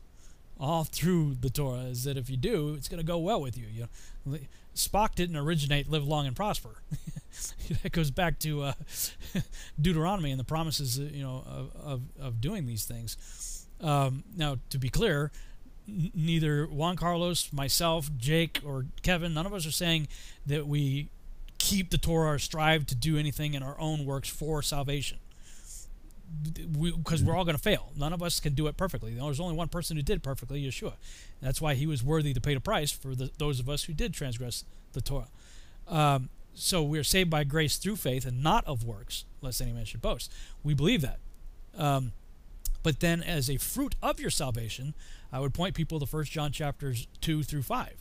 all 0.59 0.85
through 0.85 1.37
the 1.41 1.51
Torah 1.51 1.81
is 1.81 2.05
that 2.05 2.17
if 2.17 2.31
you 2.31 2.37
do, 2.37 2.75
it's 2.75 2.89
going 2.89 3.01
to 3.01 3.07
go 3.07 3.19
well 3.19 3.41
with 3.41 3.59
you. 3.59 3.67
You 3.67 3.89
know, 4.27 4.39
Spock 4.75 5.15
didn't 5.15 5.37
originate 5.37 5.91
live 5.91 6.07
long 6.07 6.27
and 6.27 6.35
prosper. 6.35 6.77
that 7.83 7.93
goes 7.93 8.11
back 8.11 8.39
to 8.41 8.63
uh, 8.63 8.73
Deuteronomy 9.81 10.31
and 10.31 10.41
the 10.41 10.45
promises, 10.45 10.99
uh, 10.99 11.03
you 11.03 11.23
know, 11.23 11.45
of, 11.47 11.71
of, 11.83 12.03
of 12.21 12.41
doing 12.41 12.67
these 12.67 12.85
things. 12.85 13.67
Um, 13.81 14.25
now, 14.37 14.59
to 14.71 14.79
be 14.79 14.89
clear, 14.89 15.31
neither 15.87 16.67
Juan 16.67 16.97
Carlos, 16.97 17.53
myself, 17.53 18.11
Jake, 18.17 18.61
or 18.65 18.87
Kevin, 19.03 19.35
none 19.35 19.47
of 19.47 19.53
us 19.53 19.67
are 19.67 19.73
saying 19.73 20.09
that 20.47 20.67
we 20.67 21.11
keep 21.67 21.91
the 21.91 21.99
Torah 21.99 22.35
or 22.35 22.39
strive 22.39 22.87
to 22.87 22.95
do 22.95 23.19
anything 23.19 23.55
in 23.55 23.63
our 23.63 23.79
own 23.81 24.05
works 24.05 24.29
for 24.29 24.63
salvation. 24.63 25.19
Because 26.53 27.23
we, 27.23 27.31
are 27.31 27.37
all 27.37 27.45
going 27.45 27.57
to 27.57 27.63
fail. 27.63 27.93
None 27.97 28.13
of 28.13 28.23
us 28.23 28.41
can 28.41 28.55
do 28.55 28.67
it 28.69 28.77
perfectly. 28.77 29.15
There's 29.15 29.41
only 29.41 29.55
one 29.55 29.69
person 29.69 29.97
who 29.97 30.03
did 30.03 30.23
perfectly, 30.23 30.63
Yeshua. 30.65 30.95
That's 31.41 31.61
why 31.61 31.75
he 31.75 31.87
was 31.87 32.05
worthy 32.05 32.33
to 32.35 32.41
pay 32.41 32.55
the 32.55 32.61
price 32.61 32.91
for 32.91 33.15
the, 33.15 33.31
those 33.39 33.59
of 33.61 33.69
us 33.69 33.85
who 33.85 33.93
did 33.93 34.15
transgress 34.15 34.65
the 34.93 35.01
Torah. 35.01 35.29
Um, 35.89 36.29
so 36.55 36.83
we 36.83 36.99
are 36.99 37.05
saved 37.05 37.31
by 37.31 37.45
grace 37.45 37.77
through 37.77 37.97
faith 37.97 38.25
and 38.27 38.43
not 38.43 38.65
of 38.67 38.85
works, 38.85 39.25
lest 39.41 39.61
any 39.61 39.73
man 39.73 39.85
should 39.85 40.03
boast. 40.03 40.33
We 40.63 40.75
believe 40.75 41.03
that. 41.03 41.19
Um, 41.77 42.13
but 42.83 43.01
then, 43.01 43.23
as 43.23 43.51
a 43.51 43.57
fruit 43.57 43.95
of 44.03 44.21
your 44.21 44.31
salvation, 44.31 44.95
I 45.33 45.41
would 45.41 45.53
point 45.53 45.75
people 45.75 45.99
to 45.99 46.07
1 46.07 46.25
John 46.25 46.53
chapters 46.53 47.09
2 47.21 47.43
through 47.43 47.63
5 47.63 47.97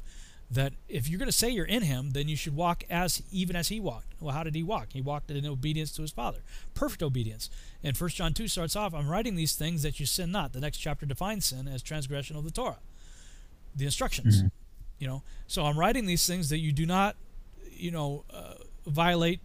that 0.49 0.73
if 0.87 1.09
you're 1.09 1.17
going 1.17 1.27
to 1.27 1.35
say 1.35 1.49
you're 1.49 1.65
in 1.65 1.81
him, 1.83 2.11
then 2.11 2.27
you 2.27 2.35
should 2.35 2.55
walk 2.55 2.83
as 2.89 3.23
even 3.31 3.55
as 3.55 3.69
he 3.69 3.79
walked. 3.79 4.13
Well, 4.19 4.33
how 4.33 4.43
did 4.43 4.55
he 4.55 4.63
walk? 4.63 4.89
He 4.93 5.01
walked 5.01 5.31
in 5.31 5.45
obedience 5.45 5.91
to 5.93 6.01
his 6.01 6.11
father, 6.11 6.39
perfect 6.73 7.01
obedience. 7.01 7.49
And 7.83 7.97
1 7.97 8.09
John 8.11 8.33
2 8.33 8.47
starts 8.47 8.75
off, 8.75 8.93
I'm 8.93 9.09
writing 9.09 9.35
these 9.35 9.55
things 9.55 9.81
that 9.83 9.99
you 9.99 10.05
sin 10.05 10.31
not. 10.31 10.53
The 10.53 10.59
next 10.59 10.77
chapter 10.77 11.05
defines 11.05 11.47
sin 11.47 11.67
as 11.67 11.81
transgression 11.81 12.35
of 12.35 12.43
the 12.43 12.51
Torah, 12.51 12.77
the 13.75 13.85
instructions. 13.85 14.37
Mm-hmm. 14.39 14.47
You 14.99 15.07
know, 15.07 15.23
so 15.47 15.65
I'm 15.65 15.77
writing 15.77 16.05
these 16.05 16.25
things 16.25 16.49
that 16.49 16.59
you 16.59 16.71
do 16.71 16.85
not, 16.85 17.15
you 17.71 17.91
know, 17.91 18.23
uh, 18.31 18.53
violate 18.87 19.41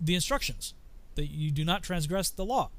the 0.00 0.14
instructions, 0.14 0.74
that 1.14 1.26
you 1.26 1.50
do 1.50 1.64
not 1.64 1.82
transgress 1.82 2.28
the 2.28 2.44
law. 2.44 2.70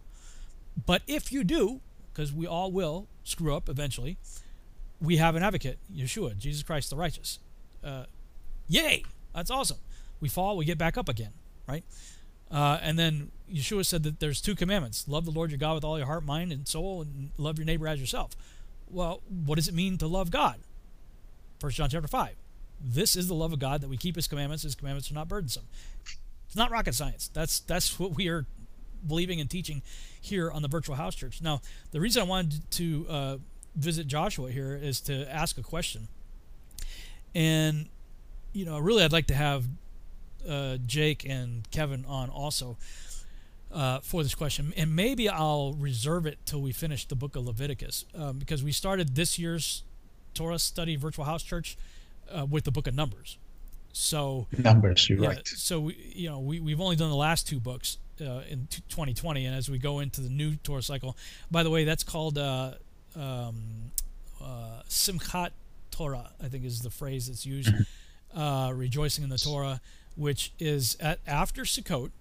But 0.86 1.02
if 1.08 1.32
you 1.32 1.44
do, 1.44 1.80
because 2.14 2.34
we 2.34 2.46
all 2.46 2.72
will 2.72 3.08
screw 3.24 3.56
up 3.56 3.70
eventually, 3.70 4.18
we 5.02 5.18
have 5.18 5.36
an 5.36 5.42
advocate, 5.42 5.80
Yeshua, 5.92 6.38
Jesus 6.38 6.62
Christ 6.62 6.90
the 6.90 6.96
righteous 6.96 7.40
uh, 7.84 8.06
yay, 8.68 9.04
that's 9.34 9.52
awesome. 9.52 9.78
We 10.20 10.30
fall, 10.30 10.58
we 10.58 10.66
get 10.66 10.78
back 10.78 10.98
up 10.98 11.10
again, 11.10 11.32
right? 11.68 11.84
Uh, 12.52 12.80
and 12.82 13.00
then 13.00 13.32
Yeshua 13.52 13.86
said 13.86 14.04
that 14.04 14.20
there's 14.20 14.42
two 14.42 14.56
commandments 14.56 15.08
love 15.08 15.26
the 15.26 15.32
Lord 15.32 15.52
your 15.52 15.58
God 15.58 15.76
with 15.76 15.84
all 15.84 15.98
your 15.98 16.08
heart, 16.08 16.26
mind, 16.26 16.52
and 16.52 16.68
soul, 16.68 17.02
and 17.02 17.32
love 17.38 17.58
your 17.58 17.66
neighbor 17.66 17.88
as 17.88 18.00
yourself. 18.00 18.36
Well, 18.90 19.22
what 19.46 19.56
does 19.56 19.68
it 19.68 19.74
mean 19.74 19.98
to 20.00 20.08
love 20.08 20.32
God? 20.32 20.60
First 21.60 21.78
John 21.78 21.90
chapter 21.90 22.08
5. 22.08 22.36
This 22.84 23.16
is 23.16 23.28
the 23.28 23.36
love 23.36 23.54
of 23.54 23.60
God 23.60 23.82
that 23.82 23.88
we 23.88 23.98
keep 23.98 24.16
his 24.16 24.28
commandments. 24.28 24.64
His 24.64 24.76
commandments 24.76 25.12
are 25.12 25.14
not 25.14 25.28
burdensome. 25.28 25.66
It's 26.48 26.56
not 26.56 26.72
rocket 26.72 26.96
science. 26.96 27.30
That's 27.34 27.60
that's 27.60 28.00
what 28.00 28.16
we 28.16 28.28
are 28.28 28.46
believing 29.08 29.40
and 29.40 29.50
teaching 29.50 29.82
here 30.20 30.52
on 30.52 30.62
the 30.62 30.68
virtual 30.68 30.96
house 30.96 31.16
church. 31.16 31.42
Now, 31.42 31.62
the 31.92 32.00
reason 32.00 32.22
I 32.22 32.26
wanted 32.26 32.70
to 32.72 33.06
uh, 33.10 33.38
visit 33.76 34.08
Joshua 34.08 34.52
here 34.52 34.76
is 34.76 35.02
to 35.02 35.32
ask 35.32 35.58
a 35.58 35.64
question 35.64 36.08
and 37.34 37.88
you 38.54 38.66
know, 38.66 38.80
really, 38.80 39.04
I'd 39.04 39.12
like 39.12 39.28
to 39.28 39.34
have 39.34 39.66
uh, 40.48 40.78
Jake 40.86 41.26
and 41.28 41.70
Kevin 41.72 42.06
on 42.06 42.30
also 42.30 42.78
uh, 43.72 44.00
for 44.00 44.24
this 44.24 44.36
question, 44.36 44.74
and 44.76 44.96
maybe 44.96 45.30
I'll 45.30 45.74
reserve 45.74 46.26
it 46.26 46.40
till 46.46 46.62
we 46.62 46.72
finish 46.72 47.06
the 47.06 47.16
book 47.16 47.36
of 47.36 47.46
Leviticus 47.46 48.06
um, 48.16 48.38
because 48.38 48.64
we 48.64 48.72
started 48.72 49.16
this 49.16 49.40
year's 49.40 49.84
Torah 50.34 50.60
study 50.60 50.96
virtual 50.96 51.26
house 51.26 51.44
church 51.44 51.78
uh, 52.30 52.46
with 52.46 52.66
the 52.66 52.72
book 52.72 52.88
of 52.88 52.96
Numbers. 52.96 53.38
So 53.94 54.48
Numbers, 54.58 55.10
you're 55.10 55.20
yeah, 55.20 55.30
right. 55.30 55.48
So 55.48 55.80
we, 55.82 56.14
you 56.16 56.30
know, 56.30 56.40
we 56.40 56.60
we've 56.60 56.82
only 56.82 56.96
done 56.96 57.10
the 57.10 57.16
last 57.16 57.48
two 57.48 57.60
books 57.60 57.98
uh, 58.22 58.42
in 58.50 58.68
2020, 58.90 59.46
and 59.46 59.56
as 59.56 59.70
we 59.70 59.78
go 59.78 60.00
into 60.00 60.22
the 60.22 60.30
new 60.30 60.56
Torah 60.58 60.82
cycle, 60.82 61.18
by 61.50 61.64
the 61.64 61.70
way, 61.70 61.84
that's 61.84 62.04
called 62.04 62.38
uh, 62.38 62.74
um, 63.16 63.92
uh, 64.42 64.82
Simchat 64.88 65.52
Torah, 65.92 66.32
I 66.44 66.48
think 66.48 66.66
is 66.66 66.82
the 66.82 66.90
phrase 66.90 67.28
that's 67.28 67.46
used, 67.46 67.72
uh, 68.36 68.72
rejoicing 68.74 69.24
in 69.24 69.30
the 69.30 69.38
Torah, 69.38 69.82
which 70.16 70.52
is 70.60 70.98
at 71.00 71.20
after 71.28 71.64
Sukkot, 71.64 72.12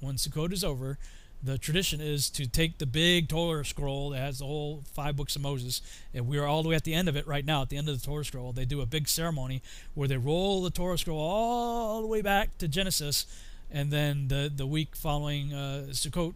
when 0.00 0.16
Sukkot 0.16 0.52
is 0.52 0.64
over, 0.64 0.98
the 1.42 1.56
tradition 1.56 2.00
is 2.00 2.30
to 2.30 2.46
take 2.46 2.78
the 2.78 2.86
big 2.86 3.28
Torah 3.28 3.64
scroll 3.64 4.10
that 4.10 4.18
has 4.18 4.40
the 4.40 4.44
whole 4.44 4.82
five 4.92 5.16
books 5.16 5.36
of 5.36 5.42
Moses, 5.42 5.80
and 6.12 6.26
we 6.26 6.36
are 6.36 6.46
all 6.46 6.62
the 6.62 6.68
way 6.68 6.74
at 6.74 6.84
the 6.84 6.94
end 6.94 7.08
of 7.08 7.16
it 7.16 7.26
right 7.26 7.44
now. 7.44 7.62
At 7.62 7.68
the 7.68 7.76
end 7.76 7.88
of 7.88 8.00
the 8.00 8.04
Torah 8.04 8.24
scroll, 8.24 8.52
they 8.52 8.64
do 8.64 8.80
a 8.80 8.86
big 8.86 9.08
ceremony 9.08 9.62
where 9.94 10.08
they 10.08 10.16
roll 10.16 10.62
the 10.62 10.70
Torah 10.70 10.98
scroll 10.98 11.20
all 11.20 12.00
the 12.00 12.08
way 12.08 12.22
back 12.22 12.58
to 12.58 12.66
Genesis, 12.66 13.26
and 13.70 13.92
then 13.92 14.28
the 14.28 14.50
the 14.54 14.66
week 14.66 14.96
following 14.96 15.52
uh, 15.52 15.86
Sukkot, 15.90 16.34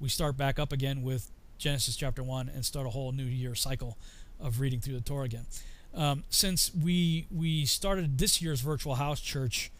we 0.00 0.08
start 0.08 0.36
back 0.36 0.58
up 0.58 0.72
again 0.72 1.02
with 1.02 1.30
Genesis 1.58 1.96
chapter 1.96 2.22
one 2.22 2.48
and 2.48 2.64
start 2.64 2.86
a 2.86 2.90
whole 2.90 3.10
new 3.10 3.24
year 3.24 3.54
cycle 3.54 3.96
of 4.40 4.60
reading 4.60 4.80
through 4.80 4.94
the 4.94 5.00
Torah 5.00 5.24
again 5.24 5.46
um, 5.94 6.24
since 6.28 6.72
we 6.74 7.26
we 7.30 7.66
started 7.66 8.18
this 8.18 8.42
year's 8.42 8.60
virtual 8.60 8.96
house 8.96 9.20
church 9.20 9.70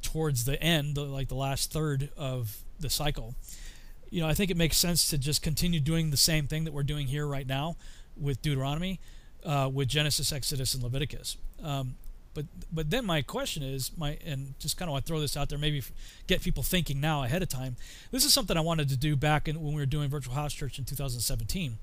towards 0.00 0.44
the 0.44 0.60
end, 0.62 0.96
like 0.96 1.28
the 1.28 1.34
last 1.34 1.72
third 1.72 2.10
of 2.16 2.58
the 2.80 2.90
cycle, 2.90 3.34
you 4.10 4.20
know, 4.20 4.28
I 4.28 4.34
think 4.34 4.50
it 4.50 4.56
makes 4.56 4.76
sense 4.76 5.08
to 5.10 5.18
just 5.18 5.42
continue 5.42 5.80
doing 5.80 6.10
the 6.10 6.16
same 6.16 6.46
thing 6.46 6.64
that 6.64 6.72
we're 6.72 6.82
doing 6.82 7.06
here 7.06 7.26
right 7.26 7.46
now 7.46 7.76
with 8.16 8.42
Deuteronomy, 8.42 9.00
uh, 9.44 9.70
with 9.72 9.88
Genesis, 9.88 10.32
Exodus, 10.32 10.74
and 10.74 10.82
Leviticus. 10.82 11.36
Um, 11.62 11.94
but 12.34 12.46
but 12.72 12.90
then 12.90 13.04
my 13.04 13.22
question 13.22 13.62
is 13.62 13.90
my 13.96 14.18
and 14.24 14.54
just 14.58 14.76
kind 14.76 14.88
of 14.88 14.92
want 14.92 15.06
to 15.06 15.10
throw 15.10 15.20
this 15.20 15.36
out 15.36 15.48
there, 15.48 15.58
maybe 15.58 15.82
get 16.26 16.42
people 16.42 16.62
thinking 16.62 17.00
now 17.00 17.24
ahead 17.24 17.42
of 17.42 17.48
time. 17.48 17.76
This 18.10 18.24
is 18.24 18.32
something 18.32 18.56
I 18.56 18.60
wanted 18.60 18.88
to 18.90 18.96
do 18.96 19.16
back 19.16 19.48
in, 19.48 19.60
when 19.60 19.74
we 19.74 19.80
were 19.80 19.86
doing 19.86 20.08
virtual 20.08 20.34
house 20.34 20.54
church 20.54 20.78
in 20.78 20.84
2017 20.84 21.78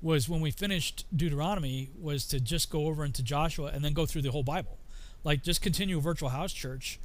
was 0.00 0.28
when 0.28 0.40
we 0.40 0.50
finished 0.50 1.06
Deuteronomy 1.14 1.90
was 2.00 2.26
to 2.28 2.40
just 2.40 2.70
go 2.70 2.86
over 2.86 3.04
into 3.04 3.22
Joshua 3.22 3.70
and 3.74 3.84
then 3.84 3.92
go 3.92 4.06
through 4.06 4.22
the 4.22 4.30
whole 4.30 4.42
Bible. 4.42 4.78
Like 5.24 5.42
just 5.42 5.60
continue 5.60 6.00
virtual 6.00 6.28
house 6.28 6.52
church 6.52 7.00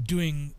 doing 0.00 0.54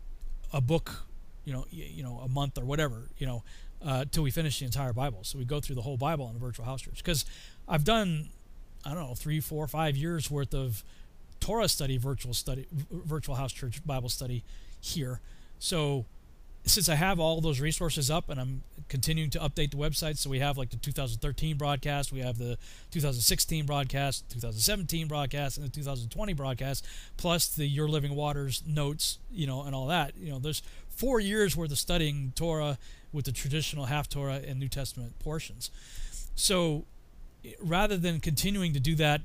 a 0.52 0.60
book, 0.60 1.06
you 1.44 1.52
know, 1.52 1.66
you 1.70 2.02
know, 2.02 2.18
a 2.18 2.28
month 2.28 2.58
or 2.58 2.64
whatever, 2.64 3.08
you 3.18 3.26
know, 3.26 3.42
uh, 3.84 4.04
till 4.10 4.22
we 4.22 4.30
finish 4.30 4.58
the 4.58 4.64
entire 4.64 4.92
Bible. 4.92 5.20
So 5.22 5.38
we 5.38 5.44
go 5.44 5.60
through 5.60 5.76
the 5.76 5.82
whole 5.82 5.96
Bible 5.96 6.28
in 6.28 6.36
a 6.36 6.38
virtual 6.38 6.66
house 6.66 6.82
church 6.82 6.98
because 6.98 7.24
I've 7.66 7.84
done 7.84 8.28
I 8.84 8.94
don't 8.94 9.08
know 9.08 9.14
three, 9.14 9.40
four, 9.40 9.66
five 9.66 9.96
years 9.96 10.30
worth 10.30 10.54
of 10.54 10.84
Torah 11.40 11.68
study, 11.68 11.96
virtual 11.96 12.34
study, 12.34 12.66
virtual 12.90 13.34
house 13.34 13.52
church 13.52 13.84
Bible 13.84 14.08
study 14.08 14.44
here. 14.80 15.20
So 15.58 16.04
since 16.66 16.88
I 16.88 16.96
have 16.96 17.20
all 17.20 17.40
those 17.40 17.60
resources 17.60 18.10
up 18.10 18.28
and 18.28 18.40
I'm 18.40 18.62
continuing 18.88 19.30
to 19.30 19.38
update 19.38 19.70
the 19.70 19.76
website, 19.76 20.18
so 20.18 20.28
we 20.28 20.40
have 20.40 20.58
like 20.58 20.70
the 20.70 20.76
2013 20.76 21.56
broadcast, 21.56 22.12
we 22.12 22.20
have 22.20 22.38
the 22.38 22.58
2016 22.90 23.66
broadcast, 23.66 24.28
2017 24.30 25.06
broadcast, 25.06 25.56
and 25.56 25.66
the 25.66 25.70
2020 25.70 26.32
broadcast, 26.32 26.84
plus 27.16 27.46
the 27.46 27.66
Your 27.66 27.88
Living 27.88 28.14
Waters 28.16 28.62
notes, 28.66 29.18
you 29.30 29.46
know, 29.46 29.62
and 29.62 29.74
all 29.74 29.86
that. 29.86 30.16
You 30.18 30.32
know, 30.32 30.38
there's 30.40 30.62
four 30.88 31.20
years 31.20 31.56
worth 31.56 31.70
of 31.70 31.78
studying 31.78 32.32
Torah 32.34 32.78
with 33.12 33.26
the 33.26 33.32
traditional 33.32 33.86
haftorah 33.86 34.48
and 34.48 34.58
New 34.58 34.68
Testament 34.68 35.18
portions. 35.20 35.70
So 36.34 36.84
rather 37.60 37.96
than 37.96 38.18
continuing 38.18 38.72
to 38.72 38.80
do 38.80 38.96
that, 38.96 39.20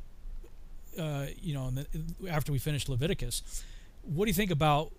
uh, 0.97 1.25
you 1.41 1.55
know, 1.55 1.71
after 2.29 2.51
we 2.51 2.59
finish 2.59 2.87
Leviticus, 2.87 3.63
what 4.03 4.25
do 4.25 4.29
you 4.29 4.35
think 4.35 4.51
about 4.51 4.91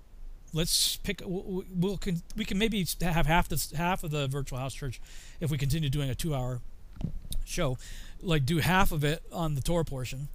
let's 0.52 0.96
pick 0.96 1.22
we'll, 1.24 1.64
we'll 1.74 1.96
can, 1.96 2.22
we 2.36 2.44
can 2.44 2.58
maybe 2.58 2.86
have 3.00 3.26
half 3.26 3.48
the 3.48 3.76
half 3.76 4.04
of 4.04 4.10
the 4.10 4.26
virtual 4.28 4.58
house 4.58 4.74
church 4.74 5.00
if 5.40 5.50
we 5.50 5.58
continue 5.58 5.88
doing 5.88 6.10
a 6.10 6.14
2 6.14 6.34
hour 6.34 6.60
show. 7.44 7.78
Like 8.22 8.46
do 8.46 8.58
half 8.58 8.92
of 8.92 9.04
it 9.04 9.22
on 9.32 9.54
the 9.54 9.60
Torah 9.60 9.84
portion 9.84 10.28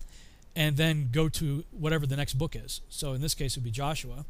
and 0.55 0.75
then 0.75 1.09
go 1.11 1.29
to 1.29 1.63
whatever 1.71 2.05
the 2.05 2.15
next 2.15 2.33
book 2.33 2.55
is. 2.55 2.81
So 2.89 3.13
in 3.13 3.21
this 3.21 3.33
case 3.33 3.55
it 3.55 3.59
would 3.59 3.65
be 3.65 3.71
Joshua. 3.71 4.25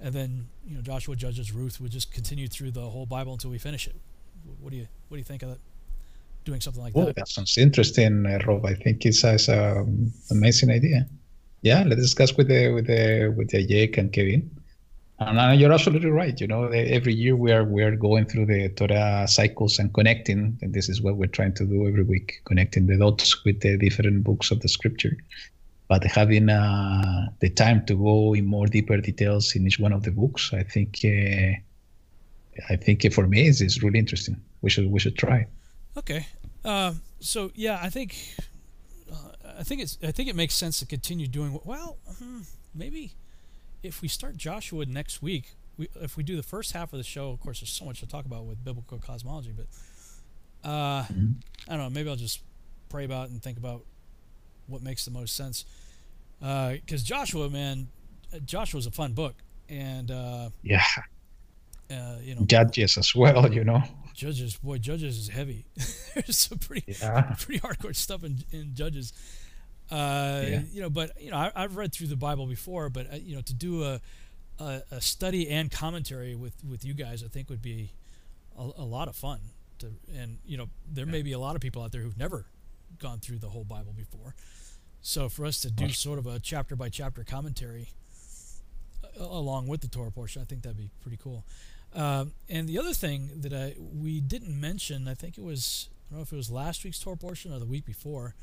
And 0.00 0.14
then 0.14 0.46
you 0.66 0.76
know 0.76 0.82
Joshua 0.82 1.16
Judges 1.16 1.52
Ruth. 1.52 1.80
Would 1.80 1.90
just 1.90 2.12
continue 2.12 2.48
through 2.48 2.72
the 2.72 2.82
whole 2.82 3.06
Bible 3.06 3.32
until 3.32 3.50
we 3.50 3.58
finish 3.58 3.86
it. 3.86 3.96
What 4.60 4.70
do 4.70 4.76
you 4.76 4.86
what 5.08 5.16
do 5.16 5.18
you 5.18 5.24
think 5.24 5.42
of 5.42 5.50
that? 5.50 5.58
Doing 6.44 6.60
something 6.60 6.82
like 6.82 6.92
oh, 6.94 7.06
that? 7.06 7.16
that 7.16 7.28
sounds 7.28 7.58
interesting 7.58 8.24
uh, 8.24 8.38
Rob. 8.46 8.64
I 8.64 8.74
think 8.74 9.04
it's, 9.04 9.24
it's 9.24 9.48
an 9.48 9.78
um, 9.78 10.12
amazing 10.30 10.70
idea. 10.70 11.08
Yeah 11.62 11.82
let's 11.84 12.02
discuss 12.02 12.36
with 12.36 12.48
the 12.48 12.70
with 12.70 12.86
the 12.86 13.34
with 13.36 13.48
the 13.50 13.66
Jake 13.66 13.96
and 13.98 14.12
Kevin 14.12 14.48
and 15.18 15.60
you're 15.60 15.72
absolutely 15.72 16.10
right. 16.10 16.38
You 16.40 16.46
know, 16.46 16.64
every 16.64 17.14
year 17.14 17.36
we 17.36 17.52
are 17.52 17.64
we 17.64 17.82
are 17.82 17.96
going 17.96 18.26
through 18.26 18.46
the 18.46 18.68
Torah 18.70 19.26
cycles 19.26 19.78
and 19.78 19.92
connecting, 19.92 20.58
and 20.60 20.74
this 20.74 20.88
is 20.88 21.00
what 21.00 21.16
we're 21.16 21.26
trying 21.26 21.54
to 21.54 21.64
do 21.64 21.86
every 21.86 22.02
week, 22.02 22.40
connecting 22.44 22.86
the 22.86 22.96
dots 22.98 23.44
with 23.44 23.60
the 23.60 23.78
different 23.78 24.24
books 24.24 24.50
of 24.50 24.60
the 24.60 24.68
Scripture. 24.68 25.16
But 25.88 26.04
having 26.04 26.50
uh, 26.50 27.28
the 27.40 27.48
time 27.48 27.86
to 27.86 27.94
go 27.94 28.34
in 28.34 28.44
more 28.44 28.66
deeper 28.66 28.98
details 28.98 29.54
in 29.54 29.66
each 29.66 29.78
one 29.78 29.92
of 29.92 30.02
the 30.02 30.10
books, 30.10 30.52
I 30.52 30.64
think, 30.64 30.98
uh, 31.04 31.52
I 32.68 32.76
think 32.76 33.10
for 33.12 33.26
me 33.26 33.46
is 33.46 33.60
is 33.60 33.82
really 33.82 33.98
interesting. 33.98 34.36
We 34.60 34.70
should 34.70 34.90
we 34.90 34.98
should 34.98 35.16
try. 35.16 35.46
Okay, 35.96 36.26
uh, 36.64 36.92
so 37.20 37.52
yeah, 37.54 37.78
I 37.80 37.88
think 37.88 38.16
uh, 39.10 39.58
I 39.58 39.62
think 39.62 39.80
it's 39.80 39.96
I 40.02 40.12
think 40.12 40.28
it 40.28 40.36
makes 40.36 40.54
sense 40.54 40.78
to 40.80 40.86
continue 40.86 41.26
doing 41.26 41.58
well. 41.64 41.96
Hmm, 42.18 42.40
maybe 42.74 43.12
if 43.86 44.02
we 44.02 44.08
start 44.08 44.36
Joshua 44.36 44.84
next 44.86 45.22
week, 45.22 45.54
we, 45.76 45.88
if 46.00 46.16
we 46.16 46.22
do 46.22 46.36
the 46.36 46.42
first 46.42 46.72
half 46.72 46.92
of 46.92 46.98
the 46.98 47.04
show, 47.04 47.30
of 47.30 47.40
course, 47.40 47.60
there's 47.60 47.70
so 47.70 47.84
much 47.84 48.00
to 48.00 48.06
talk 48.06 48.24
about 48.24 48.44
with 48.44 48.64
biblical 48.64 48.98
cosmology, 48.98 49.52
but 49.56 49.66
uh, 50.68 51.04
mm-hmm. 51.04 51.32
I 51.68 51.76
don't 51.76 51.84
know. 51.84 51.90
Maybe 51.90 52.08
I'll 52.08 52.16
just 52.16 52.40
pray 52.88 53.04
about 53.04 53.30
and 53.30 53.42
think 53.42 53.58
about 53.58 53.84
what 54.66 54.82
makes 54.82 55.04
the 55.04 55.10
most 55.10 55.36
sense. 55.36 55.64
Because 56.40 57.02
uh, 57.02 57.04
Joshua, 57.04 57.48
man, 57.48 57.88
Joshua's 58.44 58.86
a 58.86 58.90
fun 58.90 59.12
book, 59.12 59.34
and 59.68 60.10
uh, 60.10 60.50
yeah, 60.62 60.82
uh, 61.90 62.16
you 62.22 62.34
know, 62.34 62.42
Judges 62.42 62.98
as 62.98 63.14
well. 63.14 63.52
You 63.52 63.64
know, 63.64 63.82
Judges, 64.14 64.56
boy, 64.56 64.78
Judges 64.78 65.18
is 65.18 65.28
heavy. 65.28 65.66
There's 66.14 66.38
some 66.38 66.58
pretty, 66.58 66.96
yeah. 67.00 67.34
pretty 67.38 67.60
hardcore 67.60 67.94
stuff 67.94 68.24
in, 68.24 68.38
in 68.50 68.74
Judges. 68.74 69.12
Uh, 69.90 70.42
yeah. 70.46 70.60
You 70.72 70.82
know, 70.82 70.90
but 70.90 71.20
you 71.20 71.30
know, 71.30 71.50
I, 71.54 71.62
have 71.62 71.76
read 71.76 71.92
through 71.92 72.08
the 72.08 72.16
Bible 72.16 72.46
before, 72.46 72.88
but 72.88 73.12
uh, 73.12 73.16
you 73.16 73.36
know, 73.36 73.42
to 73.42 73.54
do 73.54 73.84
a, 73.84 74.00
a, 74.58 74.82
a 74.90 75.00
study 75.00 75.48
and 75.48 75.70
commentary 75.70 76.34
with 76.34 76.54
with 76.68 76.84
you 76.84 76.94
guys, 76.94 77.22
I 77.22 77.28
think 77.28 77.48
would 77.50 77.62
be 77.62 77.90
a, 78.58 78.62
a 78.78 78.84
lot 78.84 79.08
of 79.08 79.16
fun. 79.16 79.40
To 79.78 79.92
and 80.16 80.38
you 80.44 80.56
know, 80.56 80.68
there 80.90 81.06
yeah. 81.06 81.12
may 81.12 81.22
be 81.22 81.32
a 81.32 81.38
lot 81.38 81.54
of 81.54 81.62
people 81.62 81.82
out 81.82 81.92
there 81.92 82.00
who've 82.00 82.18
never 82.18 82.46
gone 82.98 83.20
through 83.20 83.38
the 83.38 83.48
whole 83.48 83.64
Bible 83.64 83.92
before. 83.96 84.34
So 85.02 85.28
for 85.28 85.46
us 85.46 85.60
to 85.60 85.70
do 85.70 85.90
sort 85.90 86.18
of 86.18 86.26
a 86.26 86.40
chapter 86.40 86.74
by 86.74 86.88
chapter 86.88 87.22
commentary 87.22 87.90
uh, 89.20 89.24
along 89.24 89.68
with 89.68 89.82
the 89.82 89.88
Torah 89.88 90.10
portion, 90.10 90.42
I 90.42 90.46
think 90.46 90.62
that'd 90.62 90.76
be 90.76 90.90
pretty 91.00 91.18
cool. 91.22 91.44
Um, 91.94 92.32
and 92.48 92.68
the 92.68 92.78
other 92.78 92.92
thing 92.92 93.30
that 93.36 93.52
I 93.52 93.76
we 93.78 94.20
didn't 94.20 94.60
mention, 94.60 95.06
I 95.06 95.14
think 95.14 95.38
it 95.38 95.44
was 95.44 95.88
I 96.10 96.14
don't 96.14 96.18
know 96.18 96.22
if 96.22 96.32
it 96.32 96.36
was 96.36 96.50
last 96.50 96.82
week's 96.82 96.98
Torah 96.98 97.16
portion 97.16 97.52
or 97.52 97.60
the 97.60 97.66
week 97.66 97.84
before 97.84 98.34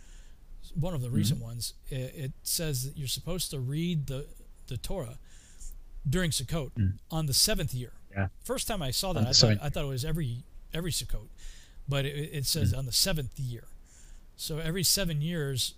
one 0.75 0.93
of 0.93 1.01
the 1.01 1.07
mm-hmm. 1.07 1.17
recent 1.17 1.41
ones, 1.41 1.73
it, 1.89 2.13
it, 2.15 2.31
says 2.43 2.85
that 2.85 2.97
you're 2.97 3.07
supposed 3.07 3.51
to 3.51 3.59
read 3.59 4.07
the 4.07 4.27
the 4.67 4.77
Torah 4.77 5.17
during 6.09 6.31
Sukkot 6.31 6.71
mm. 6.73 6.93
on 7.11 7.25
the 7.25 7.33
seventh 7.33 7.73
year. 7.73 7.93
Yeah. 8.11 8.27
First 8.43 8.67
time 8.67 8.81
I 8.81 8.91
saw 8.91 9.13
that, 9.13 9.27
I 9.27 9.31
thought, 9.31 9.57
I 9.61 9.69
thought 9.69 9.83
it 9.83 9.87
was 9.87 10.05
every 10.05 10.43
every 10.73 10.91
Sukkot, 10.91 11.27
but 11.87 12.05
it, 12.05 12.29
it 12.33 12.45
says 12.45 12.73
mm. 12.73 12.77
on 12.77 12.85
the 12.85 12.91
seventh 12.91 13.39
year. 13.39 13.65
So 14.35 14.57
every 14.57 14.83
seven 14.83 15.21
years, 15.21 15.75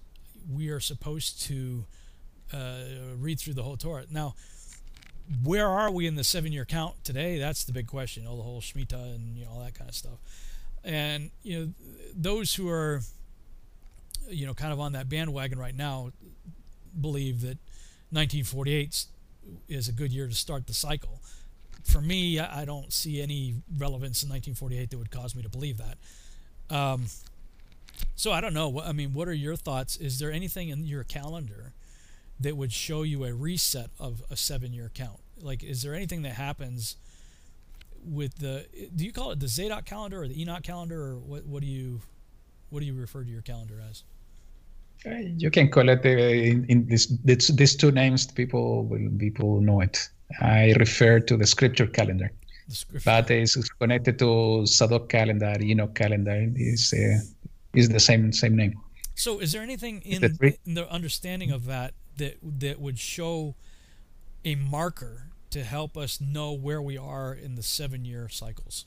we 0.51 0.69
are 0.69 0.79
supposed 0.79 1.41
to 1.43 1.85
uh, 2.53 2.77
read 3.17 3.39
through 3.39 3.53
the 3.53 3.63
whole 3.63 3.77
Torah. 3.77 4.05
Now, 4.09 4.35
where 5.43 5.67
are 5.67 5.91
we 5.91 6.07
in 6.07 6.15
the 6.15 6.23
seven-year 6.23 6.65
count 6.65 7.03
today? 7.03 7.39
That's 7.39 7.63
the 7.63 7.73
big 7.73 7.87
question. 7.87 8.23
You 8.23 8.29
know, 8.29 8.37
the 8.37 8.43
whole 8.43 8.61
Shemitah 8.61 9.15
and 9.15 9.37
you 9.37 9.45
know 9.45 9.51
all 9.51 9.63
that 9.63 9.73
kind 9.73 9.89
of 9.89 9.95
stuff. 9.95 10.19
And 10.83 11.31
you 11.43 11.59
know, 11.59 11.73
those 12.15 12.53
who 12.53 12.69
are 12.69 13.01
you 14.29 14.45
know, 14.45 14.53
kind 14.53 14.73
of 14.73 14.79
on 14.79 14.93
that 14.93 15.09
bandwagon 15.09 15.59
right 15.59 15.75
now, 15.75 16.11
believe 16.99 17.41
that 17.41 17.57
1948 18.11 19.05
is 19.67 19.87
a 19.87 19.91
good 19.91 20.11
year 20.11 20.27
to 20.27 20.33
start 20.33 20.67
the 20.67 20.73
cycle. 20.73 21.21
For 21.83 22.01
me, 22.01 22.39
I 22.39 22.65
don't 22.65 22.91
see 22.91 23.21
any 23.21 23.55
relevance 23.77 24.23
in 24.23 24.29
1948 24.29 24.89
that 24.89 24.97
would 24.97 25.11
cause 25.11 25.35
me 25.35 25.43
to 25.43 25.49
believe 25.49 25.77
that. 25.77 25.97
Um, 26.75 27.05
so 28.15 28.31
I 28.31 28.41
don't 28.41 28.53
know. 28.53 28.81
I 28.81 28.91
mean, 28.91 29.13
what 29.13 29.27
are 29.27 29.33
your 29.33 29.55
thoughts? 29.55 29.97
Is 29.97 30.19
there 30.19 30.31
anything 30.31 30.69
in 30.69 30.85
your 30.85 31.03
calendar 31.03 31.73
that 32.39 32.57
would 32.57 32.71
show 32.71 33.03
you 33.03 33.23
a 33.23 33.33
reset 33.33 33.89
of 33.99 34.23
a 34.29 34.35
seven-year 34.35 34.91
count? 34.93 35.19
Like, 35.39 35.63
is 35.63 35.83
there 35.83 35.93
anything 35.93 36.23
that 36.23 36.33
happens 36.33 36.95
with 38.03 38.39
the? 38.39 38.65
Do 38.95 39.05
you 39.05 39.11
call 39.11 39.31
it 39.31 39.39
the 39.39 39.47
Zadok 39.47 39.85
calendar 39.85 40.23
or 40.23 40.27
the 40.27 40.41
Enoch 40.41 40.63
calendar, 40.63 41.01
or 41.01 41.15
what? 41.17 41.45
What 41.45 41.61
do 41.61 41.67
you, 41.67 42.01
what 42.69 42.79
do 42.79 42.85
you 42.85 42.93
refer 42.93 43.23
to 43.23 43.29
your 43.29 43.41
calendar 43.41 43.81
as? 43.89 44.03
You 45.05 45.51
can 45.51 45.69
call 45.69 45.89
it 45.89 46.05
uh, 46.05 46.09
in, 46.09 46.65
in 46.65 46.87
this, 46.87 47.07
this, 47.23 47.47
these 47.47 47.75
two 47.75 47.91
names. 47.91 48.27
People 48.27 48.85
will 48.85 49.09
people 49.17 49.61
know 49.61 49.81
it. 49.81 50.09
I 50.41 50.73
refer 50.79 51.19
to 51.19 51.37
the 51.37 51.45
scripture 51.45 51.85
calendar, 51.85 52.31
the 52.67 52.75
scripture. 52.75 53.05
but 53.05 53.29
it's 53.29 53.69
connected 53.69 54.17
to 54.19 54.65
Zadok 54.65 55.09
calendar, 55.09 55.55
Enoch 55.61 55.93
calendar. 55.93 56.51
Is 56.55 56.93
uh, 56.93 57.19
is 57.75 57.89
the 57.89 57.99
same 57.99 58.31
same 58.31 58.55
name. 58.55 58.79
So, 59.13 59.39
is 59.39 59.51
there 59.51 59.61
anything 59.61 60.01
in, 60.01 60.21
the, 60.21 60.57
in 60.65 60.73
the 60.73 60.91
understanding 60.91 61.51
of 61.51 61.65
that 61.65 61.93
that 62.17 62.37
that 62.41 62.79
would 62.79 62.99
show 62.99 63.55
a 64.43 64.55
marker 64.55 65.31
to 65.51 65.63
help 65.63 65.95
us 65.95 66.19
know 66.19 66.51
where 66.51 66.81
we 66.81 66.97
are 66.97 67.33
in 67.33 67.55
the 67.55 67.63
seven-year 67.63 68.27
cycles? 68.29 68.85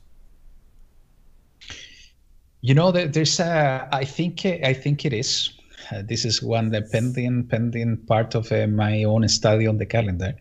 You 2.60 2.74
know, 2.74 2.90
there's 2.90 3.38
a. 3.38 3.88
I 3.92 4.04
think 4.04 4.44
I 4.44 4.74
think 4.74 5.04
it 5.04 5.12
is 5.12 5.57
this 6.02 6.24
is 6.24 6.42
one 6.42 6.70
the 6.70 6.82
pending 6.82 7.46
pending 7.46 7.96
part 8.06 8.34
of 8.34 8.50
uh, 8.52 8.66
my 8.66 9.04
own 9.04 9.26
study 9.28 9.66
on 9.66 9.78
the 9.78 9.86
calendar, 9.86 10.34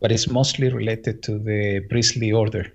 but 0.00 0.12
it's 0.12 0.28
mostly 0.28 0.68
related 0.68 1.22
to 1.24 1.38
the 1.38 1.80
priestly 1.90 2.32
order. 2.32 2.72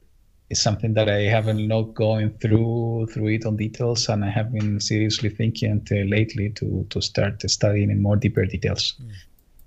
It's 0.50 0.62
something 0.62 0.94
that 0.96 1.10
I 1.10 1.22
haven't 1.22 1.66
not 1.68 1.94
going 1.94 2.32
through 2.40 3.08
through 3.14 3.28
it 3.28 3.46
on 3.46 3.56
details, 3.56 4.10
and 4.10 4.26
I 4.26 4.30
have 4.30 4.52
been 4.52 4.80
seriously 4.80 5.30
thinking 5.30 5.88
uh, 5.92 5.96
lately 6.16 6.50
to 6.52 6.86
to 6.90 7.02
start 7.02 7.50
studying 7.50 7.90
in 7.90 8.02
more 8.02 8.18
deeper 8.18 8.46
details. 8.46 8.96
Mm. 9.02 9.12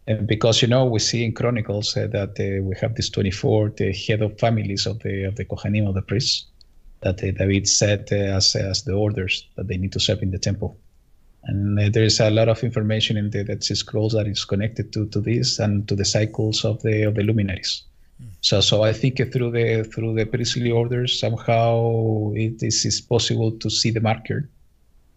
And 0.06 0.26
because 0.26 0.60
you 0.60 0.68
know 0.68 0.84
we 0.84 0.98
see 0.98 1.24
in 1.24 1.32
Chronicles 1.32 1.96
uh, 1.96 2.06
that 2.08 2.38
uh, 2.38 2.62
we 2.62 2.76
have 2.80 2.94
these 2.94 3.08
24 3.08 3.70
the 3.70 3.92
head 3.92 4.20
of 4.20 4.38
families 4.38 4.86
of 4.86 4.98
the 4.98 5.24
of 5.24 5.36
the 5.36 5.46
Kohanim 5.46 5.88
of 5.88 5.94
the 5.94 6.02
priests 6.02 6.44
that 7.00 7.24
uh, 7.24 7.30
David 7.30 7.66
set 7.66 8.12
as 8.12 8.54
as 8.54 8.82
the 8.82 8.92
orders 8.92 9.48
that 9.56 9.66
they 9.68 9.78
need 9.78 9.92
to 9.92 10.00
serve 10.00 10.22
in 10.22 10.30
the 10.30 10.38
temple 10.38 10.76
and 11.46 11.78
uh, 11.78 11.88
there 11.90 12.04
is 12.04 12.20
a 12.20 12.30
lot 12.30 12.48
of 12.48 12.62
information 12.62 13.16
in 13.16 13.30
the 13.30 13.44
Dead 13.44 13.62
Sea 13.62 13.74
Scrolls 13.74 14.12
that 14.12 14.26
is 14.26 14.44
connected 14.44 14.92
to, 14.92 15.06
to 15.08 15.20
this 15.20 15.58
and 15.58 15.86
to 15.88 15.94
the 15.94 16.04
cycles 16.04 16.64
of 16.64 16.82
the 16.82 17.02
of 17.02 17.14
the 17.14 17.22
luminaries. 17.22 17.82
Mm. 18.22 18.28
So, 18.40 18.60
so 18.60 18.82
I 18.82 18.92
think 18.92 19.16
through 19.32 19.50
the 19.50 19.84
through 19.84 20.14
the 20.14 20.24
priestly 20.24 20.70
orders 20.70 21.18
somehow 21.18 22.32
it 22.34 22.62
is, 22.62 22.84
is 22.84 23.00
possible 23.00 23.52
to 23.52 23.70
see 23.70 23.90
the 23.90 24.00
marker 24.00 24.48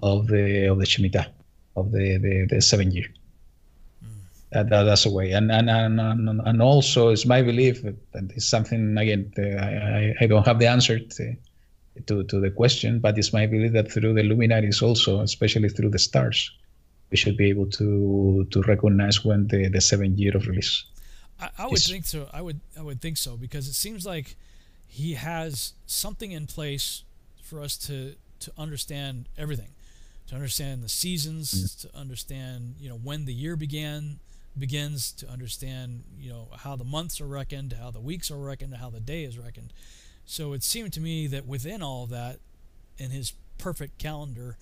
of 0.03 0.27
the 0.27 0.67
of 0.67 0.79
the 0.79 0.85
Shemitah 0.85 1.27
of 1.75 1.91
the 1.91 2.17
the, 2.17 2.47
the 2.49 2.61
seven 2.61 2.91
year. 2.91 3.07
Mm. 4.03 4.09
That, 4.51 4.69
that, 4.69 4.83
that's 4.83 5.05
a 5.05 5.11
way, 5.11 5.31
and 5.31 5.51
and, 5.51 5.69
and 5.69 6.41
and 6.45 6.61
also 6.61 7.09
it's 7.09 7.25
my 7.25 7.41
belief 7.41 7.83
that 7.83 7.95
it's 8.35 8.49
something 8.49 8.97
again 8.97 9.31
I, 9.37 10.13
I 10.19 10.27
don't 10.27 10.45
have 10.45 10.59
the 10.59 10.67
answer 10.67 10.99
to, 10.99 11.35
to, 12.07 12.23
to 12.23 12.39
the 12.39 12.51
question, 12.51 12.99
but 12.99 13.17
it's 13.17 13.33
my 13.33 13.45
belief 13.45 13.73
that 13.73 13.91
through 13.91 14.13
the 14.13 14.23
luminaries 14.23 14.81
also, 14.81 15.21
especially 15.21 15.69
through 15.69 15.89
the 15.89 15.99
stars, 15.99 16.51
we 17.09 17.17
should 17.17 17.37
be 17.37 17.49
able 17.49 17.67
to 17.67 18.45
to 18.51 18.61
recognize 18.63 19.23
when 19.23 19.47
the, 19.47 19.69
the 19.69 19.81
seven 19.81 20.17
year 20.17 20.35
of 20.35 20.47
release. 20.47 20.83
I, 21.39 21.49
I 21.57 21.65
would 21.67 21.77
is. 21.77 21.87
think 21.87 22.05
so. 22.05 22.29
I 22.33 22.41
would 22.41 22.59
I 22.77 22.81
would 22.81 23.01
think 23.01 23.17
so 23.17 23.37
because 23.37 23.67
it 23.67 23.73
seems 23.73 24.05
like 24.05 24.35
he 24.87 25.13
has 25.13 25.73
something 25.85 26.31
in 26.31 26.47
place 26.47 27.03
for 27.41 27.61
us 27.61 27.77
to 27.87 28.15
to 28.39 28.51
understand 28.57 29.29
everything, 29.37 29.69
to 30.27 30.35
understand 30.35 30.83
the 30.83 30.89
seasons, 30.89 31.53
mm-hmm. 31.53 31.87
to 31.87 31.97
understand 31.97 32.75
you 32.79 32.89
know 32.89 32.97
when 32.97 33.25
the 33.25 33.33
year 33.33 33.55
began 33.55 34.19
begins, 34.57 35.11
to 35.13 35.29
understand 35.29 36.03
you 36.19 36.29
know 36.29 36.47
how 36.57 36.75
the 36.75 36.83
months 36.83 37.21
are 37.21 37.27
reckoned, 37.27 37.73
how 37.73 37.91
the 37.91 37.99
weeks 37.99 38.31
are 38.31 38.37
reckoned, 38.37 38.75
how 38.75 38.89
the 38.89 38.99
day 38.99 39.23
is 39.23 39.37
reckoned. 39.37 39.71
So 40.27 40.51
it 40.51 40.61
seemed 40.61 40.91
to 40.93 40.99
me 40.99 41.25
that 41.27 41.47
within 41.47 41.81
all 41.81 42.03
of 42.03 42.09
that, 42.09 42.39
in 42.97 43.11
his 43.11 43.33
perfect 43.57 43.97
calendar, 43.97 44.57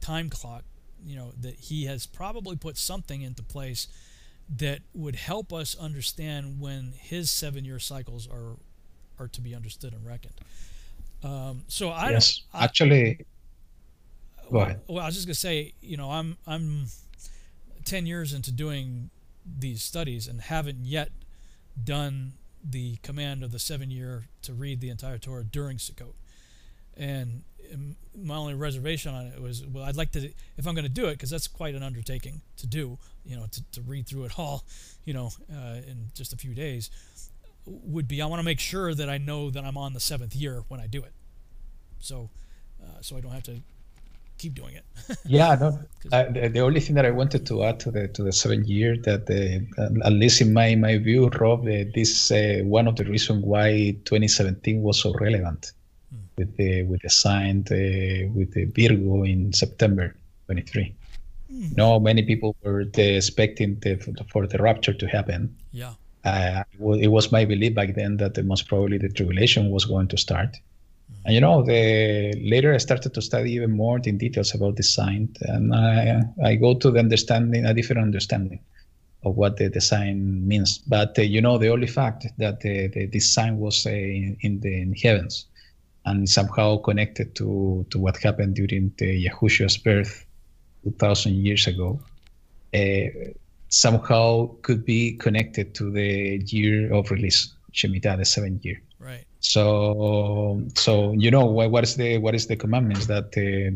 time 0.00 0.30
clock, 0.30 0.64
you 1.04 1.14
know, 1.14 1.32
that 1.38 1.54
he 1.56 1.84
has 1.84 2.06
probably 2.06 2.56
put 2.56 2.78
something 2.78 3.20
into 3.20 3.42
place 3.42 3.86
that 4.56 4.80
would 4.94 5.16
help 5.16 5.52
us 5.52 5.76
understand 5.78 6.58
when 6.58 6.94
his 6.96 7.30
seven-year 7.30 7.78
cycles 7.78 8.26
are 8.26 8.56
are 9.18 9.28
to 9.28 9.42
be 9.42 9.54
understood 9.54 9.92
and 9.92 10.06
reckoned. 10.06 10.40
Um, 11.22 11.64
so 11.68 11.90
I 11.90 12.10
yes, 12.10 12.42
I, 12.54 12.64
actually. 12.64 13.26
Go 14.44 14.48
well, 14.50 14.62
ahead. 14.62 14.80
Well, 14.88 15.04
I 15.04 15.06
was 15.06 15.14
just 15.14 15.26
gonna 15.26 15.34
say, 15.34 15.74
you 15.82 15.98
know, 15.98 16.10
I'm 16.10 16.38
I'm 16.46 16.86
ten 17.84 18.06
years 18.06 18.32
into 18.32 18.50
doing 18.50 19.10
these 19.44 19.82
studies 19.82 20.26
and 20.26 20.40
haven't 20.40 20.84
yet 20.84 21.10
done 21.84 22.32
the 22.62 22.96
command 22.96 23.42
of 23.42 23.52
the 23.52 23.58
seven 23.58 23.90
year 23.90 24.24
to 24.42 24.52
read 24.52 24.80
the 24.80 24.90
entire 24.90 25.18
Torah 25.18 25.44
during 25.44 25.78
Sukkot. 25.78 26.14
And 26.96 27.42
my 28.16 28.36
only 28.36 28.54
reservation 28.54 29.14
on 29.14 29.26
it 29.26 29.40
was, 29.40 29.64
well, 29.66 29.84
I'd 29.84 29.96
like 29.96 30.12
to, 30.12 30.30
if 30.56 30.66
I'm 30.66 30.74
going 30.74 30.84
to 30.84 30.90
do 30.90 31.06
it, 31.06 31.12
because 31.12 31.30
that's 31.30 31.46
quite 31.46 31.74
an 31.74 31.82
undertaking 31.82 32.40
to 32.58 32.66
do, 32.66 32.98
you 33.24 33.36
know, 33.36 33.46
to, 33.50 33.62
to 33.72 33.80
read 33.82 34.06
through 34.06 34.24
it 34.24 34.38
all, 34.38 34.64
you 35.04 35.14
know, 35.14 35.30
uh, 35.52 35.76
in 35.86 36.10
just 36.14 36.32
a 36.32 36.36
few 36.36 36.54
days, 36.54 36.90
would 37.66 38.08
be 38.08 38.20
I 38.20 38.26
want 38.26 38.40
to 38.40 38.44
make 38.44 38.60
sure 38.60 38.94
that 38.94 39.08
I 39.08 39.18
know 39.18 39.50
that 39.50 39.64
I'm 39.64 39.76
on 39.76 39.92
the 39.92 40.00
seventh 40.00 40.34
year 40.34 40.64
when 40.68 40.80
I 40.80 40.86
do 40.86 41.02
it. 41.02 41.12
So, 42.00 42.30
uh, 42.82 43.00
so 43.00 43.16
I 43.16 43.20
don't 43.20 43.32
have 43.32 43.42
to 43.44 43.60
keep 44.40 44.54
doing 44.54 44.74
it. 44.74 44.84
yeah, 45.24 45.54
no. 45.60 45.78
Uh, 46.12 46.48
the, 46.48 46.60
only 46.60 46.80
thing 46.80 46.94
that 46.96 47.04
I 47.04 47.10
wanted 47.10 47.46
to 47.46 47.62
add 47.64 47.78
to 47.80 47.90
the 47.90 48.08
to 48.08 48.22
the 48.22 48.32
seven 48.32 48.64
year 48.64 48.96
that 49.08 49.24
uh, 49.28 50.06
at 50.08 50.12
least 50.12 50.40
in 50.40 50.52
my 50.52 50.74
my 50.74 50.96
view, 50.98 51.28
Rob, 51.28 51.60
uh, 51.66 51.84
this 51.94 52.30
uh, 52.30 52.60
one 52.64 52.86
of 52.88 52.96
the 52.96 53.04
reasons 53.04 53.44
why 53.44 53.96
2017 54.04 54.82
was 54.82 55.00
so 55.00 55.12
relevant 55.26 55.72
hmm. 56.10 56.20
with 56.38 56.56
the 56.56 56.82
with 56.84 57.02
the 57.02 57.10
signed 57.10 57.68
uh, 57.70 58.32
with 58.36 58.50
the 58.54 58.64
Virgo 58.76 59.24
in 59.24 59.52
September 59.52 60.14
23. 60.46 60.94
Hmm. 61.50 61.66
No, 61.76 62.00
many 62.00 62.22
people 62.22 62.56
were 62.62 62.82
expecting 62.94 63.78
the, 63.80 63.96
for 64.32 64.46
the 64.46 64.58
rapture 64.58 64.94
to 64.94 65.06
happen. 65.06 65.54
Yeah. 65.72 65.94
Uh, 66.24 66.64
it 67.06 67.08
was 67.08 67.32
my 67.32 67.44
belief 67.46 67.74
back 67.74 67.94
then 67.94 68.18
that 68.18 68.34
the, 68.34 68.42
most 68.42 68.68
probably 68.68 68.98
the 68.98 69.08
tribulation 69.08 69.70
was 69.70 69.84
going 69.86 70.08
to 70.08 70.18
start. 70.18 70.58
And 71.24 71.34
you 71.34 71.40
know, 71.40 71.62
the 71.62 72.34
later 72.40 72.74
I 72.74 72.78
started 72.78 73.14
to 73.14 73.22
study 73.22 73.52
even 73.52 73.72
more 73.72 74.00
in 74.02 74.18
details 74.18 74.54
about 74.54 74.76
design, 74.76 75.34
and 75.42 75.74
I, 75.74 76.22
I 76.42 76.54
go 76.54 76.74
to 76.74 76.90
the 76.90 76.98
understanding 76.98 77.66
a 77.66 77.74
different 77.74 78.02
understanding 78.02 78.60
of 79.24 79.36
what 79.36 79.58
the 79.58 79.68
design 79.68 80.46
means. 80.46 80.78
But 80.78 81.18
uh, 81.18 81.22
you 81.22 81.40
know, 81.40 81.58
the 81.58 81.68
only 81.68 81.86
fact 81.86 82.26
that 82.38 82.60
the, 82.60 82.88
the 82.88 83.06
design 83.06 83.58
was 83.58 83.86
uh, 83.86 83.90
in, 83.90 84.36
in, 84.40 84.60
the 84.60 84.80
in 84.80 84.94
heavens 84.94 85.46
and 86.06 86.28
somehow 86.28 86.78
connected 86.78 87.34
to, 87.36 87.86
to 87.90 87.98
what 87.98 88.16
happened 88.16 88.54
during 88.54 88.92
the 88.96 89.26
Yahushua's 89.28 89.76
birth 89.76 90.24
2,000 90.84 91.34
years 91.34 91.66
ago, 91.66 92.00
uh, 92.74 93.30
somehow 93.68 94.48
could 94.62 94.84
be 94.84 95.12
connected 95.16 95.74
to 95.74 95.90
the 95.90 96.42
year 96.46 96.92
of 96.92 97.10
release, 97.10 97.52
Shemitah, 97.72 98.16
the 98.16 98.24
seventh 98.24 98.64
year. 98.64 98.80
Right. 98.98 99.24
So, 99.40 100.62
so 100.76 101.12
you 101.12 101.30
know 101.30 101.46
what, 101.46 101.70
what 101.70 101.84
is 101.84 101.96
the 101.96 102.18
what 102.18 102.34
is 102.34 102.46
the 102.46 102.56
commandments 102.56 103.06
that 103.06 103.32
uh, 103.36 103.74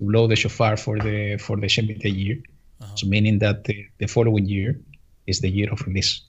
blow 0.00 0.26
the 0.26 0.36
shofar 0.36 0.76
for 0.76 0.98
the 0.98 1.38
for 1.38 1.56
the 1.56 1.68
Shemitah 1.68 2.12
year, 2.12 2.42
uh-huh. 2.80 2.96
so 2.96 3.06
meaning 3.06 3.38
that 3.38 3.64
the, 3.64 3.86
the 3.98 4.06
following 4.06 4.46
year 4.46 4.78
is 5.26 5.40
the 5.40 5.48
year 5.48 5.70
of 5.72 5.80
release. 5.86 6.20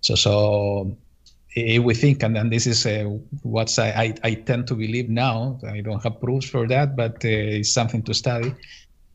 So, 0.00 0.14
so 0.14 0.96
if 1.56 1.82
we 1.82 1.94
think, 1.94 2.22
and, 2.22 2.38
and 2.38 2.52
this 2.52 2.66
is 2.68 2.86
uh, 2.86 3.04
what 3.42 3.76
I, 3.78 3.88
I, 3.88 4.14
I, 4.28 4.34
tend 4.34 4.68
to 4.68 4.74
believe 4.74 5.08
now. 5.08 5.58
I 5.66 5.80
don't 5.80 6.02
have 6.04 6.20
proofs 6.20 6.48
for 6.48 6.68
that, 6.68 6.94
but 6.94 7.16
uh, 7.24 7.58
it's 7.58 7.72
something 7.72 8.02
to 8.04 8.14
study. 8.14 8.54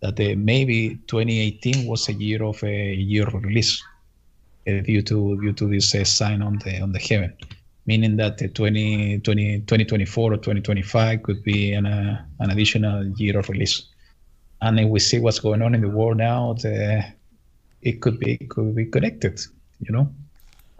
That 0.02 0.20
uh, 0.20 0.36
maybe 0.36 1.00
2018 1.08 1.88
was 1.88 2.10
a 2.10 2.14
year 2.14 2.44
of 2.44 2.62
a 2.64 2.94
year 2.94 3.26
of 3.26 3.36
release 3.36 3.82
uh, 4.68 4.82
due 4.82 5.02
to 5.04 5.40
due 5.41 5.54
to 5.54 5.68
this 5.70 5.95
uh, 5.95 6.04
sign 6.04 6.41
on 6.41 6.60
the 6.60 6.82
on 6.82 6.91
the 6.91 7.00
heaven 7.00 7.34
meaning 7.86 8.16
that 8.18 8.38
20, 8.38 9.20
20, 9.20 9.60
2024 9.60 10.34
or 10.34 10.38
2025 10.38 11.24
could 11.24 11.44
be 11.44 11.74
an, 11.74 11.86
uh, 11.86 12.24
an 12.40 12.52
additional 12.52 13.06
year 13.18 13.38
of 13.40 13.50
release. 13.50 13.84
And 14.62 14.80
if 14.80 14.90
we 14.90 15.00
see 15.00 15.20
what's 15.20 15.40
going 15.40 15.62
on 15.62 15.76
in 15.76 15.82
the 15.82 15.90
world 15.90 16.18
now, 16.18 16.54
the, 16.54 17.04
it 17.82 18.02
could 18.02 18.20
be 18.20 18.36
it 18.36 18.50
could 18.50 18.76
be 18.76 18.86
connected. 18.86 19.42
You 19.80 19.92
know, 19.92 20.10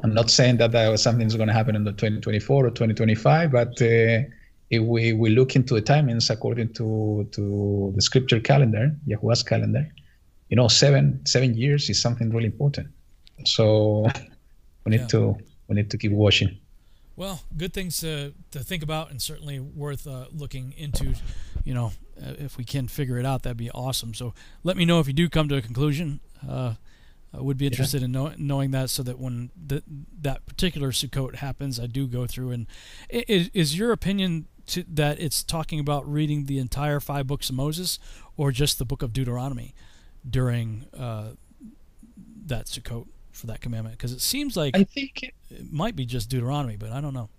I'm 0.04 0.14
not 0.14 0.30
saying 0.30 0.58
that, 0.58 0.72
that 0.72 1.00
something's 1.00 1.36
going 1.36 1.48
to 1.48 1.54
happen 1.54 1.76
in 1.76 1.84
the 1.84 1.92
2024 1.92 2.66
or 2.66 2.70
2025, 2.70 3.52
but 3.52 3.82
uh, 3.82 4.24
if 4.70 4.82
we, 4.82 5.14
we 5.14 5.30
look 5.30 5.56
into 5.56 5.74
the 5.74 5.82
timings 5.82 6.30
according 6.30 6.74
to 6.74 7.28
to 7.32 7.92
the 7.96 8.02
scripture 8.02 8.40
calendar, 8.40 8.96
Yahuwah's 9.06 9.44
calendar, 9.44 9.86
you 10.50 10.56
know, 10.56 10.70
seven 10.70 11.26
seven 11.26 11.56
years 11.56 11.90
is 11.90 12.02
something 12.02 12.30
really 12.30 12.46
important. 12.46 12.88
So 13.46 14.08
we 14.86 14.92
need 14.92 15.02
yeah. 15.02 15.08
to 15.08 15.38
we 15.68 15.76
need 15.76 15.90
to 15.92 15.98
keep 15.98 16.14
watching. 16.14 16.58
Well, 17.16 17.42
good 17.56 17.74
things 17.74 18.00
to, 18.00 18.34
to 18.52 18.60
think 18.60 18.82
about 18.82 19.12
and 19.12 19.22
certainly 19.22 19.60
worth 19.60 20.08
uh, 20.08 20.26
looking 20.32 20.74
into. 20.78 21.14
You 21.64 21.74
know, 21.74 21.92
uh, 22.22 22.34
if 22.40 22.58
we 22.58 22.66
can 22.66 22.88
figure 22.88 23.18
it 23.20 23.26
out, 23.26 23.44
that'd 23.44 23.56
be 23.56 23.72
awesome. 23.72 24.14
So 24.14 24.34
let 24.64 24.76
me 24.76 24.84
know 24.86 25.00
if 25.00 25.08
you 25.08 25.14
do 25.14 25.30
come 25.30 25.48
to 25.50 25.56
a 25.56 25.62
conclusion. 25.62 26.20
Uh, 26.48 26.74
I 27.34 27.42
would 27.42 27.58
be 27.58 27.66
interested 27.66 28.02
yeah. 28.02 28.06
in 28.06 28.12
know, 28.12 28.34
knowing 28.38 28.72
that 28.72 28.90
so 28.90 29.02
that 29.04 29.18
when 29.18 29.50
the, 29.56 29.82
that 30.22 30.46
particular 30.46 30.92
Sukkot 30.92 31.36
happens, 31.36 31.80
I 31.80 31.88
do 31.88 32.08
go 32.08 32.28
through. 32.28 32.52
And 32.52 32.68
is, 33.10 33.50
is 33.54 33.78
your 33.78 33.92
opinion 33.92 34.48
to, 34.68 34.84
that 34.88 35.20
it's 35.20 35.44
talking 35.44 35.80
about 35.80 36.12
reading 36.12 36.46
the 36.46 36.60
entire 36.60 37.00
five 37.00 37.26
books 37.26 37.50
of 37.50 37.56
Moses 37.56 37.98
or 38.38 38.52
just 38.52 38.78
the 38.78 38.86
book 38.86 39.02
of 39.02 39.14
Deuteronomy 39.14 39.74
during 40.30 40.86
uh, 40.98 41.32
that 42.46 42.66
Sukkot? 42.66 43.08
For 43.34 43.48
that 43.48 43.62
commandment? 43.62 43.98
Because 43.98 44.14
it 44.14 44.22
seems 44.22 44.56
like 44.56 44.78
I 44.78 44.84
think 44.84 45.24
it, 45.24 45.34
it, 45.52 45.72
might 45.72 45.96
be 45.96 46.06
just 46.06 46.30
Deuteronomy, 46.30 46.78
but 46.78 46.92
I 46.92 47.02
don't 47.02 47.14
know. 47.14 47.30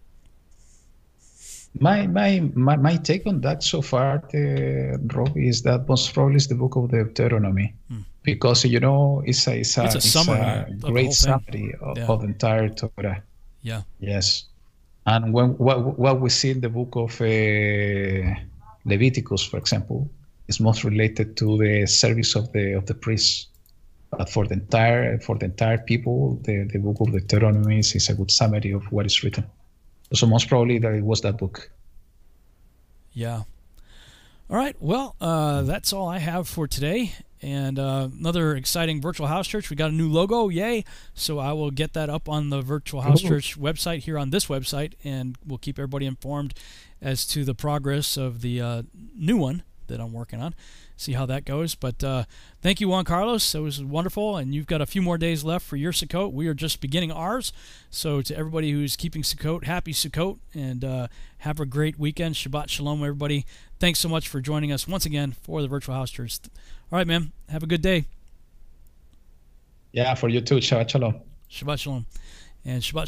My 1.80 2.06
my 2.06 2.40
my, 2.54 2.76
my 2.76 2.96
take 2.96 3.26
on 3.26 3.40
that 3.40 3.62
so 3.62 3.82
far, 3.82 4.22
uh, 4.34 4.98
Rob, 5.14 5.36
is 5.36 5.62
that 5.62 5.88
most 5.88 6.12
probably 6.14 6.36
is 6.36 6.46
the 6.46 6.54
book 6.54 6.76
of 6.76 6.90
the 6.90 7.04
Deuteronomy, 7.04 7.74
hmm. 7.88 8.02
because 8.22 8.64
you 8.64 8.78
know 8.78 9.22
it's 9.24 9.46
a 9.48 9.58
it's 9.58 9.76
a, 9.78 9.84
it's 9.84 9.94
a, 9.94 9.98
it's 9.98 10.28
a 10.28 10.66
great 10.80 11.12
summary 11.12 11.74
of, 11.80 11.98
yeah. 11.98 12.06
of, 12.06 12.20
the 12.20 12.26
entire 12.28 12.68
Torah. 12.68 13.22
Yeah. 13.62 13.82
Yes, 13.98 14.44
and 15.06 15.32
when 15.32 15.50
what 15.58 15.98
what 15.98 16.20
we 16.20 16.30
see 16.30 16.50
in 16.50 16.60
the 16.60 16.68
book 16.68 16.94
of 16.94 17.20
uh, 17.20 18.38
Leviticus, 18.84 19.42
for 19.42 19.56
example, 19.56 20.08
is 20.46 20.60
most 20.60 20.84
related 20.84 21.36
to 21.38 21.58
the 21.58 21.86
service 21.86 22.36
of 22.36 22.52
the 22.52 22.74
of 22.74 22.86
the 22.86 22.94
priests 22.94 23.48
but 24.16 24.30
for 24.30 24.46
the 24.46 24.54
entire 24.54 25.18
for 25.18 25.36
the 25.36 25.46
entire 25.46 25.78
people, 25.78 26.40
the, 26.42 26.68
the 26.72 26.78
book 26.78 26.96
of 27.00 27.12
the 27.12 27.20
Deuteronomy 27.20 27.78
is 27.78 28.08
a 28.08 28.14
good 28.14 28.30
summary 28.30 28.72
of 28.72 28.84
what 28.92 29.06
is 29.06 29.22
written. 29.22 29.44
So 30.12 30.26
most 30.26 30.48
probably 30.48 30.78
that 30.78 30.92
it 30.92 31.02
was 31.02 31.20
that 31.22 31.38
book. 31.38 31.70
Yeah. 33.12 33.42
All 34.50 34.56
right. 34.56 34.76
Well, 34.78 35.16
uh, 35.20 35.62
that's 35.62 35.92
all 35.92 36.08
I 36.08 36.18
have 36.18 36.48
for 36.48 36.68
today. 36.68 37.14
And 37.40 37.78
uh, 37.78 38.08
another 38.18 38.56
exciting 38.56 39.02
virtual 39.02 39.26
house 39.26 39.46
church. 39.46 39.68
We 39.68 39.76
got 39.76 39.90
a 39.90 39.94
new 39.94 40.08
logo, 40.08 40.48
yay! 40.48 40.84
So 41.12 41.38
I 41.38 41.52
will 41.52 41.70
get 41.70 41.92
that 41.92 42.08
up 42.08 42.26
on 42.26 42.48
the 42.48 42.62
virtual 42.62 43.02
house 43.02 43.22
Ooh. 43.22 43.28
church 43.28 43.60
website 43.60 43.98
here 43.98 44.18
on 44.18 44.30
this 44.30 44.46
website, 44.46 44.94
and 45.04 45.36
we'll 45.46 45.58
keep 45.58 45.78
everybody 45.78 46.06
informed 46.06 46.54
as 47.02 47.26
to 47.26 47.44
the 47.44 47.54
progress 47.54 48.16
of 48.16 48.40
the 48.40 48.62
uh, 48.62 48.82
new 49.14 49.36
one 49.36 49.62
that 49.88 50.00
I'm 50.00 50.14
working 50.14 50.40
on 50.40 50.54
see 50.96 51.12
how 51.12 51.26
that 51.26 51.44
goes. 51.44 51.74
But 51.74 52.02
uh, 52.02 52.24
thank 52.62 52.80
you, 52.80 52.88
Juan 52.88 53.04
Carlos. 53.04 53.54
It 53.54 53.60
was 53.60 53.82
wonderful, 53.82 54.36
and 54.36 54.54
you've 54.54 54.66
got 54.66 54.80
a 54.80 54.86
few 54.86 55.02
more 55.02 55.18
days 55.18 55.44
left 55.44 55.66
for 55.66 55.76
your 55.76 55.92
Sukkot. 55.92 56.32
We 56.32 56.46
are 56.48 56.54
just 56.54 56.80
beginning 56.80 57.12
ours. 57.12 57.52
So 57.90 58.22
to 58.22 58.36
everybody 58.36 58.70
who's 58.72 58.96
keeping 58.96 59.22
Sukkot, 59.22 59.64
happy 59.64 59.92
Sukkot, 59.92 60.38
and 60.54 60.84
uh, 60.84 61.08
have 61.38 61.60
a 61.60 61.66
great 61.66 61.98
weekend. 61.98 62.34
Shabbat 62.34 62.68
Shalom, 62.68 63.02
everybody. 63.02 63.46
Thanks 63.78 63.98
so 63.98 64.08
much 64.08 64.28
for 64.28 64.40
joining 64.40 64.72
us 64.72 64.88
once 64.88 65.04
again 65.04 65.32
for 65.32 65.60
the 65.62 65.68
Virtual 65.68 65.94
House 65.94 66.10
Church. 66.10 66.38
All 66.90 66.98
right, 66.98 67.06
man. 67.06 67.32
Have 67.48 67.62
a 67.62 67.66
good 67.66 67.82
day. 67.82 68.06
Yeah, 69.92 70.14
for 70.14 70.28
you 70.28 70.40
too. 70.40 70.56
Shabbat 70.56 70.90
Shalom. 70.90 71.20
Shabbat 71.50 71.78
Shalom. 71.78 72.06
And 72.64 72.82
Shabbat 72.82 73.02